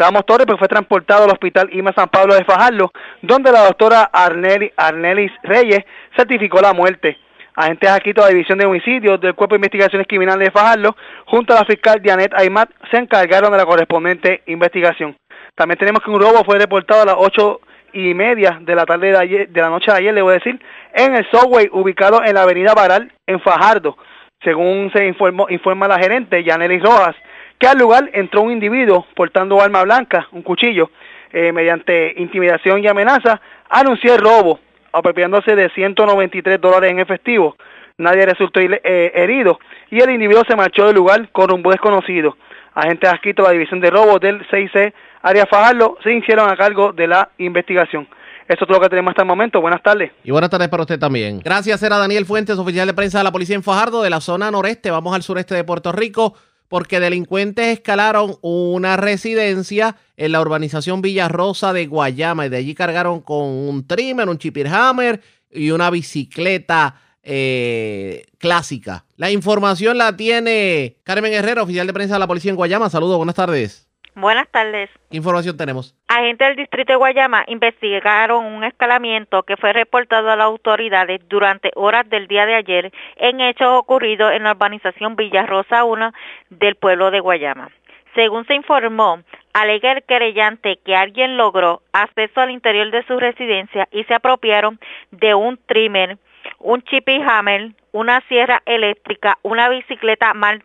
Ramos 0.00 0.26
Torres 0.26 0.46
pues, 0.48 0.58
fue 0.58 0.66
transportado 0.66 1.26
al 1.26 1.30
Hospital 1.30 1.68
IMA 1.72 1.92
San 1.92 2.08
Pablo 2.08 2.34
de 2.34 2.44
Fajardo, 2.44 2.90
donde 3.20 3.52
la 3.52 3.66
doctora 3.66 4.10
Arnelis 4.12 5.32
Reyes 5.44 5.84
certificó 6.16 6.60
la 6.60 6.72
muerte. 6.72 7.18
Agentes 7.54 7.90
aquí 7.90 8.12
de 8.12 8.28
División 8.28 8.58
de 8.58 8.64
Homicidios 8.64 9.20
del 9.20 9.34
Cuerpo 9.34 9.54
de 9.54 9.58
Investigaciones 9.58 10.06
Criminales 10.06 10.46
de 10.46 10.50
Fajardo, 10.50 10.96
junto 11.26 11.52
a 11.52 11.60
la 11.60 11.64
fiscal 11.66 12.00
Janet 12.02 12.32
Aymat, 12.34 12.70
se 12.90 12.96
encargaron 12.96 13.52
de 13.52 13.58
la 13.58 13.66
correspondiente 13.66 14.42
investigación. 14.46 15.16
También 15.54 15.78
tenemos 15.78 16.02
que 16.02 16.10
un 16.10 16.20
robo 16.20 16.44
fue 16.44 16.58
reportado 16.58 17.02
a 17.02 17.06
las 17.06 17.16
ocho 17.18 17.60
y 17.92 18.14
media 18.14 18.58
de 18.62 18.74
la 18.74 18.86
tarde 18.86 19.12
de, 19.12 19.60
la 19.60 19.68
noche 19.68 19.90
de 19.90 19.98
ayer, 19.98 20.14
le 20.14 20.22
voy 20.22 20.32
a 20.32 20.38
decir, 20.38 20.58
en 20.94 21.14
el 21.14 21.26
subway 21.30 21.68
ubicado 21.72 22.24
en 22.24 22.34
la 22.34 22.42
avenida 22.42 22.72
Baral, 22.74 23.12
en 23.26 23.38
Fajardo. 23.40 23.98
Según 24.42 24.90
se 24.94 25.06
informó, 25.06 25.46
informa 25.50 25.86
la 25.88 25.98
gerente, 25.98 26.42
Janelis 26.42 26.82
Rojas, 26.82 27.14
que 27.58 27.66
al 27.66 27.78
lugar 27.78 28.08
entró 28.14 28.40
un 28.40 28.50
individuo 28.50 29.06
portando 29.14 29.60
arma 29.60 29.82
blanca, 29.84 30.26
un 30.32 30.42
cuchillo, 30.42 30.90
eh, 31.32 31.52
mediante 31.52 32.14
intimidación 32.16 32.82
y 32.82 32.88
amenaza, 32.88 33.40
anunció 33.68 34.14
el 34.14 34.20
robo, 34.20 34.58
apropiándose 34.92 35.56
de 35.56 35.70
193 35.70 36.60
dólares 36.60 36.90
en 36.90 37.00
efectivo. 37.00 37.56
Nadie 37.98 38.26
resultó 38.26 38.60
eh, 38.60 39.12
herido 39.14 39.58
y 39.90 40.00
el 40.00 40.10
individuo 40.10 40.42
se 40.46 40.56
marchó 40.56 40.86
del 40.86 40.96
lugar 40.96 41.28
con 41.30 41.48
rumbo 41.48 41.70
desconocido. 41.70 42.36
Agentes 42.74 43.10
adscritos 43.10 43.44
a 43.44 43.50
la 43.50 43.52
división 43.52 43.80
de 43.80 43.90
robos 43.90 44.20
del 44.20 44.46
6C 44.48 44.92
Área 45.22 45.46
Fajardo 45.46 45.98
se 46.02 46.12
hicieron 46.12 46.50
a 46.50 46.56
cargo 46.56 46.92
de 46.92 47.06
la 47.06 47.30
investigación. 47.38 48.08
Esto 48.48 48.64
es 48.64 48.68
todo 48.68 48.78
lo 48.78 48.80
que 48.80 48.88
tenemos 48.88 49.10
hasta 49.10 49.22
el 49.22 49.28
momento. 49.28 49.60
Buenas 49.60 49.82
tardes. 49.82 50.10
Y 50.24 50.30
buenas 50.30 50.50
tardes 50.50 50.68
para 50.68 50.82
usted 50.82 50.98
también. 50.98 51.40
Gracias, 51.44 51.82
era 51.82 51.96
Daniel 51.96 52.26
Fuentes, 52.26 52.58
oficial 52.58 52.86
de 52.86 52.94
prensa 52.94 53.18
de 53.18 53.24
la 53.24 53.32
policía 53.32 53.54
en 53.56 53.62
Fajardo, 53.62 54.02
de 54.02 54.10
la 54.10 54.20
zona 54.20 54.50
noreste. 54.50 54.90
Vamos 54.90 55.14
al 55.14 55.22
sureste 55.22 55.54
de 55.54 55.64
Puerto 55.64 55.92
Rico 55.92 56.34
porque 56.72 57.00
delincuentes 57.00 57.66
escalaron 57.66 58.36
una 58.40 58.96
residencia 58.96 59.96
en 60.16 60.32
la 60.32 60.40
urbanización 60.40 61.02
Villarrosa 61.02 61.74
de 61.74 61.86
Guayama 61.86 62.46
y 62.46 62.48
de 62.48 62.56
allí 62.56 62.74
cargaron 62.74 63.20
con 63.20 63.44
un 63.44 63.86
trimmer, 63.86 64.26
un 64.26 64.38
chipper 64.38 64.68
hammer 64.68 65.20
y 65.50 65.70
una 65.70 65.90
bicicleta 65.90 66.94
eh, 67.22 68.24
clásica. 68.38 69.04
La 69.16 69.30
información 69.30 69.98
la 69.98 70.16
tiene 70.16 70.96
Carmen 71.04 71.34
Herrera, 71.34 71.62
oficial 71.62 71.86
de 71.86 71.92
prensa 71.92 72.14
de 72.14 72.20
la 72.20 72.26
policía 72.26 72.52
en 72.52 72.56
Guayama. 72.56 72.88
Saludos, 72.88 73.18
buenas 73.18 73.34
tardes. 73.34 73.91
Buenas 74.14 74.46
tardes. 74.50 74.90
¿Qué 75.10 75.16
información 75.16 75.56
tenemos? 75.56 75.94
Agentes 76.06 76.48
del 76.48 76.56
distrito 76.56 76.92
de 76.92 76.96
Guayama 76.96 77.44
investigaron 77.46 78.44
un 78.44 78.62
escalamiento 78.62 79.42
que 79.44 79.56
fue 79.56 79.72
reportado 79.72 80.30
a 80.30 80.36
las 80.36 80.44
autoridades 80.44 81.26
durante 81.28 81.70
horas 81.76 82.08
del 82.10 82.28
día 82.28 82.44
de 82.44 82.54
ayer 82.54 82.92
en 83.16 83.40
hechos 83.40 83.68
ocurridos 83.70 84.32
en 84.32 84.42
la 84.42 84.52
urbanización 84.52 85.16
Villarrosa 85.16 85.84
1 85.84 86.12
del 86.50 86.74
pueblo 86.74 87.10
de 87.10 87.20
Guayama. 87.20 87.70
Según 88.14 88.46
se 88.46 88.54
informó, 88.54 89.20
alega 89.54 89.92
el 89.92 90.02
querellante 90.02 90.78
que 90.84 90.94
alguien 90.94 91.38
logró 91.38 91.80
acceso 91.94 92.42
al 92.42 92.50
interior 92.50 92.90
de 92.90 93.06
su 93.06 93.18
residencia 93.18 93.88
y 93.90 94.04
se 94.04 94.12
apropiaron 94.12 94.78
de 95.10 95.34
un 95.34 95.58
trimmer, 95.66 96.18
un 96.58 96.82
chippy 96.82 97.22
hammer, 97.22 97.70
una 97.92 98.20
sierra 98.28 98.62
eléctrica, 98.66 99.38
una 99.42 99.70
bicicleta 99.70 100.34
mal 100.34 100.62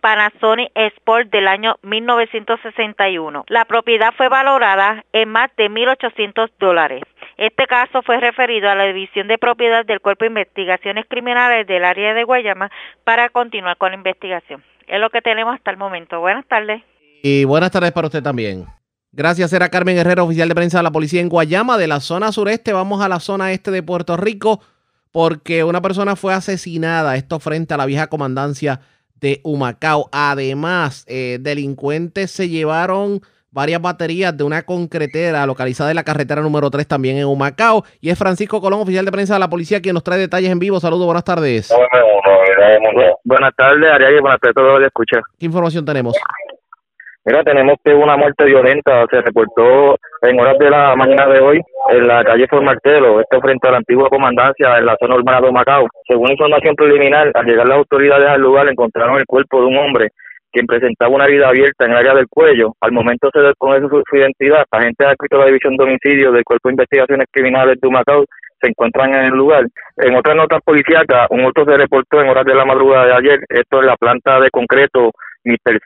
Panasonic 0.00 0.70
Sport 0.74 1.30
del 1.30 1.48
año 1.48 1.76
1961. 1.82 3.44
La 3.48 3.64
propiedad 3.64 4.12
fue 4.16 4.28
valorada 4.28 5.04
en 5.12 5.28
más 5.28 5.50
de 5.56 5.70
1.800 5.70 6.50
dólares. 6.58 7.02
Este 7.36 7.66
caso 7.66 8.02
fue 8.02 8.18
referido 8.20 8.68
a 8.68 8.74
la 8.74 8.84
División 8.84 9.28
de 9.28 9.38
Propiedad 9.38 9.84
del 9.84 10.00
Cuerpo 10.00 10.24
de 10.24 10.28
Investigaciones 10.28 11.06
Criminales 11.08 11.66
del 11.66 11.84
área 11.84 12.14
de 12.14 12.24
Guayama 12.24 12.70
para 13.04 13.28
continuar 13.28 13.76
con 13.76 13.90
la 13.90 13.96
investigación. 13.96 14.62
Es 14.86 15.00
lo 15.00 15.10
que 15.10 15.22
tenemos 15.22 15.54
hasta 15.54 15.70
el 15.70 15.76
momento. 15.76 16.20
Buenas 16.20 16.46
tardes. 16.46 16.82
Y 17.22 17.44
buenas 17.44 17.70
tardes 17.70 17.92
para 17.92 18.06
usted 18.06 18.22
también. 18.22 18.66
Gracias, 19.12 19.52
era 19.52 19.68
Carmen 19.68 19.96
Guerrero, 19.96 20.24
oficial 20.24 20.48
de 20.48 20.54
prensa 20.54 20.78
de 20.78 20.84
la 20.84 20.90
policía 20.90 21.20
en 21.20 21.28
Guayama. 21.28 21.78
De 21.78 21.86
la 21.86 22.00
zona 22.00 22.32
sureste 22.32 22.72
vamos 22.72 23.00
a 23.00 23.08
la 23.08 23.20
zona 23.20 23.52
este 23.52 23.70
de 23.70 23.82
Puerto 23.82 24.16
Rico 24.16 24.60
porque 25.12 25.62
una 25.62 25.80
persona 25.80 26.16
fue 26.16 26.34
asesinada, 26.34 27.14
esto 27.14 27.38
frente 27.38 27.72
a 27.72 27.76
la 27.76 27.86
vieja 27.86 28.08
comandancia 28.08 28.80
de 29.24 29.40
Humacao. 29.42 30.10
Además, 30.12 31.06
eh, 31.08 31.38
delincuentes 31.40 32.30
se 32.30 32.50
llevaron 32.50 33.22
varias 33.50 33.80
baterías 33.80 34.36
de 34.36 34.44
una 34.44 34.64
concretera 34.64 35.46
localizada 35.46 35.90
en 35.90 35.96
la 35.96 36.04
carretera 36.04 36.42
número 36.42 36.68
3 36.68 36.86
también 36.86 37.16
en 37.16 37.24
Humacao. 37.24 37.84
Y 38.02 38.10
es 38.10 38.18
Francisco 38.18 38.60
Colón, 38.60 38.80
oficial 38.80 39.02
de 39.06 39.12
prensa 39.12 39.32
de 39.32 39.40
la 39.40 39.48
policía, 39.48 39.80
quien 39.80 39.94
nos 39.94 40.04
trae 40.04 40.18
detalles 40.18 40.50
en 40.50 40.58
vivo. 40.58 40.78
Saludos, 40.78 41.06
buenas 41.06 41.24
tardes. 41.24 41.72
Buenas 43.24 43.54
tardes, 43.56 43.90
Ariel, 43.94 44.20
buenas 44.20 44.40
tardes 44.40 44.56
a 44.58 44.60
todos 44.60 44.80
los 44.80 44.90
que. 44.92 45.20
¿Qué 45.38 45.46
información 45.46 45.86
tenemos? 45.86 46.14
Mira, 47.26 47.42
tenemos 47.42 47.76
que 47.82 47.94
una 47.94 48.18
muerte 48.18 48.44
violenta 48.44 49.06
se 49.10 49.22
reportó 49.22 49.96
en 50.20 50.38
horas 50.38 50.58
de 50.58 50.68
la 50.68 50.94
mañana 50.94 51.26
de 51.26 51.40
hoy 51.40 51.60
en 51.90 52.06
la 52.06 52.22
calle 52.22 52.46
Formartelo, 52.46 53.18
esto 53.18 53.40
frente 53.40 53.66
a 53.66 53.70
la 53.70 53.78
antigua 53.78 54.10
comandancia 54.10 54.76
en 54.76 54.84
la 54.84 54.96
zona 55.00 55.16
urbana 55.16 55.40
de 55.40 55.50
Macao. 55.50 55.86
Según 56.06 56.32
información 56.32 56.76
preliminar, 56.76 57.30
al 57.32 57.46
llegar 57.46 57.66
las 57.66 57.78
autoridades 57.78 58.28
al 58.28 58.42
lugar 58.42 58.68
encontraron 58.68 59.16
el 59.16 59.24
cuerpo 59.24 59.60
de 59.60 59.66
un 59.66 59.78
hombre 59.78 60.10
quien 60.52 60.66
presentaba 60.66 61.14
una 61.14 61.24
herida 61.24 61.48
abierta 61.48 61.84
en 61.84 61.92
el 61.92 61.96
área 61.96 62.14
del 62.14 62.28
cuello. 62.28 62.74
Al 62.80 62.92
momento 62.92 63.28
se 63.32 63.40
desconoce 63.40 63.88
su, 63.88 64.02
su 64.08 64.16
identidad. 64.16 64.64
Agentes 64.70 65.06
adscritos 65.06 65.38
a 65.38 65.40
la 65.40 65.46
División 65.46 65.76
de 65.76 65.84
Homicidios 65.84 66.32
del 66.32 66.44
Cuerpo 66.44 66.68
de 66.68 66.74
Investigaciones 66.74 67.26
Criminales 67.32 67.80
de 67.80 67.90
Macao 67.90 68.24
se 68.60 68.68
encuentran 68.68 69.14
en 69.14 69.24
el 69.24 69.34
lugar. 69.34 69.66
En 69.96 70.14
otras 70.14 70.36
notas 70.36 70.60
policíacas, 70.64 71.26
un 71.30 71.40
auto 71.40 71.64
se 71.64 71.76
reportó 71.76 72.20
en 72.20 72.28
horas 72.28 72.44
de 72.44 72.54
la 72.54 72.64
madrugada 72.64 73.06
de 73.06 73.14
ayer, 73.14 73.40
esto 73.48 73.80
en 73.80 73.86
la 73.86 73.96
planta 73.96 74.38
de 74.40 74.50
concreto 74.50 75.10
Mr. 75.44 75.80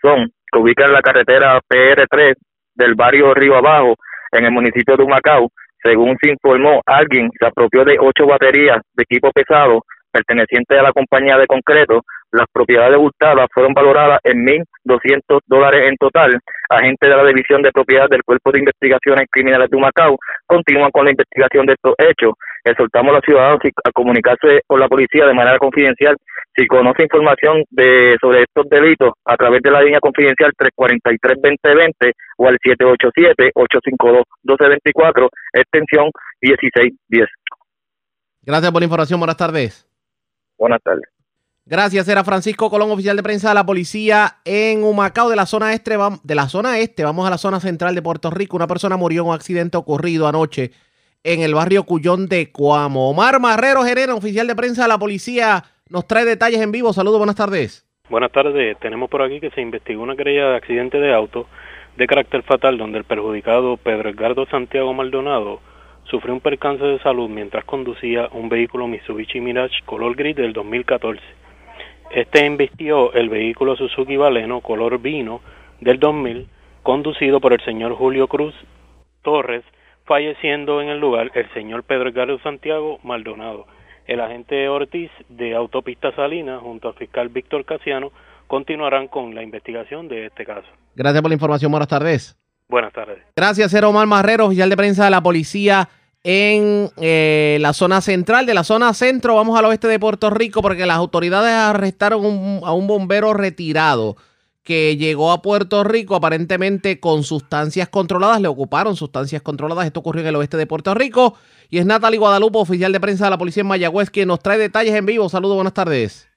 Que 0.51 0.59
ubica 0.59 0.85
en 0.85 0.93
la 0.93 1.03
carretera 1.03 1.61
PR3 1.69 2.35
del 2.75 2.95
barrio 2.95 3.35
Río 3.35 3.57
Abajo, 3.57 3.95
en 4.33 4.45
el 4.45 4.53
municipio 4.53 4.97
de 4.97 5.05
Humacao. 5.05 5.51
Según 5.83 6.17
se 6.21 6.31
informó, 6.31 6.83
alguien 6.87 7.31
se 7.39 7.47
apropió 7.47 7.85
de 7.85 7.99
ocho 8.01 8.27
baterías 8.27 8.79
de 8.95 9.03
equipo 9.03 9.31
pesado 9.33 9.83
pertenecientes 10.11 10.79
a 10.79 10.83
la 10.83 10.93
compañía 10.93 11.37
de 11.37 11.47
concreto. 11.47 12.03
Las 12.31 12.47
propiedades 12.53 12.99
hurtadas 12.99 13.49
fueron 13.55 13.73
valoradas 13.73 14.21
en 14.25 14.45
1.200 14.45 15.41
dólares 15.47 15.89
en 15.89 15.97
total. 15.97 16.39
Agentes 16.69 17.09
de 17.09 17.17
la 17.17 17.25
División 17.25 17.63
de 17.63 17.73
Propiedad 17.73 18.07
del 18.09 18.23
Cuerpo 18.23 18.53
de 18.53 18.59
Investigaciones 18.59 19.27
Criminales 19.31 19.71
de 19.71 19.77
Humacao 19.77 20.19
continúan 20.47 20.91
con 20.91 21.07
la 21.07 21.13
investigación 21.13 21.65
de 21.65 21.73
estos 21.73 21.95
hechos. 21.99 22.35
Exhortamos 22.65 23.11
a 23.11 23.15
los 23.15 23.25
ciudadanos 23.25 23.61
a 23.83 23.91
comunicarse 23.93 24.61
con 24.67 24.79
la 24.79 24.89
policía 24.89 25.25
de 25.27 25.33
manera 25.33 25.57
confidencial 25.59 26.19
si 26.55 26.67
conoce 26.67 27.05
información 27.05 27.65
de 27.71 28.19
sobre 28.21 28.43
estos 28.43 28.69
delitos 28.69 29.15
a 29.25 29.35
través 29.37 29.63
de 29.63 29.71
la 29.71 29.81
línea 29.81 30.01
confidencial 30.01 30.53
343-2020 30.77 32.13
o 32.37 32.49
al 32.49 32.59
787-852-1224, 32.59 35.31
extensión 35.55 36.11
1610. 36.43 37.27
Gracias 38.43 38.73
por 38.73 38.83
la 38.83 38.85
información. 38.85 39.21
Buenas 39.21 39.37
tardes. 39.37 39.87
Buenas 40.59 40.83
tardes. 40.83 41.18
Gracias, 41.71 42.09
era 42.09 42.25
Francisco 42.25 42.71
Colón, 42.71 42.91
oficial 42.91 43.15
de 43.15 43.23
prensa 43.23 43.51
de 43.51 43.55
la 43.55 43.67
policía 43.67 44.37
en 44.47 44.83
Humacao, 44.83 45.29
de 45.29 45.37
la 45.37 45.45
zona 45.45 45.75
este, 45.75 45.99
de 46.23 46.35
la 46.35 46.49
zona 46.49 46.79
este, 46.79 47.05
vamos 47.05 47.27
a 47.27 47.31
la 47.31 47.37
zona 47.37 47.61
central 47.61 47.95
de 47.95 48.01
Puerto 48.01 48.31
Rico. 48.31 48.57
Una 48.57 48.67
persona 48.67 48.97
murió 48.97 49.21
en 49.21 49.29
un 49.29 49.35
accidente 49.35 49.77
ocurrido 49.77 50.27
anoche 50.27 50.71
en 51.25 51.43
el 51.43 51.55
barrio 51.55 51.85
Cuyón 51.85 52.27
de 52.27 52.51
Cuamo. 52.51 53.11
Omar 53.11 53.39
Marrero 53.39 53.83
Gerena, 53.83 54.15
oficial 54.15 54.47
de 54.47 54.57
prensa 54.57 54.85
de 54.85 54.89
la 54.89 54.97
policía, 54.97 55.63
nos 55.91 56.07
trae 56.07 56.25
detalles 56.25 56.63
en 56.63 56.73
vivo. 56.73 56.95
Saludos, 56.95 57.19
buenas 57.19 57.37
tardes. 57.37 57.87
Buenas 58.09 58.33
tardes. 58.33 58.79
Tenemos 58.79 59.11
por 59.11 59.21
aquí 59.21 59.39
que 59.39 59.51
se 59.51 59.61
investigó 59.61 60.03
una 60.03 60.17
querella 60.17 60.49
de 60.49 60.57
accidente 60.57 60.99
de 60.99 61.13
auto 61.13 61.49
de 61.99 62.07
carácter 62.07 62.45
fatal 62.45 62.79
donde 62.79 62.97
el 62.97 63.05
perjudicado 63.05 63.77
Pedro 63.77 64.09
Edgardo 64.09 64.47
Santiago 64.47 64.95
Maldonado 64.95 65.61
sufrió 66.05 66.33
un 66.33 66.41
percance 66.41 66.83
de 66.83 66.99
salud 67.01 67.29
mientras 67.29 67.67
conducía 67.67 68.31
un 68.33 68.49
vehículo 68.49 68.89
Mitsubishi 68.89 69.43
Mirage 69.43 69.83
color 69.85 70.17
gris 70.17 70.35
del 70.35 70.55
2014. 70.55 71.38
Este 72.11 72.47
embistió 72.47 73.13
el 73.13 73.29
vehículo 73.29 73.77
Suzuki 73.77 74.17
Baleno 74.17 74.61
color 74.61 74.99
vino 74.99 75.41
del 75.81 75.99
2000 75.99 76.49
conducido 76.83 77.39
por 77.41 77.53
el 77.53 77.61
señor 77.65 77.95
Julio 77.95 78.29
Cruz 78.29 78.55
Torres, 79.23 79.63
falleciendo 80.07 80.81
en 80.81 80.89
el 80.89 80.99
lugar 80.99 81.31
el 81.35 81.53
señor 81.53 81.83
Pedro 81.83 82.09
Edgardo 82.09 82.39
Santiago 82.39 82.99
Maldonado. 83.03 83.67
El 84.07 84.21
agente 84.21 84.71
Ortiz 84.71 85.11
de 85.29 85.55
Autopista 85.55 86.11
Salina 86.13 86.59
junto 86.61 86.89
al 86.89 86.95
fiscal 86.95 87.29
Víctor 87.29 87.67
Casiano 87.67 88.11
continuarán 88.47 89.09
con 89.09 89.35
la 89.35 89.43
investigación 89.43 90.09
de 90.09 90.27
este 90.27 90.47
caso. 90.47 90.67
Gracias 90.97 91.21
por 91.21 91.31
la 91.31 91.35
información. 91.35 91.71
Buenas 91.71 91.89
tardes. 91.89 92.39
Buenas 92.69 92.93
tardes. 92.95 93.19
Gracias, 93.37 93.73
era 93.75 93.89
Omar 93.89 94.07
Marrero, 94.07 94.47
oficial 94.47 94.71
de 94.71 94.77
prensa 94.77 95.05
de 95.05 95.11
la 95.11 95.23
policía 95.23 95.89
en 96.25 96.91
eh, 96.97 97.59
la 97.61 97.73
zona 97.73 98.01
central. 98.01 98.47
De 98.47 98.55
la 98.55 98.65
zona 98.65 98.95
centro 98.95 99.37
vamos 99.37 99.59
al 99.59 99.65
oeste 99.67 99.89
de 99.89 99.99
Puerto 99.99 100.31
Rico 100.31 100.63
porque 100.63 100.87
las 100.87 100.97
autoridades 100.97 101.53
arrestaron 101.53 102.61
a 102.65 102.73
un 102.73 102.87
bombero 102.87 103.35
retirado 103.35 104.17
que 104.69 104.99
llegó 104.99 105.33
a 105.33 105.41
Puerto 105.41 105.83
Rico 105.83 106.15
aparentemente 106.15 107.01
con 107.01 107.25
sustancias 107.25 107.89
controladas, 107.89 108.43
le 108.43 108.49
ocuparon 108.49 108.97
sustancias 108.97 109.41
controladas, 109.41 109.87
esto 109.87 110.01
ocurrió 110.01 110.21
en 110.21 110.29
el 110.29 110.37
oeste 110.37 110.59
de 110.59 110.67
Puerto 110.67 110.93
Rico 110.93 111.37
y 111.71 111.79
es 111.79 111.87
Natalie 111.87 112.19
Guadalupe, 112.19 112.59
oficial 112.59 112.93
de 112.93 113.01
prensa 113.01 113.25
de 113.25 113.31
la 113.31 113.39
policía 113.39 113.63
en 113.63 113.69
Mayagüez, 113.69 114.11
quien 114.11 114.29
nos 114.29 114.41
trae 114.41 114.59
detalles 114.59 114.95
en 114.95 115.07
vivo. 115.07 115.31
Saludos, 115.31 115.55
buenas 115.55 115.73
tardes. 115.73 116.28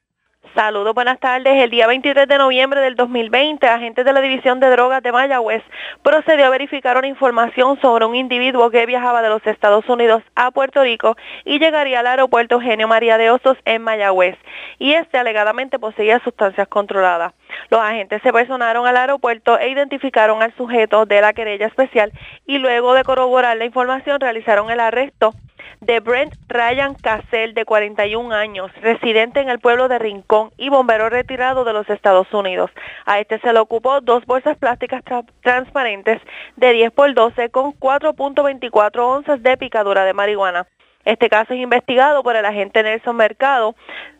Saludos, 0.55 0.93
buenas 0.93 1.17
tardes. 1.17 1.63
El 1.63 1.69
día 1.69 1.87
23 1.87 2.27
de 2.27 2.37
noviembre 2.37 2.81
del 2.81 2.95
2020, 2.95 3.65
agentes 3.67 4.03
de 4.03 4.11
la 4.11 4.19
División 4.19 4.59
de 4.59 4.69
Drogas 4.69 5.01
de 5.01 5.13
Mayagüez 5.13 5.63
procedió 6.03 6.45
a 6.45 6.49
verificar 6.49 6.97
una 6.97 7.07
información 7.07 7.79
sobre 7.79 8.05
un 8.05 8.15
individuo 8.15 8.69
que 8.69 8.85
viajaba 8.85 9.21
de 9.21 9.29
los 9.29 9.45
Estados 9.47 9.87
Unidos 9.87 10.21
a 10.35 10.51
Puerto 10.51 10.83
Rico 10.83 11.15
y 11.45 11.59
llegaría 11.59 12.01
al 12.01 12.07
aeropuerto 12.07 12.55
Eugenio 12.55 12.89
María 12.89 13.17
de 13.17 13.31
Osos 13.31 13.57
en 13.63 13.81
Mayagüez. 13.81 14.35
Y 14.77 14.91
este 14.91 15.17
alegadamente 15.17 15.79
poseía 15.79 16.19
sustancias 16.19 16.67
controladas. 16.67 17.33
Los 17.69 17.79
agentes 17.79 18.21
se 18.21 18.33
personaron 18.33 18.85
al 18.85 18.97
aeropuerto 18.97 19.57
e 19.57 19.69
identificaron 19.69 20.43
al 20.43 20.53
sujeto 20.57 21.05
de 21.05 21.21
la 21.21 21.31
querella 21.31 21.67
especial 21.67 22.11
y 22.45 22.57
luego 22.57 22.93
de 22.93 23.05
corroborar 23.05 23.55
la 23.55 23.65
información 23.65 24.19
realizaron 24.19 24.69
el 24.69 24.81
arresto 24.81 25.33
de 25.79 25.99
Brent 25.99 26.33
Ryan 26.47 26.93
Cassell, 26.95 27.53
de 27.53 27.65
41 27.65 28.33
años, 28.33 28.71
residente 28.81 29.39
en 29.39 29.49
el 29.49 29.59
pueblo 29.59 29.87
de 29.87 29.99
Rincón 29.99 30.51
y 30.57 30.69
bombero 30.69 31.09
retirado 31.09 31.63
de 31.63 31.73
los 31.73 31.89
Estados 31.89 32.31
Unidos. 32.33 32.71
A 33.05 33.19
este 33.19 33.39
se 33.39 33.53
le 33.53 33.59
ocupó 33.59 34.01
dos 34.01 34.25
bolsas 34.25 34.57
plásticas 34.57 35.03
transparentes 35.41 36.21
de 36.55 36.73
10 36.73 36.91
por 36.91 37.13
12 37.13 37.49
con 37.49 37.73
4.24 37.73 38.99
onzas 38.99 39.41
de 39.41 39.57
picadura 39.57 40.05
de 40.05 40.13
marihuana. 40.13 40.67
Este 41.05 41.29
caso 41.29 41.53
es 41.53 41.59
investigado 41.59 42.21
por 42.23 42.35
el 42.35 42.45
agente 42.45 42.83
Nelson 42.83 43.15
Mercado, 43.15 43.75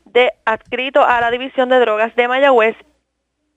de 0.05 0.31
adscrito 0.45 1.05
a 1.05 1.21
la 1.21 1.31
División 1.31 1.69
de 1.69 1.79
Drogas 1.79 2.15
de 2.15 2.27
Mayagüez 2.27 2.75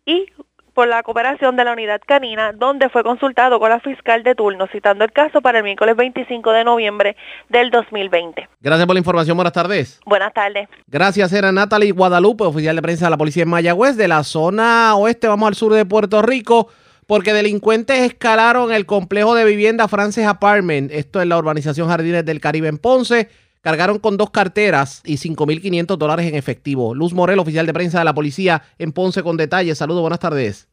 y 0.04 0.26
por 0.74 0.88
la 0.88 1.02
cooperación 1.02 1.56
de 1.56 1.64
la 1.64 1.72
unidad 1.72 2.00
canina, 2.04 2.52
donde 2.52 2.88
fue 2.88 3.02
consultado 3.02 3.58
con 3.60 3.70
la 3.70 3.80
fiscal 3.80 4.22
de 4.22 4.34
turno, 4.34 4.66
citando 4.66 5.04
el 5.04 5.12
caso 5.12 5.40
para 5.40 5.58
el 5.58 5.64
miércoles 5.64 5.96
25 5.96 6.52
de 6.52 6.64
noviembre 6.64 7.16
del 7.48 7.70
2020. 7.70 8.48
Gracias 8.60 8.86
por 8.86 8.94
la 8.94 8.98
información. 8.98 9.36
Buenas 9.36 9.52
tardes. 9.52 10.00
Buenas 10.04 10.34
tardes. 10.34 10.68
Gracias, 10.88 11.32
era 11.32 11.52
Natalie 11.52 11.92
Guadalupe, 11.92 12.44
oficial 12.44 12.76
de 12.76 12.82
prensa 12.82 13.06
de 13.06 13.10
la 13.10 13.16
policía 13.16 13.44
en 13.44 13.48
Mayagüez, 13.48 13.96
de 13.96 14.08
la 14.08 14.24
zona 14.24 14.94
oeste. 14.96 15.28
Vamos 15.28 15.48
al 15.48 15.54
sur 15.54 15.72
de 15.72 15.86
Puerto 15.86 16.20
Rico. 16.22 16.68
Porque 17.06 17.34
delincuentes 17.34 17.98
escalaron 17.98 18.72
el 18.72 18.86
complejo 18.86 19.34
de 19.34 19.44
vivienda 19.44 19.88
Francis 19.88 20.24
Apartment, 20.24 20.90
esto 20.90 21.20
es 21.20 21.28
la 21.28 21.36
urbanización 21.36 21.86
Jardines 21.86 22.24
del 22.24 22.40
Caribe 22.40 22.68
en 22.68 22.78
Ponce, 22.78 23.28
cargaron 23.64 23.98
con 23.98 24.18
dos 24.18 24.30
carteras 24.30 25.02
y 25.06 25.14
5.500 25.14 25.96
dólares 25.96 26.26
en 26.26 26.34
efectivo. 26.34 26.94
Luz 26.94 27.14
Morel, 27.14 27.38
oficial 27.38 27.64
de 27.64 27.72
prensa 27.72 27.98
de 27.98 28.04
la 28.04 28.12
policía 28.12 28.62
en 28.78 28.92
Ponce 28.92 29.22
con 29.22 29.38
detalles. 29.38 29.78
Saludos, 29.78 30.02
buenas 30.02 30.20
tardes. 30.20 30.68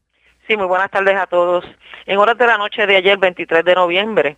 Sí, 0.46 0.56
muy 0.58 0.66
buenas 0.66 0.90
tardes 0.90 1.16
a 1.16 1.26
todos. 1.26 1.64
En 2.04 2.18
horas 2.18 2.36
de 2.36 2.46
la 2.46 2.58
noche 2.58 2.86
de 2.86 2.96
ayer, 2.96 3.16
23 3.16 3.64
de 3.64 3.74
noviembre, 3.74 4.36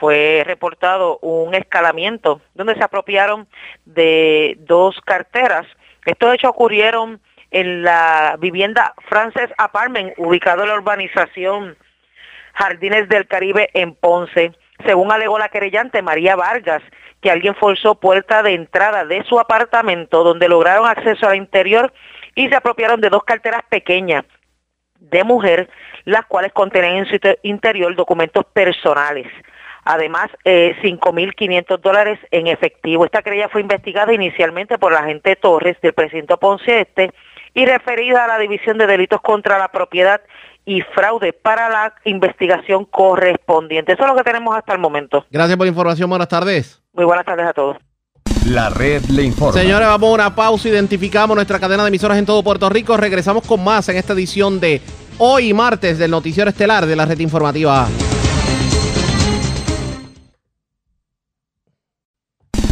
fue 0.00 0.42
reportado 0.44 1.18
un 1.22 1.54
escalamiento 1.54 2.40
donde 2.54 2.74
se 2.74 2.82
apropiaron 2.82 3.46
de 3.84 4.56
dos 4.62 5.00
carteras. 5.04 5.66
Estos 6.04 6.34
hechos 6.34 6.50
ocurrieron 6.50 7.20
en 7.52 7.84
la 7.84 8.36
vivienda 8.40 8.94
Frances 9.08 9.50
Apartment, 9.58 10.14
ubicado 10.16 10.62
en 10.62 10.70
la 10.70 10.74
urbanización 10.74 11.76
Jardines 12.54 13.08
del 13.08 13.28
Caribe 13.28 13.70
en 13.74 13.94
Ponce. 13.94 14.52
Según 14.84 15.12
alegó 15.12 15.38
la 15.38 15.50
querellante 15.50 16.02
María 16.02 16.34
Vargas, 16.34 16.82
que 17.22 17.30
alguien 17.30 17.54
forzó 17.54 17.94
puerta 17.94 18.42
de 18.42 18.52
entrada 18.52 19.06
de 19.06 19.22
su 19.24 19.38
apartamento 19.38 20.24
donde 20.24 20.48
lograron 20.48 20.86
acceso 20.86 21.26
al 21.26 21.36
interior 21.36 21.92
y 22.34 22.48
se 22.48 22.56
apropiaron 22.56 23.00
de 23.00 23.08
dos 23.08 23.24
carteras 23.24 23.62
pequeñas 23.68 24.24
de 24.98 25.24
mujer, 25.24 25.70
las 26.04 26.26
cuales 26.26 26.52
contenían 26.52 26.96
en 26.96 27.06
su 27.06 27.16
interior 27.42 27.94
documentos 27.94 28.44
personales. 28.46 29.28
Además, 29.84 30.28
eh, 30.44 30.76
5.500 30.82 31.80
dólares 31.80 32.18
en 32.30 32.46
efectivo. 32.46 33.04
Esta 33.04 33.22
querella 33.22 33.48
fue 33.48 33.60
investigada 33.60 34.12
inicialmente 34.12 34.78
por 34.78 34.92
la 34.92 35.00
agente 35.00 35.34
Torres 35.36 35.80
del 35.80 35.92
precinto 35.92 36.38
Ponce 36.38 36.80
Este 36.80 37.12
y 37.54 37.66
referida 37.66 38.24
a 38.24 38.28
la 38.28 38.38
División 38.38 38.78
de 38.78 38.86
Delitos 38.86 39.20
contra 39.20 39.58
la 39.58 39.68
Propiedad 39.68 40.22
y 40.64 40.80
Fraude 40.94 41.32
para 41.32 41.68
la 41.68 41.94
investigación 42.04 42.84
correspondiente. 42.84 43.92
Eso 43.92 44.02
es 44.02 44.08
lo 44.08 44.16
que 44.16 44.22
tenemos 44.22 44.56
hasta 44.56 44.72
el 44.72 44.78
momento. 44.78 45.24
Gracias 45.30 45.56
por 45.56 45.66
la 45.66 45.70
información. 45.70 46.08
Buenas 46.08 46.28
tardes. 46.28 46.82
Muy 46.92 47.04
buenas 47.04 47.24
tardes 47.24 47.46
a 47.46 47.52
todos. 47.52 47.76
La 48.46 48.70
red 48.70 49.02
le 49.04 49.22
informa. 49.22 49.52
Señores, 49.52 49.86
vamos 49.86 50.10
a 50.10 50.14
una 50.14 50.34
pausa. 50.34 50.68
Identificamos 50.68 51.34
nuestra 51.34 51.58
cadena 51.58 51.84
de 51.84 51.88
emisoras 51.88 52.18
en 52.18 52.26
todo 52.26 52.42
Puerto 52.42 52.68
Rico. 52.68 52.96
Regresamos 52.96 53.46
con 53.46 53.62
más 53.62 53.88
en 53.88 53.96
esta 53.96 54.12
edición 54.12 54.58
de 54.58 54.80
hoy, 55.18 55.54
martes, 55.54 55.98
del 55.98 56.10
Noticiero 56.10 56.50
Estelar 56.50 56.86
de 56.86 56.96
la 56.96 57.06
red 57.06 57.18
informativa. 57.20 57.86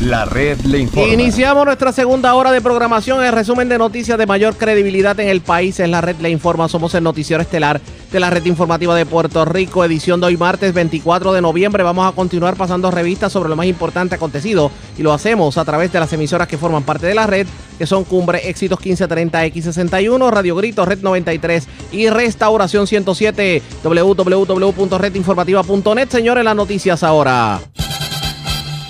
La 0.00 0.24
red 0.24 0.58
le 0.60 0.78
informa. 0.78 1.12
Iniciamos 1.12 1.66
nuestra 1.66 1.92
segunda 1.92 2.32
hora 2.34 2.52
de 2.52 2.62
programación. 2.62 3.22
El 3.22 3.32
resumen 3.32 3.68
de 3.68 3.76
noticias 3.76 4.16
de 4.16 4.24
mayor 4.24 4.56
credibilidad 4.56 5.20
en 5.20 5.28
el 5.28 5.42
país 5.42 5.78
es 5.78 5.90
la 5.90 6.00
red 6.00 6.16
le 6.20 6.30
informa. 6.30 6.70
Somos 6.70 6.94
el 6.94 7.04
noticiero 7.04 7.42
estelar 7.42 7.82
de 8.10 8.18
la 8.18 8.30
red 8.30 8.46
informativa 8.46 8.94
de 8.94 9.04
Puerto 9.04 9.44
Rico, 9.44 9.84
edición 9.84 10.18
de 10.20 10.28
hoy 10.28 10.38
martes 10.38 10.72
24 10.72 11.34
de 11.34 11.42
noviembre. 11.42 11.82
Vamos 11.82 12.10
a 12.10 12.16
continuar 12.16 12.56
pasando 12.56 12.90
revistas 12.90 13.30
sobre 13.30 13.50
lo 13.50 13.56
más 13.56 13.66
importante 13.66 14.14
acontecido 14.14 14.70
y 14.96 15.02
lo 15.02 15.12
hacemos 15.12 15.58
a 15.58 15.66
través 15.66 15.92
de 15.92 16.00
las 16.00 16.10
emisoras 16.14 16.48
que 16.48 16.56
forman 16.56 16.84
parte 16.84 17.06
de 17.06 17.14
la 17.14 17.26
red, 17.26 17.46
que 17.76 17.86
son 17.86 18.04
Cumbre, 18.04 18.48
Éxitos 18.48 18.78
1530, 18.78 19.44
X61, 19.48 20.30
Radio 20.30 20.56
Grito, 20.56 20.86
Red 20.86 21.00
93 21.02 21.68
y 21.92 22.08
Restauración 22.08 22.86
107, 22.86 23.62
www.redinformativa.net. 23.84 26.08
Señores, 26.08 26.42
las 26.42 26.56
noticias 26.56 27.02
ahora. 27.02 27.60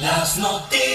Las 0.01 0.39
noticias. 0.39 0.90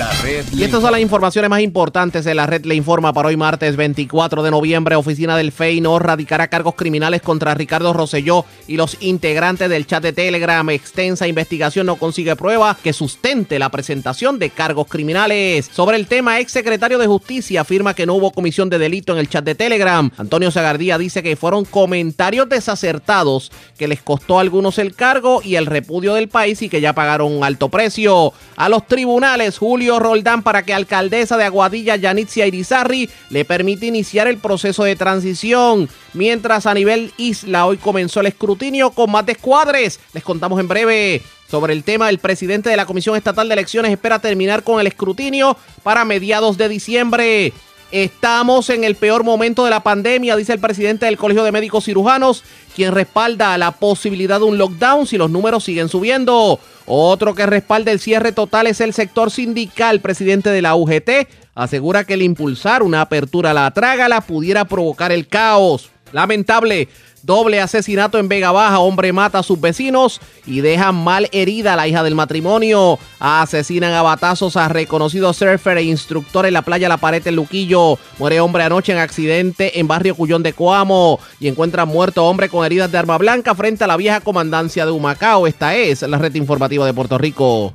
La 0.00 0.10
red 0.22 0.46
Y 0.54 0.64
estas 0.64 0.80
son 0.80 0.92
las 0.92 1.00
informaciones 1.02 1.50
más 1.50 1.60
importantes 1.60 2.24
de 2.24 2.34
la 2.34 2.46
red 2.46 2.64
le 2.64 2.74
informa 2.74 3.12
para 3.12 3.28
hoy 3.28 3.36
martes 3.36 3.76
24 3.76 4.42
de 4.42 4.50
noviembre. 4.50 4.96
Oficina 4.96 5.36
del 5.36 5.52
FEI 5.52 5.82
no 5.82 5.98
radicará 5.98 6.48
cargos 6.48 6.74
criminales 6.74 7.20
contra 7.20 7.52
Ricardo 7.52 7.92
Rosselló 7.92 8.46
y 8.66 8.78
los 8.78 8.96
integrantes 9.00 9.68
del 9.68 9.86
chat 9.86 10.02
de 10.02 10.14
Telegram. 10.14 10.66
Extensa 10.70 11.28
investigación 11.28 11.84
no 11.84 11.96
consigue 11.96 12.34
prueba 12.34 12.78
que 12.82 12.94
sustente 12.94 13.58
la 13.58 13.68
presentación 13.68 14.38
de 14.38 14.48
cargos 14.48 14.86
criminales. 14.88 15.68
Sobre 15.70 15.98
el 15.98 16.06
tema, 16.06 16.40
ex 16.40 16.50
secretario 16.50 16.96
de 16.96 17.06
Justicia 17.06 17.60
afirma 17.60 17.92
que 17.92 18.06
no 18.06 18.14
hubo 18.14 18.32
comisión 18.32 18.70
de 18.70 18.78
delito 18.78 19.12
en 19.12 19.18
el 19.18 19.28
chat 19.28 19.44
de 19.44 19.54
Telegram. 19.54 20.10
Antonio 20.16 20.50
Zagardía 20.50 20.96
dice 20.96 21.22
que 21.22 21.36
fueron 21.36 21.66
comentarios 21.66 22.48
desacertados 22.48 23.52
que 23.76 23.86
les 23.86 24.00
costó 24.00 24.38
a 24.38 24.40
algunos 24.40 24.78
el 24.78 24.94
cargo 24.94 25.42
y 25.44 25.56
el 25.56 25.66
repudio 25.66 26.14
del 26.14 26.30
país 26.30 26.62
y 26.62 26.70
que 26.70 26.80
ya 26.80 26.94
pagaron 26.94 27.36
un 27.36 27.44
alto 27.44 27.68
precio. 27.68 28.32
A 28.56 28.70
los 28.70 28.86
tribunales, 28.86 29.58
Julio 29.58 29.89
Roldán 29.98 30.42
para 30.42 30.62
que 30.62 30.74
alcaldesa 30.74 31.36
de 31.36 31.44
Aguadilla, 31.44 31.96
Yanitzia 31.96 32.46
Irizarri, 32.46 33.10
le 33.30 33.44
permite 33.44 33.86
iniciar 33.86 34.28
el 34.28 34.38
proceso 34.38 34.84
de 34.84 34.96
transición. 34.96 35.88
Mientras 36.14 36.66
a 36.66 36.74
nivel 36.74 37.12
isla 37.16 37.66
hoy 37.66 37.76
comenzó 37.78 38.20
el 38.20 38.26
escrutinio 38.26 38.90
con 38.90 39.10
más 39.10 39.26
descuadres. 39.26 40.00
Les 40.12 40.22
contamos 40.22 40.60
en 40.60 40.68
breve. 40.68 41.22
Sobre 41.50 41.72
el 41.72 41.82
tema, 41.82 42.08
el 42.08 42.20
presidente 42.20 42.70
de 42.70 42.76
la 42.76 42.86
Comisión 42.86 43.16
Estatal 43.16 43.48
de 43.48 43.54
Elecciones 43.54 43.90
espera 43.90 44.20
terminar 44.20 44.62
con 44.62 44.80
el 44.80 44.86
escrutinio 44.86 45.56
para 45.82 46.04
mediados 46.04 46.56
de 46.56 46.68
diciembre. 46.68 47.52
Estamos 47.92 48.70
en 48.70 48.84
el 48.84 48.94
peor 48.94 49.24
momento 49.24 49.64
de 49.64 49.70
la 49.70 49.82
pandemia, 49.82 50.36
dice 50.36 50.52
el 50.52 50.60
presidente 50.60 51.06
del 51.06 51.16
Colegio 51.16 51.42
de 51.42 51.50
Médicos 51.50 51.86
Cirujanos, 51.86 52.44
quien 52.76 52.92
respalda 52.92 53.58
la 53.58 53.72
posibilidad 53.72 54.38
de 54.38 54.44
un 54.44 54.58
lockdown 54.58 55.08
si 55.08 55.18
los 55.18 55.28
números 55.28 55.64
siguen 55.64 55.88
subiendo. 55.88 56.60
Otro 56.86 57.34
que 57.34 57.46
respalda 57.46 57.90
el 57.90 57.98
cierre 57.98 58.30
total 58.30 58.68
es 58.68 58.80
el 58.80 58.92
sector 58.92 59.32
sindical. 59.32 60.00
Presidente 60.00 60.50
de 60.50 60.62
la 60.62 60.76
UGT 60.76 61.28
asegura 61.56 62.04
que 62.04 62.14
el 62.14 62.22
impulsar 62.22 62.84
una 62.84 63.00
apertura 63.00 63.50
a 63.50 63.54
la 63.54 63.70
trágala 63.72 64.20
pudiera 64.20 64.66
provocar 64.66 65.10
el 65.10 65.26
caos. 65.26 65.90
Lamentable. 66.12 66.88
Doble 67.22 67.60
asesinato 67.60 68.18
en 68.18 68.28
Vega 68.28 68.52
Baja. 68.52 68.78
Hombre 68.78 69.12
mata 69.12 69.40
a 69.40 69.42
sus 69.42 69.60
vecinos 69.60 70.20
y 70.46 70.60
deja 70.60 70.92
mal 70.92 71.28
herida 71.32 71.74
a 71.74 71.76
la 71.76 71.86
hija 71.86 72.02
del 72.02 72.14
matrimonio. 72.14 72.98
Asesinan 73.18 73.92
a 73.92 74.02
batazos 74.02 74.56
a 74.56 74.68
reconocido 74.68 75.32
surfer 75.32 75.78
e 75.78 75.82
instructor 75.82 76.46
en 76.46 76.54
la 76.54 76.62
playa 76.62 76.88
La 76.88 76.96
Pared 76.96 77.26
en 77.26 77.36
Luquillo. 77.36 77.98
Muere 78.18 78.40
hombre 78.40 78.64
anoche 78.64 78.92
en 78.92 78.98
accidente 78.98 79.78
en 79.80 79.88
barrio 79.88 80.14
Cuyón 80.14 80.42
de 80.42 80.52
Coamo. 80.52 81.20
Y 81.38 81.48
encuentran 81.48 81.88
muerto 81.88 82.24
hombre 82.24 82.48
con 82.48 82.64
heridas 82.64 82.90
de 82.90 82.98
arma 82.98 83.18
blanca 83.18 83.54
frente 83.54 83.84
a 83.84 83.86
la 83.86 83.96
vieja 83.96 84.20
comandancia 84.20 84.86
de 84.86 84.92
Humacao. 84.92 85.46
Esta 85.46 85.74
es 85.74 86.02
la 86.02 86.18
red 86.18 86.34
informativa 86.34 86.86
de 86.86 86.94
Puerto 86.94 87.18
Rico. 87.18 87.74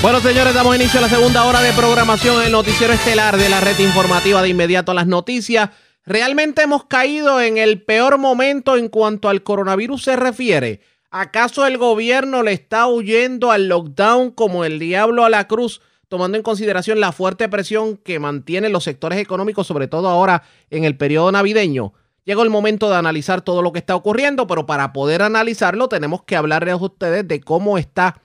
Bueno, 0.00 0.20
señores, 0.20 0.54
damos 0.54 0.76
inicio 0.76 0.98
a 0.98 1.02
la 1.02 1.08
segunda 1.08 1.44
hora 1.44 1.60
de 1.60 1.72
programación 1.72 2.40
en 2.40 2.46
el 2.46 2.52
noticiero 2.52 2.92
estelar 2.92 3.36
de 3.36 3.48
la 3.48 3.60
red 3.60 3.78
informativa 3.78 4.42
de 4.42 4.48
inmediato 4.48 4.92
a 4.92 4.94
las 4.94 5.06
noticias. 5.06 5.70
¿Realmente 6.06 6.62
hemos 6.62 6.84
caído 6.84 7.40
en 7.40 7.56
el 7.56 7.82
peor 7.82 8.18
momento 8.18 8.76
en 8.76 8.88
cuanto 8.88 9.30
al 9.30 9.42
coronavirus 9.42 10.02
se 10.02 10.16
refiere? 10.16 10.82
¿Acaso 11.10 11.66
el 11.66 11.78
gobierno 11.78 12.42
le 12.42 12.52
está 12.52 12.86
huyendo 12.86 13.50
al 13.50 13.68
lockdown 13.68 14.30
como 14.30 14.66
el 14.66 14.78
diablo 14.78 15.24
a 15.24 15.30
la 15.30 15.48
cruz, 15.48 15.80
tomando 16.08 16.36
en 16.36 16.42
consideración 16.42 17.00
la 17.00 17.12
fuerte 17.12 17.48
presión 17.48 17.96
que 17.96 18.18
mantienen 18.18 18.72
los 18.72 18.84
sectores 18.84 19.18
económicos, 19.18 19.66
sobre 19.66 19.88
todo 19.88 20.08
ahora 20.10 20.42
en 20.68 20.84
el 20.84 20.94
periodo 20.98 21.32
navideño? 21.32 21.94
Llegó 22.24 22.42
el 22.42 22.50
momento 22.50 22.90
de 22.90 22.96
analizar 22.96 23.40
todo 23.40 23.62
lo 23.62 23.72
que 23.72 23.78
está 23.78 23.96
ocurriendo, 23.96 24.46
pero 24.46 24.66
para 24.66 24.92
poder 24.92 25.22
analizarlo 25.22 25.88
tenemos 25.88 26.22
que 26.24 26.36
hablarles 26.36 26.74
a 26.74 26.84
ustedes 26.84 27.26
de 27.26 27.40
cómo 27.40 27.78
está 27.78 28.20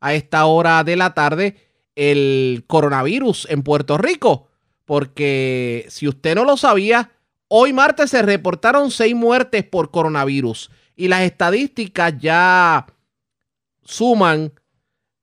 a 0.00 0.12
esta 0.12 0.44
hora 0.44 0.84
de 0.84 0.96
la 0.96 1.14
tarde 1.14 1.56
el 1.96 2.64
coronavirus 2.66 3.46
en 3.48 3.62
Puerto 3.62 3.96
Rico. 3.96 4.48
Porque 4.84 5.86
si 5.88 6.08
usted 6.08 6.34
no 6.34 6.44
lo 6.44 6.58
sabía, 6.58 7.10
Hoy 7.54 7.74
martes 7.74 8.08
se 8.08 8.22
reportaron 8.22 8.90
seis 8.90 9.14
muertes 9.14 9.62
por 9.62 9.90
coronavirus 9.90 10.70
y 10.96 11.08
las 11.08 11.20
estadísticas 11.20 12.14
ya 12.18 12.86
suman 13.84 14.54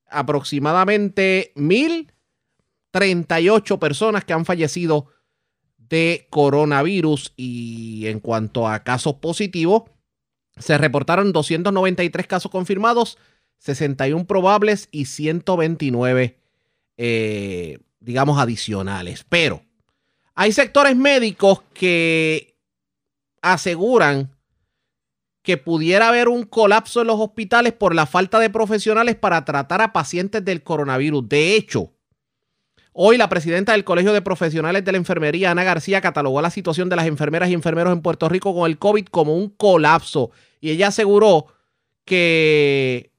aproximadamente 0.08 1.52
1.038 1.56 3.80
personas 3.80 4.26
que 4.26 4.34
han 4.34 4.46
fallecido 4.46 5.08
de 5.80 6.28
coronavirus 6.30 7.34
y 7.36 8.06
en 8.06 8.20
cuanto 8.20 8.68
a 8.68 8.84
casos 8.84 9.16
positivos, 9.16 9.86
se 10.56 10.78
reportaron 10.78 11.32
293 11.32 12.28
casos 12.28 12.52
confirmados, 12.52 13.18
61 13.58 14.28
probables 14.28 14.88
y 14.92 15.06
129, 15.06 16.38
eh, 16.96 17.80
digamos, 18.00 18.38
adicionales. 18.38 19.26
Pero 19.28 19.64
hay 20.40 20.54
sectores 20.54 20.96
médicos 20.96 21.64
que 21.74 22.56
aseguran 23.42 24.34
que 25.42 25.58
pudiera 25.58 26.08
haber 26.08 26.30
un 26.30 26.44
colapso 26.44 27.02
en 27.02 27.08
los 27.08 27.20
hospitales 27.20 27.74
por 27.74 27.94
la 27.94 28.06
falta 28.06 28.40
de 28.40 28.50
profesionales 28.50 29.18
para 29.18 29.44
tratar 29.44 29.82
a 29.82 29.92
pacientes 29.92 30.46
del 30.46 30.64
coronavirus. 30.64 31.28
De 31.28 31.58
hecho, 31.58 31.92
hoy 32.94 33.18
la 33.18 33.28
presidenta 33.28 33.74
del 33.74 33.84
Colegio 33.84 34.14
de 34.14 34.22
Profesionales 34.22 34.86
de 34.86 34.94
la 34.94 34.98
Enfermería, 34.98 35.52
Ana 35.52 35.66
García, 35.66 36.00
catalogó 36.00 36.42
la 36.42 36.52
situación 36.52 36.88
de 36.88 36.96
las 36.96 37.08
enfermeras 37.08 37.50
y 37.50 37.54
enfermeros 37.54 37.92
en 37.92 38.02
Puerto 38.02 38.30
Rico 38.30 38.56
con 38.56 38.72
el 38.72 38.78
COVID 38.78 39.08
como 39.08 39.36
un 39.36 39.50
colapso. 39.50 40.32
Y 40.62 40.70
ella 40.70 40.88
aseguró 40.88 41.48
que 42.06 43.12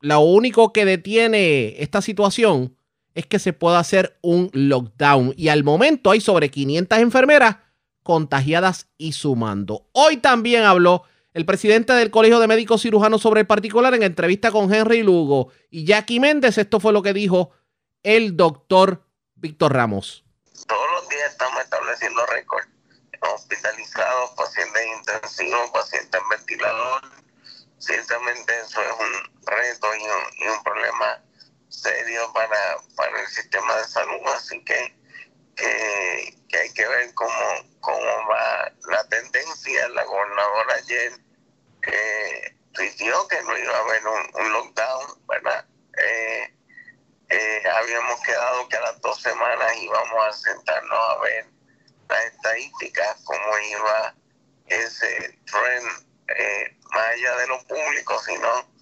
lo 0.00 0.20
único 0.20 0.74
que 0.74 0.84
detiene 0.84 1.82
esta 1.82 2.02
situación 2.02 2.76
es 3.14 3.26
que 3.26 3.38
se 3.38 3.52
pueda 3.52 3.78
hacer 3.78 4.18
un 4.22 4.50
lockdown. 4.52 5.34
Y 5.36 5.48
al 5.48 5.64
momento 5.64 6.10
hay 6.10 6.20
sobre 6.20 6.50
500 6.50 6.98
enfermeras 6.98 7.56
contagiadas 8.02 8.88
y 8.98 9.12
sumando. 9.12 9.88
Hoy 9.92 10.18
también 10.18 10.64
habló 10.64 11.04
el 11.32 11.46
presidente 11.46 11.92
del 11.94 12.10
Colegio 12.10 12.38
de 12.38 12.46
Médicos 12.46 12.82
Cirujanos 12.82 13.22
sobre 13.22 13.40
el 13.40 13.46
particular 13.46 13.94
en 13.94 14.02
entrevista 14.02 14.50
con 14.50 14.72
Henry 14.72 15.02
Lugo 15.02 15.48
y 15.70 15.84
Jackie 15.84 16.20
Méndez. 16.20 16.58
Esto 16.58 16.80
fue 16.80 16.92
lo 16.92 17.02
que 17.02 17.12
dijo 17.12 17.50
el 18.02 18.36
doctor 18.36 19.04
Víctor 19.34 19.72
Ramos. 19.72 20.24
Todos 20.66 20.86
los 20.92 21.08
días 21.08 21.30
estamos 21.30 21.62
estableciendo 21.62 22.24
récords. 22.26 22.68
Hospitalizados, 23.34 24.30
pacientes 24.36 24.82
intensivos, 24.98 25.70
pacientes 25.72 26.20
en 26.20 26.28
ventilador. 26.28 27.02
Ciertamente 27.78 28.52
eso 28.60 28.80
es 28.80 28.92
un 28.92 29.46
reto 29.46 29.86
y 29.96 30.48
un 30.48 30.62
problema 30.62 31.22
serio 31.74 32.32
para, 32.32 32.78
para 32.96 33.20
el 33.20 33.26
sistema 33.28 33.76
de 33.76 33.84
salud, 33.84 34.26
así 34.34 34.62
que, 34.64 34.94
que, 35.56 36.58
hay 36.58 36.72
que 36.72 36.86
ver 36.86 37.12
cómo, 37.14 37.78
cómo 37.80 38.28
va 38.28 38.72
la 38.88 39.08
tendencia. 39.08 39.88
La 39.88 40.04
gobernadora 40.04 40.74
ayer 40.74 41.12
eh, 41.82 42.56
pidió 42.76 43.26
que 43.28 43.42
no 43.42 43.58
iba 43.58 43.76
a 43.76 43.80
haber 43.80 44.02
un, 44.06 44.52
lockdown, 44.52 45.26
¿verdad? 45.26 45.64
Eh, 45.98 46.54
eh, 47.28 47.62
habíamos 47.74 48.20
quedado 48.22 48.68
que 48.68 48.76
a 48.76 48.80
las 48.80 49.00
dos 49.00 49.20
semanas 49.20 49.76
íbamos 49.76 50.26
a 50.26 50.32
sentarnos 50.32 50.98
a 51.10 51.18
ver 51.18 51.46
las 52.08 52.24
estadísticas, 52.26 53.20
cómo 53.24 53.58
iba 53.58 54.14
ese 54.66 55.38
trend, 55.44 56.06
eh, 56.28 56.76
más 56.90 57.06
allá 57.06 57.36
de 57.36 57.46
lo 57.48 57.66
público, 57.66 58.20
sino 58.20 58.73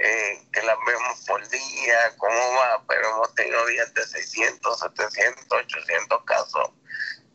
eh, 0.00 0.46
que 0.52 0.62
las 0.62 0.76
vemos 0.86 1.24
por 1.26 1.48
día, 1.48 1.96
cómo 2.18 2.32
va, 2.32 2.84
pero 2.86 3.08
hemos 3.08 3.34
tenido 3.34 3.66
días 3.66 3.92
de 3.94 4.02
600, 4.02 4.78
700, 4.78 5.44
800 5.50 6.24
casos. 6.24 6.70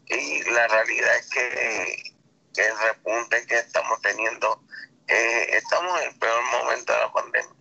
Y 0.07 0.43
la 0.49 0.68
realidad 0.68 1.18
es 1.18 1.30
que, 1.30 2.14
el 2.55 2.78
repunte 2.88 3.45
que 3.47 3.55
estamos 3.55 3.99
teniendo, 4.01 4.61
eh, 5.07 5.57
estamos 5.57 6.01
en 6.01 6.11
el 6.11 6.20
peor 6.20 6.41
momento 6.61 6.93
de 6.93 6.99
la 6.99 7.11
pandemia. 7.11 7.55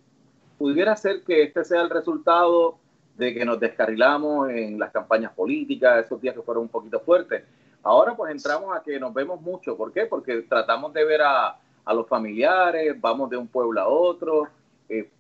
Pudiera 0.59 0.95
ser 0.97 1.25
que 1.25 1.45
este 1.45 1.65
sea 1.65 1.81
el 1.81 1.91
resultado 1.91 2.79
de 3.17 3.35
que 3.35 3.45
nos 3.45 3.59
descarrilamos 3.59 4.51
en 4.51 4.79
las 4.79 4.93
campañas 4.93 5.33
políticas, 5.33 6.05
esos 6.05 6.21
días 6.21 6.35
que 6.35 6.43
fueron 6.43 6.65
un 6.65 6.69
poquito 6.69 7.01
fuertes. 7.01 7.43
Ahora 7.83 8.15
pues 8.15 8.31
entramos 8.31 8.77
a 8.77 8.83
que 8.83 9.01
nos 9.01 9.13
vemos 9.13 9.41
mucho. 9.41 9.77
¿Por 9.77 9.93
qué? 9.93 10.07
Porque 10.07 10.43
tratamos 10.43 10.93
de 10.93 11.05
ver 11.05 11.23
a, 11.23 11.59
a 11.85 11.95
los 11.95 12.07
familiares, 12.07 12.95
vamos 13.01 13.31
de 13.31 13.37
un 13.37 13.49
pueblo 13.49 13.81
a 13.81 13.89
otro, 13.89 14.49
eh, 14.99 15.11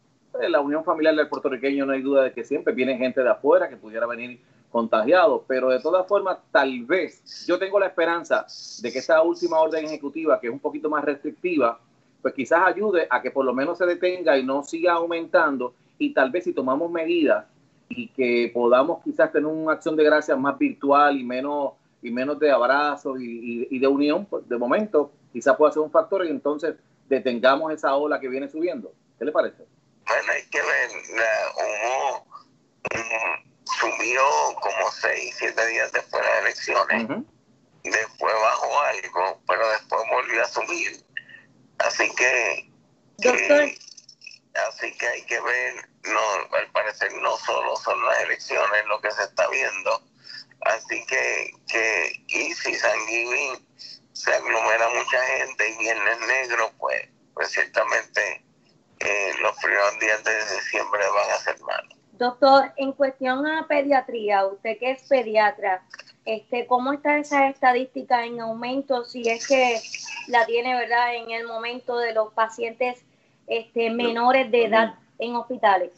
la 0.48 0.60
unión 0.60 0.84
familiar 0.84 1.14
del 1.14 1.28
puertorriqueño 1.28 1.84
no 1.84 1.92
hay 1.92 2.02
duda 2.02 2.24
de 2.24 2.32
que 2.32 2.44
siempre 2.44 2.72
viene 2.72 2.96
gente 2.96 3.22
de 3.22 3.30
afuera 3.30 3.68
que 3.68 3.76
pudiera 3.76 4.06
venir 4.06 4.40
contagiado, 4.70 5.44
pero 5.46 5.68
de 5.68 5.80
todas 5.80 6.06
formas, 6.06 6.38
tal 6.50 6.84
vez 6.84 7.46
yo 7.46 7.58
tengo 7.58 7.78
la 7.78 7.86
esperanza 7.86 8.46
de 8.80 8.90
que 8.90 8.98
esta 8.98 9.20
última 9.22 9.58
orden 9.60 9.84
ejecutiva, 9.84 10.40
que 10.40 10.46
es 10.46 10.52
un 10.52 10.58
poquito 10.58 10.88
más 10.88 11.04
restrictiva, 11.04 11.78
pues 12.22 12.32
quizás 12.32 12.60
ayude 12.66 13.06
a 13.10 13.20
que 13.20 13.30
por 13.30 13.44
lo 13.44 13.52
menos 13.52 13.76
se 13.76 13.84
detenga 13.84 14.38
y 14.38 14.44
no 14.44 14.62
siga 14.62 14.94
aumentando 14.94 15.74
y 15.98 16.14
tal 16.14 16.30
vez 16.30 16.44
si 16.44 16.54
tomamos 16.54 16.90
medidas 16.90 17.44
y 17.88 18.08
que 18.08 18.50
podamos 18.54 19.02
quizás 19.04 19.30
tener 19.30 19.46
una 19.46 19.72
acción 19.72 19.94
de 19.96 20.04
gracias 20.04 20.38
más 20.38 20.56
virtual 20.56 21.18
y 21.18 21.24
menos 21.24 21.72
y 22.00 22.10
menos 22.10 22.38
de 22.38 22.50
abrazos 22.50 23.20
y, 23.20 23.68
y, 23.70 23.78
de 23.78 23.86
unión, 23.86 24.26
pues 24.26 24.48
de 24.48 24.58
momento 24.58 25.12
quizás 25.32 25.56
pueda 25.56 25.70
ser 25.70 25.82
un 25.82 25.90
factor 25.90 26.24
y 26.26 26.30
entonces 26.30 26.74
detengamos 27.08 27.72
esa 27.72 27.94
ola 27.94 28.18
que 28.18 28.28
viene 28.28 28.48
subiendo. 28.48 28.92
¿Qué 29.22 29.26
le 29.26 29.32
parece? 29.32 29.62
Bueno, 30.04 30.32
hay 30.32 30.42
que 30.46 30.60
ver, 30.60 30.90
hubo, 31.54 32.26
subió 33.78 34.24
como 34.60 34.90
seis, 34.90 35.36
siete 35.38 35.64
días 35.68 35.92
después 35.92 36.20
de 36.20 36.28
las 36.28 36.40
elecciones, 36.40 37.08
después 37.84 38.34
bajó 38.34 38.80
algo, 38.80 39.40
pero 39.46 39.68
después 39.68 40.02
volvió 40.10 40.42
a 40.42 40.48
subir. 40.48 41.04
Así 41.78 42.12
que, 42.16 42.68
así 44.54 44.92
que 44.98 45.06
hay 45.06 45.24
que 45.26 45.40
ver, 45.40 45.88
no, 46.02 46.56
al 46.56 46.72
parecer 46.72 47.14
no 47.14 47.36
solo 47.36 47.76
son 47.76 48.04
las 48.04 48.22
elecciones 48.22 48.86
lo 48.86 49.00
que 49.02 49.12
se 49.12 49.22
está 49.22 49.48
viendo, 49.50 50.02
así 50.62 51.06
que, 51.06 51.52
que 51.68 52.24
y 52.26 52.52
si 52.54 52.74
San 52.74 52.98
se 54.14 54.34
aglomera 54.34 54.88
mucha 54.88 55.24
gente 55.26 55.68
y 55.68 55.78
Viernes 55.78 56.18
Negro, 56.26 56.72
pues, 56.80 57.08
pues 57.34 57.52
ciertamente 57.52 58.42
los 59.40 59.56
primeros 59.58 59.98
días 59.98 60.24
de 60.24 60.54
diciembre 60.54 61.02
van 61.14 61.30
a 61.30 61.36
ser 61.36 61.60
malos. 61.60 61.98
Doctor, 62.12 62.72
en 62.76 62.92
cuestión 62.92 63.46
a 63.46 63.66
pediatría, 63.66 64.46
usted 64.46 64.78
que 64.78 64.92
es 64.92 65.02
pediatra, 65.08 65.82
este, 66.24 66.66
¿cómo 66.66 66.92
está 66.92 67.18
esa 67.18 67.48
estadística 67.48 68.24
en 68.24 68.40
aumento 68.40 69.04
si 69.04 69.28
es 69.28 69.46
que 69.46 69.80
la 70.28 70.46
tiene, 70.46 70.74
verdad, 70.74 71.16
en 71.16 71.30
el 71.30 71.46
momento 71.46 71.98
de 71.98 72.14
los 72.14 72.32
pacientes 72.32 73.00
este, 73.48 73.90
menores 73.90 74.50
de 74.50 74.66
edad 74.66 74.94
en 75.18 75.34
hospitales? 75.34 75.90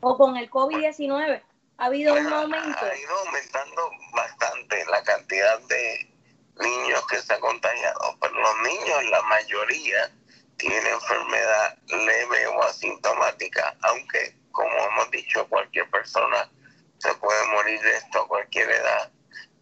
O 0.00 0.16
con 0.16 0.36
el 0.36 0.50
COVID-19. 0.50 1.42
¿Ha 1.78 1.84
habido 1.84 2.14
un 2.14 2.26
aumento? 2.26 2.78
Ha 2.80 2.96
ido 2.96 3.18
aumentando 3.26 3.90
bastante 4.14 4.84
la 4.86 5.02
cantidad 5.02 5.60
de 5.60 6.16
niños 6.58 7.06
que 7.06 7.18
se 7.18 7.34
han 7.34 7.40
contagiado, 7.40 8.16
pero 8.20 8.34
los 8.34 8.56
niños, 8.62 9.04
la 9.10 9.22
mayoría, 9.22 10.10
tienen 10.56 10.86
enfermedad 10.86 11.78
leve 11.88 12.46
o 12.46 12.62
asintomática, 12.62 13.76
aunque, 13.82 14.34
como 14.52 14.70
hemos 14.70 15.10
dicho, 15.10 15.46
cualquier 15.48 15.88
persona 15.90 16.50
se 16.98 17.14
puede 17.14 17.46
morir 17.48 17.80
de 17.80 17.96
esto 17.96 18.20
a 18.20 18.28
cualquier 18.28 18.70
edad, 18.70 19.10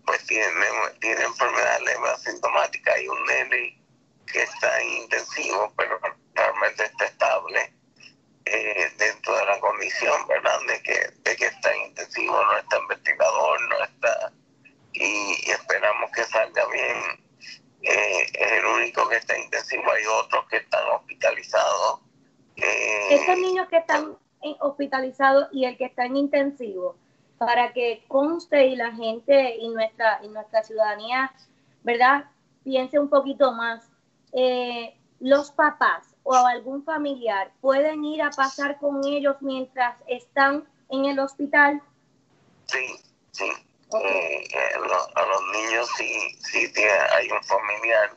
pues 0.07 0.25
tiene, 0.27 0.67
tiene 1.01 1.23
enfermedad 1.23 1.81
leve 1.81 1.99
o 1.99 2.07
asintomática. 2.07 2.93
Hay 2.93 3.09
un 3.09 3.25
nene 3.27 3.81
que 4.27 4.43
está 4.43 4.81
en 4.81 4.89
intensivo, 5.03 5.73
pero 5.77 5.99
realmente 6.35 6.85
está 6.85 7.07
estable 7.07 7.73
eh, 8.45 8.93
dentro 8.99 9.37
de 9.37 9.47
la 9.47 9.59
condición, 9.61 10.27
¿verdad? 10.29 10.61
De 10.69 10.83
que, 10.83 11.11
de 11.23 11.37
que 11.37 11.47
está 11.47 11.73
en 11.75 11.87
intensivo, 11.87 12.45
no 12.45 12.59
está 12.59 12.77
en 12.77 12.89
ventilador, 12.89 13.61
no 13.63 13.85
está... 13.85 14.33
Y 14.93 15.51
esperamos 15.51 16.11
que 16.13 16.25
salga 16.25 16.67
bien. 16.67 17.24
Eh, 17.85 18.23
es 18.33 18.53
el 18.53 18.65
único 18.65 19.07
que 19.09 19.17
está 19.17 19.37
en 19.37 19.45
intensivo, 19.45 19.85
hay 19.91 20.05
otros 20.07 20.47
que 20.49 20.57
están 20.57 20.89
hospitalizados. 20.95 22.01
Eh, 22.57 23.15
Estos 23.15 23.37
niños 23.39 23.69
que 23.69 23.77
están 23.77 24.17
hospitalizados 24.61 25.49
y 25.53 25.67
el 25.67 25.77
que 25.77 25.85
está 25.85 26.07
en 26.07 26.17
intensivo, 26.17 26.97
para 27.37 27.73
que 27.75 28.03
conste 28.09 28.67
y 28.69 28.77
la 28.77 28.93
gente 28.93 29.57
y 29.57 29.69
nuestra, 29.69 30.21
y 30.23 30.29
nuestra 30.29 30.63
ciudadanía, 30.63 31.35
¿verdad? 31.83 32.25
Piense 32.63 32.99
un 32.99 33.11
poquito 33.11 33.53
más. 33.53 33.91
Eh, 34.33 34.97
los 35.21 35.51
papás 35.53 36.15
o 36.23 36.35
algún 36.35 36.85
familiar 36.85 37.53
pueden 37.61 38.05
ir 38.05 38.23
a 38.23 38.31
pasar 38.31 38.79
con 38.79 39.05
ellos 39.05 39.37
mientras 39.41 39.97
están 40.07 40.67
en 40.89 41.05
el 41.05 41.19
hospital. 41.19 41.83
Sí, 42.67 42.97
sí. 43.31 43.45
Eh, 44.03 44.45
eh, 44.51 44.71
lo- 44.79 45.17
a 45.17 45.27
los 45.27 45.43
niños 45.53 45.89
sí, 45.97 46.39
sí 46.41 46.73
tiene- 46.73 46.91
hay 46.91 47.31
un 47.31 47.43
familiar 47.45 48.17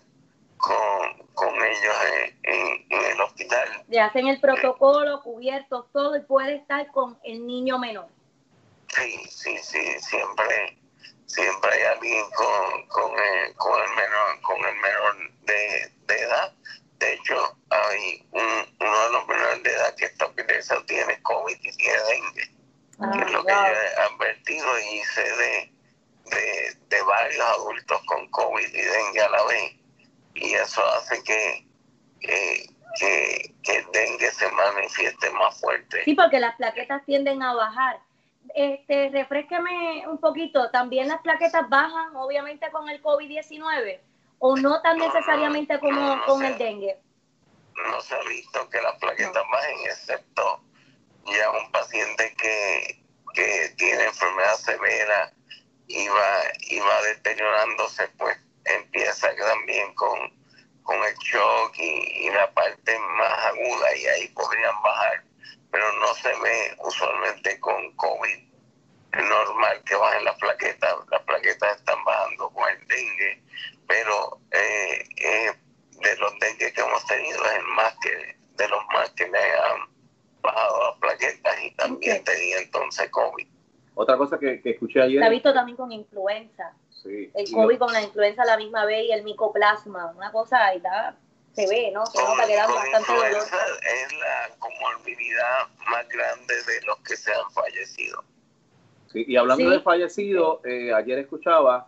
con, 0.57 1.27
con 1.33 1.53
ellos 1.55 1.95
en, 2.13 2.39
en- 2.43 2.85
en 2.89 3.05
el 3.11 3.21
hospital. 3.21 3.83
Le 3.87 3.99
hacen 3.99 4.27
el 4.27 4.39
protocolo, 4.41 5.21
cubiertos, 5.21 5.85
todo, 5.91 6.15
y 6.15 6.21
puede 6.21 6.55
estar 6.55 6.91
con 6.91 7.19
el 7.23 7.45
niño 7.45 7.77
menor. 7.77 8.07
Sí, 8.95 9.25
sí, 9.29 9.57
sí, 9.59 9.99
siempre, 9.99 10.77
siempre 11.25 11.71
hay 11.73 11.83
alguien 11.95 12.23
con, 12.31 12.87
con, 12.87 13.11
el, 13.19 13.55
con 13.55 13.81
el 13.81 13.89
menor, 13.89 14.41
con 14.41 14.57
el 14.65 14.75
menor 14.75 15.31
de, 15.43 15.91
de 16.07 16.19
edad. 16.21 16.53
De 16.97 17.13
hecho, 17.13 17.55
hay 17.69 18.25
un, 18.31 18.41
uno 18.79 19.03
de 19.03 19.11
los 19.11 19.27
menores 19.27 19.61
de 19.63 19.71
edad 19.71 19.95
que 19.95 20.05
está 20.05 20.25
hospitalizado 20.25 20.83
tiene 20.85 21.21
COVID 21.21 21.57
y 21.61 21.77
tiene 21.77 21.99
dengue. 22.03 22.56
Que 22.99 23.25
es 23.25 23.31
lo 23.31 23.43
que 23.43 23.51
yo 23.51 23.59
he 23.59 24.13
advertido 24.13 24.79
y 24.79 24.99
sé 25.03 25.21
de, 25.23 25.73
de, 26.25 26.77
de 26.89 27.01
varios 27.03 27.45
adultos 27.45 28.01
con 28.05 28.29
COVID 28.29 28.67
y 28.67 28.81
dengue 28.81 29.21
a 29.21 29.29
la 29.29 29.43
vez. 29.45 29.75
Y 30.33 30.53
eso 30.53 30.85
hace 30.95 31.23
que, 31.23 31.67
que, 32.19 32.69
que, 32.99 33.55
que 33.63 33.77
el 33.77 33.91
dengue 33.91 34.31
se 34.31 34.51
manifieste 34.51 35.29
más 35.31 35.59
fuerte. 35.59 36.03
Sí, 36.05 36.13
porque 36.13 36.39
las 36.39 36.55
plaquetas 36.55 37.05
tienden 37.05 37.41
a 37.43 37.53
bajar. 37.53 37.99
Este, 38.55 39.09
refresqueme 39.09 40.07
un 40.07 40.19
poquito, 40.19 40.71
¿también 40.71 41.09
las 41.09 41.21
plaquetas 41.21 41.67
bajan 41.69 42.15
obviamente 42.15 42.71
con 42.71 42.87
el 42.89 43.03
COVID-19 43.03 43.99
o 44.39 44.55
no 44.55 44.81
tan 44.81 44.97
necesariamente 44.97 45.79
como 45.79 46.23
con 46.25 46.45
el 46.45 46.57
dengue? 46.57 46.97
no 47.77 48.01
se 48.01 48.15
ha 48.15 48.21
visto 48.23 48.69
que 48.69 48.81
las 48.81 48.95
plaquetas 48.95 49.43
bajen, 49.51 49.79
excepto 49.85 50.61
ya 51.27 51.51
un 51.51 51.71
paciente 51.71 52.33
que, 52.37 53.03
que 53.33 53.73
tiene 53.77 54.03
enfermedad 54.05 54.55
severa 54.57 55.33
y 55.87 56.07
va, 56.07 56.41
y 56.69 56.79
va 56.79 57.01
deteriorándose, 57.03 58.07
pues 58.17 58.37
empieza 58.65 59.33
también 59.35 59.93
con, 59.95 60.19
con 60.83 61.03
el 61.03 61.15
shock 61.17 61.77
y, 61.77 62.29
la 62.29 62.53
parte 62.53 62.99
más 62.99 63.45
aguda 63.45 63.95
y 63.95 64.05
ahí 64.05 64.27
podrían 64.29 64.81
bajar, 64.83 65.23
pero 65.71 65.91
no 65.93 66.13
se 66.13 66.29
ve 66.39 66.75
usualmente 66.79 67.59
con 67.59 67.91
COVID. 67.95 68.47
Es 69.13 69.23
normal 69.23 69.83
que 69.85 69.95
bajen 69.95 70.25
las 70.25 70.35
plaquetas, 70.35 70.95
las 71.09 71.21
plaquetas 71.23 71.77
están 71.77 72.03
bajando 72.03 72.49
con 72.51 72.69
el 72.69 72.87
dengue, 72.87 73.41
pero 73.87 74.39
eh, 74.51 75.07
eh, 75.17 75.53
de 75.91 76.17
los 76.17 76.37
dengue 76.39 76.71
que 76.73 76.81
hemos 76.81 77.05
tenido 77.07 77.43
es 77.45 77.53
el 77.53 77.63
más 77.63 77.95
que 78.01 78.37
de 78.57 78.67
los 78.67 78.85
más 78.93 79.09
que 79.11 79.25
me 79.27 79.39
han 79.39 79.96
bajado 80.41 80.79
las 80.91 80.99
plaquetas 80.99 81.53
y 81.63 81.71
también 81.75 82.23
tenía 82.23 82.59
entonces 82.59 83.09
COVID. 83.09 83.47
Otra 83.95 84.17
cosa 84.17 84.37
que, 84.37 84.61
que 84.61 84.71
escuché 84.71 85.01
ayer. 85.01 85.19
Se 85.21 85.25
ha 85.25 85.29
visto 85.29 85.53
también 85.53 85.75
con 85.75 85.91
influenza. 85.91 86.73
Sí, 86.89 87.31
El 87.33 87.51
COVID 87.51 87.73
lo- 87.79 87.85
con 87.85 87.93
la 87.93 88.01
influenza 88.01 88.43
a 88.43 88.45
la 88.45 88.57
misma 88.57 88.85
vez 88.85 89.05
y 89.07 89.11
el 89.11 89.23
micoplasma, 89.23 90.11
una 90.15 90.31
cosa 90.31 90.65
ahí 90.65 90.79
da, 90.81 91.15
se 91.53 91.67
ve, 91.67 91.91
¿no? 91.91 92.05
Se 92.05 92.21
nota 92.23 92.45
que 92.45 92.55
da 92.55 92.67
bastante 92.67 93.11
dolor. 93.11 93.25
influenza 93.31 93.57
es 93.81 94.13
la 94.19 94.55
comorbilidad 94.59 95.67
más 95.89 96.07
grande 96.09 96.53
de 96.55 96.85
los 96.85 96.97
que 96.99 97.15
se 97.15 97.31
han 97.33 97.49
fallecido. 97.51 98.23
Sí, 99.11 99.25
y 99.27 99.35
hablando 99.37 99.63
Sí. 99.65 99.69
de 99.71 99.79
fallecidos, 99.81 100.59
eh, 100.65 100.93
ayer 100.93 101.19
escuchaba 101.19 101.87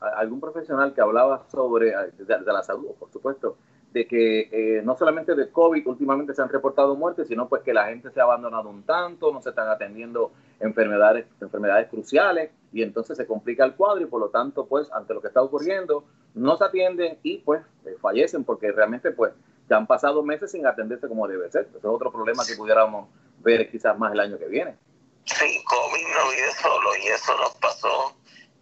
a 0.00 0.06
algún 0.18 0.40
profesional 0.40 0.94
que 0.94 1.00
hablaba 1.00 1.44
sobre, 1.50 1.88
eh, 1.90 1.94
de, 2.18 2.24
de 2.38 2.52
la 2.52 2.62
salud, 2.62 2.94
por 2.98 3.10
supuesto, 3.10 3.56
de 3.92 4.06
que 4.06 4.48
eh, 4.52 4.82
no 4.82 4.96
solamente 4.96 5.34
de 5.34 5.50
COVID 5.50 5.86
últimamente 5.86 6.34
se 6.34 6.42
han 6.42 6.48
reportado 6.48 6.94
muertes, 6.94 7.28
sino 7.28 7.48
pues 7.48 7.62
que 7.62 7.72
la 7.72 7.86
gente 7.86 8.10
se 8.10 8.20
ha 8.20 8.24
abandonado 8.24 8.68
un 8.68 8.82
tanto, 8.82 9.32
no 9.32 9.40
se 9.40 9.50
están 9.50 9.68
atendiendo 9.68 10.32
enfermedades, 10.60 11.26
enfermedades 11.40 11.88
cruciales 11.88 12.50
y 12.72 12.82
entonces 12.82 13.16
se 13.16 13.26
complica 13.26 13.64
el 13.64 13.74
cuadro 13.74 14.02
y 14.02 14.06
por 14.06 14.20
lo 14.20 14.28
tanto 14.28 14.66
pues 14.66 14.90
ante 14.92 15.14
lo 15.14 15.22
que 15.22 15.28
está 15.28 15.40
ocurriendo 15.42 16.04
no 16.34 16.56
se 16.56 16.64
atienden 16.64 17.18
y 17.22 17.38
pues 17.38 17.62
eh, 17.86 17.96
fallecen 18.00 18.44
porque 18.44 18.70
realmente 18.72 19.10
pues 19.10 19.32
ya 19.68 19.76
han 19.76 19.86
pasado 19.86 20.22
meses 20.22 20.50
sin 20.50 20.66
atenderse 20.66 21.08
como 21.08 21.26
debe 21.26 21.50
ser. 21.50 21.66
Ese 21.68 21.78
es 21.78 21.84
otro 21.84 22.10
problema 22.10 22.44
que 22.46 22.56
pudiéramos 22.56 23.08
ver 23.40 23.70
quizás 23.70 23.98
más 23.98 24.12
el 24.12 24.20
año 24.20 24.38
que 24.38 24.46
viene. 24.46 24.76
Sí, 25.24 25.62
COVID 25.64 26.02
no 26.14 26.30
vive 26.30 26.52
solo 26.60 26.90
y 27.02 27.08
eso 27.08 27.36
nos 27.38 27.54
pasó 27.56 28.14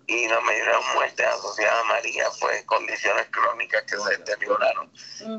y 0.07 0.29
la 0.29 0.41
mayoría 0.41 0.67
de 0.67 0.73
las 0.73 0.95
muertes 0.95 1.27
asociadas 1.27 1.81
a 1.81 1.85
María 1.85 2.31
fue 2.33 2.65
condiciones 2.67 3.27
crónicas 3.31 3.83
que 3.83 3.97
se 3.97 4.11
deterioraron. 4.19 4.93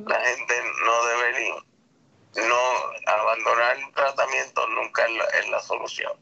La 0.08 0.20
gente 0.22 0.56
no 0.86 1.06
debería, 1.06 1.56
no 2.36 3.12
abandonar 3.12 3.78
el 3.78 3.94
tratamiento 3.94 4.68
nunca 4.68 5.06
es 5.06 5.12
la, 5.14 5.24
es 5.40 5.50
la 5.50 5.62
solución. 5.62 6.14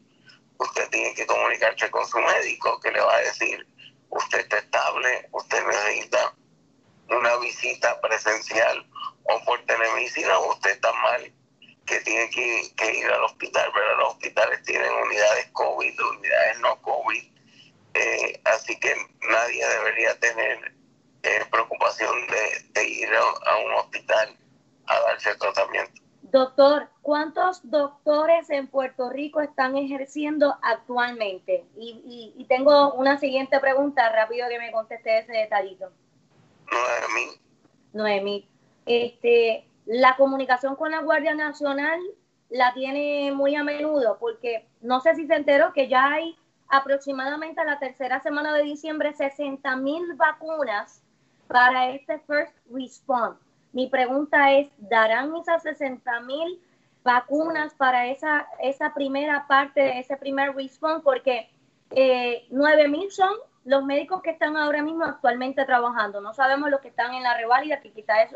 Usted 0.58 0.90
tiene 0.90 1.14
que 1.16 1.26
comunicarse 1.26 1.90
con 1.90 2.08
su 2.08 2.20
médico 2.20 2.80
que 2.80 2.92
le 2.92 3.02
va 3.02 3.16
a 3.16 3.22
decir, 3.22 3.68
usted 4.10 4.40
está 4.40 4.58
estable, 4.60 5.28
usted 5.32 5.66
necesita 5.66 6.36
una 7.10 7.36
visita 7.38 8.00
presencial 8.02 8.88
o 9.24 9.44
por 9.44 9.64
telemedicina 9.66 10.38
o 10.38 10.54
usted 10.54 10.72
está 10.72 10.94
mal 10.94 11.34
que 11.86 12.00
tiene 12.02 12.30
que, 12.30 12.74
que 12.76 12.96
ir 12.96 13.06
al 13.06 13.24
hospital, 13.24 13.70
pero 13.74 13.98
los 13.98 14.10
hospitales 14.10 14.64
tienen 14.64 14.92
unidades 14.92 15.48
COVID, 15.54 16.00
unidades 16.00 16.60
no 16.60 16.82
COVID, 16.82 17.35
eh, 17.96 18.40
así 18.46 18.80
que 18.80 18.94
nadie 19.30 19.66
debería 19.68 20.20
tener 20.20 20.74
eh, 21.24 21.40
preocupación 21.52 22.14
de, 22.28 22.80
de 22.82 22.88
ir 22.90 23.10
a, 23.14 23.50
a 23.52 23.58
un 23.66 23.74
hospital 23.74 24.38
a 24.88 25.00
darse 25.02 25.36
tratamiento. 25.36 26.02
Doctor, 26.22 26.90
¿cuántos 27.02 27.62
doctores 27.70 28.50
en 28.50 28.68
Puerto 28.68 29.10
Rico 29.10 29.40
están 29.42 29.78
ejerciendo 29.78 30.58
actualmente? 30.62 31.64
Y, 31.78 32.02
y- 32.06 32.42
y 32.42 32.46
tengo 32.46 32.94
una 32.94 33.18
siguiente 33.18 33.60
pregunta, 33.60 34.10
rápido 34.10 34.48
que 34.50 34.60
me 34.60 34.72
conteste 34.72 35.20
ese 35.20 35.32
detallito. 35.32 35.92
Noemí, 36.72 37.32
Noemí, 37.94 38.50
este, 38.86 39.66
la 39.86 40.16
comunicación 40.18 40.76
con 40.76 40.92
la 40.92 41.00
Guardia 41.02 41.34
Nacional 41.36 42.00
la 42.50 42.74
tiene 42.74 43.32
muy 43.32 43.56
a 43.56 43.64
menudo, 43.64 44.18
porque 44.20 44.68
no 44.82 45.00
sé 45.00 45.16
si 45.16 45.28
se 45.28 45.36
enteró 45.36 45.74
que 45.74 45.88
ya 45.88 46.12
hay 46.12 46.38
aproximadamente 46.70 47.62
a 47.62 47.66
la 47.66 47.80
tercera 47.80 48.20
semana 48.22 48.54
de 48.56 48.64
diciembre 48.64 49.14
60 49.14 49.76
mil 49.78 50.14
vacunas 50.16 51.02
para 51.48 51.90
este 51.90 52.20
first 52.20 52.54
response. 52.72 53.40
Mi 53.72 53.88
pregunta 53.88 54.54
es, 54.54 54.70
¿darán 54.78 55.36
esas 55.36 55.64
60 55.64 56.22
mil 56.22 56.62
vacunas 57.04 57.74
para 57.76 58.08
esa, 58.08 58.48
esa 58.60 58.94
primera 58.94 59.46
parte 59.48 59.82
de 59.82 60.00
ese 60.00 60.18
primer 60.18 60.56
response? 60.56 61.02
Porque 61.04 61.50
eh, 61.92 62.46
9 62.50 62.88
mil 62.88 63.12
son 63.12 63.32
los 63.66 63.84
médicos 63.84 64.22
que 64.22 64.30
están 64.32 64.58
ahora 64.58 64.82
mismo 64.82 65.04
actualmente 65.04 65.66
trabajando. 65.66 66.22
No 66.22 66.34
sabemos 66.34 66.70
los 66.70 66.80
que 66.82 66.90
están 66.90 67.14
en 67.14 67.24
la 67.24 67.36
reválida, 67.36 67.82
que 67.82 67.92
quizás 67.92 68.30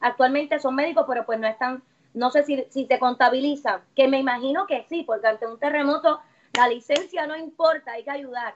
actualmente 0.00 0.58
son 0.58 0.74
médicos, 0.76 1.04
pero 1.08 1.26
pues 1.26 1.38
no 1.38 1.46
están, 1.46 1.82
no 2.14 2.30
sé 2.30 2.44
si, 2.44 2.64
si 2.70 2.86
se 2.86 2.98
contabilizan, 2.98 3.82
que 3.94 4.08
me 4.08 4.18
imagino 4.18 4.66
que 4.66 4.86
sí, 4.88 5.02
porque 5.02 5.26
ante 5.26 5.46
un 5.46 5.58
terremoto 5.58 6.20
la 6.54 6.68
licencia 6.68 7.26
no 7.26 7.36
importa, 7.36 7.92
hay 7.92 8.04
que 8.04 8.10
ayudar. 8.10 8.54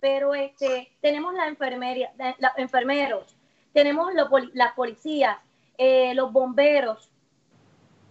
Pero 0.00 0.34
este, 0.34 0.96
tenemos 1.00 1.34
la 1.34 1.46
enfermería, 1.46 2.12
los 2.38 2.52
enfermeros, 2.58 3.36
tenemos 3.72 4.12
los 4.14 4.28
las 4.52 4.74
policías, 4.74 5.38
eh, 5.78 6.14
los 6.14 6.30
bomberos. 6.32 7.10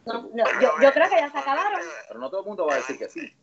No, 0.05 0.29
no, 0.33 0.43
yo, 0.59 0.71
yo 0.81 0.91
creo 0.91 1.09
que 1.09 1.15
ya 1.15 1.31
se 1.31 1.37
acabaron. 1.37 1.79
Pero 2.07 2.19
no 2.19 2.29
todo 2.29 2.41
el 2.41 2.47
mundo 2.47 2.65
va 2.65 2.73
a 2.73 2.77
decir 2.77 2.97
que 2.97 3.09
sí. 3.09 3.33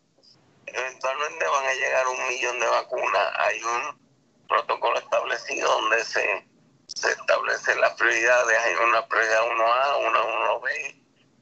eventualmente 0.66 1.45
van 1.47 1.64
a 1.64 1.74
llegar 1.74 2.07
un 2.09 2.28
millón 2.28 2.61
de 2.61 2.66
vacunas. 2.66 3.32
Hay 3.38 3.62
un 3.62 4.01
protocolo 4.49 4.99
establecido 4.99 5.70
donde 5.70 6.05
se, 6.05 6.49
se 6.88 7.11
establecen 7.12 7.80
las 7.80 7.95
prioridades. 7.95 8.59
Hay 8.59 8.74
una 8.88 9.07
prioridad 9.07 9.43
1A, 9.43 10.09
una 10.09 10.20
1B, 10.20 11.01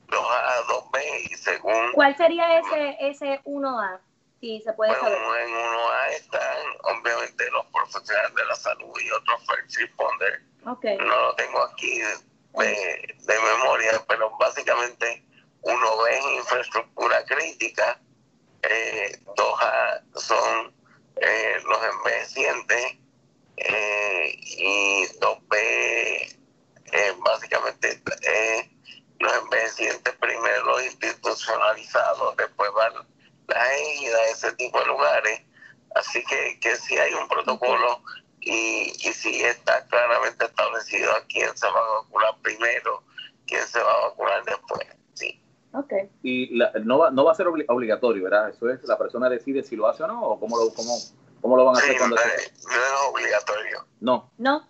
2A, 0.09 0.65
2B 0.67 1.31
y 1.31 1.35
según... 1.37 1.93
¿Cuál 1.95 2.17
sería 2.17 2.59
ese, 2.59 2.97
ese 3.01 3.41
1A? 3.45 4.01
Si 4.41 4.61
se 4.62 4.72
puede 4.74 4.91
Bueno, 4.99 5.05
saber. 5.18 5.43
en 5.49 5.55
1A 5.55 6.09
están 6.12 6.66
obviamente 6.82 7.51
los 7.51 7.66
profesionales 7.66 8.34
de 8.34 8.45
la 8.47 8.55
salud 8.55 8.93
y 9.01 9.11
otros 9.11 9.41
first 9.47 9.76
responders. 9.76 10.43
Ok. 10.66 10.84
No 11.01 11.20
lo 11.20 11.34
tengo 11.34 11.62
aquí 11.64 11.99
de, 12.01 13.14
de 13.18 13.41
memoria, 13.41 14.05
pero 14.09 14.30
básicamente 14.39 15.24
uno 15.62 16.03
ve 16.03 16.20
infraestructura 16.36 17.24
crítica, 17.24 18.01
eh, 18.62 19.18
dos 19.36 19.61
A 19.62 20.03
son 20.14 20.72
eh, 21.16 21.57
los 21.64 21.78
envejecientes 21.84 22.97
eh, 23.57 24.32
y 24.41 25.07
dos 25.20 25.39
B 25.49 26.39
eh, 26.93 27.14
básicamente 27.18 28.01
eh, 28.22 28.70
los 29.18 29.32
envejecientes 29.36 30.14
primero 30.14 30.64
los 30.64 30.84
institucionalizados, 30.84 32.36
después 32.36 32.70
van 32.72 32.93
la 33.49 33.75
égida, 33.77 34.19
ese 34.31 34.53
tipo 34.53 34.79
de 34.81 34.87
lugares. 34.87 35.41
Así 35.95 36.23
que, 36.25 36.59
que 36.61 36.77
sí 36.77 36.97
hay 36.97 37.13
un 37.15 37.27
protocolo 37.29 38.03
y, 38.41 38.93
y 38.93 39.13
sí 39.13 39.43
está 39.43 39.85
claramente 39.87 40.45
establecido 40.45 41.11
a 41.13 41.21
quién 41.27 41.57
se 41.57 41.67
va 41.67 41.79
a 41.81 42.03
vacunar 42.03 42.37
primero, 42.43 43.03
quién 43.47 43.63
se 43.67 43.81
va 43.83 43.91
a 43.91 44.09
vacunar 44.09 44.45
después. 44.45 44.87
Sí. 45.15 45.41
Okay. 45.73 46.09
Y 46.23 46.57
la- 46.57 46.73
no, 46.85 46.99
va, 46.99 47.11
no 47.11 47.25
va 47.25 47.33
a 47.33 47.35
ser 47.35 47.47
obli- 47.47 47.65
obligatorio, 47.69 48.23
¿verdad? 48.25 48.51
Eso 48.51 48.69
es, 48.71 48.83
la 48.85 48.97
persona 48.99 49.29
decide 49.29 49.63
si 49.63 49.77
lo 49.77 49.89
hace 49.89 50.03
o 50.03 50.07
no, 50.07 50.23
o 50.23 50.39
cómo 50.41 50.57
lo, 50.59 50.73
cómo, 50.75 50.95
cómo 51.41 51.57
lo 51.57 51.65
van 51.65 51.77
a 51.77 51.79
hacer 51.79 51.93
Sí, 51.93 51.99
cuando 51.99 52.17
no 52.17 52.23
se- 52.23 52.53
no 52.69 52.75
es 52.75 53.11
obligatorio. 53.11 53.87
No, 54.01 54.31
No. 54.39 54.69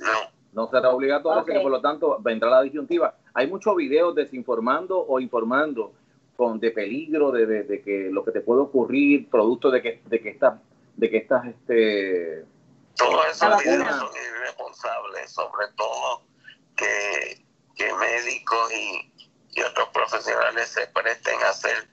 No. 0.00 0.30
no 0.52 0.70
será 0.70 0.90
obligatorio, 0.90 1.40
Ok. 1.42 1.48
así 1.48 1.56
que 1.58 1.62
por 1.62 1.70
lo 1.70 1.80
tanto 1.80 2.18
vendrá 2.20 2.48
la 2.50 2.62
disyuntiva. 2.62 3.14
Hay 3.34 3.46
muchos 3.46 3.76
videos 3.76 4.14
desinformando 4.14 4.98
o 5.06 5.20
informando 5.20 5.92
con 6.40 6.58
de 6.58 6.70
peligro, 6.70 7.30
de, 7.32 7.44
de, 7.44 7.62
de 7.64 7.82
que 7.82 8.08
lo 8.10 8.24
que 8.24 8.32
te 8.32 8.40
puede 8.40 8.62
ocurrir, 8.62 9.28
producto 9.28 9.70
de 9.70 9.82
que, 9.82 10.00
de 10.06 10.20
que 10.22 10.30
estas, 10.30 10.54
de 10.96 11.10
que 11.10 11.18
estas, 11.18 11.44
este, 11.46 12.46
Todos 12.96 13.26
esos 13.30 13.50
La 13.50 13.56
videos 13.58 13.78
vacuna. 13.84 13.98
son 14.00 14.10
irresponsables, 14.16 15.30
sobre 15.30 15.66
todo 15.76 16.22
que, 16.78 17.44
que 17.76 17.92
médicos 17.92 18.72
y, 18.72 19.12
y 19.50 19.60
otros 19.62 19.88
profesionales 19.90 20.68
se 20.70 20.86
presten 20.86 21.38
a 21.42 21.50
hacer 21.50 21.86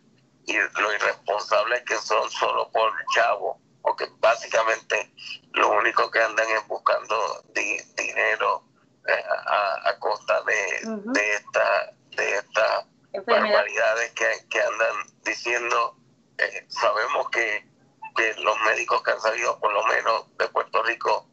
y 0.46 0.54
lo 0.56 0.94
irresponsables 0.96 1.84
que 1.84 1.96
son 1.96 2.30
solo 2.32 2.70
por 2.72 2.90
chavo, 3.14 3.60
porque 3.82 4.06
básicamente 4.22 5.12
lo 5.56 5.78
único 5.78 6.10
que 6.10 6.20
andan 6.22 6.48
es 6.58 6.66
buscando 6.70 7.16
di- 7.54 7.84
dinero 7.98 8.64
eh, 9.10 9.24
a, 9.46 9.90
a 9.90 10.00
costa 10.00 10.42
de, 10.44 11.12
de 11.12 11.34
esta 11.34 11.92
de 12.16 12.30
esta. 12.36 12.88
Barbaridades 13.26 14.12
que, 14.12 14.26
que 14.50 14.60
andan 14.60 14.96
diciendo. 15.24 15.96
Eh, 16.38 16.66
sabemos 16.68 17.30
que, 17.30 17.68
que 18.16 18.34
los 18.42 18.60
médicos 18.62 19.02
que 19.04 19.12
han 19.12 19.22
salido, 19.22 19.60
por 19.60 19.74
lo 19.74 19.84
menos 19.86 20.38
de 20.38 20.48
Puerto 20.50 20.84
Rico, 20.84 21.28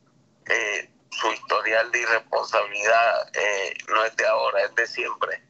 eh, 0.46 0.90
su 1.10 1.30
historial 1.32 1.90
de 1.92 2.00
irresponsabilidad 2.00 3.28
eh, 3.34 3.74
no 3.88 4.04
es 4.04 4.16
de 4.16 4.26
ahora, 4.26 4.62
es 4.62 4.74
de 4.74 4.86
siempre. 4.86 5.42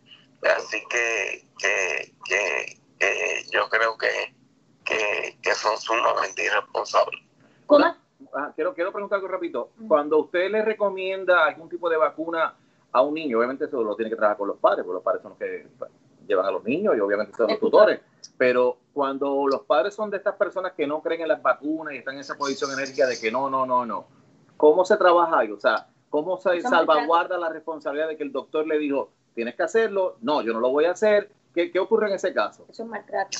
Así 0.57 0.85
que, 0.91 1.47
que, 1.59 2.13
que, 2.25 2.81
que 2.99 3.47
yo 3.51 3.69
creo 3.71 3.97
que, 3.97 4.35
que, 4.85 5.39
que 5.43 5.55
son 5.55 5.79
sumamente 5.79 6.45
irresponsables. 6.45 7.21
¿Cómo? 7.67 7.97
Ah, 8.35 8.53
quiero, 8.55 8.75
quiero 8.75 8.93
preguntar 8.93 9.17
algo 9.17 9.29
rapidito. 9.29 9.71
Cuando 9.89 10.19
usted 10.19 10.51
le 10.51 10.63
recomienda 10.63 11.47
algún 11.47 11.69
tipo 11.69 11.89
de 11.89 11.97
vacuna 11.97 12.57
a 12.93 13.01
un 13.01 13.15
niño, 13.15 13.39
obviamente 13.39 13.65
eso 13.65 13.83
lo 13.83 13.97
tiene 13.97 14.11
que 14.11 14.17
trabajar 14.17 14.37
con 14.37 14.49
los 14.49 14.59
padres, 14.59 14.85
porque 14.85 14.95
los 14.95 15.03
padres 15.03 15.23
son 15.23 15.31
los 15.31 15.39
que 15.39 15.67
llevan 16.27 16.47
a 16.47 16.51
los 16.51 16.65
niños 16.65 16.97
y 16.97 17.01
obviamente 17.01 17.37
son 17.37 17.49
los 17.49 17.61
tutores. 17.61 18.01
Pero 18.37 18.79
cuando 18.93 19.47
los 19.47 19.63
padres 19.63 19.95
son 19.95 20.11
de 20.11 20.17
estas 20.17 20.37
personas 20.37 20.73
que 20.73 20.87
no 20.87 21.03
creen 21.03 21.23
en 21.23 21.29
las 21.29 21.43
vacunas 21.43 21.95
y 21.95 21.99
están 21.99 22.15
en 22.15 22.21
esa 22.21 22.37
posición 22.37 22.73
enérgica 22.73 23.07
de 23.07 23.19
que 23.19 23.31
no, 23.31 23.51
no, 23.51 23.67
no, 23.67 23.85
no, 23.85 24.07
¿cómo 24.57 24.85
se 24.85 24.97
trabaja 24.97 25.41
ahí? 25.41 25.51
O 25.51 25.61
sea, 25.61 25.89
¿cómo 26.11 26.37
se 26.37 26.57
Eso 26.57 26.69
salvaguarda 26.69 27.39
la 27.39 27.49
responsabilidad 27.49 28.09
de 28.09 28.17
que 28.17 28.23
el 28.23 28.33
doctor 28.33 28.67
le 28.67 28.79
dijo, 28.79 29.11
tienes 29.35 29.55
que 29.55 29.63
hacerlo? 29.63 30.17
No, 30.21 30.43
yo 30.43 30.53
no 30.53 30.61
lo 30.61 30.71
voy 30.71 30.87
a 30.87 30.93
hacer. 30.93 31.31
¿Qué, 31.55 31.71
qué 31.71 31.79
ocurre 31.79 32.09
en 32.09 32.15
ese 32.15 32.33
caso? 32.35 32.67
Eso 32.69 32.83
es 32.83 32.89
maltrato. 32.89 33.39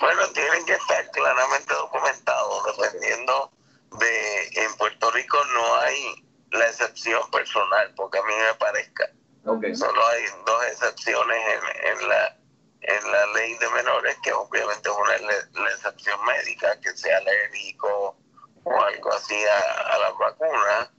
Bueno, 0.00 0.20
tienen 0.32 0.64
que 0.64 0.72
estar 0.72 1.10
claramente 1.10 1.74
documentados, 1.74 2.62
dependiendo 2.78 3.50
de, 3.98 4.62
en 4.62 4.76
Puerto 4.78 5.10
Rico 5.10 5.36
no 5.52 5.74
hay 5.76 6.24
la 6.52 6.66
excepción 6.66 7.22
personal, 7.30 7.92
porque 7.96 8.18
a 8.18 8.22
mí 8.22 8.32
me 8.48 8.54
parezca. 8.54 9.10
Solo 9.44 10.06
hay 10.08 10.24
dos 10.46 10.64
excepciones 10.66 11.38
en, 11.38 11.86
en 11.86 12.08
la 12.08 12.36
en 12.82 13.12
la 13.12 13.26
ley 13.34 13.54
de 13.58 13.68
menores, 13.70 14.16
que 14.22 14.32
obviamente 14.32 14.88
es 14.88 14.96
una 14.96 15.18
la 15.18 15.70
excepción 15.70 16.18
médica, 16.24 16.80
que 16.80 16.96
sea 16.96 17.18
alérgico 17.18 18.16
o 18.64 18.82
algo 18.82 19.12
así 19.12 19.36
a, 19.44 19.94
a 19.94 19.98
las 19.98 20.18
vacunas, 20.18 20.90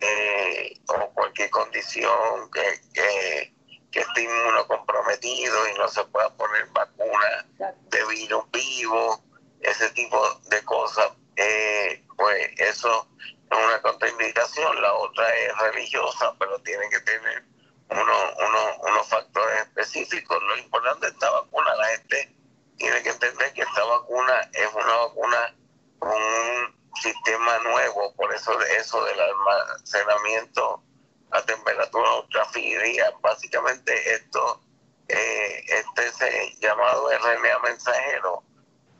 eh, 0.00 0.80
o 0.88 1.10
cualquier 1.10 1.50
condición 1.50 2.50
que, 2.52 2.80
que, 2.92 3.54
que 3.90 4.00
esté 4.00 4.22
inmunocomprometido 4.22 5.68
y 5.68 5.78
no 5.78 5.88
se 5.88 6.04
pueda 6.04 6.30
poner 6.36 6.66
vacuna 6.66 7.46
de 7.58 8.04
virus 8.06 8.44
vivo, 8.52 9.22
ese 9.60 9.90
tipo 9.90 10.18
de 10.50 10.62
cosas, 10.64 11.12
eh, 11.36 12.04
pues 12.16 12.50
eso 12.58 13.08
es 13.50 13.58
una 13.58 13.80
contraindicación. 13.82 14.82
La 14.82 14.92
otra 14.94 15.34
es 15.34 15.58
religiosa, 15.58 16.34
pero 16.38 16.58
tiene 16.60 16.88
que 16.90 17.00
tener 17.00 17.44
uno- 17.90 18.34
uno- 18.38 18.76
unos 18.90 19.08
factores 19.08 19.60
específicos. 19.62 20.42
Lo 20.42 20.56
importante 20.58 21.06
de 21.06 21.12
esta 21.12 21.30
vacuna, 21.30 21.74
la 21.76 21.86
gente 21.88 22.34
tiene 22.76 23.02
que 23.02 23.10
entender 23.10 23.52
que 23.52 23.62
esta 23.62 23.84
vacuna 23.84 24.40
es 24.52 24.68
una 24.74 24.96
vacuna 24.96 25.56
con 25.98 26.12
un 26.12 26.74
sistema 27.00 27.58
nuevo, 27.60 28.14
por 28.14 28.32
eso 28.34 28.56
de 28.58 28.76
eso 28.76 29.04
del 29.04 29.20
almacenamiento 29.20 30.82
a 31.30 31.42
temperatura 31.42 32.14
ultrafría. 32.20 33.12
Básicamente 33.20 34.14
esto, 34.14 34.60
eh, 35.08 35.64
este 35.68 36.56
llamado 36.60 37.10
RNA 37.10 37.58
mensajero 37.60 38.42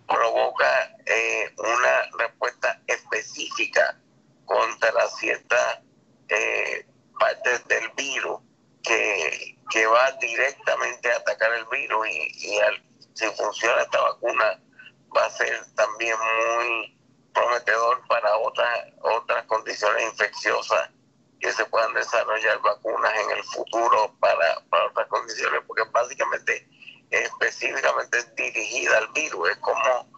provoca 0.07 0.97
eh, 1.07 1.55
una 1.59 2.03
respuesta 2.18 2.80
específica 2.87 3.99
contra 4.45 5.09
ciertas 5.09 5.78
eh, 6.28 6.87
partes 7.18 7.66
del 7.68 7.89
virus 7.91 8.41
que, 8.85 9.59
que 9.70 9.87
va 9.87 10.12
directamente 10.20 11.11
a 11.12 11.16
atacar 11.16 11.53
el 11.55 11.64
virus 11.66 12.07
y, 12.09 12.28
y 12.55 12.59
al- 12.61 12.82
si 13.14 13.26
funciona 13.30 13.82
esta 13.82 14.01
vacuna 14.01 14.61
va 15.16 15.24
a 15.26 15.30
ser 15.30 15.64
también 15.74 16.16
muy 16.57 16.99
prometedor 17.32 18.07
para 18.09 18.37
otras 18.39 18.87
otras 19.03 19.45
condiciones 19.47 20.03
infecciosas 20.05 20.91
que 21.41 21.53
se 21.53 21.64
puedan 21.66 21.93
desarrollar 21.95 22.61
vacunas 22.62 23.12
en 23.18 23.30
el 23.37 23.45
futuro 23.45 24.14
para, 24.20 24.61
para 24.70 24.87
otras 24.87 25.07
condiciones 25.09 25.61
porque 25.66 25.85
básicamente 25.93 26.68
específicamente 27.11 28.18
es 28.18 28.35
dirigida 28.35 28.99
al 28.99 29.09
virus 29.12 29.51
es 29.51 29.57
como 29.59 30.11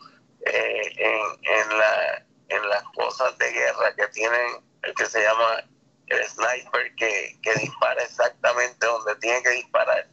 eh, 0.46 0.92
en, 0.96 1.20
en, 1.44 1.78
la, 1.78 2.24
en 2.48 2.68
las 2.68 2.82
cosas 2.94 3.36
de 3.38 3.50
guerra 3.50 3.94
que 3.96 4.06
tienen 4.08 4.64
el 4.82 4.94
que 4.94 5.06
se 5.06 5.22
llama 5.22 5.64
el 6.08 6.24
sniper 6.26 6.94
que, 6.96 7.38
que 7.42 7.54
dispara 7.54 8.02
exactamente 8.02 8.86
donde 8.86 9.16
tiene 9.16 9.42
que 9.42 9.50
disparar. 9.50 10.06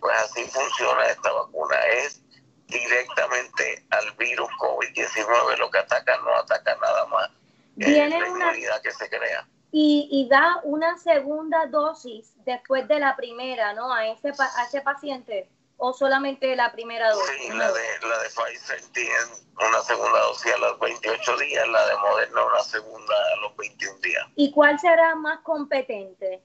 Pues 0.00 0.16
así 0.18 0.44
funciona 0.44 1.06
esta 1.06 1.32
vacuna. 1.32 1.76
Es 2.04 2.20
directamente 2.66 3.84
al 3.90 4.10
virus 4.16 4.48
COVID-19 4.60 5.56
lo 5.58 5.70
que 5.70 5.78
ataca, 5.78 6.16
no 6.18 6.34
ataca 6.36 6.76
nada 6.76 7.06
más. 7.06 7.30
Es 7.78 7.86
Viene 7.88 8.18
la 8.20 8.30
una- 8.30 8.46
inmunidad 8.46 8.80
que 8.82 8.92
se 8.92 9.08
crea. 9.08 9.46
Y, 9.70 10.08
y 10.10 10.28
da 10.28 10.60
una 10.64 10.96
segunda 10.98 11.66
dosis 11.66 12.32
después 12.44 12.88
de 12.88 12.98
la 13.00 13.14
primera, 13.16 13.74
¿no? 13.74 13.92
A 13.92 14.06
ese, 14.08 14.28
a 14.30 14.64
ese 14.66 14.80
paciente. 14.80 15.48
¿O 15.80 15.92
solamente 15.92 16.54
la 16.56 16.72
primera 16.72 17.10
dosis? 17.12 17.30
Sí, 17.40 17.48
la 17.52 17.70
de, 17.72 17.82
la 18.08 18.18
de 18.18 18.28
Pfizer 18.30 18.80
tiene 18.92 19.14
una 19.54 19.80
segunda 19.82 20.18
dosis 20.22 20.52
a 20.52 20.58
los 20.58 20.78
28 20.80 21.36
días, 21.38 21.68
la 21.68 21.86
de 21.86 21.96
Moderna 21.98 22.44
una 22.44 22.62
segunda 22.62 23.14
a 23.32 23.36
los 23.42 23.56
21 23.56 23.98
días. 24.00 24.26
¿Y 24.34 24.50
cuál 24.50 24.78
será 24.80 25.14
más 25.14 25.38
competente? 25.40 26.42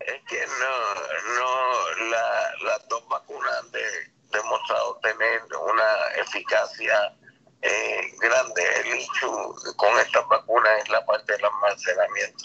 Es 0.00 0.22
que 0.28 0.46
no, 0.46 1.34
no 1.38 2.08
la, 2.10 2.52
las 2.70 2.88
dos 2.88 3.06
vacunas 3.08 3.52
han 3.60 3.70
de- 3.70 4.12
demostrado 4.30 4.96
tener 5.02 5.42
una 5.44 6.22
eficacia 6.22 7.14
eh, 7.60 8.00
grande. 8.18 8.62
El 8.80 8.96
issue 8.98 9.54
con 9.76 9.98
estas 9.98 10.26
vacunas 10.28 10.70
es 10.84 10.88
la 10.88 11.04
parte 11.04 11.32
del 11.34 11.44
almacenamiento. 11.44 12.44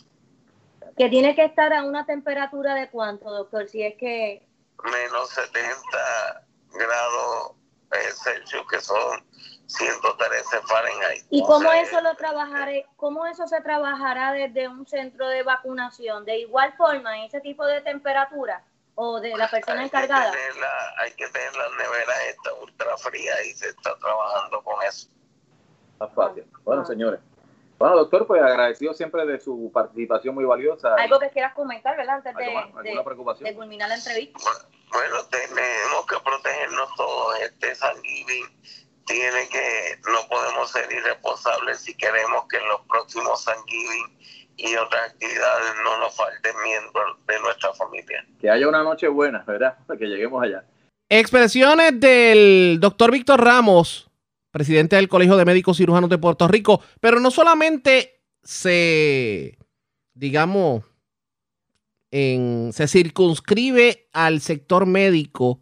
Que 0.98 1.08
tiene 1.10 1.34
que 1.34 1.46
estar 1.46 1.72
a 1.72 1.84
una 1.84 2.06
temperatura 2.06 2.76
de 2.76 2.90
cuánto, 2.90 3.32
doctor, 3.32 3.70
si 3.70 3.84
es 3.84 3.96
que... 3.98 4.46
Menos 4.84 5.30
70 5.30 6.46
grados 6.74 7.52
eh, 7.92 8.12
Celsius, 8.24 8.66
que 8.70 8.82
son 8.82 9.24
113 9.68 10.62
Fahrenheit. 10.68 11.26
¿Y 11.30 11.42
O 11.42 11.46
cómo 11.46 11.72
sea, 11.72 11.82
eso 11.82 12.02
lo 12.02 12.16
trabajaré, 12.16 12.88
cómo 12.96 13.26
eso 13.26 13.48
se 13.48 13.62
trabajará 13.62 14.34
desde 14.34 14.68
un 14.68 14.86
centro 14.88 15.28
de 15.28 15.44
vacunación? 15.44 16.26
¿De 16.26 16.40
igual 16.40 16.74
forma, 16.78 17.18
en 17.18 17.24
ese 17.26 17.42
tipo 17.42 17.66
de 17.66 17.82
temperatura? 17.82 18.64
¿O 18.96 19.20
de 19.20 19.36
la 19.36 19.50
persona 19.50 19.84
encargada? 19.84 20.32
hay 21.00 21.12
que 21.14 21.28
tener 21.28 21.56
las 21.56 21.72
neveras 21.72 22.16
esta 22.30 22.54
ultra 22.54 22.98
fría 22.98 23.44
y 23.44 23.54
se 23.54 23.70
está 23.70 23.98
trabajando 23.98 24.64
con 24.64 24.84
eso. 24.84 25.10
Más 26.00 26.14
fácil. 26.14 26.46
Bueno, 26.64 26.86
señores. 26.86 27.20
Bueno, 27.84 27.98
doctor, 27.98 28.26
pues 28.26 28.42
agradecido 28.42 28.94
siempre 28.94 29.26
de 29.26 29.42
su 29.42 29.70
participación 29.74 30.34
muy 30.34 30.46
valiosa. 30.46 30.96
Algo 30.96 31.20
que 31.20 31.30
quieras 31.32 31.54
comentar, 31.54 31.98
¿verdad? 31.98 32.16
Antes 32.16 32.34
de, 32.34 32.46
¿Alguna- 32.46 32.62
alguna 32.80 32.82
de- 32.82 33.04
preocupación? 33.04 33.44
de 33.50 33.56
culminar 33.58 33.90
la 33.90 33.96
entrevista. 33.96 34.40
Bueno, 34.90 35.16
tenemos 35.30 36.06
que 36.08 36.16
protegernos 36.24 36.90
todos. 36.96 37.40
Este 37.42 37.76
San 37.76 38.02
Giving 38.02 38.46
tiene 39.06 39.50
que, 39.52 40.00
no 40.10 40.20
podemos 40.30 40.72
ser 40.72 40.90
irresponsables 40.94 41.80
si 41.80 41.94
queremos 41.98 42.46
que 42.48 42.56
en 42.56 42.70
los 42.70 42.80
próximos 42.88 43.44
San 43.44 43.58
Giving 43.68 44.18
y 44.56 44.76
otras 44.78 45.10
actividades 45.12 45.74
no 45.84 45.98
nos 45.98 46.16
falten 46.16 46.54
miembros 46.64 47.18
de 47.28 47.38
nuestra 47.42 47.74
familia. 47.74 48.26
Que 48.40 48.50
haya 48.50 48.66
una 48.70 48.82
noche 48.84 49.10
buena, 49.10 49.44
¿verdad? 49.46 49.78
Que 50.00 50.06
lleguemos 50.06 50.42
allá. 50.42 50.64
Expresiones 51.10 52.00
del 52.00 52.78
doctor 52.80 53.12
Víctor 53.12 53.44
Ramos, 53.44 54.10
presidente 54.54 54.96
del 54.96 55.10
Colegio 55.10 55.36
de 55.36 55.46
Médicos 55.46 55.78
Cirujanos 55.78 56.12
de 56.12 56.20
Puerto 56.20 56.48
Rico, 56.48 56.80
pero 57.02 57.20
no 57.20 57.32
solamente 57.32 58.22
se, 58.44 59.58
digamos, 60.14 60.84
en- 62.12 62.72
se 62.72 62.88
circunscribe 62.88 64.08
al 64.14 64.40
sector 64.42 64.86
médico 64.86 65.60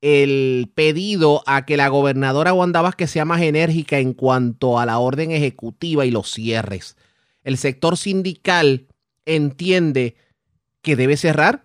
el 0.00 0.72
pedido 0.74 1.42
a 1.46 1.66
que 1.66 1.76
la 1.76 1.88
gobernadora 1.88 2.54
Wanda 2.54 2.80
Vázquez 2.82 3.10
sea 3.10 3.26
más 3.26 3.42
enérgica 3.42 3.98
en 3.98 4.14
cuanto 4.14 4.78
a 4.78 4.86
la 4.86 4.98
orden 4.98 5.30
ejecutiva 5.30 6.06
y 6.06 6.10
los 6.10 6.30
cierres. 6.32 6.96
El 7.42 7.58
sector 7.58 7.98
sindical 7.98 8.86
entiende 9.26 10.16
que 10.80 10.96
debe 10.96 11.18
cerrar 11.18 11.63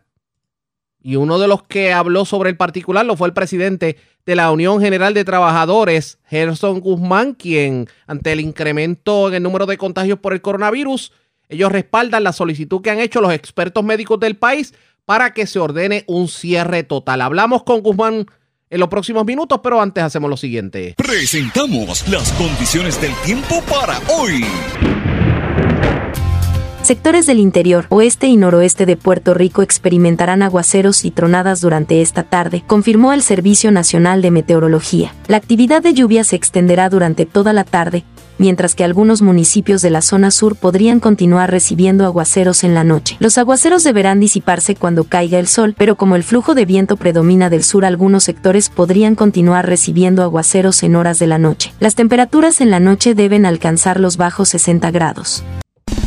y 1.01 1.15
uno 1.15 1.39
de 1.39 1.47
los 1.47 1.63
que 1.63 1.93
habló 1.93 2.25
sobre 2.25 2.49
el 2.49 2.57
particular 2.57 3.05
lo 3.05 3.15
fue 3.15 3.27
el 3.27 3.33
presidente 3.33 3.97
de 4.25 4.35
la 4.35 4.51
Unión 4.51 4.81
General 4.81 5.13
de 5.13 5.25
Trabajadores, 5.25 6.19
Gerson 6.27 6.81
Guzmán, 6.81 7.33
quien 7.33 7.87
ante 8.05 8.31
el 8.31 8.41
incremento 8.41 9.29
en 9.29 9.35
el 9.35 9.43
número 9.43 9.65
de 9.65 9.77
contagios 9.77 10.19
por 10.19 10.33
el 10.33 10.41
coronavirus, 10.41 11.13
ellos 11.47 11.71
respaldan 11.71 12.23
la 12.23 12.33
solicitud 12.33 12.81
que 12.81 12.91
han 12.91 12.99
hecho 12.99 13.21
los 13.21 13.33
expertos 13.33 13.83
médicos 13.83 14.19
del 14.19 14.37
país 14.37 14.73
para 15.05 15.33
que 15.33 15.47
se 15.47 15.57
ordene 15.57 16.03
un 16.07 16.27
cierre 16.27 16.83
total. 16.83 17.21
Hablamos 17.21 17.63
con 17.63 17.81
Guzmán 17.81 18.27
en 18.69 18.79
los 18.79 18.89
próximos 18.89 19.25
minutos, 19.25 19.59
pero 19.63 19.81
antes 19.81 20.03
hacemos 20.03 20.29
lo 20.29 20.37
siguiente. 20.37 20.93
Presentamos 20.97 22.07
las 22.07 22.31
condiciones 22.33 23.01
del 23.01 23.13
tiempo 23.25 23.63
para 23.67 23.99
hoy. 24.09 24.45
Sectores 26.89 27.27
del 27.27 27.37
interior, 27.37 27.85
oeste 27.89 28.25
y 28.25 28.35
noroeste 28.35 28.87
de 28.87 28.97
Puerto 28.97 29.35
Rico 29.35 29.61
experimentarán 29.61 30.41
aguaceros 30.41 31.05
y 31.05 31.11
tronadas 31.11 31.61
durante 31.61 32.01
esta 32.01 32.23
tarde, 32.23 32.63
confirmó 32.65 33.13
el 33.13 33.21
Servicio 33.21 33.69
Nacional 33.69 34.23
de 34.23 34.31
Meteorología. 34.31 35.13
La 35.27 35.37
actividad 35.37 35.83
de 35.83 35.93
lluvia 35.93 36.23
se 36.23 36.35
extenderá 36.35 36.89
durante 36.89 37.27
toda 37.27 37.53
la 37.53 37.63
tarde, 37.63 38.05
mientras 38.39 38.73
que 38.73 38.83
algunos 38.83 39.21
municipios 39.21 39.83
de 39.83 39.91
la 39.91 40.01
zona 40.01 40.31
sur 40.31 40.55
podrían 40.55 40.99
continuar 40.99 41.51
recibiendo 41.51 42.05
aguaceros 42.05 42.63
en 42.63 42.73
la 42.73 42.83
noche. 42.83 43.17
Los 43.19 43.37
aguaceros 43.37 43.83
deberán 43.83 44.19
disiparse 44.19 44.73
cuando 44.73 45.03
caiga 45.03 45.37
el 45.37 45.45
sol, 45.45 45.75
pero 45.77 45.95
como 45.95 46.15
el 46.15 46.23
flujo 46.23 46.55
de 46.55 46.65
viento 46.65 46.97
predomina 46.97 47.51
del 47.51 47.63
sur, 47.63 47.85
algunos 47.85 48.23
sectores 48.23 48.69
podrían 48.69 49.13
continuar 49.13 49.67
recibiendo 49.67 50.23
aguaceros 50.23 50.81
en 50.81 50.95
horas 50.95 51.19
de 51.19 51.27
la 51.27 51.37
noche. 51.37 51.71
Las 51.79 51.93
temperaturas 51.93 52.61
en 52.61 52.71
la 52.71 52.79
noche 52.79 53.13
deben 53.13 53.45
alcanzar 53.45 53.99
los 53.99 54.17
bajos 54.17 54.49
60 54.49 54.89
grados. 54.89 55.43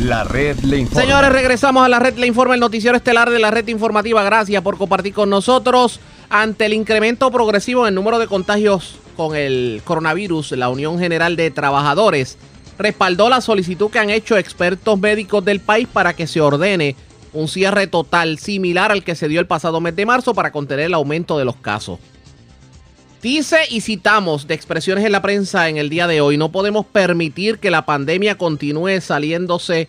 La 0.03 0.25
red 0.25 0.59
le 0.65 0.79
informa. 0.79 1.01
Señores, 1.01 1.33
regresamos 1.33 1.85
a 1.85 1.89
la 1.89 2.01
red 2.01 2.17
Le 2.19 2.27
Informa, 2.27 2.55
el 2.55 2.61
noticiero 2.61 2.97
estelar 2.97 3.31
de 3.31 3.39
la 3.39 3.53
red 3.53 3.69
informativa. 3.69 4.25
Gracias 4.25 4.61
por 4.61 4.77
compartir 4.77 5.15
con 5.15 5.31
nosotros. 5.31 6.01
Ante 6.29 6.67
el 6.67 6.73
incremento 6.73 7.31
progresivo 7.31 7.83
en 7.83 7.91
el 7.91 7.95
número 7.95 8.19
de 8.19 8.27
contagios 8.27 8.99
con 9.17 9.37
el 9.37 9.81
coronavirus, 9.85 10.53
la 10.53 10.71
Unión 10.71 10.99
General 10.99 11.37
de 11.37 11.53
Trabajadores 11.53 12.37
respaldó 12.79 13.29
la 13.29 13.41
solicitud 13.41 13.91
que 13.91 14.01
han 14.01 14.11
hecho 14.11 14.37
expertos 14.37 14.99
médicos 14.99 15.45
del 15.45 15.61
país 15.61 15.87
para 15.87 16.15
que 16.15 16.27
se 16.27 16.41
ordene 16.41 16.97
un 17.33 17.47
cierre 17.47 17.87
total 17.87 18.39
similar 18.39 18.91
al 18.91 19.05
que 19.05 19.15
se 19.15 19.29
dio 19.29 19.39
el 19.39 19.47
pasado 19.47 19.81
mes 19.81 19.95
de 19.95 20.05
marzo 20.05 20.35
para 20.35 20.51
contener 20.51 20.87
el 20.87 20.95
aumento 20.95 21.39
de 21.39 21.45
los 21.45 21.55
casos. 21.57 22.01
Dice 23.23 23.59
y 23.71 23.83
citamos 23.83 24.49
de 24.49 24.55
expresiones 24.55 25.05
en 25.05 25.13
la 25.13 25.23
prensa 25.23 25.69
en 25.69 25.77
el 25.77 25.89
día 25.89 26.09
de 26.09 26.21
hoy, 26.21 26.37
no 26.37 26.51
podemos 26.51 26.85
permitir 26.85 27.61
que 27.61 27.71
la 27.71 27.87
pandemia 27.87 28.37
continúe 28.37 29.01
saliéndose 29.01 29.89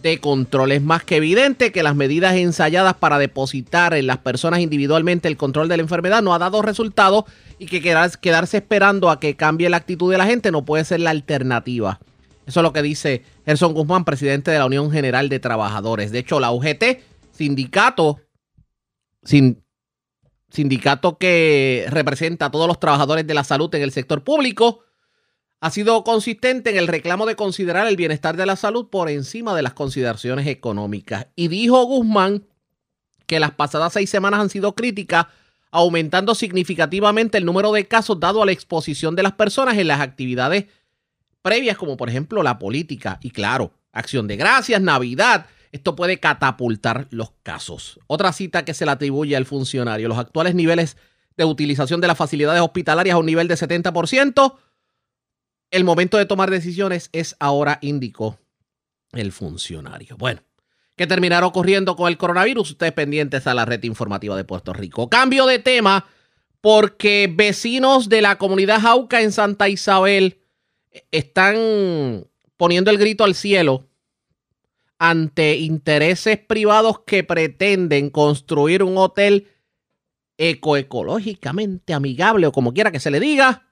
de 0.00 0.20
control. 0.20 0.70
Es 0.70 0.80
más 0.80 1.02
que 1.02 1.16
evidente 1.16 1.72
que 1.72 1.82
las 1.82 1.96
medidas 1.96 2.36
ensayadas 2.36 2.94
para 2.94 3.18
depositar 3.18 3.94
en 3.94 4.06
las 4.06 4.18
personas 4.18 4.60
individualmente 4.60 5.26
el 5.26 5.36
control 5.36 5.68
de 5.68 5.76
la 5.76 5.82
enfermedad 5.82 6.22
no 6.22 6.34
ha 6.34 6.38
dado 6.38 6.62
resultado 6.62 7.26
y 7.58 7.66
que 7.66 7.82
quedar- 7.82 8.16
quedarse 8.20 8.58
esperando 8.58 9.10
a 9.10 9.18
que 9.18 9.34
cambie 9.34 9.68
la 9.68 9.78
actitud 9.78 10.12
de 10.12 10.18
la 10.18 10.26
gente 10.26 10.52
no 10.52 10.64
puede 10.64 10.84
ser 10.84 11.00
la 11.00 11.10
alternativa. 11.10 11.98
Eso 12.46 12.60
es 12.60 12.64
lo 12.64 12.72
que 12.72 12.82
dice 12.82 13.24
Gerson 13.44 13.74
Guzmán, 13.74 14.04
presidente 14.04 14.52
de 14.52 14.58
la 14.58 14.66
Unión 14.66 14.92
General 14.92 15.28
de 15.28 15.40
Trabajadores. 15.40 16.12
De 16.12 16.20
hecho, 16.20 16.38
la 16.38 16.52
UGT, 16.52 17.00
sindicato, 17.32 18.20
sin, 19.24 19.61
sindicato 20.52 21.18
que 21.18 21.86
representa 21.88 22.46
a 22.46 22.50
todos 22.50 22.68
los 22.68 22.78
trabajadores 22.78 23.26
de 23.26 23.34
la 23.34 23.44
salud 23.44 23.74
en 23.74 23.82
el 23.82 23.92
sector 23.92 24.22
público, 24.22 24.80
ha 25.60 25.70
sido 25.70 26.04
consistente 26.04 26.70
en 26.70 26.76
el 26.76 26.88
reclamo 26.88 27.24
de 27.24 27.36
considerar 27.36 27.86
el 27.86 27.96
bienestar 27.96 28.36
de 28.36 28.46
la 28.46 28.56
salud 28.56 28.88
por 28.88 29.08
encima 29.08 29.54
de 29.54 29.62
las 29.62 29.74
consideraciones 29.74 30.46
económicas. 30.46 31.28
Y 31.36 31.48
dijo 31.48 31.84
Guzmán 31.84 32.44
que 33.26 33.40
las 33.40 33.52
pasadas 33.52 33.92
seis 33.92 34.10
semanas 34.10 34.40
han 34.40 34.50
sido 34.50 34.74
críticas, 34.74 35.26
aumentando 35.70 36.34
significativamente 36.34 37.38
el 37.38 37.46
número 37.46 37.72
de 37.72 37.86
casos 37.86 38.20
dado 38.20 38.42
a 38.42 38.46
la 38.46 38.52
exposición 38.52 39.16
de 39.16 39.22
las 39.22 39.32
personas 39.32 39.78
en 39.78 39.88
las 39.88 40.00
actividades 40.00 40.66
previas, 41.40 41.78
como 41.78 41.96
por 41.96 42.10
ejemplo 42.10 42.42
la 42.42 42.58
política. 42.58 43.18
Y 43.22 43.30
claro, 43.30 43.72
acción 43.92 44.26
de 44.26 44.36
gracias, 44.36 44.82
Navidad. 44.82 45.46
Esto 45.72 45.96
puede 45.96 46.20
catapultar 46.20 47.08
los 47.10 47.32
casos. 47.42 47.98
Otra 48.06 48.32
cita 48.34 48.64
que 48.64 48.74
se 48.74 48.84
le 48.84 48.92
atribuye 48.92 49.34
al 49.34 49.46
funcionario. 49.46 50.06
Los 50.06 50.18
actuales 50.18 50.54
niveles 50.54 50.98
de 51.36 51.46
utilización 51.46 52.02
de 52.02 52.08
las 52.08 52.18
facilidades 52.18 52.60
hospitalarias 52.60 53.14
a 53.14 53.18
un 53.18 53.24
nivel 53.24 53.48
de 53.48 53.54
70%. 53.54 54.54
El 55.70 55.84
momento 55.84 56.18
de 56.18 56.26
tomar 56.26 56.50
decisiones 56.50 57.08
es 57.12 57.36
ahora, 57.40 57.78
indicó 57.80 58.38
el 59.12 59.32
funcionario. 59.32 60.18
Bueno, 60.18 60.42
¿qué 60.94 61.06
terminará 61.06 61.46
ocurriendo 61.46 61.96
con 61.96 62.08
el 62.08 62.18
coronavirus? 62.18 62.72
Ustedes 62.72 62.92
pendientes 62.92 63.46
a 63.46 63.54
la 63.54 63.64
red 63.64 63.82
informativa 63.84 64.36
de 64.36 64.44
Puerto 64.44 64.74
Rico. 64.74 65.08
Cambio 65.08 65.46
de 65.46 65.58
tema 65.58 66.06
porque 66.60 67.32
vecinos 67.34 68.10
de 68.10 68.20
la 68.20 68.36
comunidad 68.36 68.82
Jauca 68.82 69.22
en 69.22 69.32
Santa 69.32 69.70
Isabel 69.70 70.42
están 71.10 72.26
poniendo 72.58 72.90
el 72.90 72.98
grito 72.98 73.24
al 73.24 73.34
cielo 73.34 73.88
ante 75.04 75.56
intereses 75.56 76.38
privados 76.38 77.00
que 77.04 77.24
pretenden 77.24 78.08
construir 78.08 78.84
un 78.84 78.96
hotel 78.96 79.48
ecoecológicamente 80.38 81.92
amigable 81.92 82.46
o 82.46 82.52
como 82.52 82.72
quiera 82.72 82.92
que 82.92 83.00
se 83.00 83.10
le 83.10 83.18
diga 83.18 83.66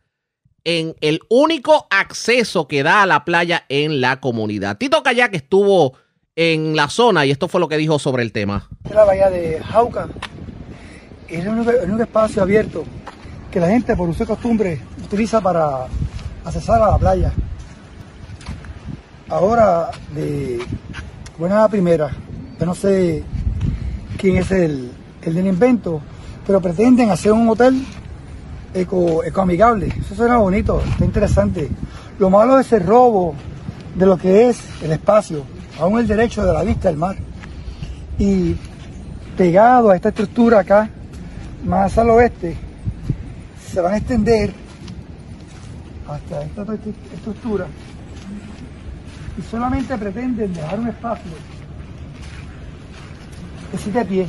en 0.64 0.96
el 1.00 1.20
único 1.28 1.86
acceso 1.88 2.66
que 2.66 2.82
da 2.82 3.02
a 3.02 3.06
la 3.06 3.24
playa 3.24 3.64
en 3.68 4.00
la 4.00 4.18
comunidad. 4.18 4.76
Tito 4.76 5.04
Kayak 5.04 5.32
estuvo 5.36 5.92
en 6.34 6.74
la 6.74 6.88
zona 6.88 7.24
y 7.26 7.30
esto 7.30 7.46
fue 7.46 7.60
lo 7.60 7.68
que 7.68 7.76
dijo 7.76 8.00
sobre 8.00 8.24
el 8.24 8.32
tema. 8.32 8.68
la 8.92 9.04
bahía 9.04 9.30
de 9.30 9.60
Jauca. 9.60 10.08
Es 11.28 11.46
un, 11.46 11.60
es 11.60 11.88
un 11.88 12.00
espacio 12.00 12.42
abierto 12.42 12.82
que 13.52 13.60
la 13.60 13.68
gente 13.68 13.94
por 13.94 14.12
de 14.12 14.26
costumbre 14.26 14.80
utiliza 15.04 15.40
para 15.40 15.86
accesar 16.44 16.82
a 16.82 16.90
la 16.90 16.98
playa. 16.98 17.32
Ahora, 19.28 19.92
de 20.12 20.58
buena 21.40 21.66
primera, 21.68 22.10
yo 22.58 22.66
no 22.66 22.74
sé 22.74 23.24
quién 24.18 24.36
es 24.36 24.50
el, 24.50 24.90
el 25.22 25.34
del 25.34 25.46
invento, 25.46 26.02
pero 26.46 26.60
pretenden 26.60 27.08
hacer 27.10 27.32
un 27.32 27.48
hotel 27.48 27.82
eco, 28.74 29.24
ecoamigable. 29.24 29.86
Eso 29.98 30.14
suena 30.14 30.36
bonito, 30.36 30.82
está 30.86 31.02
interesante. 31.02 31.70
Lo 32.18 32.28
malo 32.28 32.58
es 32.60 32.70
el 32.74 32.84
robo 32.84 33.34
de 33.94 34.04
lo 34.04 34.18
que 34.18 34.50
es 34.50 34.58
el 34.82 34.92
espacio, 34.92 35.44
aún 35.80 35.98
el 35.98 36.06
derecho 36.06 36.44
de 36.44 36.52
la 36.52 36.62
vista 36.62 36.88
del 36.88 36.98
mar. 36.98 37.16
Y 38.18 38.54
pegado 39.34 39.88
a 39.88 39.96
esta 39.96 40.10
estructura 40.10 40.58
acá, 40.60 40.90
más 41.64 41.96
al 41.96 42.10
oeste, 42.10 42.54
se 43.72 43.80
van 43.80 43.94
a 43.94 43.96
extender 43.96 44.52
hasta 46.06 46.42
esta 46.42 46.64
estru- 46.66 46.94
estructura 47.14 47.66
solamente 49.42 49.96
pretenden 49.96 50.52
dejar 50.52 50.80
un 50.80 50.88
espacio 50.88 51.30
de 53.72 53.78
siete 53.78 54.04
pies 54.04 54.28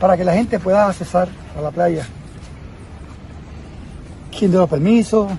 para 0.00 0.16
que 0.16 0.24
la 0.24 0.34
gente 0.34 0.58
pueda 0.58 0.88
accesar 0.88 1.28
a 1.56 1.60
la 1.60 1.70
playa. 1.70 2.06
quién 4.36 4.50
dio 4.50 4.60
los 4.60 4.68
permisos, 4.68 5.32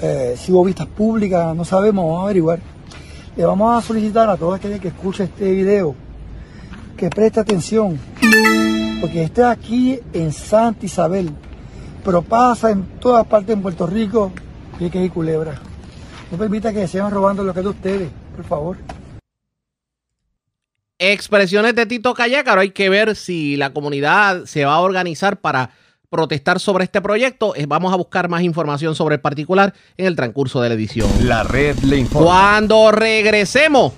eh, 0.00 0.34
si 0.36 0.50
hubo 0.50 0.64
vistas 0.64 0.88
públicas, 0.88 1.54
no 1.54 1.64
sabemos, 1.64 2.04
vamos 2.04 2.20
a 2.20 2.24
averiguar. 2.24 2.58
Le 3.36 3.44
vamos 3.44 3.78
a 3.78 3.86
solicitar 3.86 4.28
a 4.28 4.36
todo 4.36 4.54
aquel 4.54 4.80
que 4.80 4.88
escuche 4.88 5.24
este 5.24 5.52
video 5.52 5.94
que 6.96 7.08
preste 7.08 7.40
atención, 7.40 7.98
porque 9.00 9.22
este 9.22 9.44
aquí 9.44 9.98
en 10.12 10.32
Santa 10.32 10.84
Isabel, 10.84 11.30
pero 12.04 12.22
pasa 12.22 12.70
en 12.70 12.82
todas 13.00 13.26
partes 13.26 13.54
en 13.54 13.62
Puerto 13.62 13.86
Rico 13.86 14.32
y 14.78 14.84
hay 14.84 14.90
que 14.90 15.04
ir 15.04 15.12
culebra. 15.12 15.71
No 16.32 16.38
permita 16.38 16.72
que 16.72 16.88
se 16.88 16.98
vayan 16.98 17.12
robando 17.12 17.44
lo 17.44 17.52
que 17.52 17.60
es 17.60 17.64
de 17.64 17.70
ustedes, 17.70 18.10
por 18.34 18.44
favor. 18.46 18.76
Expresiones 20.98 21.74
de 21.74 21.84
Tito 21.84 22.14
Callácaro. 22.14 22.62
Hay 22.62 22.70
que 22.70 22.88
ver 22.88 23.16
si 23.16 23.56
la 23.56 23.74
comunidad 23.74 24.46
se 24.46 24.64
va 24.64 24.76
a 24.76 24.80
organizar 24.80 25.40
para 25.40 25.72
protestar 26.08 26.58
sobre 26.58 26.84
este 26.84 27.02
proyecto. 27.02 27.54
Eh, 27.54 27.66
Vamos 27.66 27.92
a 27.92 27.96
buscar 27.96 28.30
más 28.30 28.40
información 28.40 28.94
sobre 28.94 29.16
el 29.16 29.20
particular 29.20 29.74
en 29.98 30.06
el 30.06 30.16
transcurso 30.16 30.62
de 30.62 30.70
la 30.70 30.74
edición. 30.74 31.10
La 31.20 31.42
red 31.42 31.76
le 31.80 31.98
informa. 31.98 32.26
Cuando 32.26 32.90
regresemos 32.92 33.92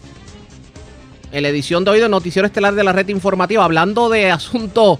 en 1.30 1.40
la 1.40 1.50
edición 1.50 1.84
de 1.84 1.92
hoy 1.92 2.00
del 2.00 2.10
Noticiero 2.10 2.46
Estelar 2.46 2.74
de 2.74 2.82
la 2.82 2.92
Red 2.92 3.10
Informativa, 3.10 3.64
hablando 3.64 4.08
de 4.08 4.32
asuntos 4.32 4.98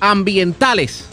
ambientales. 0.00 1.04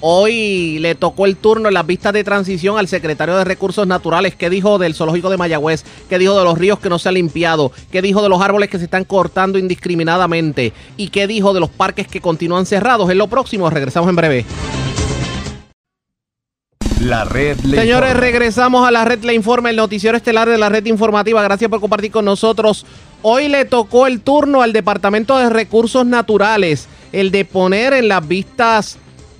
Hoy 0.00 0.78
le 0.78 0.94
tocó 0.94 1.26
el 1.26 1.36
turno 1.36 1.68
en 1.68 1.74
las 1.74 1.84
vistas 1.86 2.12
de 2.12 2.22
transición 2.22 2.78
al 2.78 2.86
secretario 2.86 3.36
de 3.36 3.44
Recursos 3.44 3.86
Naturales. 3.86 4.36
¿Qué 4.36 4.48
dijo 4.48 4.78
del 4.78 4.94
zoológico 4.94 5.28
de 5.28 5.36
Mayagüez? 5.36 5.84
¿Qué 6.08 6.18
dijo 6.18 6.38
de 6.38 6.44
los 6.44 6.56
ríos 6.56 6.78
que 6.78 6.88
no 6.88 7.00
se 7.00 7.08
han 7.08 7.16
limpiado? 7.16 7.72
¿Qué 7.90 8.00
dijo 8.00 8.22
de 8.22 8.28
los 8.28 8.40
árboles 8.40 8.68
que 8.70 8.78
se 8.78 8.84
están 8.84 9.04
cortando 9.04 9.58
indiscriminadamente? 9.58 10.72
¿Y 10.96 11.08
qué 11.08 11.26
dijo 11.26 11.52
de 11.52 11.60
los 11.60 11.70
parques 11.70 12.06
que 12.06 12.20
continúan 12.20 12.64
cerrados? 12.64 13.10
En 13.10 13.18
lo 13.18 13.26
próximo, 13.26 13.68
regresamos 13.70 14.08
en 14.08 14.16
breve. 14.16 14.46
La 17.00 17.24
red 17.24 17.58
le 17.60 17.78
Señores, 17.80 18.10
informa. 18.10 18.20
regresamos 18.20 18.86
a 18.86 18.90
la 18.90 19.04
red 19.04 19.22
Le 19.22 19.32
Informa, 19.34 19.70
el 19.70 19.76
noticiero 19.76 20.16
estelar 20.16 20.48
de 20.48 20.58
la 20.58 20.68
red 20.68 20.84
informativa. 20.86 21.42
Gracias 21.42 21.70
por 21.70 21.80
compartir 21.80 22.10
con 22.10 22.24
nosotros. 22.24 22.86
Hoy 23.22 23.48
le 23.48 23.64
tocó 23.64 24.06
el 24.06 24.20
turno 24.20 24.62
al 24.62 24.72
Departamento 24.72 25.36
de 25.38 25.48
Recursos 25.48 26.06
Naturales, 26.06 26.88
el 27.12 27.30
de 27.30 27.44
poner 27.44 27.92
en 27.94 28.08
las 28.08 28.26
vistas 28.26 28.98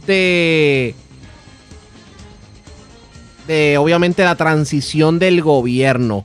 de, 0.08 0.94
obviamente 3.78 4.24
la 4.24 4.34
transición 4.34 5.20
del 5.20 5.42
gobierno. 5.42 6.24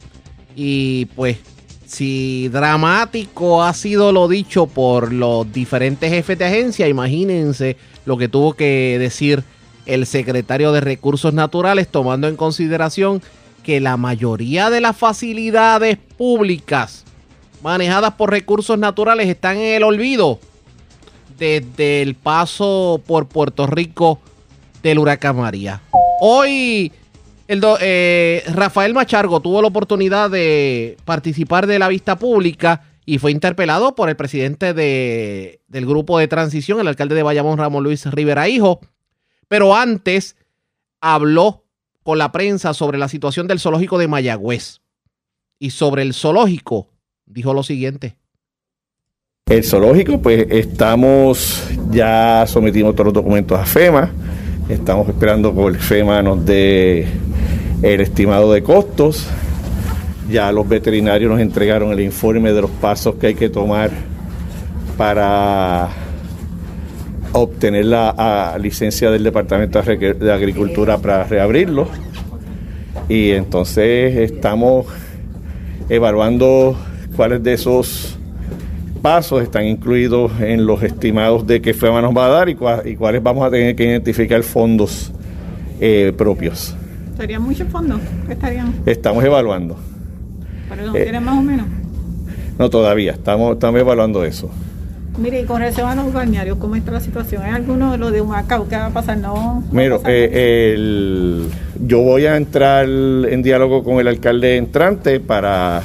Y 0.56 1.06
pues, 1.16 1.38
si 1.86 2.48
dramático 2.50 3.64
ha 3.64 3.74
sido 3.74 4.12
lo 4.12 4.28
dicho 4.28 4.66
por 4.66 5.14
los 5.14 5.52
diferentes 5.52 6.10
jefes 6.10 6.40
de 6.40 6.46
agencia, 6.46 6.88
imagínense 6.88 7.78
lo 8.06 8.18
que 8.18 8.28
tuvo 8.28 8.54
que 8.54 8.98
decir 9.00 9.44
el 9.86 10.06
secretario 10.06 10.72
de 10.72 10.82
Recursos 10.82 11.34
Naturales, 11.34 11.88
tomando 11.90 12.28
en 12.28 12.36
consideración 12.36 13.22
que 13.64 13.80
la 13.80 13.98
mayoría 13.98 14.70
de 14.70 14.82
las 14.82 14.98
facilidades 14.98 15.98
públicas 16.18 17.04
manejadas 17.62 18.14
por 18.14 18.30
recursos 18.30 18.78
naturales 18.78 19.28
están 19.28 19.58
en 19.58 19.76
el 19.76 19.84
olvido 19.84 20.40
desde 21.38 22.02
el 22.02 22.16
paso 22.16 23.02
por 23.06 23.28
Puerto 23.28 23.68
Rico 23.68 24.20
del 24.82 25.00
huracán 25.00 25.38
María. 25.38 25.82
Hoy 26.22 26.92
el 27.48 27.60
do- 27.60 27.78
eh, 27.82 28.44
Rafael 28.54 28.94
Machargo 28.94 29.40
tuvo 29.42 29.62
la 29.62 29.68
oportunidad 29.68 30.30
de 30.30 30.98
participar 31.06 31.68
de 31.68 31.80
la 31.80 31.88
vista 31.88 32.18
pública 32.18 32.84
y 33.06 33.18
fue 33.18 33.32
interpelado 33.32 33.96
por 33.96 34.10
el 34.10 34.16
presidente 34.16 34.74
de- 34.74 35.62
del 35.68 35.86
grupo 35.86 36.18
de 36.20 36.28
transición, 36.28 36.80
el 36.80 36.88
alcalde 36.88 37.16
de 37.16 37.24
Bayamón, 37.24 37.58
Ramón 37.58 37.84
Luis 37.84 38.06
Rivera 38.06 38.48
Hijo. 38.48 38.80
Pero 39.50 39.76
antes 39.76 40.36
habló 41.02 41.66
con 42.02 42.18
la 42.18 42.32
prensa 42.32 42.74
sobre 42.74 42.98
la 42.98 43.08
situación 43.10 43.48
del 43.48 43.60
zoológico 43.60 43.98
de 43.98 44.08
Mayagüez. 44.08 44.80
Y 45.60 45.70
sobre 45.72 46.02
el 46.02 46.14
zoológico 46.14 46.90
dijo 47.26 47.54
lo 47.54 47.64
siguiente. 47.64 48.18
El 49.54 49.64
zoológico, 49.66 50.20
pues 50.20 50.48
estamos, 50.50 51.68
ya 51.92 52.46
sometimos 52.48 52.96
todos 52.96 53.08
los 53.08 53.14
documentos 53.14 53.60
a 53.60 53.66
FEMA, 53.66 54.10
estamos 54.70 55.08
esperando 55.10 55.54
que 55.54 55.66
el 55.66 55.76
FEMA 55.76 56.24
nos 56.24 56.46
dé 56.46 57.06
el 57.82 58.02
estimado 58.02 58.54
de 58.54 58.64
costos, 58.64 59.28
ya 60.28 60.50
los 60.52 60.68
veterinarios 60.68 61.30
nos 61.30 61.42
entregaron 61.42 61.92
el 61.92 62.00
informe 62.00 62.54
de 62.54 62.62
los 62.62 62.72
pasos 62.72 63.16
que 63.16 63.28
hay 63.28 63.36
que 63.36 63.50
tomar 63.50 63.92
para 64.98 65.90
obtener 67.34 67.86
la 67.86 68.58
licencia 68.60 69.12
del 69.12 69.24
Departamento 69.24 69.82
de 69.82 70.32
Agricultura 70.32 70.98
para 70.98 71.26
reabrirlo. 71.26 71.90
Y 73.10 73.32
entonces 73.32 74.16
estamos 74.16 74.88
evaluando 75.90 76.78
cuáles 77.16 77.44
de 77.44 77.54
esos 77.54 78.18
pasos 79.04 79.44
están 79.44 79.66
incluidos 79.68 80.32
en 80.40 80.66
los 80.66 80.82
estimados 80.82 81.46
de 81.46 81.62
que 81.62 81.74
FEMA 81.74 82.02
nos 82.02 82.16
va 82.16 82.28
a 82.28 82.30
dar 82.30 82.48
y, 82.50 82.56
cua- 82.56 82.90
y 82.90 82.96
cuáles 82.96 83.22
vamos 83.22 83.46
a 83.46 83.52
tener 83.52 83.76
que 83.76 83.84
identificar 83.84 84.42
fondos 84.44 85.12
eh, 85.82 86.14
propios. 86.18 86.74
¿Serían 87.18 87.42
muchos 87.42 87.68
fondos? 87.68 88.00
¿Qué 88.26 88.32
estarían? 88.34 88.74
Estamos 88.86 89.22
evaluando. 89.26 89.76
¿Pero 90.70 90.86
no 90.86 90.96
Eh. 90.96 91.04
tienen 91.04 91.22
más 91.24 91.38
o 91.38 91.42
menos? 91.42 91.66
No, 92.58 92.70
todavía, 92.70 93.12
estamos, 93.12 93.54
estamos 93.56 93.82
evaluando 93.82 94.24
eso. 94.24 94.50
Mire, 95.18 95.42
y 95.42 95.44
con 95.44 95.60
relación 95.60 95.90
a 95.90 95.96
los 95.96 96.14
balnearios, 96.14 96.58
¿cómo 96.58 96.76
está 96.78 96.92
la 96.92 97.02
situación? 97.02 97.44
¿Hay 97.44 97.52
alguno 97.52 97.92
de 97.92 97.98
los 97.98 98.14
de 98.14 98.22
Humacao 98.22 98.70
que 98.70 98.78
va 98.78 98.86
a 98.86 98.90
pasar? 98.92 99.18
No. 99.18 99.64
Mira, 99.72 99.98
eh, 100.06 100.74
el- 100.76 101.50
yo 101.86 102.00
voy 102.00 102.26
a 102.26 102.38
entrar 102.38 102.86
en 102.86 103.44
diálogo 103.44 103.84
con 103.84 104.00
el 104.00 104.08
alcalde 104.08 104.56
entrante 104.56 105.20
para, 105.20 105.84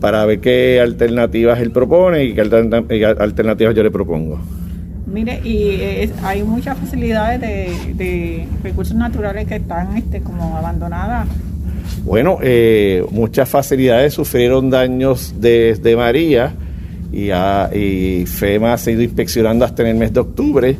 para 0.00 0.24
ver 0.26 0.40
qué 0.40 0.80
alternativas 0.80 1.60
él 1.60 1.70
propone 1.70 2.24
y 2.24 2.34
qué 2.34 2.40
alternativas 2.42 3.74
yo 3.74 3.82
le 3.82 3.90
propongo. 3.90 4.38
Mire, 5.06 5.40
y 5.42 5.70
eh, 5.80 6.02
es- 6.04 6.12
hay 6.22 6.42
muchas 6.42 6.76
facilidades 6.78 7.40
de, 7.40 7.94
de 7.94 8.46
recursos 8.62 8.94
naturales 8.96 9.46
que 9.48 9.56
están 9.56 9.96
este, 9.96 10.20
como 10.20 10.56
abandonadas. 10.56 11.26
Bueno, 12.04 12.38
eh, 12.42 13.02
muchas 13.10 13.48
facilidades 13.48 14.12
sufrieron 14.14 14.68
daños 14.70 15.34
desde 15.40 15.96
María 15.96 16.52
y, 17.10 17.30
a- 17.30 17.70
y 17.74 18.24
FEMA 18.26 18.74
ha 18.74 18.78
seguido 18.78 19.02
inspeccionando 19.02 19.64
hasta 19.64 19.82
en 19.82 19.88
el 19.88 19.94
mes 19.96 20.12
de 20.12 20.20
octubre. 20.20 20.76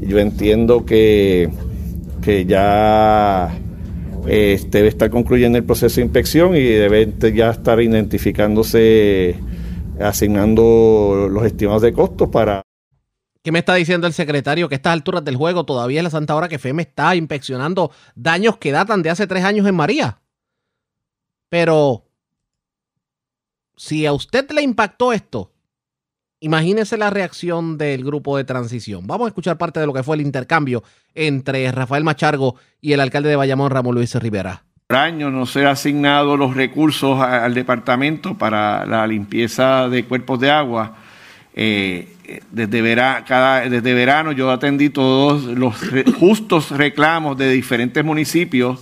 Yo 0.00 0.18
entiendo 0.18 0.86
que, 0.86 1.50
que 2.22 2.46
ya 2.46 3.50
eh, 4.28 4.60
debe 4.68 4.88
estar 4.88 5.10
concluyendo 5.10 5.58
el 5.58 5.64
proceso 5.64 5.96
de 5.96 6.02
inspección 6.02 6.54
y 6.54 6.62
debe 6.62 7.14
ya 7.34 7.50
estar 7.50 7.80
identificándose, 7.80 9.38
asignando 10.00 11.28
los 11.30 11.44
estimados 11.44 11.82
de 11.82 11.92
costos 11.92 12.28
para... 12.28 12.62
¿Qué 13.42 13.52
me 13.52 13.60
está 13.60 13.74
diciendo 13.74 14.06
el 14.06 14.12
secretario? 14.12 14.68
Que 14.68 14.74
a 14.74 14.76
estas 14.76 14.92
alturas 14.92 15.24
del 15.24 15.36
juego 15.36 15.64
todavía 15.64 16.00
es 16.00 16.04
la 16.04 16.10
santa 16.10 16.34
hora 16.34 16.48
que 16.48 16.58
FEMA 16.58 16.82
está 16.82 17.16
inspeccionando 17.16 17.90
daños 18.14 18.58
que 18.58 18.72
datan 18.72 19.02
de 19.02 19.10
hace 19.10 19.26
tres 19.26 19.44
años 19.44 19.66
en 19.66 19.74
María. 19.74 20.20
Pero 21.48 22.04
si 23.76 24.04
a 24.06 24.12
usted 24.12 24.50
le 24.50 24.62
impactó 24.62 25.12
esto, 25.12 25.52
imagínese 26.40 26.96
la 26.96 27.10
reacción 27.10 27.78
del 27.78 28.04
grupo 28.04 28.36
de 28.36 28.44
transición. 28.44 29.06
Vamos 29.06 29.26
a 29.26 29.28
escuchar 29.28 29.58
parte 29.58 29.80
de 29.80 29.86
lo 29.86 29.92
que 29.92 30.02
fue 30.02 30.16
el 30.16 30.22
intercambio 30.22 30.82
entre 31.14 31.70
Rafael 31.72 32.04
Machargo 32.04 32.56
y 32.80 32.92
el 32.92 33.00
alcalde 33.00 33.28
de 33.28 33.36
Bayamón, 33.36 33.70
Ramón 33.70 33.94
Luis 33.94 34.14
Rivera. 34.14 34.62
por 34.86 34.96
año 34.96 35.30
no 35.30 35.46
ser 35.46 35.66
asignados 35.66 36.38
los 36.38 36.54
recursos 36.54 37.20
al 37.20 37.54
departamento 37.54 38.36
para 38.38 38.86
la 38.86 39.06
limpieza 39.06 39.88
de 39.88 40.04
cuerpos 40.04 40.40
de 40.40 40.50
agua. 40.50 40.96
Eh, 41.54 42.14
desde, 42.52 42.82
desde 42.82 43.94
verano 43.94 44.32
yo 44.32 44.50
atendí 44.50 44.90
todos 44.90 45.44
los 45.44 45.74
justos 46.20 46.70
reclamos 46.70 47.36
de 47.36 47.50
diferentes 47.50 48.04
municipios 48.04 48.78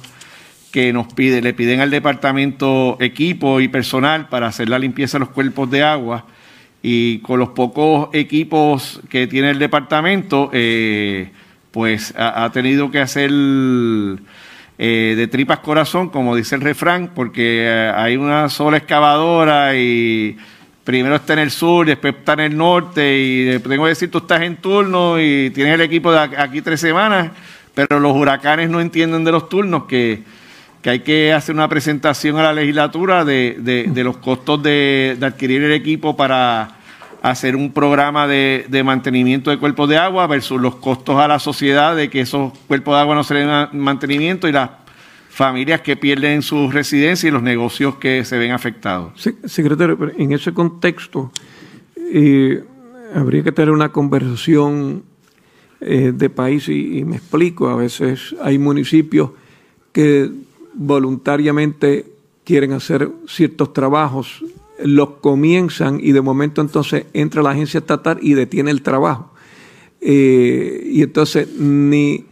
que 0.73 0.93
nos 0.93 1.11
pide, 1.15 1.41
le 1.41 1.55
piden 1.55 1.81
al 1.81 1.91
departamento 1.91 2.99
equipo 3.01 3.61
y 3.61 3.69
personal 3.69 4.29
para 4.29 4.49
hacer 4.49 4.69
la 4.69 4.79
limpieza 4.79 5.17
de 5.17 5.21
los 5.21 5.31
cuerpos 5.31 5.71
de 5.71 5.83
agua 5.83 6.27
y 6.89 7.19
con 7.19 7.41
los 7.41 7.49
pocos 7.49 8.11
equipos 8.13 9.01
que 9.09 9.27
tiene 9.27 9.51
el 9.51 9.59
departamento, 9.59 10.51
eh, 10.53 11.31
pues 11.73 12.15
ha, 12.17 12.49
tenido 12.53 12.93
que 12.93 13.01
hacer 13.01 13.29
eh, 14.79 15.15
de 15.17 15.27
tripas 15.27 15.59
corazón, 15.59 16.11
como 16.11 16.37
dice 16.37 16.55
el 16.55 16.61
refrán, 16.61 17.11
porque 17.13 17.65
eh, 17.67 17.93
hay 17.93 18.17
una 18.17 18.49
sola 18.49 18.77
excavadora 18.77 19.75
y 19.77 20.37
primero 20.85 21.17
está 21.17 21.33
en 21.33 21.41
el 21.41 21.51
sur, 21.51 21.87
después 21.87 22.15
está 22.19 22.35
en 22.35 22.41
el 22.41 22.57
norte 22.57 23.19
y 23.19 23.59
tengo 23.59 23.83
que 23.83 23.89
decir, 23.89 24.09
tú 24.09 24.19
estás 24.19 24.43
en 24.43 24.55
turno 24.59 25.21
y 25.21 25.51
tienes 25.51 25.75
el 25.75 25.81
equipo 25.81 26.13
de 26.13 26.21
aquí 26.21 26.63
tres 26.63 26.79
semanas, 26.79 27.33
pero 27.75 27.99
los 27.99 28.15
huracanes 28.15 28.71
no 28.71 28.81
entienden 28.81 29.25
de 29.25 29.33
los 29.33 29.49
turnos 29.49 29.87
que, 29.87 30.23
que 30.83 30.91
hay 30.91 31.01
que 31.01 31.33
hacer 31.33 31.53
una 31.53 31.69
presentación 31.69 32.37
a 32.39 32.45
la 32.45 32.53
legislatura 32.53 33.25
de, 33.25 33.57
de- 33.59 33.87
de 33.89 34.05
los 34.05 34.19
costos 34.19 34.63
de 34.63 35.19
adquirir 35.21 35.65
el 35.65 35.73
equipo 35.73 36.17
para 36.17 36.76
hacer 37.31 37.57
un 37.57 37.73
programa 37.73 38.29
de, 38.29 38.83
mantenimiento 38.85 39.51
de 39.51 39.59
cuerpos 39.59 39.89
de 39.89 39.97
agua 39.97 40.27
versus 40.27 40.61
los 40.61 40.77
costos 40.77 41.19
a 41.19 41.27
la 41.27 41.41
sociedad 41.41 41.97
de 41.97 42.09
que 42.09 42.21
esos 42.21 42.53
cuerpos 42.69 42.95
de 42.95 43.01
agua 43.01 43.15
no 43.17 43.25
se 43.25 43.35
den 43.35 43.51
mantenimiento 43.73 44.47
y 44.47 44.53
las 44.53 44.71
familias 45.29 45.81
que 45.81 45.97
pierden 45.97 46.41
su 46.43 46.71
residencia 46.71 47.29
y 47.29 47.33
los 47.33 47.43
negocios 47.43 47.97
que 47.97 48.25
se 48.25 48.39
ven 48.39 48.53
afectados. 48.53 49.13
Secretario, 49.45 49.99
pero 49.99 50.13
en 50.17 50.33
ese 50.33 50.55
contexto 50.55 51.33
eh, 51.97 52.63
habría 53.13 53.43
que 53.43 53.53
tener 53.53 53.71
una 53.71 53.91
conversación 53.91 55.03
eh, 55.81 56.13
de 56.15 56.31
país 56.31 56.69
y 56.69 57.05
me 57.05 57.17
explico, 57.17 57.69
a 57.69 57.77
veces 57.77 58.37
hay 58.41 58.59
municipios 58.59 59.31
que 59.93 60.31
voluntariamente 60.75 62.07
quieren 62.45 62.73
hacer 62.73 63.11
ciertos 63.27 63.73
trabajos, 63.73 64.45
los 64.85 65.11
comienzan 65.21 65.99
y 66.03 66.13
de 66.13 66.21
momento 66.21 66.61
entonces 66.61 67.07
entra 67.13 67.43
la 67.43 67.51
agencia 67.51 67.79
estatal 67.79 68.19
y 68.21 68.35
detiene 68.35 68.71
el 68.71 68.83
trabajo. 68.83 69.33
Eh, 70.01 70.89
y 70.93 71.03
entonces 71.03 71.49
ni, 71.59 72.27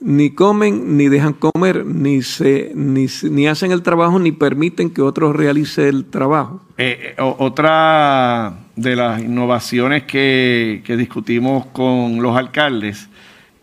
ni 0.00 0.30
comen, 0.30 0.96
ni 0.96 1.08
dejan 1.08 1.32
comer, 1.32 1.84
ni, 1.86 2.22
se, 2.22 2.72
ni, 2.74 3.06
ni 3.30 3.46
hacen 3.46 3.72
el 3.72 3.82
trabajo, 3.82 4.18
ni 4.18 4.32
permiten 4.32 4.90
que 4.90 5.02
otros 5.02 5.34
realicen 5.34 5.86
el 5.86 6.04
trabajo. 6.04 6.60
Eh, 6.76 7.14
eh, 7.16 7.22
otra 7.38 8.58
de 8.76 8.96
las 8.96 9.22
innovaciones 9.22 10.04
que, 10.04 10.82
que 10.84 10.96
discutimos 10.96 11.66
con 11.66 12.20
los 12.22 12.36
alcaldes 12.36 13.08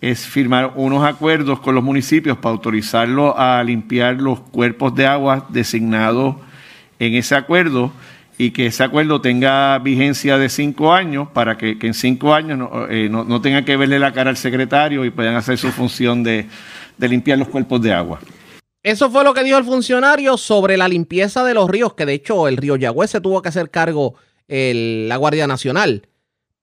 es 0.01 0.26
firmar 0.26 0.73
unos 0.76 1.05
acuerdos 1.05 1.60
con 1.61 1.76
los 1.76 1.84
municipios 1.84 2.38
para 2.38 2.51
autorizarlos 2.51 3.35
a 3.38 3.64
limpiar 3.64 4.19
los 4.19 4.41
cuerpos 4.41 4.93
de 4.95 5.05
agua 5.05 5.47
designados 5.49 6.35
en 6.99 7.14
ese 7.14 7.35
acuerdo 7.35 7.93
y 8.38 8.51
que 8.51 8.68
ese 8.68 8.84
acuerdo 8.84 9.22
tenga 9.22 9.80
vigencia 9.80 10.38
de 10.38 10.49
cinco 10.49 10.93
años 10.93 11.27
para 11.34 11.57
que, 11.57 11.77
en 11.81 11.93
cinco 11.93 12.34
años 12.34 12.57
no, 12.57 12.88
eh, 12.89 13.10
no, 13.10 13.23
no 13.23 13.41
tenga 13.41 13.64
que 13.64 13.77
verle 13.77 13.99
la 13.99 14.11
cara 14.11 14.30
al 14.30 14.38
secretario 14.38 15.05
y 15.05 15.11
puedan 15.11 15.35
hacer 15.35 15.57
su 15.57 15.72
función 15.72 16.23
de, 16.23 16.47
de 16.97 17.07
limpiar 17.07 17.38
los 17.38 17.47
cuerpos 17.47 17.81
de 17.81 17.93
agua. 17.93 18.19
Eso 18.81 19.10
fue 19.10 19.23
lo 19.23 19.34
que 19.34 19.43
dijo 19.43 19.57
el 19.57 19.64
funcionario 19.64 20.35
sobre 20.38 20.76
la 20.76 20.89
limpieza 20.89 21.45
de 21.45 21.53
los 21.53 21.69
ríos, 21.69 21.93
que 21.93 22.05
de 22.05 22.14
hecho 22.14 22.47
el 22.47 22.57
río 22.57 22.76
Yagüez 22.76 23.11
se 23.11 23.22
tuvo 23.22 23.41
que 23.41 23.49
hacer 23.49 23.69
cargo 23.69 24.15
la 24.47 25.15
Guardia 25.15 25.47
Nacional. 25.47 26.07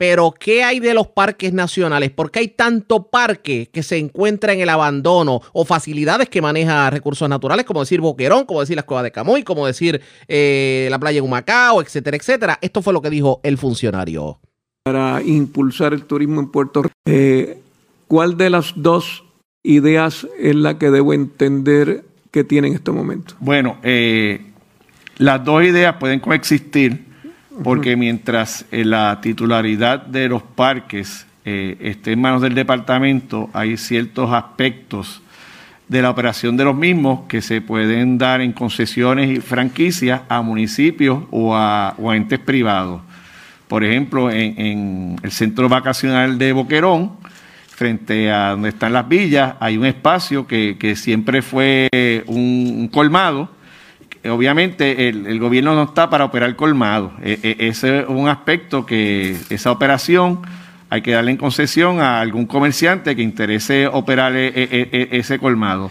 Pero, 0.00 0.32
¿qué 0.32 0.64
hay 0.64 0.80
de 0.80 0.94
los 0.94 1.08
parques 1.08 1.52
nacionales? 1.52 2.10
¿Por 2.10 2.30
qué 2.30 2.38
hay 2.38 2.48
tanto 2.48 3.10
parque 3.10 3.68
que 3.70 3.82
se 3.82 3.98
encuentra 3.98 4.54
en 4.54 4.60
el 4.60 4.70
abandono 4.70 5.42
o 5.52 5.66
facilidades 5.66 6.30
que 6.30 6.40
maneja 6.40 6.88
recursos 6.88 7.28
naturales, 7.28 7.66
como 7.66 7.80
decir 7.80 8.00
Boquerón, 8.00 8.46
como 8.46 8.60
decir 8.60 8.76
las 8.76 8.86
cuevas 8.86 9.04
de 9.04 9.12
Camuy, 9.12 9.42
como 9.42 9.66
decir 9.66 10.00
eh, 10.26 10.88
la 10.90 10.98
playa 10.98 11.16
de 11.16 11.20
Humacao, 11.20 11.82
etcétera, 11.82 12.16
etcétera? 12.16 12.58
Esto 12.62 12.80
fue 12.80 12.94
lo 12.94 13.02
que 13.02 13.10
dijo 13.10 13.40
el 13.42 13.58
funcionario. 13.58 14.40
para 14.84 15.20
impulsar 15.22 15.92
el 15.92 16.06
turismo 16.06 16.40
en 16.40 16.50
Puerto 16.50 16.84
Rico. 16.84 16.94
Eh, 17.04 17.58
¿Cuál 18.08 18.38
de 18.38 18.48
las 18.48 18.72
dos 18.76 19.24
ideas 19.62 20.26
es 20.38 20.56
la 20.56 20.78
que 20.78 20.90
debo 20.90 21.12
entender 21.12 22.04
que 22.30 22.42
tiene 22.42 22.68
en 22.68 22.74
este 22.74 22.90
momento? 22.90 23.34
Bueno, 23.38 23.76
eh, 23.82 24.46
las 25.18 25.44
dos 25.44 25.62
ideas 25.62 25.96
pueden 26.00 26.20
coexistir 26.20 27.09
porque 27.62 27.96
mientras 27.96 28.64
eh, 28.70 28.84
la 28.84 29.20
titularidad 29.20 30.06
de 30.06 30.28
los 30.28 30.42
parques 30.42 31.26
eh, 31.44 31.76
esté 31.80 32.12
en 32.12 32.20
manos 32.20 32.42
del 32.42 32.54
departamento, 32.54 33.50
hay 33.52 33.76
ciertos 33.76 34.32
aspectos 34.32 35.22
de 35.88 36.02
la 36.02 36.10
operación 36.10 36.56
de 36.56 36.64
los 36.64 36.76
mismos 36.76 37.22
que 37.28 37.42
se 37.42 37.60
pueden 37.60 38.16
dar 38.16 38.40
en 38.40 38.52
concesiones 38.52 39.30
y 39.30 39.40
franquicias 39.40 40.22
a 40.28 40.40
municipios 40.42 41.24
o 41.30 41.54
a, 41.56 41.94
entes 42.14 42.38
privados. 42.38 43.02
Por 43.66 43.84
ejemplo, 43.84 44.30
en, 44.30 45.16
el 45.22 45.30
centro 45.30 45.68
vacacional 45.68 46.38
de 46.38 46.52
Boquerón, 46.52 47.12
frente 47.68 48.30
a 48.30 48.50
donde 48.50 48.70
están 48.70 48.92
las 48.92 49.08
villas, 49.08 49.54
hay 49.60 49.76
un 49.76 49.86
espacio 49.86 50.46
que, 50.46 50.94
siempre 50.96 51.42
fue 51.42 51.88
un 52.26 52.88
colmado. 52.92 53.59
Obviamente 54.28 55.08
el, 55.08 55.38
gobierno 55.38 55.74
no 55.74 55.84
está 55.84 56.10
para 56.10 56.24
operar 56.24 56.54
colmado. 56.56 57.12
E- 57.22 57.38
e- 57.42 57.68
ese 57.68 58.00
es 58.00 58.08
un 58.08 58.28
aspecto 58.28 58.84
que 58.84 59.36
esa 59.48 59.70
operación 59.70 60.40
hay 60.90 61.00
que 61.00 61.12
darle 61.12 61.30
en 61.30 61.36
concesión 61.36 62.00
a 62.00 62.20
algún 62.20 62.46
comerciante 62.46 63.16
que 63.16 63.22
interese 63.22 63.86
operar 63.86 64.34
e- 64.36 65.08
ese 65.12 65.38
colmado. 65.38 65.90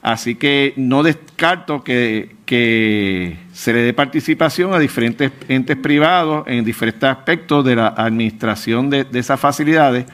Así 0.00 0.36
que 0.36 0.72
no 0.76 1.02
descarto 1.02 1.82
que, 1.82 2.36
que 2.46 3.36
se 3.52 3.72
le 3.72 3.80
dé 3.80 3.92
participación 3.92 4.72
a 4.72 4.78
diferentes 4.78 5.32
entes 5.48 5.76
privados 5.76 6.44
en 6.46 6.64
diferentes 6.64 7.02
aspectos 7.02 7.64
de 7.64 7.76
la 7.76 7.88
administración 7.88 8.88
de 8.88 9.06
esas 9.12 9.40
facilidades, 9.40 10.06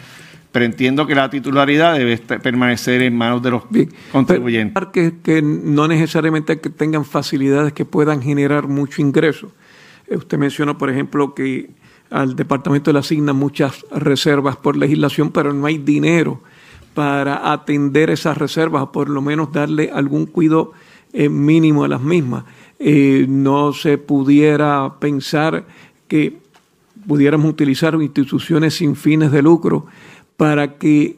pero 0.54 0.66
entiendo 0.66 1.04
que 1.04 1.16
la 1.16 1.28
titularidad 1.28 1.94
debe 1.98 2.12
estar- 2.12 2.40
permanecer 2.40 3.02
en 3.02 3.16
manos 3.16 3.42
de 3.42 3.50
los 3.50 3.64
contribuyentes. 4.12 4.72
Parques 4.72 5.14
que 5.24 5.42
no 5.42 5.88
necesariamente 5.88 6.60
que 6.60 6.70
tengan 6.70 7.04
facilidades 7.04 7.72
que 7.72 7.84
puedan 7.84 8.22
generar 8.22 8.68
mucho 8.68 9.02
ingreso. 9.02 9.50
Eh, 10.06 10.16
Usted 10.16 10.38
mencionó, 10.38 10.78
por 10.78 10.90
ejemplo, 10.90 11.34
que 11.34 11.70
al 12.08 12.36
departamento 12.36 12.92
le 12.92 13.00
asignan 13.00 13.34
muchas 13.34 13.84
reservas 13.90 14.56
por 14.56 14.76
legislación, 14.76 15.32
pero 15.32 15.52
no 15.52 15.66
hay 15.66 15.78
dinero 15.78 16.40
para 16.94 17.52
atender 17.52 18.10
esas 18.10 18.38
reservas, 18.38 18.84
o 18.84 18.92
por 18.92 19.08
lo 19.10 19.20
menos 19.22 19.50
darle 19.50 19.90
algún 19.92 20.26
cuidado 20.26 20.70
eh, 21.12 21.28
mínimo 21.28 21.82
a 21.82 21.88
las 21.88 22.00
mismas. 22.00 22.44
Eh, 22.78 23.26
no 23.28 23.72
se 23.72 23.98
pudiera 23.98 25.00
pensar 25.00 25.66
que 26.06 26.38
pudiéramos 27.08 27.50
utilizar 27.50 27.94
instituciones 28.00 28.74
sin 28.74 28.94
fines 28.94 29.32
de 29.32 29.42
lucro 29.42 29.86
para 30.36 30.78
que 30.78 31.16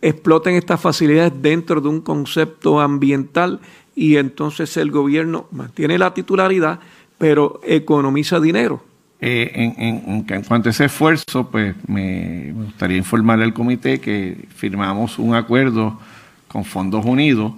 exploten 0.00 0.56
estas 0.56 0.80
facilidades 0.80 1.32
dentro 1.40 1.80
de 1.80 1.88
un 1.88 2.00
concepto 2.00 2.80
ambiental 2.80 3.60
y 3.94 4.16
entonces 4.16 4.76
el 4.76 4.90
gobierno 4.90 5.46
mantiene 5.52 5.98
la 5.98 6.12
titularidad, 6.12 6.80
pero 7.18 7.60
economiza 7.64 8.40
dinero. 8.40 8.82
Eh, 9.20 9.72
en, 9.88 10.24
cuanto 10.42 10.68
a 10.68 10.70
ese 10.70 10.86
esfuerzo, 10.86 11.48
pues 11.48 11.76
me, 11.86 12.50
gustaría 12.52 12.96
informarle 12.96 13.44
al 13.44 13.54
comité 13.54 14.00
que 14.00 14.48
firmamos 14.56 15.18
un 15.20 15.36
acuerdo 15.36 16.00
con 16.48 16.64
Fondos 16.64 17.04
Unidos 17.04 17.52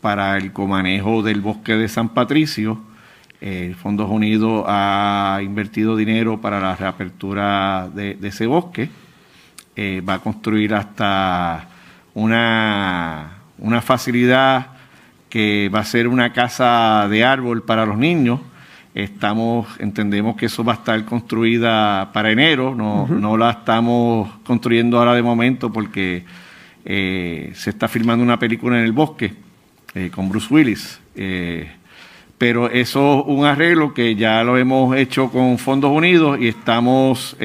para 0.00 0.36
el 0.36 0.52
comanejo 0.52 1.22
del 1.22 1.40
bosque 1.40 1.74
de 1.74 1.88
San 1.88 2.08
Patricio. 2.08 2.80
Eh, 3.40 3.76
Fondos 3.80 4.10
Unidos 4.10 4.64
ha 4.66 5.38
invertido 5.44 5.94
dinero 5.94 6.40
para 6.40 6.58
la 6.58 6.74
reapertura 6.74 7.88
de 7.94 8.18
ese 8.20 8.46
bosque. 8.46 8.90
Eh, 9.80 10.00
va 10.00 10.14
a 10.14 10.18
construir 10.18 10.74
hasta 10.74 11.68
una, 12.12 13.38
una 13.58 13.80
facilidad 13.80 14.66
que 15.30 15.70
va 15.72 15.78
a 15.78 15.84
ser 15.84 16.08
una 16.08 16.32
casa 16.32 17.06
de 17.08 17.22
árbol 17.22 17.62
para 17.62 17.86
los 17.86 17.96
niños. 17.96 18.40
Estamos, 18.92 19.68
entendemos 19.78 20.34
que 20.34 20.46
eso 20.46 20.64
va 20.64 20.72
a 20.72 20.76
estar 20.78 21.04
construida 21.04 22.10
para 22.12 22.32
enero, 22.32 22.74
no, 22.74 23.06
no 23.06 23.36
la 23.36 23.50
estamos 23.52 24.28
construyendo 24.42 24.98
ahora 24.98 25.14
de 25.14 25.22
momento 25.22 25.72
porque 25.72 26.24
eh, 26.84 27.52
se 27.54 27.70
está 27.70 27.86
filmando 27.86 28.24
una 28.24 28.36
película 28.36 28.80
en 28.80 28.84
el 28.84 28.90
bosque 28.90 29.32
eh, 29.94 30.10
con 30.12 30.28
Bruce 30.28 30.52
Willis. 30.52 31.00
Eh, 31.14 31.70
pero 32.36 32.68
eso 32.68 33.20
es 33.20 33.24
un 33.28 33.46
arreglo 33.46 33.94
que 33.94 34.16
ya 34.16 34.42
lo 34.42 34.58
hemos 34.58 34.96
hecho 34.96 35.30
con 35.30 35.56
Fondos 35.56 35.92
Unidos 35.92 36.36
y 36.40 36.48
estamos 36.48 37.36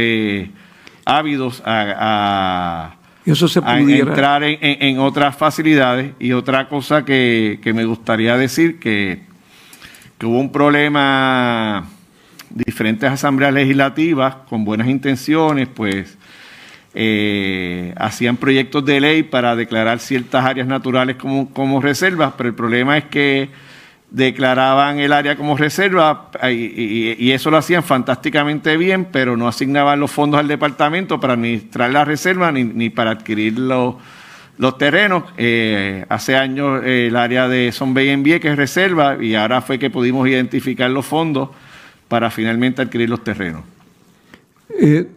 ávidos 1.05 1.61
a, 1.65 1.95
a- 1.97 2.95
Y 3.25 3.31
eso 3.31 3.47
se 3.47 3.59
a 3.59 3.77
pudiera. 3.77 4.09
entrar 4.09 4.43
en, 4.43 4.57
en- 4.61 4.81
en 4.81 4.99
otras 4.99 5.35
facilidades. 5.35 6.11
Y 6.19 6.31
otra 6.33 6.67
cosa 6.69 7.03
que, 7.05 7.59
que 7.61 7.73
me 7.73 7.85
gustaría 7.85 8.35
decir, 8.37 8.79
que, 8.79 9.21
que 10.17 10.25
hubo 10.25 10.39
un 10.39 10.51
problema, 10.51 11.85
diferentes 12.49 13.09
asambleas 13.09 13.53
legislativas 13.53 14.35
con 14.49 14.63
buenas 14.65 14.87
intenciones, 14.87 15.67
pues 15.73 16.17
eh, 16.93 17.93
hacían 17.97 18.37
proyectos 18.37 18.85
de 18.85 18.99
ley 19.01 19.23
para 19.23 19.55
declarar 19.55 19.99
ciertas 19.99 20.45
áreas 20.45 20.67
naturales 20.67 21.15
como, 21.15 21.49
como 21.51 21.81
reservas, 21.81 22.33
pero 22.37 22.49
el 22.49 22.55
problema 22.55 22.97
es 22.97 23.05
que 23.05 23.49
declaraban 24.13 24.99
el 24.99 25.11
área 25.11 25.35
como 25.35 25.57
reserva 25.57 26.29
y, 26.49 27.31
eso 27.31 27.49
lo 27.49 27.57
hacían 27.57 27.83
fantásticamente 27.83 28.77
bien, 28.77 29.07
pero 29.11 29.35
no 29.35 29.47
asignaban 29.47 29.99
los 29.99 30.11
fondos 30.11 30.39
al 30.39 30.47
departamento 30.47 31.19
para 31.19 31.33
administrar 31.33 31.91
la 31.91 32.05
reserva 32.05 32.51
ni, 32.51 32.63
ni 32.63 32.91
para 32.91 33.11
adquirir 33.11 33.57
los, 33.57 33.95
los 34.59 34.77
terrenos. 34.77 35.23
Eh, 35.35 36.05
hace 36.09 36.35
años 36.35 36.83
eh, 36.85 37.07
el 37.07 37.15
área 37.15 37.47
de 37.47 37.71
Son 37.71 37.95
Bay 37.95 38.09
en 38.09 38.25
es 38.25 38.55
reserva 38.55 39.17
y 39.19 39.33
ahora 39.33 39.61
fue 39.61 39.79
que 39.79 39.89
pudimos 39.89 40.27
identificar 40.27 40.91
los 40.91 41.07
fondos 41.07 41.49
para 42.07 42.29
finalmente 42.29 42.83
adquirir 42.83 43.09
los 43.09 43.23
terrenos. 43.23 43.63
Eh, 44.79 45.09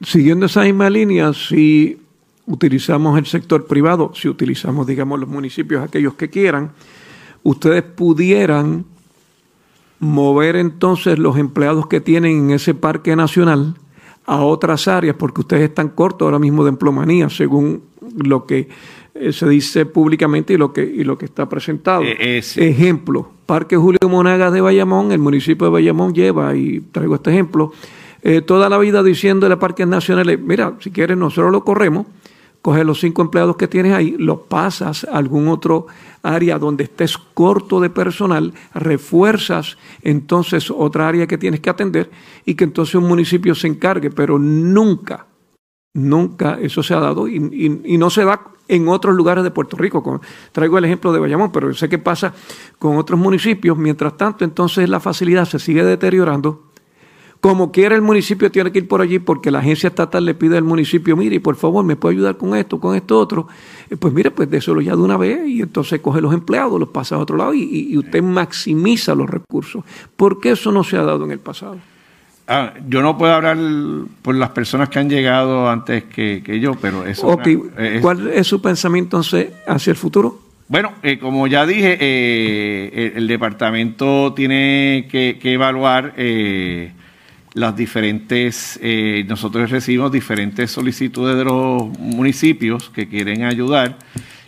siguiendo 0.00 0.46
esa 0.46 0.62
misma 0.62 0.88
línea, 0.88 1.32
si 1.32 1.98
utilizamos 2.46 3.18
el 3.18 3.26
sector 3.26 3.66
privado, 3.66 4.12
si 4.14 4.28
utilizamos, 4.28 4.86
digamos, 4.86 5.18
los 5.18 5.28
municipios, 5.28 5.82
aquellos 5.82 6.14
que 6.14 6.30
quieran, 6.30 6.70
ustedes 7.50 7.82
pudieran 7.82 8.84
mover 10.00 10.56
entonces 10.56 11.18
los 11.18 11.36
empleados 11.38 11.86
que 11.86 12.00
tienen 12.00 12.38
en 12.38 12.50
ese 12.52 12.74
parque 12.74 13.16
nacional 13.16 13.74
a 14.26 14.42
otras 14.42 14.86
áreas 14.88 15.16
porque 15.18 15.40
ustedes 15.40 15.64
están 15.68 15.88
cortos 15.88 16.26
ahora 16.26 16.38
mismo 16.38 16.62
de 16.64 16.70
emplomanía, 16.70 17.28
según 17.30 17.82
lo 18.16 18.46
que 18.46 18.68
eh, 19.14 19.32
se 19.32 19.48
dice 19.48 19.86
públicamente 19.86 20.52
y 20.54 20.56
lo 20.56 20.72
que, 20.72 20.82
y 20.84 21.02
lo 21.02 21.16
que 21.18 21.24
está 21.24 21.48
presentado. 21.48 22.02
Eh, 22.02 22.38
es- 22.38 22.56
Ejemplo, 22.58 23.28
Parque 23.46 23.76
Julio 23.76 23.98
Monagas 24.08 24.52
de 24.52 24.60
Bayamón, 24.60 25.10
el 25.12 25.18
municipio 25.18 25.66
de 25.66 25.72
Bayamón 25.72 26.12
lleva, 26.14 26.54
y 26.54 26.80
traigo 26.92 27.14
este 27.16 27.30
ejemplo, 27.30 27.72
eh, 28.22 28.42
toda 28.42 28.68
la 28.68 28.78
vida 28.78 29.02
diciéndole 29.02 29.54
a 29.54 29.58
parques 29.58 29.86
nacionales, 29.88 30.38
mira, 30.40 30.74
si 30.80 30.90
quieres 30.90 31.16
nosotros 31.16 31.50
lo 31.50 31.64
corremos, 31.64 32.06
coges 32.62 32.84
los 32.84 33.00
cinco 33.00 33.22
empleados 33.22 33.56
que 33.56 33.68
tienes 33.68 33.92
ahí, 33.94 34.16
los 34.18 34.40
pasas 34.40 35.04
a 35.04 35.16
algún 35.16 35.48
otro 35.48 35.86
área 36.22 36.58
donde 36.58 36.84
estés 36.84 37.16
corto 37.16 37.80
de 37.80 37.90
personal, 37.90 38.52
refuerzas 38.74 39.78
entonces 40.02 40.70
otra 40.70 41.08
área 41.08 41.26
que 41.26 41.38
tienes 41.38 41.60
que 41.60 41.70
atender 41.70 42.10
y 42.44 42.54
que 42.54 42.64
entonces 42.64 42.94
un 42.96 43.04
municipio 43.08 43.54
se 43.54 43.68
encargue, 43.68 44.10
pero 44.10 44.38
nunca, 44.38 45.26
nunca 45.94 46.58
eso 46.60 46.82
se 46.82 46.94
ha 46.94 47.00
dado 47.00 47.28
y, 47.28 47.36
y- 47.36 47.94
y 47.94 47.98
no 47.98 48.10
se 48.10 48.24
da 48.24 48.40
en 48.68 48.86
otros 48.88 49.14
lugares 49.14 49.42
de 49.44 49.50
Puerto 49.50 49.78
Rico. 49.78 50.20
Traigo 50.52 50.76
el 50.76 50.84
ejemplo 50.84 51.10
de 51.10 51.18
Bayamón, 51.18 51.50
pero 51.50 51.72
sé 51.72 51.88
que 51.88 51.96
pasa 51.96 52.34
con 52.78 52.98
otros 52.98 53.18
municipios. 53.18 53.78
Mientras 53.78 54.14
tanto, 54.18 54.44
entonces 54.44 54.86
la 54.90 55.00
facilidad 55.00 55.46
se 55.46 55.58
sigue 55.58 55.82
deteriorando. 55.84 56.64
Como 57.40 57.70
quiera 57.70 57.94
el 57.94 58.02
municipio 58.02 58.50
tiene 58.50 58.72
que 58.72 58.80
ir 58.80 58.88
por 58.88 59.00
allí 59.00 59.20
porque 59.20 59.52
la 59.52 59.60
agencia 59.60 59.86
estatal 59.88 60.24
le 60.24 60.34
pide 60.34 60.56
al 60.56 60.64
municipio, 60.64 61.16
mire, 61.16 61.38
por 61.38 61.54
favor, 61.54 61.84
me 61.84 61.94
puede 61.94 62.16
ayudar 62.16 62.36
con 62.36 62.56
esto, 62.56 62.80
con 62.80 62.96
esto 62.96 63.16
otro. 63.18 63.46
Eh, 63.90 63.96
Pues 63.96 64.12
mire, 64.12 64.32
pues 64.32 64.50
déselo 64.50 64.80
ya 64.80 64.96
de 64.96 65.02
una 65.02 65.16
vez 65.16 65.46
y 65.46 65.62
entonces 65.62 66.00
coge 66.00 66.20
los 66.20 66.34
empleados, 66.34 66.80
los 66.80 66.88
pasa 66.88 67.14
a 67.14 67.18
otro 67.18 67.36
lado 67.36 67.54
y, 67.54 67.96
usted 67.96 68.22
maximiza 68.24 69.14
los 69.14 69.30
recursos. 69.30 69.84
¿Por 70.16 70.40
qué 70.40 70.50
eso 70.50 70.72
no 70.72 70.82
se 70.82 70.96
ha 70.96 71.02
dado 71.02 71.24
en 71.26 71.30
el 71.30 71.38
pasado? 71.38 71.76
Ah, 72.48 72.72
yo 72.88 73.02
no 73.02 73.16
puedo 73.16 73.32
hablar 73.34 73.56
por 74.22 74.34
las 74.34 74.50
personas 74.50 74.88
que 74.88 74.98
han 74.98 75.08
llegado 75.08 75.68
antes 75.70 76.04
que, 76.04 76.42
que 76.44 76.58
yo, 76.58 76.72
pero 76.80 77.04
eso 77.06 77.26
Ok, 77.28 77.46
es 77.46 77.56
una- 77.56 77.86
es- 77.88 78.00
¿cuál 78.02 78.28
es 78.32 78.46
su 78.48 78.60
pensamiento 78.60 79.16
entonces 79.18 79.50
hacia 79.66 79.92
el 79.92 79.96
futuro? 79.96 80.40
Bueno, 80.66 80.92
eh, 81.02 81.18
como 81.20 81.46
ya 81.46 81.64
dije, 81.66 81.96
eh, 82.00 83.12
el, 83.14 83.22
el 83.22 83.28
departamento 83.28 84.32
tiene 84.34 85.06
que, 85.10 85.38
que 85.40 85.52
evaluar 85.52 86.14
eh, 86.16 86.92
las 87.54 87.76
diferentes, 87.76 88.78
eh, 88.82 89.24
nosotros 89.28 89.70
recibimos 89.70 90.12
diferentes 90.12 90.70
solicitudes 90.70 91.36
de 91.36 91.44
los 91.44 91.88
municipios 91.98 92.90
que 92.90 93.08
quieren 93.08 93.44
ayudar 93.44 93.98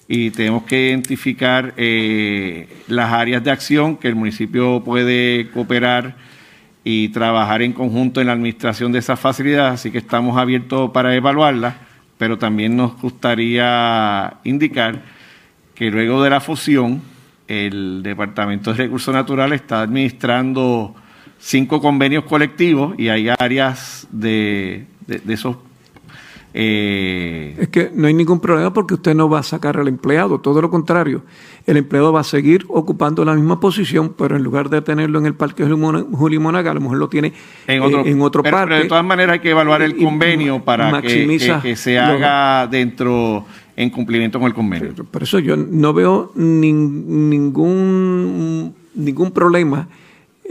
y 0.07 0.31
tenemos 0.31 0.65
que 0.65 0.89
identificar 0.89 1.73
eh, 1.77 2.69
las 2.89 3.13
áreas 3.13 3.43
de 3.45 3.51
acción 3.51 3.97
que 3.97 4.09
el 4.09 4.17
municipio 4.17 4.83
puede 4.85 5.51
cooperar 5.51 6.17
y 6.83 7.09
trabajar 7.11 7.63
en 7.63 7.73
conjunto 7.73 8.21
en 8.21 8.27
la 8.27 8.33
administración 8.33 8.91
de 8.91 8.99
esas 8.99 9.21
facilidades, 9.21 9.75
así 9.75 9.91
que 9.91 9.99
estamos 9.99 10.37
abiertos 10.37 10.91
para 10.91 11.15
evaluarlas, 11.15 11.77
pero 12.19 12.39
también 12.39 12.77
nos 12.77 13.01
gustaría 13.01 14.39
indicar 14.45 15.03
que 15.75 15.91
luego 15.91 16.23
de 16.23 16.31
la 16.31 16.41
fusión, 16.41 17.03
el 17.47 18.03
Departamento 18.03 18.73
de 18.73 18.79
Recursos 18.79 19.15
Naturales 19.15 19.63
está 19.63 19.83
administrando 19.83 20.95
cinco 21.41 21.81
convenios 21.81 22.25
colectivos 22.25 22.95
y 22.99 23.09
hay 23.09 23.29
áreas 23.39 24.07
de, 24.13 24.85
de- 25.07 25.19
de 25.19 25.35
esos... 25.35 25.57
eh, 26.55 27.57
Es 27.59 27.69
que 27.69 27.91
no 27.95 28.07
hay 28.07 28.15
ningún 28.15 28.41
problema 28.41 28.73
porque 28.73 28.95
usted 28.95 29.15
no 29.15 29.29
va 29.29 29.39
a 29.41 29.43
sacar 29.43 29.77
al 29.79 29.89
empleado, 29.89 30.39
todo 30.41 30.61
lo 30.61 30.71
contrario. 30.71 31.23
El 31.67 31.77
empleado 31.77 32.13
va 32.13 32.21
a 32.21 32.25
seguir 32.25 32.65
ocupando 32.69 33.25
la 33.25 33.35
misma 33.35 33.61
posición, 33.61 34.15
pero 34.17 34.37
en 34.37 34.43
lugar 34.43 34.69
de 34.71 34.83
tenerlo 34.83 35.19
en 35.19 35.27
el 35.27 35.35
Parque 35.35 35.63
Julio 35.63 35.79
Mona- 35.79 36.05
Julio 36.13 36.41
Monaga, 36.41 36.71
a 36.71 36.75
lo 36.75 36.81
mejor 36.81 36.99
lo 36.99 37.09
tiene 37.09 37.33
en 37.67 37.83
otro, 37.83 38.05
eh, 38.05 38.11
en 38.11 38.21
otro 38.23 38.43
pero- 38.43 38.57
parque. 38.57 38.71
pero 38.73 38.83
de 38.83 38.89
todas 38.89 39.05
maneras 39.05 39.35
hay 39.35 39.41
que 39.41 39.51
evaluar 39.51 39.83
el 39.83 39.97
convenio 39.97 40.63
para 40.65 40.87
que, 40.87 40.93
maximiza 40.93 41.61
que- 41.63 41.71
que 41.71 41.77
se 41.77 41.95
los- 41.97 42.05
haga 42.05 42.67
dentro, 42.67 43.45
en 43.77 43.91
cumplimiento 43.91 44.39
con 44.39 44.49
el 44.49 44.55
convenio. 44.55 44.93
Por 45.11 45.23
eso 45.23 45.39
yo 45.39 45.57
no 45.57 45.93
veo 45.95 46.33
nin- 46.35 47.05
ningún, 47.07 48.75
ningún 48.95 49.31
problema 49.31 49.89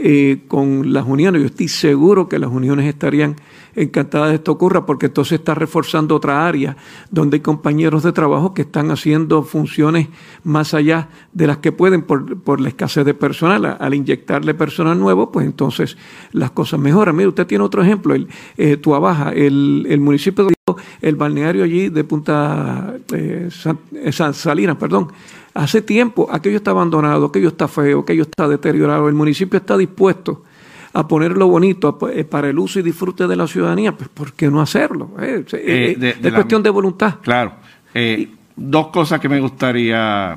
eh, 0.02 0.42
con 0.48 0.92
las 0.92 1.06
uniones. 1.06 1.42
Yo 1.42 1.46
estoy 1.46 1.68
seguro 1.68 2.28
que 2.28 2.38
las 2.38 2.50
uniones 2.50 2.86
estarían 2.86 3.36
encantadas 3.76 4.30
de 4.30 4.34
esto 4.36 4.50
ocurra 4.52 4.84
porque 4.84 5.06
entonces 5.06 5.38
está 5.38 5.54
reforzando 5.54 6.16
otra 6.16 6.46
área 6.46 6.76
donde 7.10 7.36
hay 7.36 7.40
compañeros 7.40 8.02
de 8.02 8.12
trabajo 8.12 8.52
que 8.52 8.62
están 8.62 8.90
haciendo 8.90 9.42
funciones 9.42 10.08
más 10.42 10.74
allá 10.74 11.08
de 11.32 11.46
las 11.46 11.58
que 11.58 11.70
pueden 11.70 12.02
por, 12.02 12.40
por 12.42 12.60
la 12.60 12.68
escasez 12.70 13.04
de 13.04 13.14
personal. 13.14 13.76
Al 13.78 13.94
inyectarle 13.94 14.54
personal 14.54 14.98
nuevo, 14.98 15.30
pues 15.30 15.46
entonces 15.46 15.96
las 16.32 16.50
cosas 16.50 16.80
mejoran. 16.80 17.14
Mire, 17.14 17.28
usted 17.28 17.46
tiene 17.46 17.62
otro 17.62 17.82
ejemplo, 17.82 18.14
el 18.14 18.26
eh, 18.56 18.76
Tuabaja, 18.76 19.32
el, 19.32 19.86
el 19.88 20.00
municipio 20.00 20.44
de 20.44 20.54
el 21.02 21.16
balneario 21.16 21.64
allí 21.64 21.88
de 21.88 22.04
Punta 22.04 22.94
eh, 23.12 23.48
San- 23.50 23.78
eh, 23.92 24.12
Salinas, 24.12 24.76
perdón. 24.76 25.08
Hace 25.54 25.82
tiempo 25.82 26.28
aquello 26.30 26.56
está 26.56 26.70
abandonado, 26.70 27.26
aquello 27.26 27.48
está 27.48 27.66
feo, 27.68 28.00
aquello 28.00 28.22
está 28.22 28.46
deteriorado. 28.48 29.08
El 29.08 29.14
municipio 29.14 29.58
está 29.58 29.76
dispuesto 29.76 30.44
a 30.92 31.06
ponerlo 31.06 31.46
bonito 31.48 31.98
eh, 32.12 32.24
para 32.24 32.48
el 32.48 32.58
uso 32.58 32.78
y 32.80 32.82
disfrute 32.82 33.26
de 33.26 33.36
la 33.36 33.46
ciudadanía. 33.46 33.92
Pues, 33.92 34.08
¿por 34.10 34.32
qué 34.32 34.48
no 34.50 34.60
hacerlo? 34.60 35.10
Eh, 35.20 35.44
eh, 35.52 35.96
de- 35.98 36.10
es 36.10 36.22
de 36.22 36.30
la- 36.30 36.36
cuestión 36.36 36.62
de 36.62 36.70
voluntad. 36.70 37.16
Claro. 37.22 37.54
Eh, 37.94 38.28
dos 38.56 38.88
cosas 38.88 39.18
que 39.20 39.28
me 39.28 39.40
gustaría 39.40 40.36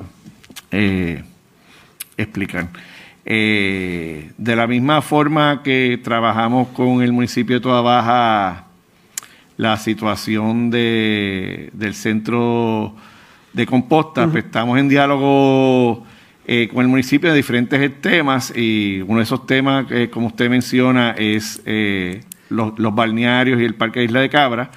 explicar. 2.17 2.67
De 3.25 4.55
la 4.55 4.67
misma 4.67 5.01
forma 5.01 5.61
que 5.63 5.99
trabajamos 6.03 6.69
con 6.69 7.01
el 7.01 7.11
municipio 7.13 7.55
de 7.55 7.61
Toda 7.61 7.81
Baja 7.81 8.65
la 9.57 9.77
situación 9.77 10.71
de, 10.71 11.69
del 11.73 11.93
centro 11.93 12.95
de 13.53 13.65
composta, 13.65 14.27
pues 14.27 14.45
estamos 14.45 14.79
en 14.79 14.89
diálogo 14.89 16.03
eh, 16.45 16.67
con 16.73 16.81
el 16.81 16.87
municipio 16.87 17.29
de 17.29 17.37
diferentes 17.37 18.01
temas 18.01 18.51
y 18.55 19.01
uno 19.07 19.19
de 19.19 19.23
esos 19.23 19.45
temas, 19.45 19.85
eh, 19.91 20.09
como 20.11 20.27
usted 20.27 20.49
menciona, 20.49 21.11
es 21.11 21.61
eh, 21.65 22.23
los, 22.49 22.77
los 22.79 22.93
balnearios 22.93 23.61
y 23.61 23.63
el 23.63 23.75
Parque 23.75 23.99
de 23.99 24.05
Isla 24.05 24.21
de 24.21 24.29
Cabra 24.29 24.71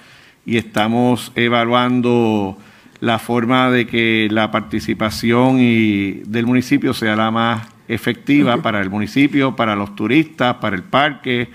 y 0.44 0.58
estamos 0.58 1.32
evaluando 1.34 2.56
la 3.00 3.18
forma 3.18 3.70
de 3.70 3.86
que 3.86 4.28
la 4.30 4.50
participación 4.50 5.58
y 5.58 6.22
del 6.26 6.46
municipio 6.46 6.94
sea 6.94 7.16
la 7.16 7.30
más 7.30 7.66
efectiva 7.88 8.58
para 8.58 8.80
el 8.80 8.90
municipio, 8.90 9.56
para 9.56 9.74
los 9.74 9.94
turistas, 9.94 10.56
para 10.56 10.76
el 10.76 10.82
parque, 10.82 11.48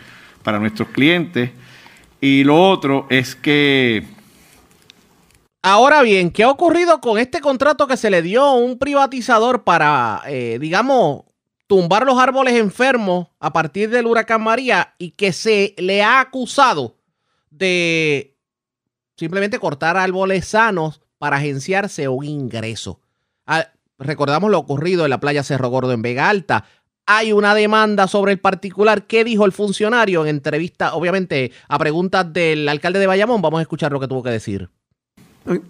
para 0.43 0.60
nuestros 0.60 0.89
clientes. 0.89 1.52
Y 2.19 2.43
lo 2.43 2.61
otro 2.61 3.07
es 3.10 3.35
que 3.35 4.03
Ahora 5.63 6.01
bien, 6.01 6.31
¿qué 6.31 6.43
ha 6.43 6.49
ocurrido 6.49 7.01
con 7.01 7.19
este 7.19 7.39
contrato 7.39 7.85
que 7.85 7.95
se 7.95 8.09
le 8.09 8.23
dio 8.23 8.43
a 8.43 8.55
un 8.55 8.79
privatizador 8.79 9.63
para, 9.63 10.23
eh, 10.25 10.57
digamos, 10.59 11.25
tumbar 11.67 12.03
los 12.03 12.17
árboles 12.17 12.55
enfermos 12.55 13.27
a 13.39 13.53
partir 13.53 13.91
del 13.91 14.07
huracán 14.07 14.41
María 14.41 14.95
y 14.97 15.11
que 15.11 15.31
se 15.33 15.75
le 15.77 16.01
ha 16.01 16.19
acusado 16.19 16.97
de 17.51 18.35
simplemente 19.15 19.59
cortar 19.59 19.97
árboles 19.97 20.47
sanos 20.47 21.01
para 21.19 21.38
agenciarse 21.38 22.07
un 22.07 22.25
ingreso? 22.25 22.99
Ah, 23.45 23.67
recordamos 23.99 24.49
lo 24.49 24.57
ocurrido 24.57 25.03
en 25.03 25.11
la 25.11 25.19
playa 25.19 25.43
Cerro 25.43 25.69
Gordo 25.69 25.91
en 25.91 26.01
Vega 26.01 26.27
Alta. 26.27 26.65
Hay 27.05 27.33
una 27.33 27.53
demanda 27.53 28.07
sobre 28.07 28.31
el 28.31 28.39
particular. 28.39 29.05
¿Qué 29.05 29.23
dijo 29.23 29.45
el 29.45 29.51
funcionario 29.51 30.23
en 30.23 30.29
entrevista? 30.29 30.95
Obviamente, 30.95 31.51
a 31.67 31.77
preguntas 31.77 32.33
del 32.33 32.67
alcalde 32.67 32.97
de 32.97 33.07
Bayamón, 33.07 33.43
vamos 33.43 33.59
a 33.59 33.61
escuchar 33.61 33.91
lo 33.91 33.99
que 33.99 34.07
tuvo 34.07 34.23
que 34.23 34.31
decir. 34.31 34.71
Eh, 35.45 35.61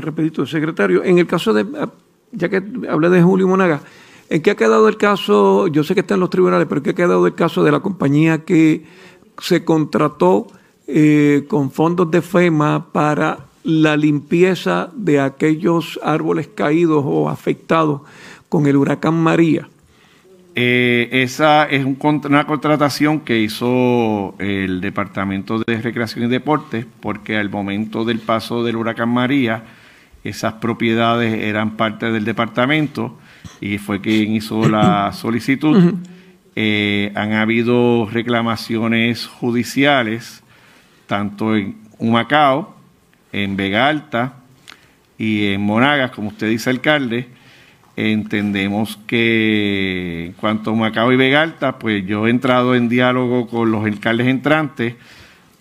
Repetito, 0.00 0.44
secretario, 0.46 1.02
en 1.02 1.18
el 1.18 1.26
caso 1.26 1.52
de, 1.52 1.66
ah, 1.78 1.88
ya 2.32 2.48
que 2.48 2.62
hablé 2.88 3.08
de 3.08 3.22
Julio 3.22 3.48
Monaga, 3.48 3.80
¿en 4.28 4.42
qué 4.42 4.50
ha 4.50 4.54
quedado 4.54 4.86
el 4.86 4.98
caso? 4.98 5.66
Yo 5.68 5.82
sé 5.82 5.94
que 5.94 6.00
está 6.00 6.14
en 6.14 6.20
los 6.20 6.30
tribunales, 6.30 6.66
pero 6.68 6.80
¿en 6.80 6.84
qué 6.84 6.90
ha 6.90 6.94
quedado 6.94 7.26
el 7.26 7.34
caso 7.34 7.64
de 7.64 7.72
la 7.72 7.80
compañía 7.80 8.44
que 8.44 8.84
se 9.38 9.64
contrató 9.64 10.48
eh, 10.86 11.46
con 11.48 11.70
fondos 11.70 12.10
de 12.10 12.20
FEMA 12.20 12.92
para 12.92 13.46
la 13.64 13.96
limpieza 13.96 14.90
de 14.94 15.20
aquellos 15.20 15.98
árboles 16.02 16.48
caídos 16.54 17.02
o 17.06 17.30
afectados 17.30 18.02
con 18.50 18.66
el 18.66 18.76
huracán 18.76 19.14
María? 19.14 19.68
Eh, 20.54 21.08
esa 21.12 21.64
es 21.64 21.84
un 21.84 21.96
una 22.02 22.46
contratación 22.46 23.20
que 23.20 23.38
hizo 23.38 24.34
el 24.38 24.82
Departamento 24.82 25.58
de 25.60 25.80
Recreación 25.80 26.26
y 26.26 26.28
Deportes, 26.28 26.86
porque 27.00 27.38
al 27.38 27.48
momento 27.48 28.04
del 28.04 28.18
paso 28.18 28.62
del 28.62 28.76
huracán 28.76 29.08
María, 29.08 29.64
esas 30.24 30.54
propiedades 30.54 31.42
eran 31.42 31.76
parte 31.76 32.12
del 32.12 32.24
departamento 32.24 33.18
y 33.60 33.78
fue 33.78 34.00
quien 34.00 34.34
hizo 34.34 34.68
la 34.68 35.12
solicitud. 35.14 35.94
Eh, 36.54 37.12
han 37.14 37.32
habido 37.32 38.06
reclamaciones 38.10 39.26
judiciales, 39.26 40.42
tanto 41.06 41.56
en 41.56 41.76
Humacao, 41.98 42.76
en 43.32 43.56
Vega 43.56 43.88
Alta 43.88 44.34
y 45.16 45.46
en 45.46 45.62
Monagas, 45.62 46.10
como 46.10 46.28
usted 46.28 46.50
dice, 46.50 46.68
alcalde. 46.68 47.28
Entendemos 47.94 48.98
que 49.06 50.26
en 50.26 50.32
cuanto 50.32 50.70
a 50.70 50.74
Macao 50.74 51.12
y 51.12 51.16
Vega 51.16 51.42
Alta, 51.42 51.78
pues 51.78 52.06
yo 52.06 52.26
he 52.26 52.30
entrado 52.30 52.74
en 52.74 52.88
diálogo 52.88 53.46
con 53.46 53.70
los 53.70 53.84
alcaldes 53.84 54.28
entrantes 54.28 54.94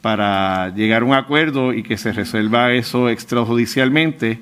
para 0.02 0.74
llegar 0.74 1.02
a 1.02 1.06
un 1.06 1.14
acuerdo 1.14 1.74
y 1.74 1.84
que 1.84 1.98
se 1.98 2.14
resuelva 2.14 2.72
eso 2.72 3.10
extrajudicialmente. 3.10 4.40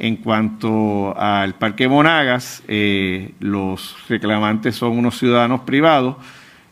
En 0.00 0.16
cuanto 0.16 1.16
al 1.18 1.54
Parque 1.54 1.86
Monagas, 1.86 2.62
eh, 2.66 3.32
los 3.38 3.96
reclamantes 4.08 4.74
son 4.74 4.98
unos 4.98 5.18
ciudadanos 5.18 5.60
privados. 5.60 6.16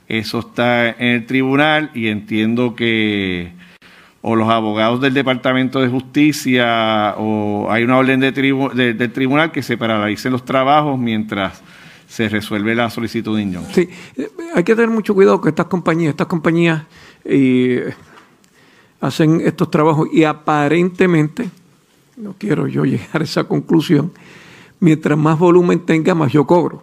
Eso 0.08 0.40
está 0.40 0.88
en 0.88 1.08
el 1.08 1.26
tribunal 1.26 1.90
y 1.94 2.08
entiendo 2.08 2.74
que 2.74 3.52
o 4.20 4.34
los 4.36 4.48
abogados 4.48 5.00
del 5.00 5.14
Departamento 5.14 5.80
de 5.80 5.88
Justicia 5.88 7.14
o 7.18 7.68
hay 7.70 7.84
una 7.84 7.98
orden 7.98 8.20
de 8.20 8.32
del 8.32 9.12
tribunal 9.12 9.52
que 9.52 9.62
se 9.62 9.76
paralicen 9.76 10.32
los 10.32 10.44
trabajos 10.44 10.98
mientras 10.98 11.62
se 12.08 12.28
resuelve 12.28 12.74
la 12.74 12.90
solicitud 12.90 13.36
de 13.36 13.42
Iñón. 13.42 13.64
Sí, 13.72 13.88
eh, 14.16 14.30
hay 14.54 14.64
que 14.64 14.74
tener 14.74 14.90
mucho 14.90 15.14
cuidado 15.14 15.40
con 15.40 15.50
estas 15.50 15.66
compañías. 15.66 16.10
Estas 16.10 16.26
compañías 16.26 16.82
eh, 17.24 17.92
hacen 19.00 19.42
estos 19.42 19.70
trabajos 19.70 20.08
y 20.12 20.24
aparentemente, 20.24 21.50
no 22.16 22.34
quiero 22.38 22.66
yo 22.66 22.84
llegar 22.84 23.20
a 23.20 23.24
esa 23.24 23.44
conclusión, 23.44 24.12
mientras 24.80 25.18
más 25.18 25.38
volumen 25.38 25.80
tenga, 25.80 26.14
más 26.14 26.32
yo 26.32 26.46
cobro. 26.46 26.82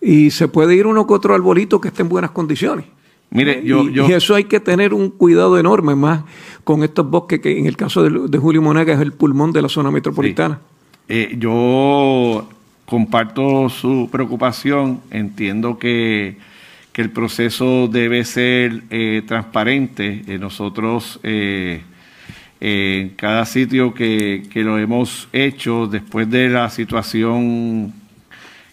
Y 0.00 0.30
se 0.30 0.48
puede 0.48 0.74
ir 0.74 0.86
uno 0.86 1.06
con 1.06 1.18
otro 1.18 1.34
arbolito 1.34 1.80
que 1.80 1.88
esté 1.88 2.02
en 2.02 2.08
buenas 2.08 2.32
condiciones. 2.32 2.86
Mire, 3.30 3.62
yo, 3.64 3.88
y, 3.88 4.12
eso 4.12 4.34
hay 4.34 4.44
que 4.44 4.58
tener 4.58 4.92
un 4.92 5.10
cuidado 5.10 5.56
enorme 5.58 5.94
más 5.94 6.24
con 6.64 6.82
estos 6.82 7.08
bosques 7.08 7.38
que 7.40 7.58
en 7.58 7.66
el 7.66 7.76
caso 7.76 8.02
de, 8.02 8.38
Julio 8.38 8.60
Monaga 8.60 8.92
es 8.92 9.00
el 9.00 9.12
pulmón 9.12 9.52
de 9.52 9.62
la 9.62 9.68
zona 9.68 9.90
metropolitana. 9.92 10.60
Eh, 11.08 11.36
yo 11.38 12.48
comparto 12.86 13.68
su 13.68 14.08
preocupación, 14.10 15.00
entiendo 15.10 15.78
que, 15.78 16.36
el 17.00 17.08
proceso 17.08 17.88
debe 17.88 18.26
ser 18.26 18.82
eh, 18.90 19.22
transparente. 19.26 20.22
Eh, 20.26 20.38
nosotros 20.38 21.18
en 21.22 21.80
cada 23.16 23.46
sitio 23.46 23.94
que, 23.94 24.42
que 24.52 24.62
lo 24.62 24.76
hemos 24.76 25.26
hecho 25.32 25.86
después 25.86 26.28
de 26.28 26.50
la 26.50 26.68
situación 26.68 27.94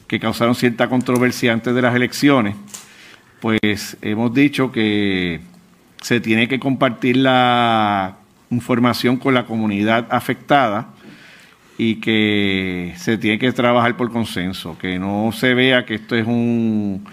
que 0.07 0.19
causaron 0.19 0.55
cierta 0.55 0.89
controversia 0.89 1.53
antes 1.53 1.73
de 1.73 1.81
las 1.81 1.95
elecciones, 1.95 2.55
pues 3.41 3.97
hemos 4.01 4.34
dicho 4.34 4.72
que 4.72 5.39
se 6.01 6.19
tiene 6.19 6.47
que 6.47 6.59
compartir 6.59 7.18
la 7.18 8.18
información 8.49 9.18
con 9.18 9.34
la 9.34 9.45
comunidad 9.45 10.07
afectada 10.09 10.89
y 11.77 11.95
que 11.95 12.93
se 12.97 13.18
tiene 13.18 13.38
que 13.38 13.51
trabajar 13.51 13.95
por 13.95 14.11
consenso, 14.11 14.77
que 14.80 14.97
no 14.97 15.31
se 15.31 15.53
vea 15.53 15.85
que 15.85 15.95
esto 15.95 16.15
es 16.15 16.26
un, 16.26 17.05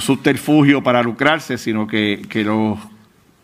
subterfugio 0.00 0.82
para 0.82 1.02
lucrarse, 1.02 1.58
sino 1.58 1.86
que, 1.86 2.26
los 2.44 2.78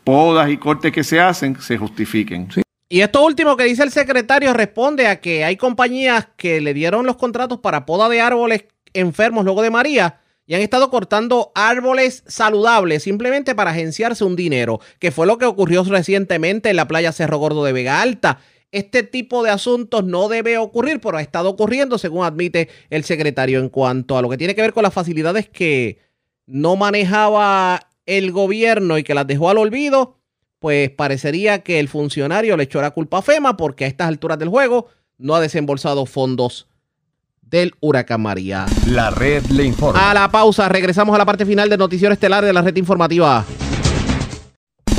podas 0.04 0.50
y 0.50 0.56
cortes 0.56 0.92
que 0.92 1.04
se 1.04 1.20
hacen 1.20 1.60
se 1.60 1.76
justifiquen. 1.76 2.48
Y 2.88 3.00
esto 3.00 3.24
último 3.24 3.56
que 3.56 3.64
dice 3.64 3.82
el 3.82 3.90
secretario 3.90 4.52
responde 4.52 5.08
a 5.08 5.20
que 5.20 5.44
hay 5.44 5.56
compañías 5.56 6.28
que 6.36 6.60
le 6.60 6.74
dieron 6.74 7.06
los 7.06 7.16
contratos 7.16 7.58
para 7.60 7.86
poda 7.86 8.08
de 8.08 8.20
árboles 8.20 8.64
enfermos 8.92 9.44
luego 9.44 9.62
de 9.62 9.70
María 9.70 10.20
y 10.46 10.54
han 10.54 10.60
estado 10.60 10.90
cortando 10.90 11.52
árboles 11.54 12.22
saludables 12.26 13.02
simplemente 13.02 13.54
para 13.54 13.70
agenciarse 13.70 14.24
un 14.24 14.36
dinero, 14.36 14.80
que 14.98 15.10
fue 15.10 15.26
lo 15.26 15.38
que 15.38 15.46
ocurrió 15.46 15.82
recientemente 15.84 16.70
en 16.70 16.76
la 16.76 16.88
playa 16.88 17.12
Cerro 17.12 17.38
Gordo 17.38 17.64
de 17.64 17.72
Vega 17.72 18.02
Alta. 18.02 18.40
Este 18.70 19.04
tipo 19.04 19.42
de 19.42 19.50
asuntos 19.50 20.04
no 20.04 20.28
debe 20.28 20.58
ocurrir, 20.58 21.00
pero 21.00 21.16
ha 21.16 21.22
estado 21.22 21.48
ocurriendo, 21.48 21.96
según 21.96 22.24
admite 22.24 22.68
el 22.90 23.04
secretario, 23.04 23.60
en 23.60 23.68
cuanto 23.68 24.18
a 24.18 24.22
lo 24.22 24.28
que 24.28 24.36
tiene 24.36 24.54
que 24.54 24.62
ver 24.62 24.72
con 24.72 24.82
las 24.82 24.92
facilidades 24.92 25.48
que 25.48 25.98
no 26.46 26.76
manejaba 26.76 27.88
el 28.04 28.32
gobierno 28.32 28.98
y 28.98 29.04
que 29.04 29.14
las 29.14 29.26
dejó 29.26 29.48
al 29.48 29.58
olvido, 29.58 30.18
pues 30.58 30.90
parecería 30.90 31.62
que 31.62 31.78
el 31.78 31.88
funcionario 31.88 32.56
le 32.56 32.64
echó 32.64 32.80
la 32.80 32.90
culpa 32.90 33.18
a 33.18 33.22
FEMA 33.22 33.56
porque 33.56 33.84
a 33.84 33.88
estas 33.88 34.08
alturas 34.08 34.38
del 34.38 34.48
juego 34.48 34.88
no 35.18 35.34
ha 35.34 35.40
desembolsado 35.40 36.04
fondos 36.04 36.66
del 37.50 37.74
huracán 37.80 38.22
María. 38.22 38.66
La 38.86 39.10
red 39.10 39.44
le 39.46 39.64
informa. 39.64 40.10
A 40.10 40.14
la 40.14 40.30
pausa, 40.30 40.68
regresamos 40.68 41.14
a 41.14 41.18
la 41.18 41.24
parte 41.24 41.46
final 41.46 41.68
del 41.68 41.78
noticiero 41.78 42.12
estelar 42.12 42.44
de 42.44 42.52
la 42.52 42.62
red 42.62 42.76
informativa. 42.76 43.44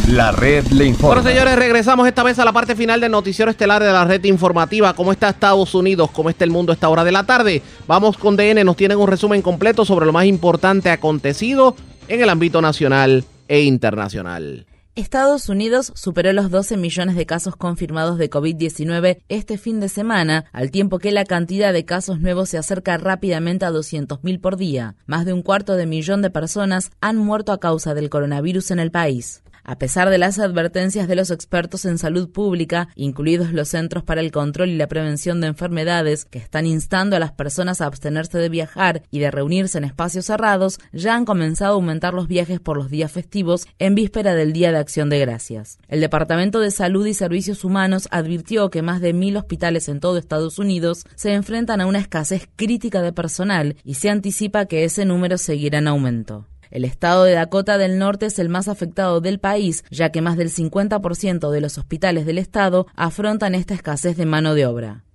La 0.09 0.31
red 0.31 0.67
le 0.67 0.85
informa. 0.85 1.15
Bueno, 1.15 1.30
señores, 1.30 1.55
regresamos 1.55 2.07
esta 2.07 2.22
vez 2.22 2.38
a 2.38 2.45
la 2.45 2.53
parte 2.53 2.76
final 2.76 3.01
del 3.01 3.11
noticiero 3.11 3.49
estelar 3.49 3.84
de 3.84 3.91
la 3.91 4.05
red 4.05 4.23
informativa. 4.26 4.93
¿Cómo 4.93 5.11
está 5.11 5.30
Estados 5.30 5.73
Unidos? 5.73 6.11
¿Cómo 6.11 6.30
está 6.30 6.43
el 6.43 6.51
mundo 6.51 6.72
a 6.72 6.76
esta 6.76 6.89
hora 6.89 7.03
de 7.03 7.11
la 7.11 7.23
tarde? 7.23 7.63
Vamos 7.88 8.15
con 8.15 8.35
DN, 8.35 8.63
nos 8.63 8.76
tienen 8.76 8.99
un 8.99 9.07
resumen 9.07 9.41
completo 9.41 9.84
sobre 9.84 10.05
lo 10.05 10.13
más 10.13 10.26
importante 10.26 10.91
acontecido 10.91 11.76
en 12.07 12.22
el 12.22 12.30
ámbito 12.30 12.61
nacional 12.61 13.26
e 13.47 13.61
internacional. 13.61 14.67
Estados 14.95 15.49
Unidos 15.49 15.91
superó 15.93 16.31
los 16.31 16.49
12 16.49 16.77
millones 16.77 17.17
de 17.17 17.26
casos 17.26 17.57
confirmados 17.57 18.17
de 18.17 18.30
COVID-19 18.30 19.17
este 19.27 19.57
fin 19.57 19.81
de 19.81 19.89
semana, 19.89 20.45
al 20.53 20.72
tiempo 20.72 20.99
que 20.99 21.11
la 21.11 21.26
cantidad 21.26 21.73
de 21.73 21.84
casos 21.84 22.22
nuevos 22.22 22.47
se 22.47 22.57
acerca 22.57 22.97
rápidamente 22.97 23.65
a 23.65 23.72
200.000 23.72 24.39
por 24.39 24.55
día. 24.55 24.95
Más 25.05 25.26
de 25.26 25.34
un 25.34 25.41
cuarto 25.41 25.76
de 25.76 25.85
millón 25.85 26.22
de 26.22 26.30
personas 26.30 26.91
han 27.01 27.17
muerto 27.17 27.51
a 27.51 27.59
causa 27.59 27.93
del 27.93 28.09
coronavirus 28.09 28.72
en 28.72 28.80
el 28.80 28.89
país. 28.89 29.43
A 29.68 29.80
pesar 29.80 30.12
de 30.12 30.20
las 30.20 30.38
advertencias 30.38 31.08
de 31.08 31.16
los 31.16 31.32
expertos 31.32 31.86
en 31.86 31.98
salud 31.98 32.30
pública, 32.30 32.90
incluidos 32.96 33.52
los 33.52 33.70
Centros 33.70 34.04
para 34.04 34.22
el 34.22 34.32
Control 34.32 34.70
y 34.70 34.78
la 34.78 34.86
Prevención 34.88 35.42
de 35.42 35.48
Enfermedades, 35.48 36.26
que 36.26 36.38
están 36.38 36.68
instando 36.68 37.16
a 37.16 37.20
las 37.20 37.32
personas 37.32 37.82
a 37.82 37.88
abstenerse 37.88 38.38
de 38.38 38.50
viajar 38.50 39.02
y 39.10 39.18
de 39.18 39.32
reunirse 39.32 39.80
en 39.80 39.86
espacios 39.86 40.26
cerrados, 40.26 40.78
ya 40.94 41.16
han 41.16 41.26
comenzado 41.26 41.72
a 41.72 41.76
aumentar 41.76 42.14
los 42.14 42.28
viajes 42.28 42.60
por 42.60 42.78
los 42.78 42.92
días 42.92 43.12
festivos 43.12 43.66
en 43.80 43.96
víspera 43.96 44.36
del 44.36 44.54
Día 44.54 44.72
de 44.72 44.78
Acción 44.78 45.10
de 45.10 45.18
Gracias. 45.18 45.80
El 45.88 46.00
Departamento 46.00 46.60
de 46.60 46.70
Salud 46.70 47.08
y 47.08 47.16
Servicios 47.16 47.64
Humanos 47.64 48.08
advirtió 48.12 48.70
que 48.70 48.84
más 48.84 49.02
de 49.02 49.14
mil 49.14 49.36
hospitales 49.36 49.90
en 49.90 50.00
todo 50.00 50.20
Estados 50.20 50.60
Unidos 50.60 51.06
se 51.16 51.34
enfrentan 51.34 51.82
a 51.82 51.88
una 51.88 51.98
escasez 51.98 52.48
crítica 52.56 53.02
de 53.02 53.14
personal 53.14 53.78
y 53.84 53.96
se 53.96 54.12
anticipa 54.12 54.68
que 54.68 54.84
ese 54.84 55.06
número 55.06 55.40
seguirá 55.40 55.80
en 55.80 55.88
aumento. 55.88 56.46
El 56.72 56.86
estado 56.86 57.24
de 57.24 57.34
Dakota 57.34 57.78
del 57.78 57.98
Norte 58.00 58.28
es 58.28 58.40
el 58.40 58.50
más 58.50 58.68
afectado 58.68 59.22
del 59.22 59.40
país, 59.40 59.84
ya 59.90 60.12
que 60.12 60.22
más 60.22 60.38
del 60.38 60.52
50% 60.52 61.52
de 61.52 61.62
los 61.62 61.78
hospitales 61.78 62.26
del 62.26 62.38
estado 62.38 62.88
afrontan 62.96 63.56
esta 63.56 63.74
escasez 63.74 64.18
de 64.18 64.26
mano 64.26 64.56
de 64.56 64.66
obra. 64.66 65.06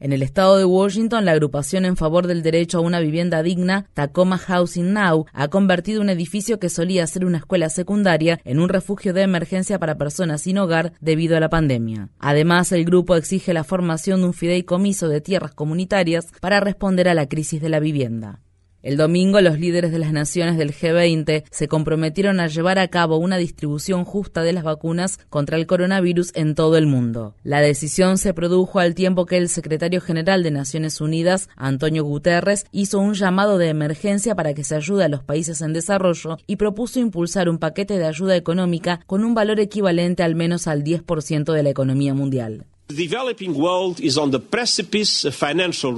En 0.00 0.14
el 0.14 0.22
estado 0.22 0.56
de 0.56 0.64
Washington, 0.64 1.26
la 1.26 1.32
agrupación 1.32 1.84
en 1.84 1.94
favor 1.94 2.26
del 2.26 2.42
derecho 2.42 2.78
a 2.78 2.80
una 2.80 3.00
vivienda 3.00 3.42
digna, 3.42 3.84
Tacoma 3.92 4.38
Housing 4.38 4.94
Now, 4.94 5.26
ha 5.34 5.48
convertido 5.48 6.00
un 6.00 6.08
edificio 6.08 6.58
que 6.58 6.70
solía 6.70 7.06
ser 7.06 7.26
una 7.26 7.36
escuela 7.36 7.68
secundaria 7.68 8.40
en 8.44 8.60
un 8.60 8.70
refugio 8.70 9.12
de 9.12 9.20
emergencia 9.20 9.78
para 9.78 9.98
personas 9.98 10.40
sin 10.40 10.56
hogar 10.56 10.94
debido 11.00 11.36
a 11.36 11.40
la 11.40 11.50
pandemia. 11.50 12.08
Además, 12.18 12.72
el 12.72 12.86
grupo 12.86 13.14
exige 13.14 13.52
la 13.52 13.62
formación 13.62 14.20
de 14.20 14.28
un 14.28 14.32
fideicomiso 14.32 15.06
de 15.06 15.20
tierras 15.20 15.52
comunitarias 15.52 16.28
para 16.40 16.60
responder 16.60 17.06
a 17.06 17.14
la 17.14 17.28
crisis 17.28 17.60
de 17.60 17.68
la 17.68 17.78
vivienda. 17.78 18.40
El 18.82 18.96
domingo 18.96 19.42
los 19.42 19.58
líderes 19.58 19.92
de 19.92 19.98
las 19.98 20.12
naciones 20.12 20.56
del 20.56 20.72
G20 20.72 21.44
se 21.50 21.68
comprometieron 21.68 22.40
a 22.40 22.46
llevar 22.46 22.78
a 22.78 22.88
cabo 22.88 23.18
una 23.18 23.36
distribución 23.36 24.06
justa 24.06 24.42
de 24.42 24.54
las 24.54 24.64
vacunas 24.64 25.18
contra 25.28 25.58
el 25.58 25.66
coronavirus 25.66 26.32
en 26.34 26.54
todo 26.54 26.78
el 26.78 26.86
mundo. 26.86 27.34
La 27.42 27.60
decisión 27.60 28.16
se 28.16 28.32
produjo 28.32 28.78
al 28.78 28.94
tiempo 28.94 29.26
que 29.26 29.36
el 29.36 29.50
secretario 29.50 30.00
general 30.00 30.42
de 30.42 30.50
Naciones 30.50 31.02
Unidas, 31.02 31.50
Antonio 31.56 32.04
Guterres, 32.04 32.64
hizo 32.72 32.98
un 33.00 33.12
llamado 33.12 33.58
de 33.58 33.68
emergencia 33.68 34.34
para 34.34 34.54
que 34.54 34.64
se 34.64 34.76
ayude 34.76 35.04
a 35.04 35.08
los 35.08 35.22
países 35.22 35.60
en 35.60 35.74
desarrollo 35.74 36.38
y 36.46 36.56
propuso 36.56 37.00
impulsar 37.00 37.50
un 37.50 37.58
paquete 37.58 37.98
de 37.98 38.06
ayuda 38.06 38.34
económica 38.34 39.00
con 39.06 39.24
un 39.24 39.34
valor 39.34 39.60
equivalente 39.60 40.22
al 40.22 40.34
menos 40.34 40.66
al 40.66 40.84
10% 40.84 41.52
de 41.52 41.62
la 41.62 41.68
economía 41.68 42.14
mundial. 42.14 42.64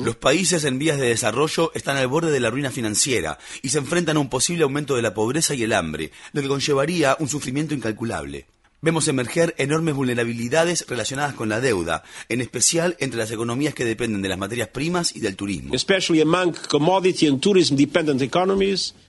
Los 0.05 0.17
países 0.17 0.65
en 0.65 0.79
vías 0.79 0.99
de 0.99 1.07
desarrollo 1.07 1.73
están 1.75 1.97
al 1.97 2.07
borde 2.09 2.31
de 2.31 2.41
la 2.41 2.51
ruina 2.51 2.71
financiera 2.71 3.39
y 3.63 3.71
se 3.71 3.79
enfrentan 3.79 4.17
a 4.17 4.21
un 4.21 4.29
posible 4.29 4.65
aumento 4.65 4.95
de 4.95 5.03
la 5.03 5.15
pobreza 5.15 5.55
y 5.55 5.63
el 5.63 5.73
hambre, 5.73 6.13
lo 6.33 6.43
que 6.43 6.49
conllevaría 6.49 7.17
un 7.19 7.29
sufrimiento 7.29 7.75
incalculable. 7.75 8.47
Vemos 8.85 9.07
emerger 9.07 9.55
enormes 9.59 9.95
vulnerabilidades 9.95 10.85
relacionadas 10.89 11.35
con 11.35 11.49
la 11.49 11.61
deuda, 11.61 12.03
en 12.29 12.41
especial 12.41 12.97
entre 12.99 13.21
las 13.21 13.31
economías 13.31 13.75
que 13.75 13.85
dependen 13.85 14.23
de 14.23 14.29
las 14.29 14.39
materias 14.39 14.69
primas 14.69 15.15
y 15.15 15.21
del 15.21 15.37
turismo. 15.37 15.73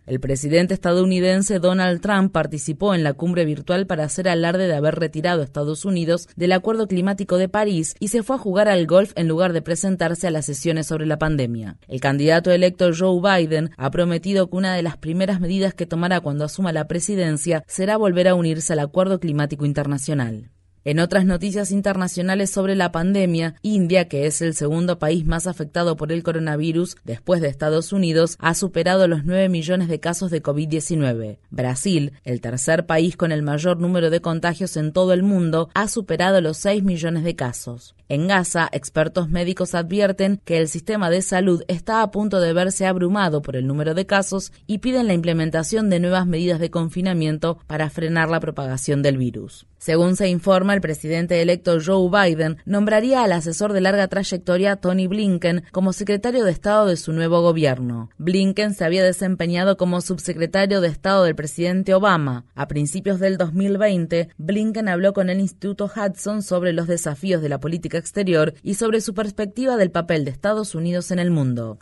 El 0.05 0.19
presidente 0.19 0.73
estadounidense 0.73 1.59
Donald 1.59 2.01
Trump 2.01 2.33
participó 2.33 2.93
en 2.93 3.03
la 3.03 3.13
cumbre 3.13 3.45
virtual 3.45 3.87
para 3.87 4.03
hacer 4.03 4.27
alarde 4.27 4.67
de 4.67 4.75
haber 4.75 4.95
retirado 4.95 5.39
a 5.39 5.45
Estados 5.45 5.85
Unidos 5.85 6.27
del 6.35 6.51
Acuerdo 6.51 6.89
Climático 6.89 7.37
de 7.37 7.47
París 7.47 7.95
y 8.01 8.09
se 8.09 8.21
fue 8.21 8.35
a 8.35 8.39
jugar 8.39 8.67
al 8.67 8.85
golf 8.85 9.13
en 9.15 9.29
lugar 9.29 9.53
de 9.53 9.61
presentarse 9.61 10.27
a 10.27 10.31
las 10.31 10.45
sesiones 10.45 10.87
sobre 10.87 11.05
la 11.05 11.19
pandemia. 11.19 11.77
El 11.87 12.01
candidato 12.01 12.51
electo 12.51 12.91
Joe 12.93 13.21
Biden 13.21 13.69
ha 13.77 13.91
prometido 13.91 14.49
que 14.49 14.57
una 14.57 14.75
de 14.75 14.83
las 14.83 14.97
primeras 14.97 15.39
medidas 15.39 15.73
que 15.73 15.85
tomará 15.85 16.19
cuando 16.19 16.43
asuma 16.43 16.73
la 16.73 16.89
presidencia 16.89 17.63
será 17.65 17.95
volver 17.95 18.27
a 18.27 18.35
unirse 18.35 18.73
al 18.73 18.79
Acuerdo 18.79 19.21
Climático 19.21 19.65
internacional. 19.65 20.49
En 20.85 20.99
otras 20.99 21.25
noticias 21.25 21.71
internacionales 21.71 22.49
sobre 22.49 22.75
la 22.75 22.91
pandemia, 22.91 23.55
India, 23.61 24.09
que 24.09 24.25
es 24.25 24.41
el 24.41 24.53
segundo 24.53 24.99
país 24.99 25.25
más 25.25 25.47
afectado 25.47 25.95
por 25.95 26.11
el 26.11 26.23
coronavirus 26.23 26.97
después 27.05 27.39
de 27.39 27.47
Estados 27.47 27.93
Unidos, 27.93 28.35
ha 28.39 28.53
superado 28.53 29.07
los 29.07 29.23
9 29.23 29.47
millones 29.47 29.87
de 29.87 30.01
casos 30.01 30.29
de 30.29 30.43
COVID-19. 30.43 31.37
Brasil, 31.51 32.11
el 32.25 32.41
tercer 32.41 32.85
país 32.85 33.15
con 33.15 33.31
el 33.31 33.43
mayor 33.43 33.79
número 33.79 34.09
de 34.09 34.19
contagios 34.19 34.75
en 34.75 34.91
todo 34.91 35.13
el 35.13 35.23
mundo, 35.23 35.69
ha 35.73 35.87
superado 35.87 36.41
los 36.41 36.57
6 36.57 36.83
millones 36.83 37.23
de 37.23 37.37
casos. 37.37 37.95
En 38.09 38.27
Gaza, 38.27 38.67
expertos 38.73 39.29
médicos 39.29 39.75
advierten 39.75 40.41
que 40.43 40.57
el 40.57 40.67
sistema 40.67 41.09
de 41.09 41.21
salud 41.21 41.63
está 41.69 42.01
a 42.01 42.11
punto 42.11 42.41
de 42.41 42.51
verse 42.51 42.85
abrumado 42.85 43.41
por 43.41 43.55
el 43.55 43.67
número 43.67 43.93
de 43.93 44.05
casos 44.05 44.51
y 44.67 44.79
piden 44.79 45.07
la 45.07 45.13
implementación 45.13 45.89
de 45.89 46.01
nuevas 46.01 46.27
medidas 46.27 46.59
de 46.59 46.69
confinamiento 46.69 47.57
para 47.67 47.89
frenar 47.89 48.29
la 48.29 48.41
propagación 48.41 49.01
del 49.01 49.17
virus. 49.17 49.65
Según 49.83 50.15
se 50.15 50.29
informa, 50.29 50.73
el 50.73 50.79
presidente 50.79 51.41
electo 51.41 51.77
Joe 51.85 52.09
Biden 52.09 52.55
nombraría 52.63 53.21
al 53.21 53.33
asesor 53.33 53.73
de 53.73 53.81
larga 53.81 54.07
trayectoria 54.07 54.77
Tony 54.77 55.07
Blinken 55.07 55.65
como 55.73 55.91
secretario 55.91 56.45
de 56.45 56.51
Estado 56.51 56.85
de 56.85 56.95
su 56.95 57.11
nuevo 57.11 57.41
gobierno. 57.41 58.09
Blinken 58.17 58.75
se 58.75 58.85
había 58.85 59.03
desempeñado 59.03 59.75
como 59.75 59.99
subsecretario 59.99 60.79
de 60.79 60.87
Estado 60.87 61.25
del 61.25 61.35
presidente 61.35 61.93
Obama. 61.93 62.45
A 62.55 62.69
principios 62.69 63.19
del 63.19 63.35
2020, 63.35 64.29
Blinken 64.37 64.87
habló 64.87 65.11
con 65.11 65.29
el 65.29 65.41
Instituto 65.41 65.91
Hudson 65.93 66.43
sobre 66.43 66.71
los 66.71 66.87
desafíos 66.87 67.41
de 67.41 67.49
la 67.49 67.59
política 67.59 67.97
exterior 67.97 68.53
y 68.63 68.75
sobre 68.75 69.01
su 69.01 69.13
perspectiva 69.13 69.75
del 69.75 69.91
papel 69.91 70.23
de 70.23 70.31
Estados 70.31 70.75
Unidos 70.75 71.11
en 71.11 71.19
el 71.19 71.29
mundo. 71.29 71.77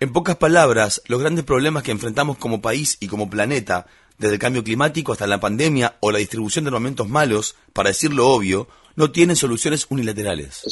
en 0.00 0.12
pocas 0.12 0.36
palabras, 0.36 1.02
los 1.06 1.20
grandes 1.20 1.44
problemas 1.44 1.82
que 1.82 1.90
enfrentamos 1.90 2.38
como 2.38 2.62
país 2.62 2.96
y 3.00 3.08
como 3.08 3.28
planeta, 3.28 3.86
desde 4.18 4.34
el 4.34 4.40
cambio 4.40 4.64
climático 4.64 5.12
hasta 5.12 5.26
la 5.26 5.40
pandemia 5.40 5.96
o 6.00 6.10
la 6.10 6.18
distribución 6.18 6.64
de 6.64 6.70
armamentos 6.70 7.08
malos, 7.08 7.56
para 7.72 7.90
decirlo 7.90 8.28
obvio, 8.28 8.68
no 8.96 9.12
tienen 9.12 9.36
soluciones 9.36 9.86
unilaterales. 9.90 10.62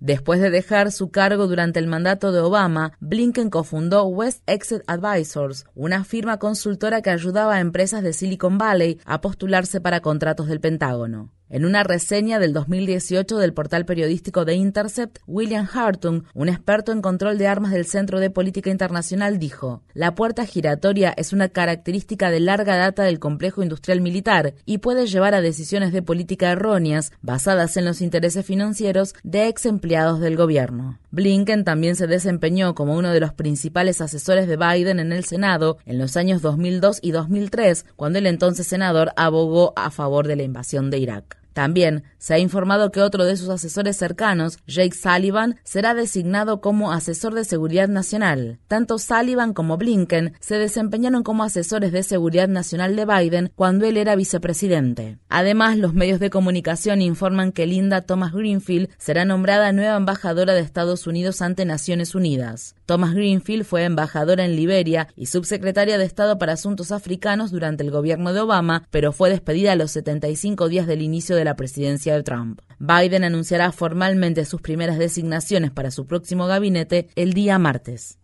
Después 0.00 0.40
de 0.40 0.50
dejar 0.50 0.92
su 0.92 1.10
cargo 1.10 1.48
durante 1.48 1.80
el 1.80 1.86
mandato 1.88 2.30
de 2.30 2.40
Obama, 2.40 2.92
Blinken 3.00 3.50
cofundó 3.50 4.04
West 4.04 4.42
Exit 4.46 4.82
Advisors, 4.86 5.64
una 5.74 6.04
firma 6.04 6.38
consultora 6.38 7.02
que 7.02 7.10
ayudaba 7.10 7.56
a 7.56 7.60
empresas 7.60 8.02
de 8.02 8.12
Silicon 8.12 8.58
Valley 8.58 9.00
a 9.04 9.20
postularse 9.20 9.80
para 9.80 10.00
contratos 10.00 10.46
del 10.46 10.60
Pentágono. 10.60 11.32
En 11.50 11.64
una 11.64 11.82
reseña 11.82 12.38
del 12.38 12.52
2018 12.52 13.38
del 13.38 13.54
portal 13.54 13.86
periodístico 13.86 14.44
The 14.44 14.52
Intercept, 14.52 15.20
William 15.26 15.66
Hartung, 15.72 16.24
un 16.34 16.50
experto 16.50 16.92
en 16.92 17.00
control 17.00 17.38
de 17.38 17.46
armas 17.46 17.72
del 17.72 17.86
Centro 17.86 18.20
de 18.20 18.28
Política 18.28 18.68
Internacional, 18.68 19.38
dijo, 19.38 19.82
La 19.94 20.14
puerta 20.14 20.44
giratoria 20.44 21.14
es 21.16 21.32
una 21.32 21.48
característica 21.48 22.30
de 22.30 22.40
larga 22.40 22.76
data 22.76 23.02
del 23.04 23.18
complejo 23.18 23.62
industrial 23.62 24.02
militar 24.02 24.52
y 24.66 24.78
puede 24.78 25.06
llevar 25.06 25.34
a 25.34 25.40
decisiones 25.40 25.94
de 25.94 26.02
política 26.02 26.50
erróneas 26.50 27.12
basadas 27.22 27.78
en 27.78 27.86
los 27.86 28.02
intereses 28.02 28.44
financieros 28.44 29.14
de 29.22 29.48
ex 29.48 29.64
empleados 29.64 30.20
del 30.20 30.36
gobierno. 30.36 30.98
Blinken 31.12 31.64
también 31.64 31.96
se 31.96 32.06
desempeñó 32.06 32.74
como 32.74 32.94
uno 32.94 33.10
de 33.10 33.20
los 33.20 33.32
principales 33.32 34.02
asesores 34.02 34.48
de 34.48 34.58
Biden 34.58 35.00
en 35.00 35.12
el 35.12 35.24
Senado 35.24 35.78
en 35.86 35.96
los 35.96 36.18
años 36.18 36.42
2002 36.42 36.98
y 37.00 37.12
2003, 37.12 37.86
cuando 37.96 38.18
el 38.18 38.26
entonces 38.26 38.66
senador 38.66 39.12
abogó 39.16 39.72
a 39.76 39.90
favor 39.90 40.26
de 40.28 40.36
la 40.36 40.42
invasión 40.42 40.90
de 40.90 40.98
Irak. 40.98 41.37
También 41.58 42.04
se 42.18 42.34
ha 42.34 42.38
informado 42.38 42.92
que 42.92 43.02
otro 43.02 43.24
de 43.24 43.36
sus 43.36 43.48
asesores 43.48 43.96
cercanos, 43.96 44.60
Jake 44.68 44.94
Sullivan, 44.94 45.56
será 45.64 45.92
designado 45.92 46.60
como 46.60 46.92
asesor 46.92 47.34
de 47.34 47.42
seguridad 47.42 47.88
nacional. 47.88 48.60
Tanto 48.68 48.96
Sullivan 49.00 49.54
como 49.54 49.76
Blinken 49.76 50.34
se 50.38 50.54
desempeñaron 50.54 51.24
como 51.24 51.42
asesores 51.42 51.90
de 51.90 52.04
seguridad 52.04 52.46
nacional 52.46 52.94
de 52.94 53.06
Biden 53.06 53.50
cuando 53.56 53.86
él 53.86 53.96
era 53.96 54.14
vicepresidente. 54.14 55.18
Además, 55.28 55.76
los 55.78 55.94
medios 55.94 56.20
de 56.20 56.30
comunicación 56.30 57.02
informan 57.02 57.50
que 57.50 57.66
Linda 57.66 58.02
Thomas 58.02 58.32
Greenfield 58.32 58.90
será 58.96 59.24
nombrada 59.24 59.72
nueva 59.72 59.96
embajadora 59.96 60.54
de 60.54 60.60
Estados 60.60 61.08
Unidos 61.08 61.42
ante 61.42 61.64
Naciones 61.64 62.14
Unidas. 62.14 62.76
Thomas 62.88 63.12
Greenfield 63.12 63.66
fue 63.66 63.84
embajadora 63.84 64.46
en 64.46 64.56
Liberia 64.56 65.08
y 65.14 65.26
subsecretaria 65.26 65.98
de 65.98 66.06
Estado 66.06 66.38
para 66.38 66.54
Asuntos 66.54 66.90
Africanos 66.90 67.50
durante 67.50 67.84
el 67.84 67.90
gobierno 67.90 68.32
de 68.32 68.40
Obama, 68.40 68.88
pero 68.90 69.12
fue 69.12 69.28
despedida 69.28 69.72
a 69.72 69.76
los 69.76 69.90
75 69.90 70.70
días 70.70 70.86
del 70.86 71.02
inicio 71.02 71.36
de 71.36 71.44
la 71.44 71.54
presidencia 71.54 72.14
de 72.14 72.22
Trump. 72.22 72.62
Biden 72.78 73.24
anunciará 73.24 73.72
formalmente 73.72 74.46
sus 74.46 74.62
primeras 74.62 74.96
designaciones 74.96 75.70
para 75.70 75.90
su 75.90 76.06
próximo 76.06 76.46
gabinete 76.46 77.08
el 77.14 77.34
día 77.34 77.58
martes. 77.58 78.17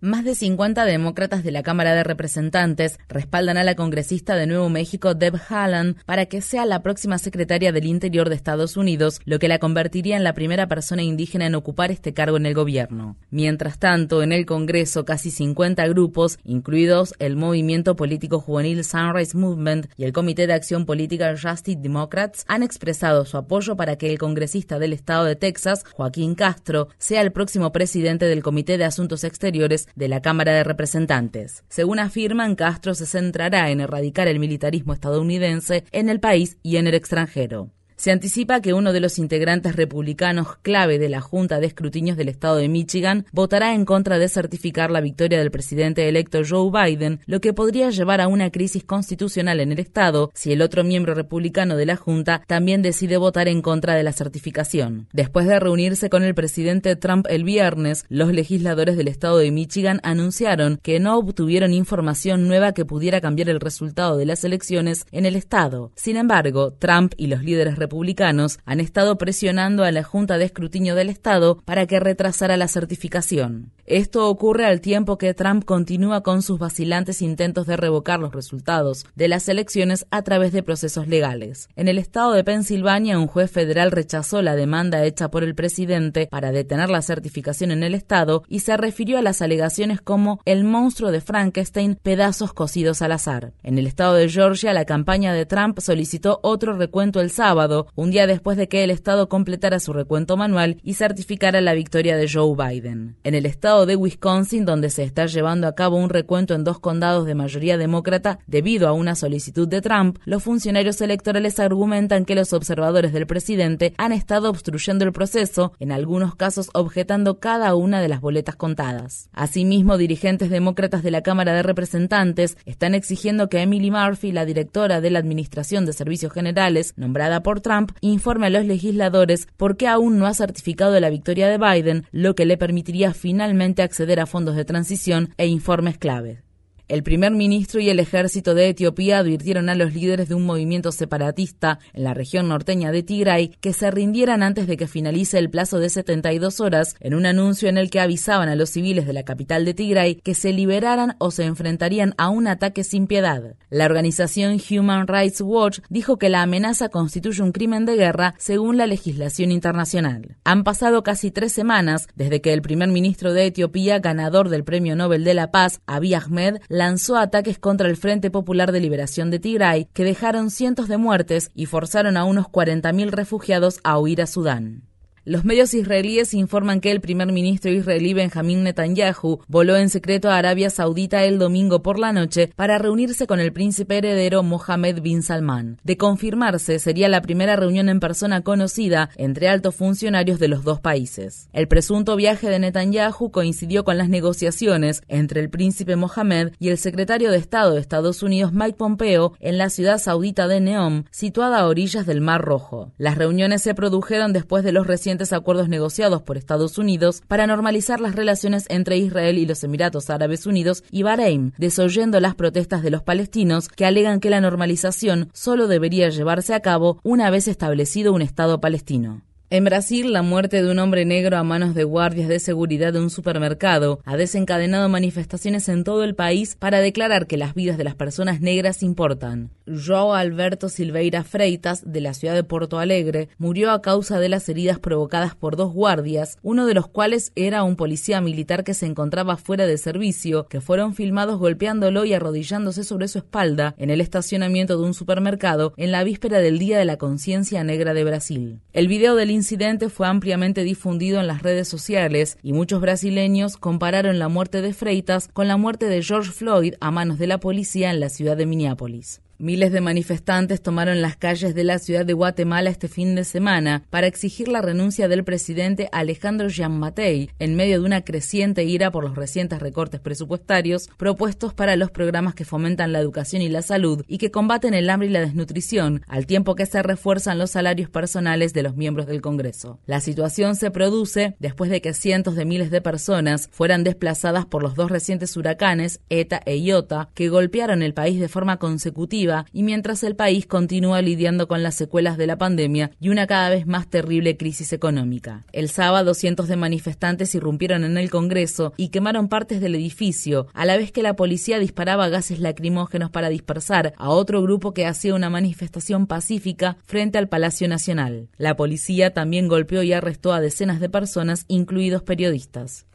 Más 0.00 0.24
de 0.24 0.36
50 0.36 0.84
demócratas 0.84 1.42
de 1.42 1.50
la 1.50 1.64
Cámara 1.64 1.92
de 1.92 2.04
Representantes 2.04 3.00
respaldan 3.08 3.56
a 3.56 3.64
la 3.64 3.74
congresista 3.74 4.36
de 4.36 4.46
Nuevo 4.46 4.68
México, 4.68 5.14
Deb 5.14 5.34
Haaland, 5.48 5.96
para 6.04 6.26
que 6.26 6.40
sea 6.40 6.66
la 6.66 6.84
próxima 6.84 7.18
secretaria 7.18 7.72
del 7.72 7.84
Interior 7.84 8.28
de 8.28 8.36
Estados 8.36 8.76
Unidos, 8.76 9.20
lo 9.24 9.40
que 9.40 9.48
la 9.48 9.58
convertiría 9.58 10.16
en 10.16 10.22
la 10.22 10.34
primera 10.34 10.68
persona 10.68 11.02
indígena 11.02 11.46
en 11.46 11.56
ocupar 11.56 11.90
este 11.90 12.14
cargo 12.14 12.36
en 12.36 12.46
el 12.46 12.54
gobierno. 12.54 13.16
Mientras 13.30 13.80
tanto, 13.80 14.22
en 14.22 14.30
el 14.30 14.46
Congreso, 14.46 15.04
casi 15.04 15.32
50 15.32 15.88
grupos, 15.88 16.38
incluidos 16.44 17.12
el 17.18 17.34
movimiento 17.34 17.96
político 17.96 18.38
juvenil 18.38 18.84
Sunrise 18.84 19.36
Movement 19.36 19.88
y 19.96 20.04
el 20.04 20.12
Comité 20.12 20.46
de 20.46 20.52
Acción 20.52 20.86
Política 20.86 21.32
Justice 21.32 21.80
Democrats, 21.82 22.44
han 22.46 22.62
expresado 22.62 23.24
su 23.24 23.36
apoyo 23.36 23.74
para 23.74 23.96
que 23.96 24.12
el 24.12 24.18
congresista 24.18 24.78
del 24.78 24.92
estado 24.92 25.24
de 25.24 25.34
Texas, 25.34 25.84
Joaquín 25.92 26.36
Castro, 26.36 26.86
sea 26.98 27.20
el 27.20 27.32
próximo 27.32 27.72
presidente 27.72 28.26
del 28.26 28.44
Comité 28.44 28.78
de 28.78 28.84
Asuntos 28.84 29.24
Exteriores 29.24 29.87
de 29.96 30.08
la 30.08 30.22
Cámara 30.22 30.52
de 30.52 30.64
Representantes. 30.64 31.64
Según 31.68 31.98
afirman, 31.98 32.54
Castro 32.54 32.94
se 32.94 33.06
centrará 33.06 33.70
en 33.70 33.80
erradicar 33.80 34.28
el 34.28 34.38
militarismo 34.38 34.92
estadounidense 34.92 35.84
en 35.92 36.08
el 36.08 36.20
país 36.20 36.58
y 36.62 36.76
en 36.76 36.86
el 36.86 36.94
extranjero. 36.94 37.70
Se 37.98 38.12
anticipa 38.12 38.60
que 38.60 38.74
uno 38.74 38.92
de 38.92 39.00
los 39.00 39.18
integrantes 39.18 39.74
republicanos 39.74 40.56
clave 40.62 41.00
de 41.00 41.08
la 41.08 41.20
Junta 41.20 41.58
de 41.58 41.66
Escrutinios 41.66 42.16
del 42.16 42.28
Estado 42.28 42.54
de 42.54 42.68
Michigan 42.68 43.26
votará 43.32 43.74
en 43.74 43.84
contra 43.84 44.20
de 44.20 44.28
certificar 44.28 44.92
la 44.92 45.00
victoria 45.00 45.40
del 45.40 45.50
presidente 45.50 46.08
electo 46.08 46.42
Joe 46.48 46.70
Biden, 46.70 47.18
lo 47.26 47.40
que 47.40 47.52
podría 47.52 47.90
llevar 47.90 48.20
a 48.20 48.28
una 48.28 48.52
crisis 48.52 48.84
constitucional 48.84 49.58
en 49.58 49.72
el 49.72 49.80
Estado 49.80 50.30
si 50.32 50.52
el 50.52 50.62
otro 50.62 50.84
miembro 50.84 51.12
republicano 51.14 51.76
de 51.76 51.86
la 51.86 51.96
Junta 51.96 52.40
también 52.46 52.82
decide 52.82 53.16
votar 53.16 53.48
en 53.48 53.62
contra 53.62 53.96
de 53.96 54.04
la 54.04 54.12
certificación. 54.12 55.08
Después 55.12 55.48
de 55.48 55.58
reunirse 55.58 56.08
con 56.08 56.22
el 56.22 56.36
presidente 56.36 56.94
Trump 56.94 57.26
el 57.28 57.42
viernes, 57.42 58.04
los 58.08 58.32
legisladores 58.32 58.96
del 58.96 59.08
Estado 59.08 59.38
de 59.38 59.50
Michigan 59.50 59.98
anunciaron 60.04 60.78
que 60.84 61.00
no 61.00 61.18
obtuvieron 61.18 61.72
información 61.72 62.46
nueva 62.46 62.74
que 62.74 62.84
pudiera 62.84 63.20
cambiar 63.20 63.48
el 63.48 63.58
resultado 63.58 64.16
de 64.16 64.26
las 64.26 64.44
elecciones 64.44 65.04
en 65.10 65.26
el 65.26 65.34
Estado. 65.34 65.90
Sin 65.96 66.16
embargo, 66.16 66.74
Trump 66.78 67.14
y 67.16 67.26
los 67.26 67.42
líderes 67.42 67.74
republicanos 67.74 67.87
republicanos 67.88 68.58
han 68.66 68.80
estado 68.80 69.16
presionando 69.16 69.82
a 69.82 69.90
la 69.90 70.02
Junta 70.02 70.36
de 70.36 70.44
Escrutinio 70.44 70.94
del 70.94 71.08
Estado 71.08 71.58
para 71.64 71.86
que 71.86 71.98
retrasara 71.98 72.58
la 72.58 72.68
certificación. 72.68 73.72
Esto 73.86 74.28
ocurre 74.28 74.66
al 74.66 74.82
tiempo 74.82 75.16
que 75.16 75.32
Trump 75.32 75.64
continúa 75.64 76.22
con 76.22 76.42
sus 76.42 76.58
vacilantes 76.58 77.22
intentos 77.22 77.66
de 77.66 77.78
revocar 77.78 78.20
los 78.20 78.34
resultados 78.34 79.06
de 79.14 79.28
las 79.28 79.48
elecciones 79.48 80.06
a 80.10 80.20
través 80.20 80.52
de 80.52 80.62
procesos 80.62 81.08
legales. 81.08 81.70
En 81.74 81.88
el 81.88 81.96
estado 81.96 82.32
de 82.32 82.44
Pensilvania, 82.44 83.18
un 83.18 83.26
juez 83.26 83.50
federal 83.50 83.90
rechazó 83.90 84.42
la 84.42 84.54
demanda 84.54 85.02
hecha 85.04 85.30
por 85.30 85.42
el 85.42 85.54
presidente 85.54 86.28
para 86.30 86.52
detener 86.52 86.90
la 86.90 87.00
certificación 87.00 87.70
en 87.70 87.82
el 87.82 87.94
estado 87.94 88.42
y 88.46 88.60
se 88.60 88.76
refirió 88.76 89.16
a 89.16 89.22
las 89.22 89.40
alegaciones 89.40 90.02
como 90.02 90.40
el 90.44 90.64
monstruo 90.64 91.10
de 91.10 91.22
Frankenstein, 91.22 91.98
pedazos 92.02 92.52
cocidos 92.52 93.00
al 93.00 93.12
azar. 93.12 93.54
En 93.62 93.78
el 93.78 93.86
estado 93.86 94.14
de 94.14 94.28
Georgia, 94.28 94.74
la 94.74 94.84
campaña 94.84 95.32
de 95.32 95.46
Trump 95.46 95.78
solicitó 95.80 96.40
otro 96.42 96.74
recuento 96.74 97.22
el 97.22 97.30
sábado 97.30 97.77
un 97.94 98.10
día 98.10 98.26
después 98.26 98.56
de 98.56 98.68
que 98.68 98.84
el 98.84 98.90
Estado 98.90 99.28
completara 99.28 99.80
su 99.80 99.92
recuento 99.92 100.36
manual 100.36 100.78
y 100.82 100.94
certificara 100.94 101.60
la 101.60 101.74
victoria 101.74 102.16
de 102.16 102.28
Joe 102.28 102.54
Biden. 102.56 103.16
En 103.24 103.34
el 103.34 103.46
estado 103.46 103.86
de 103.86 103.96
Wisconsin, 103.96 104.64
donde 104.64 104.90
se 104.90 105.02
está 105.02 105.26
llevando 105.26 105.66
a 105.66 105.74
cabo 105.74 105.96
un 105.96 106.10
recuento 106.10 106.54
en 106.54 106.64
dos 106.64 106.78
condados 106.78 107.26
de 107.26 107.34
mayoría 107.34 107.78
demócrata 107.78 108.38
debido 108.46 108.88
a 108.88 108.92
una 108.92 109.14
solicitud 109.14 109.68
de 109.68 109.80
Trump, 109.80 110.18
los 110.24 110.42
funcionarios 110.42 111.00
electorales 111.00 111.58
argumentan 111.60 112.24
que 112.24 112.34
los 112.34 112.52
observadores 112.52 113.12
del 113.12 113.26
presidente 113.26 113.94
han 113.98 114.12
estado 114.12 114.50
obstruyendo 114.50 115.04
el 115.04 115.12
proceso, 115.12 115.72
en 115.78 115.92
algunos 115.92 116.34
casos 116.34 116.70
objetando 116.74 117.38
cada 117.38 117.74
una 117.74 118.00
de 118.00 118.08
las 118.08 118.20
boletas 118.20 118.56
contadas. 118.56 119.28
Asimismo, 119.32 119.96
dirigentes 119.96 120.50
demócratas 120.50 121.02
de 121.02 121.10
la 121.10 121.22
Cámara 121.22 121.52
de 121.52 121.62
Representantes 121.62 122.56
están 122.64 122.94
exigiendo 122.94 123.48
que 123.48 123.62
Emily 123.62 123.90
Murphy, 123.90 124.32
la 124.32 124.44
directora 124.44 125.00
de 125.00 125.10
la 125.10 125.18
Administración 125.18 125.86
de 125.86 125.92
Servicios 125.92 126.32
Generales, 126.32 126.92
nombrada 126.96 127.42
por 127.42 127.60
Trump 127.68 127.92
informe 128.00 128.46
a 128.46 128.50
los 128.50 128.64
legisladores 128.64 129.46
por 129.58 129.76
qué 129.76 129.88
aún 129.88 130.18
no 130.18 130.26
ha 130.26 130.32
certificado 130.32 130.98
la 131.00 131.10
victoria 131.10 131.48
de 131.48 131.58
Biden, 131.58 132.06
lo 132.12 132.34
que 132.34 132.46
le 132.46 132.56
permitiría 132.56 133.12
finalmente 133.12 133.82
acceder 133.82 134.20
a 134.20 134.26
fondos 134.26 134.56
de 134.56 134.64
transición 134.64 135.34
e 135.36 135.48
informes 135.48 135.98
clave. 135.98 136.47
El 136.88 137.02
primer 137.02 137.32
ministro 137.32 137.80
y 137.80 137.90
el 137.90 138.00
ejército 138.00 138.54
de 138.54 138.70
Etiopía 138.70 139.18
advirtieron 139.18 139.68
a 139.68 139.74
los 139.74 139.92
líderes 139.92 140.30
de 140.30 140.34
un 140.34 140.46
movimiento 140.46 140.90
separatista 140.90 141.80
en 141.92 142.04
la 142.04 142.14
región 142.14 142.48
norteña 142.48 142.90
de 142.92 143.02
Tigray 143.02 143.48
que 143.60 143.74
se 143.74 143.90
rindieran 143.90 144.42
antes 144.42 144.66
de 144.66 144.78
que 144.78 144.88
finalice 144.88 145.36
el 145.36 145.50
plazo 145.50 145.80
de 145.80 145.90
72 145.90 146.60
horas 146.60 146.96
en 147.00 147.12
un 147.12 147.26
anuncio 147.26 147.68
en 147.68 147.76
el 147.76 147.90
que 147.90 148.00
avisaban 148.00 148.48
a 148.48 148.56
los 148.56 148.70
civiles 148.70 149.06
de 149.06 149.12
la 149.12 149.24
capital 149.24 149.66
de 149.66 149.74
Tigray 149.74 150.14
que 150.14 150.32
se 150.32 150.54
liberaran 150.54 151.14
o 151.18 151.30
se 151.30 151.44
enfrentarían 151.44 152.14
a 152.16 152.30
un 152.30 152.48
ataque 152.48 152.84
sin 152.84 153.06
piedad. 153.06 153.56
La 153.68 153.84
organización 153.84 154.58
Human 154.70 155.06
Rights 155.08 155.42
Watch 155.42 155.80
dijo 155.90 156.16
que 156.16 156.30
la 156.30 156.40
amenaza 156.40 156.88
constituye 156.88 157.42
un 157.42 157.52
crimen 157.52 157.84
de 157.84 157.96
guerra 157.96 158.34
según 158.38 158.78
la 158.78 158.86
legislación 158.86 159.52
internacional. 159.52 160.38
Han 160.44 160.64
pasado 160.64 161.02
casi 161.02 161.30
tres 161.30 161.52
semanas 161.52 162.08
desde 162.14 162.40
que 162.40 162.54
el 162.54 162.62
primer 162.62 162.88
ministro 162.88 163.34
de 163.34 163.44
Etiopía, 163.44 163.98
ganador 163.98 164.48
del 164.48 164.64
Premio 164.64 164.96
Nobel 164.96 165.24
de 165.24 165.34
la 165.34 165.50
Paz, 165.50 165.82
Abiy 165.86 166.14
Ahmed, 166.14 166.60
lanzó 166.78 167.16
ataques 167.16 167.58
contra 167.58 167.88
el 167.88 167.96
Frente 167.96 168.30
Popular 168.30 168.72
de 168.72 168.80
Liberación 168.80 169.30
de 169.30 169.38
Tigray 169.38 169.88
que 169.92 170.04
dejaron 170.04 170.50
cientos 170.50 170.88
de 170.88 170.96
muertes 170.96 171.50
y 171.54 171.66
forzaron 171.66 172.16
a 172.16 172.24
unos 172.24 172.46
40.000 172.46 173.10
refugiados 173.10 173.80
a 173.84 173.98
huir 173.98 174.22
a 174.22 174.26
Sudán. 174.26 174.87
Los 175.28 175.44
medios 175.44 175.74
israelíes 175.74 176.32
informan 176.32 176.80
que 176.80 176.90
el 176.90 177.02
primer 177.02 177.30
ministro 177.30 177.70
israelí 177.70 178.14
Benjamín 178.14 178.64
Netanyahu 178.64 179.40
voló 179.46 179.76
en 179.76 179.90
secreto 179.90 180.30
a 180.30 180.38
Arabia 180.38 180.70
Saudita 180.70 181.22
el 181.24 181.38
domingo 181.38 181.82
por 181.82 181.98
la 181.98 182.14
noche 182.14 182.50
para 182.56 182.78
reunirse 182.78 183.26
con 183.26 183.38
el 183.38 183.52
príncipe 183.52 183.98
heredero 183.98 184.42
Mohammed 184.42 185.02
bin 185.02 185.22
Salman. 185.22 185.80
De 185.84 185.98
confirmarse, 185.98 186.78
sería 186.78 187.10
la 187.10 187.20
primera 187.20 187.56
reunión 187.56 187.90
en 187.90 188.00
persona 188.00 188.40
conocida 188.40 189.10
entre 189.16 189.50
altos 189.50 189.74
funcionarios 189.74 190.38
de 190.38 190.48
los 190.48 190.64
dos 190.64 190.80
países. 190.80 191.50
El 191.52 191.68
presunto 191.68 192.16
viaje 192.16 192.48
de 192.48 192.60
Netanyahu 192.60 193.30
coincidió 193.30 193.84
con 193.84 193.98
las 193.98 194.08
negociaciones 194.08 195.02
entre 195.08 195.42
el 195.42 195.50
príncipe 195.50 195.96
Mohammed 195.96 196.52
y 196.58 196.70
el 196.70 196.78
secretario 196.78 197.30
de 197.30 197.36
Estado 197.36 197.74
de 197.74 197.82
Estados 197.82 198.22
Unidos 198.22 198.54
Mike 198.54 198.78
Pompeo 198.78 199.34
en 199.40 199.58
la 199.58 199.68
ciudad 199.68 199.98
saudita 199.98 200.48
de 200.48 200.62
Neom, 200.62 201.04
situada 201.10 201.58
a 201.58 201.66
orillas 201.66 202.06
del 202.06 202.22
Mar 202.22 202.40
Rojo. 202.40 202.92
Las 202.96 203.18
reuniones 203.18 203.60
se 203.60 203.74
produjeron 203.74 204.32
después 204.32 204.64
de 204.64 204.72
los 204.72 204.86
recientes 204.86 205.17
acuerdos 205.32 205.68
negociados 205.68 206.22
por 206.22 206.36
Estados 206.36 206.78
Unidos 206.78 207.22
para 207.26 207.46
normalizar 207.46 208.00
las 208.00 208.14
relaciones 208.14 208.64
entre 208.68 208.96
Israel 208.96 209.38
y 209.38 209.46
los 209.46 209.62
Emiratos 209.64 210.10
Árabes 210.10 210.46
Unidos 210.46 210.84
y 210.90 211.02
Bahrein, 211.02 211.52
desoyendo 211.58 212.20
las 212.20 212.34
protestas 212.34 212.82
de 212.82 212.90
los 212.90 213.02
palestinos 213.02 213.68
que 213.68 213.84
alegan 213.84 214.20
que 214.20 214.30
la 214.30 214.40
normalización 214.40 215.30
solo 215.32 215.68
debería 215.68 216.08
llevarse 216.08 216.54
a 216.54 216.60
cabo 216.60 217.00
una 217.02 217.30
vez 217.30 217.48
establecido 217.48 218.12
un 218.12 218.22
Estado 218.22 218.60
palestino. 218.60 219.27
En 219.50 219.64
Brasil, 219.64 220.12
la 220.12 220.20
muerte 220.20 220.62
de 220.62 220.70
un 220.70 220.78
hombre 220.78 221.06
negro 221.06 221.38
a 221.38 221.42
manos 221.42 221.74
de 221.74 221.84
guardias 221.84 222.28
de 222.28 222.38
seguridad 222.38 222.92
de 222.92 223.00
un 223.00 223.08
supermercado 223.08 224.00
ha 224.04 224.18
desencadenado 224.18 224.90
manifestaciones 224.90 225.70
en 225.70 225.84
todo 225.84 226.04
el 226.04 226.14
país 226.14 226.54
para 226.54 226.80
declarar 226.80 227.26
que 227.26 227.38
las 227.38 227.54
vidas 227.54 227.78
de 227.78 227.84
las 227.84 227.94
personas 227.94 228.42
negras 228.42 228.82
importan. 228.82 229.48
João 229.66 230.14
Alberto 230.14 230.68
Silveira 230.68 231.24
Freitas, 231.24 231.90
de 231.90 232.02
la 232.02 232.12
ciudad 232.12 232.34
de 232.34 232.44
Porto 232.44 232.78
Alegre, 232.78 233.30
murió 233.38 233.70
a 233.70 233.80
causa 233.80 234.20
de 234.20 234.28
las 234.28 234.46
heridas 234.50 234.78
provocadas 234.78 235.34
por 235.34 235.56
dos 235.56 235.72
guardias, 235.72 236.36
uno 236.42 236.66
de 236.66 236.74
los 236.74 236.86
cuales 236.86 237.32
era 237.34 237.62
un 237.62 237.76
policía 237.76 238.20
militar 238.20 238.64
que 238.64 238.74
se 238.74 238.84
encontraba 238.84 239.38
fuera 239.38 239.66
de 239.66 239.78
servicio, 239.78 240.46
que 240.48 240.60
fueron 240.60 240.94
filmados 240.94 241.38
golpeándolo 241.38 242.04
y 242.04 242.12
arrodillándose 242.12 242.84
sobre 242.84 243.08
su 243.08 243.16
espalda 243.16 243.74
en 243.78 243.88
el 243.88 244.02
estacionamiento 244.02 244.76
de 244.76 244.84
un 244.84 244.92
supermercado 244.92 245.72
en 245.78 245.90
la 245.90 246.04
víspera 246.04 246.38
del 246.40 246.58
Día 246.58 246.78
de 246.78 246.84
la 246.84 246.98
Conciencia 246.98 247.64
Negra 247.64 247.94
de 247.94 248.04
Brasil. 248.04 248.60
El 248.74 248.88
video 248.88 249.14
del 249.14 249.37
incidente 249.38 249.88
fue 249.88 250.06
ampliamente 250.06 250.62
difundido 250.62 251.18
en 251.18 251.26
las 251.26 251.42
redes 251.42 251.66
sociales 251.66 252.36
y 252.42 252.52
muchos 252.52 252.80
brasileños 252.80 253.56
compararon 253.56 254.18
la 254.18 254.28
muerte 254.28 254.60
de 254.60 254.74
Freitas 254.74 255.28
con 255.32 255.48
la 255.48 255.56
muerte 255.56 255.86
de 255.86 256.02
George 256.02 256.30
Floyd 256.30 256.74
a 256.80 256.90
manos 256.90 257.18
de 257.18 257.26
la 257.26 257.40
policía 257.40 257.90
en 257.90 258.00
la 258.00 258.10
ciudad 258.10 258.36
de 258.36 258.46
Minneapolis. 258.46 259.22
Miles 259.40 259.70
de 259.70 259.80
manifestantes 259.80 260.60
tomaron 260.60 261.00
las 261.00 261.16
calles 261.16 261.54
de 261.54 261.62
la 261.62 261.78
ciudad 261.78 262.04
de 262.04 262.12
Guatemala 262.12 262.70
este 262.70 262.88
fin 262.88 263.14
de 263.14 263.22
semana 263.22 263.84
para 263.88 264.08
exigir 264.08 264.48
la 264.48 264.62
renuncia 264.62 265.06
del 265.06 265.22
presidente 265.22 265.88
Alejandro 265.92 266.48
Gianmatei 266.48 267.30
en 267.38 267.54
medio 267.54 267.78
de 267.78 267.86
una 267.86 268.00
creciente 268.00 268.64
ira 268.64 268.90
por 268.90 269.04
los 269.04 269.14
recientes 269.14 269.60
recortes 269.60 270.00
presupuestarios 270.00 270.90
propuestos 270.96 271.54
para 271.54 271.76
los 271.76 271.92
programas 271.92 272.34
que 272.34 272.44
fomentan 272.44 272.92
la 272.92 272.98
educación 272.98 273.40
y 273.40 273.48
la 273.48 273.62
salud 273.62 274.04
y 274.08 274.18
que 274.18 274.32
combaten 274.32 274.74
el 274.74 274.90
hambre 274.90 275.08
y 275.08 275.12
la 275.12 275.20
desnutrición, 275.20 276.02
al 276.08 276.26
tiempo 276.26 276.56
que 276.56 276.66
se 276.66 276.82
refuerzan 276.82 277.38
los 277.38 277.52
salarios 277.52 277.90
personales 277.90 278.52
de 278.54 278.64
los 278.64 278.74
miembros 278.74 279.06
del 279.06 279.20
Congreso. 279.20 279.78
La 279.86 280.00
situación 280.00 280.56
se 280.56 280.72
produce 280.72 281.36
después 281.38 281.70
de 281.70 281.80
que 281.80 281.94
cientos 281.94 282.34
de 282.34 282.44
miles 282.44 282.72
de 282.72 282.80
personas 282.80 283.48
fueran 283.52 283.84
desplazadas 283.84 284.46
por 284.46 284.64
los 284.64 284.74
dos 284.74 284.90
recientes 284.90 285.36
huracanes, 285.36 286.00
ETA 286.08 286.42
e 286.44 286.56
IOTA, 286.56 287.10
que 287.14 287.28
golpearon 287.28 287.84
el 287.84 287.94
país 287.94 288.18
de 288.18 288.26
forma 288.26 288.56
consecutiva 288.56 289.27
y 289.52 289.62
mientras 289.62 290.02
el 290.02 290.16
país 290.16 290.46
continúa 290.46 291.02
lidiando 291.02 291.48
con 291.48 291.62
las 291.62 291.74
secuelas 291.74 292.16
de 292.16 292.26
la 292.26 292.38
pandemia 292.38 292.90
y 293.00 293.08
una 293.08 293.26
cada 293.26 293.50
vez 293.50 293.66
más 293.66 293.88
terrible 293.88 294.36
crisis 294.36 294.72
económica. 294.72 295.44
El 295.52 295.68
sábado 295.68 296.14
cientos 296.14 296.48
de 296.48 296.56
manifestantes 296.56 297.34
irrumpieron 297.34 297.84
en 297.84 297.96
el 297.96 298.10
Congreso 298.10 298.72
y 298.76 298.88
quemaron 298.88 299.28
partes 299.28 299.60
del 299.60 299.74
edificio, 299.74 300.46
a 300.54 300.64
la 300.64 300.76
vez 300.76 300.92
que 300.92 301.02
la 301.02 301.16
policía 301.16 301.58
disparaba 301.58 302.08
gases 302.08 302.40
lacrimógenos 302.40 303.10
para 303.10 303.28
dispersar 303.28 303.94
a 303.96 304.10
otro 304.10 304.42
grupo 304.42 304.72
que 304.72 304.86
hacía 304.86 305.14
una 305.14 305.30
manifestación 305.30 306.06
pacífica 306.06 306.76
frente 306.84 307.18
al 307.18 307.28
Palacio 307.28 307.68
Nacional. 307.68 308.28
La 308.36 308.56
policía 308.56 309.12
también 309.12 309.48
golpeó 309.48 309.82
y 309.82 309.92
arrestó 309.92 310.32
a 310.32 310.40
decenas 310.40 310.80
de 310.80 310.88
personas, 310.88 311.44
incluidos 311.48 312.02
periodistas. 312.02 312.86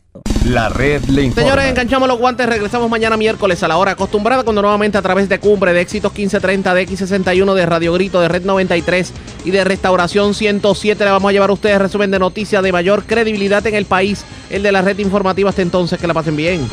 La 0.45 0.69
red 0.69 1.03
le. 1.06 1.31
Señores, 1.31 1.65
enganchamos 1.65 2.07
los 2.07 2.19
guantes. 2.19 2.48
Regresamos 2.48 2.90
mañana 2.90 3.18
miércoles 3.18 3.64
a 3.64 3.68
la 3.68 3.77
hora 3.77 3.91
acostumbrada, 3.91 4.44
cuando 4.44 4.61
nuevamente 4.61 4.98
a 4.98 5.02
través 5.02 5.27
de 5.27 5.40
Cumbre, 5.40 5.73
de 5.73 5.81
Éxitos 5.81 6.11
1530, 6.11 6.73
de 6.73 6.88
X61, 6.88 7.53
de 7.56 7.65
Radio 7.65 7.94
Grito, 7.94 8.22
de 8.22 8.27
Red 8.27 8.44
93 8.44 9.11
y 9.45 9.52
de 9.52 9.64
Restauración 9.64 10.34
107, 10.34 11.03
le 11.03 11.11
vamos 11.11 11.30
a 11.30 11.31
llevar 11.31 11.49
a 11.49 11.53
ustedes 11.53 11.80
resumen 11.80 12.11
de 12.11 12.19
noticias 12.19 12.61
de 12.61 12.72
mayor 12.72 13.06
credibilidad 13.06 13.65
en 13.65 13.73
el 13.73 13.85
país, 13.85 14.23
el 14.49 14.61
de 14.61 14.72
la 14.72 14.81
red 14.81 14.99
informativa. 14.99 15.49
Hasta 15.49 15.64
entonces, 15.64 15.99
que 15.99 16.06
la 16.06 16.14
pasen 16.14 16.35
bien. 16.35 16.68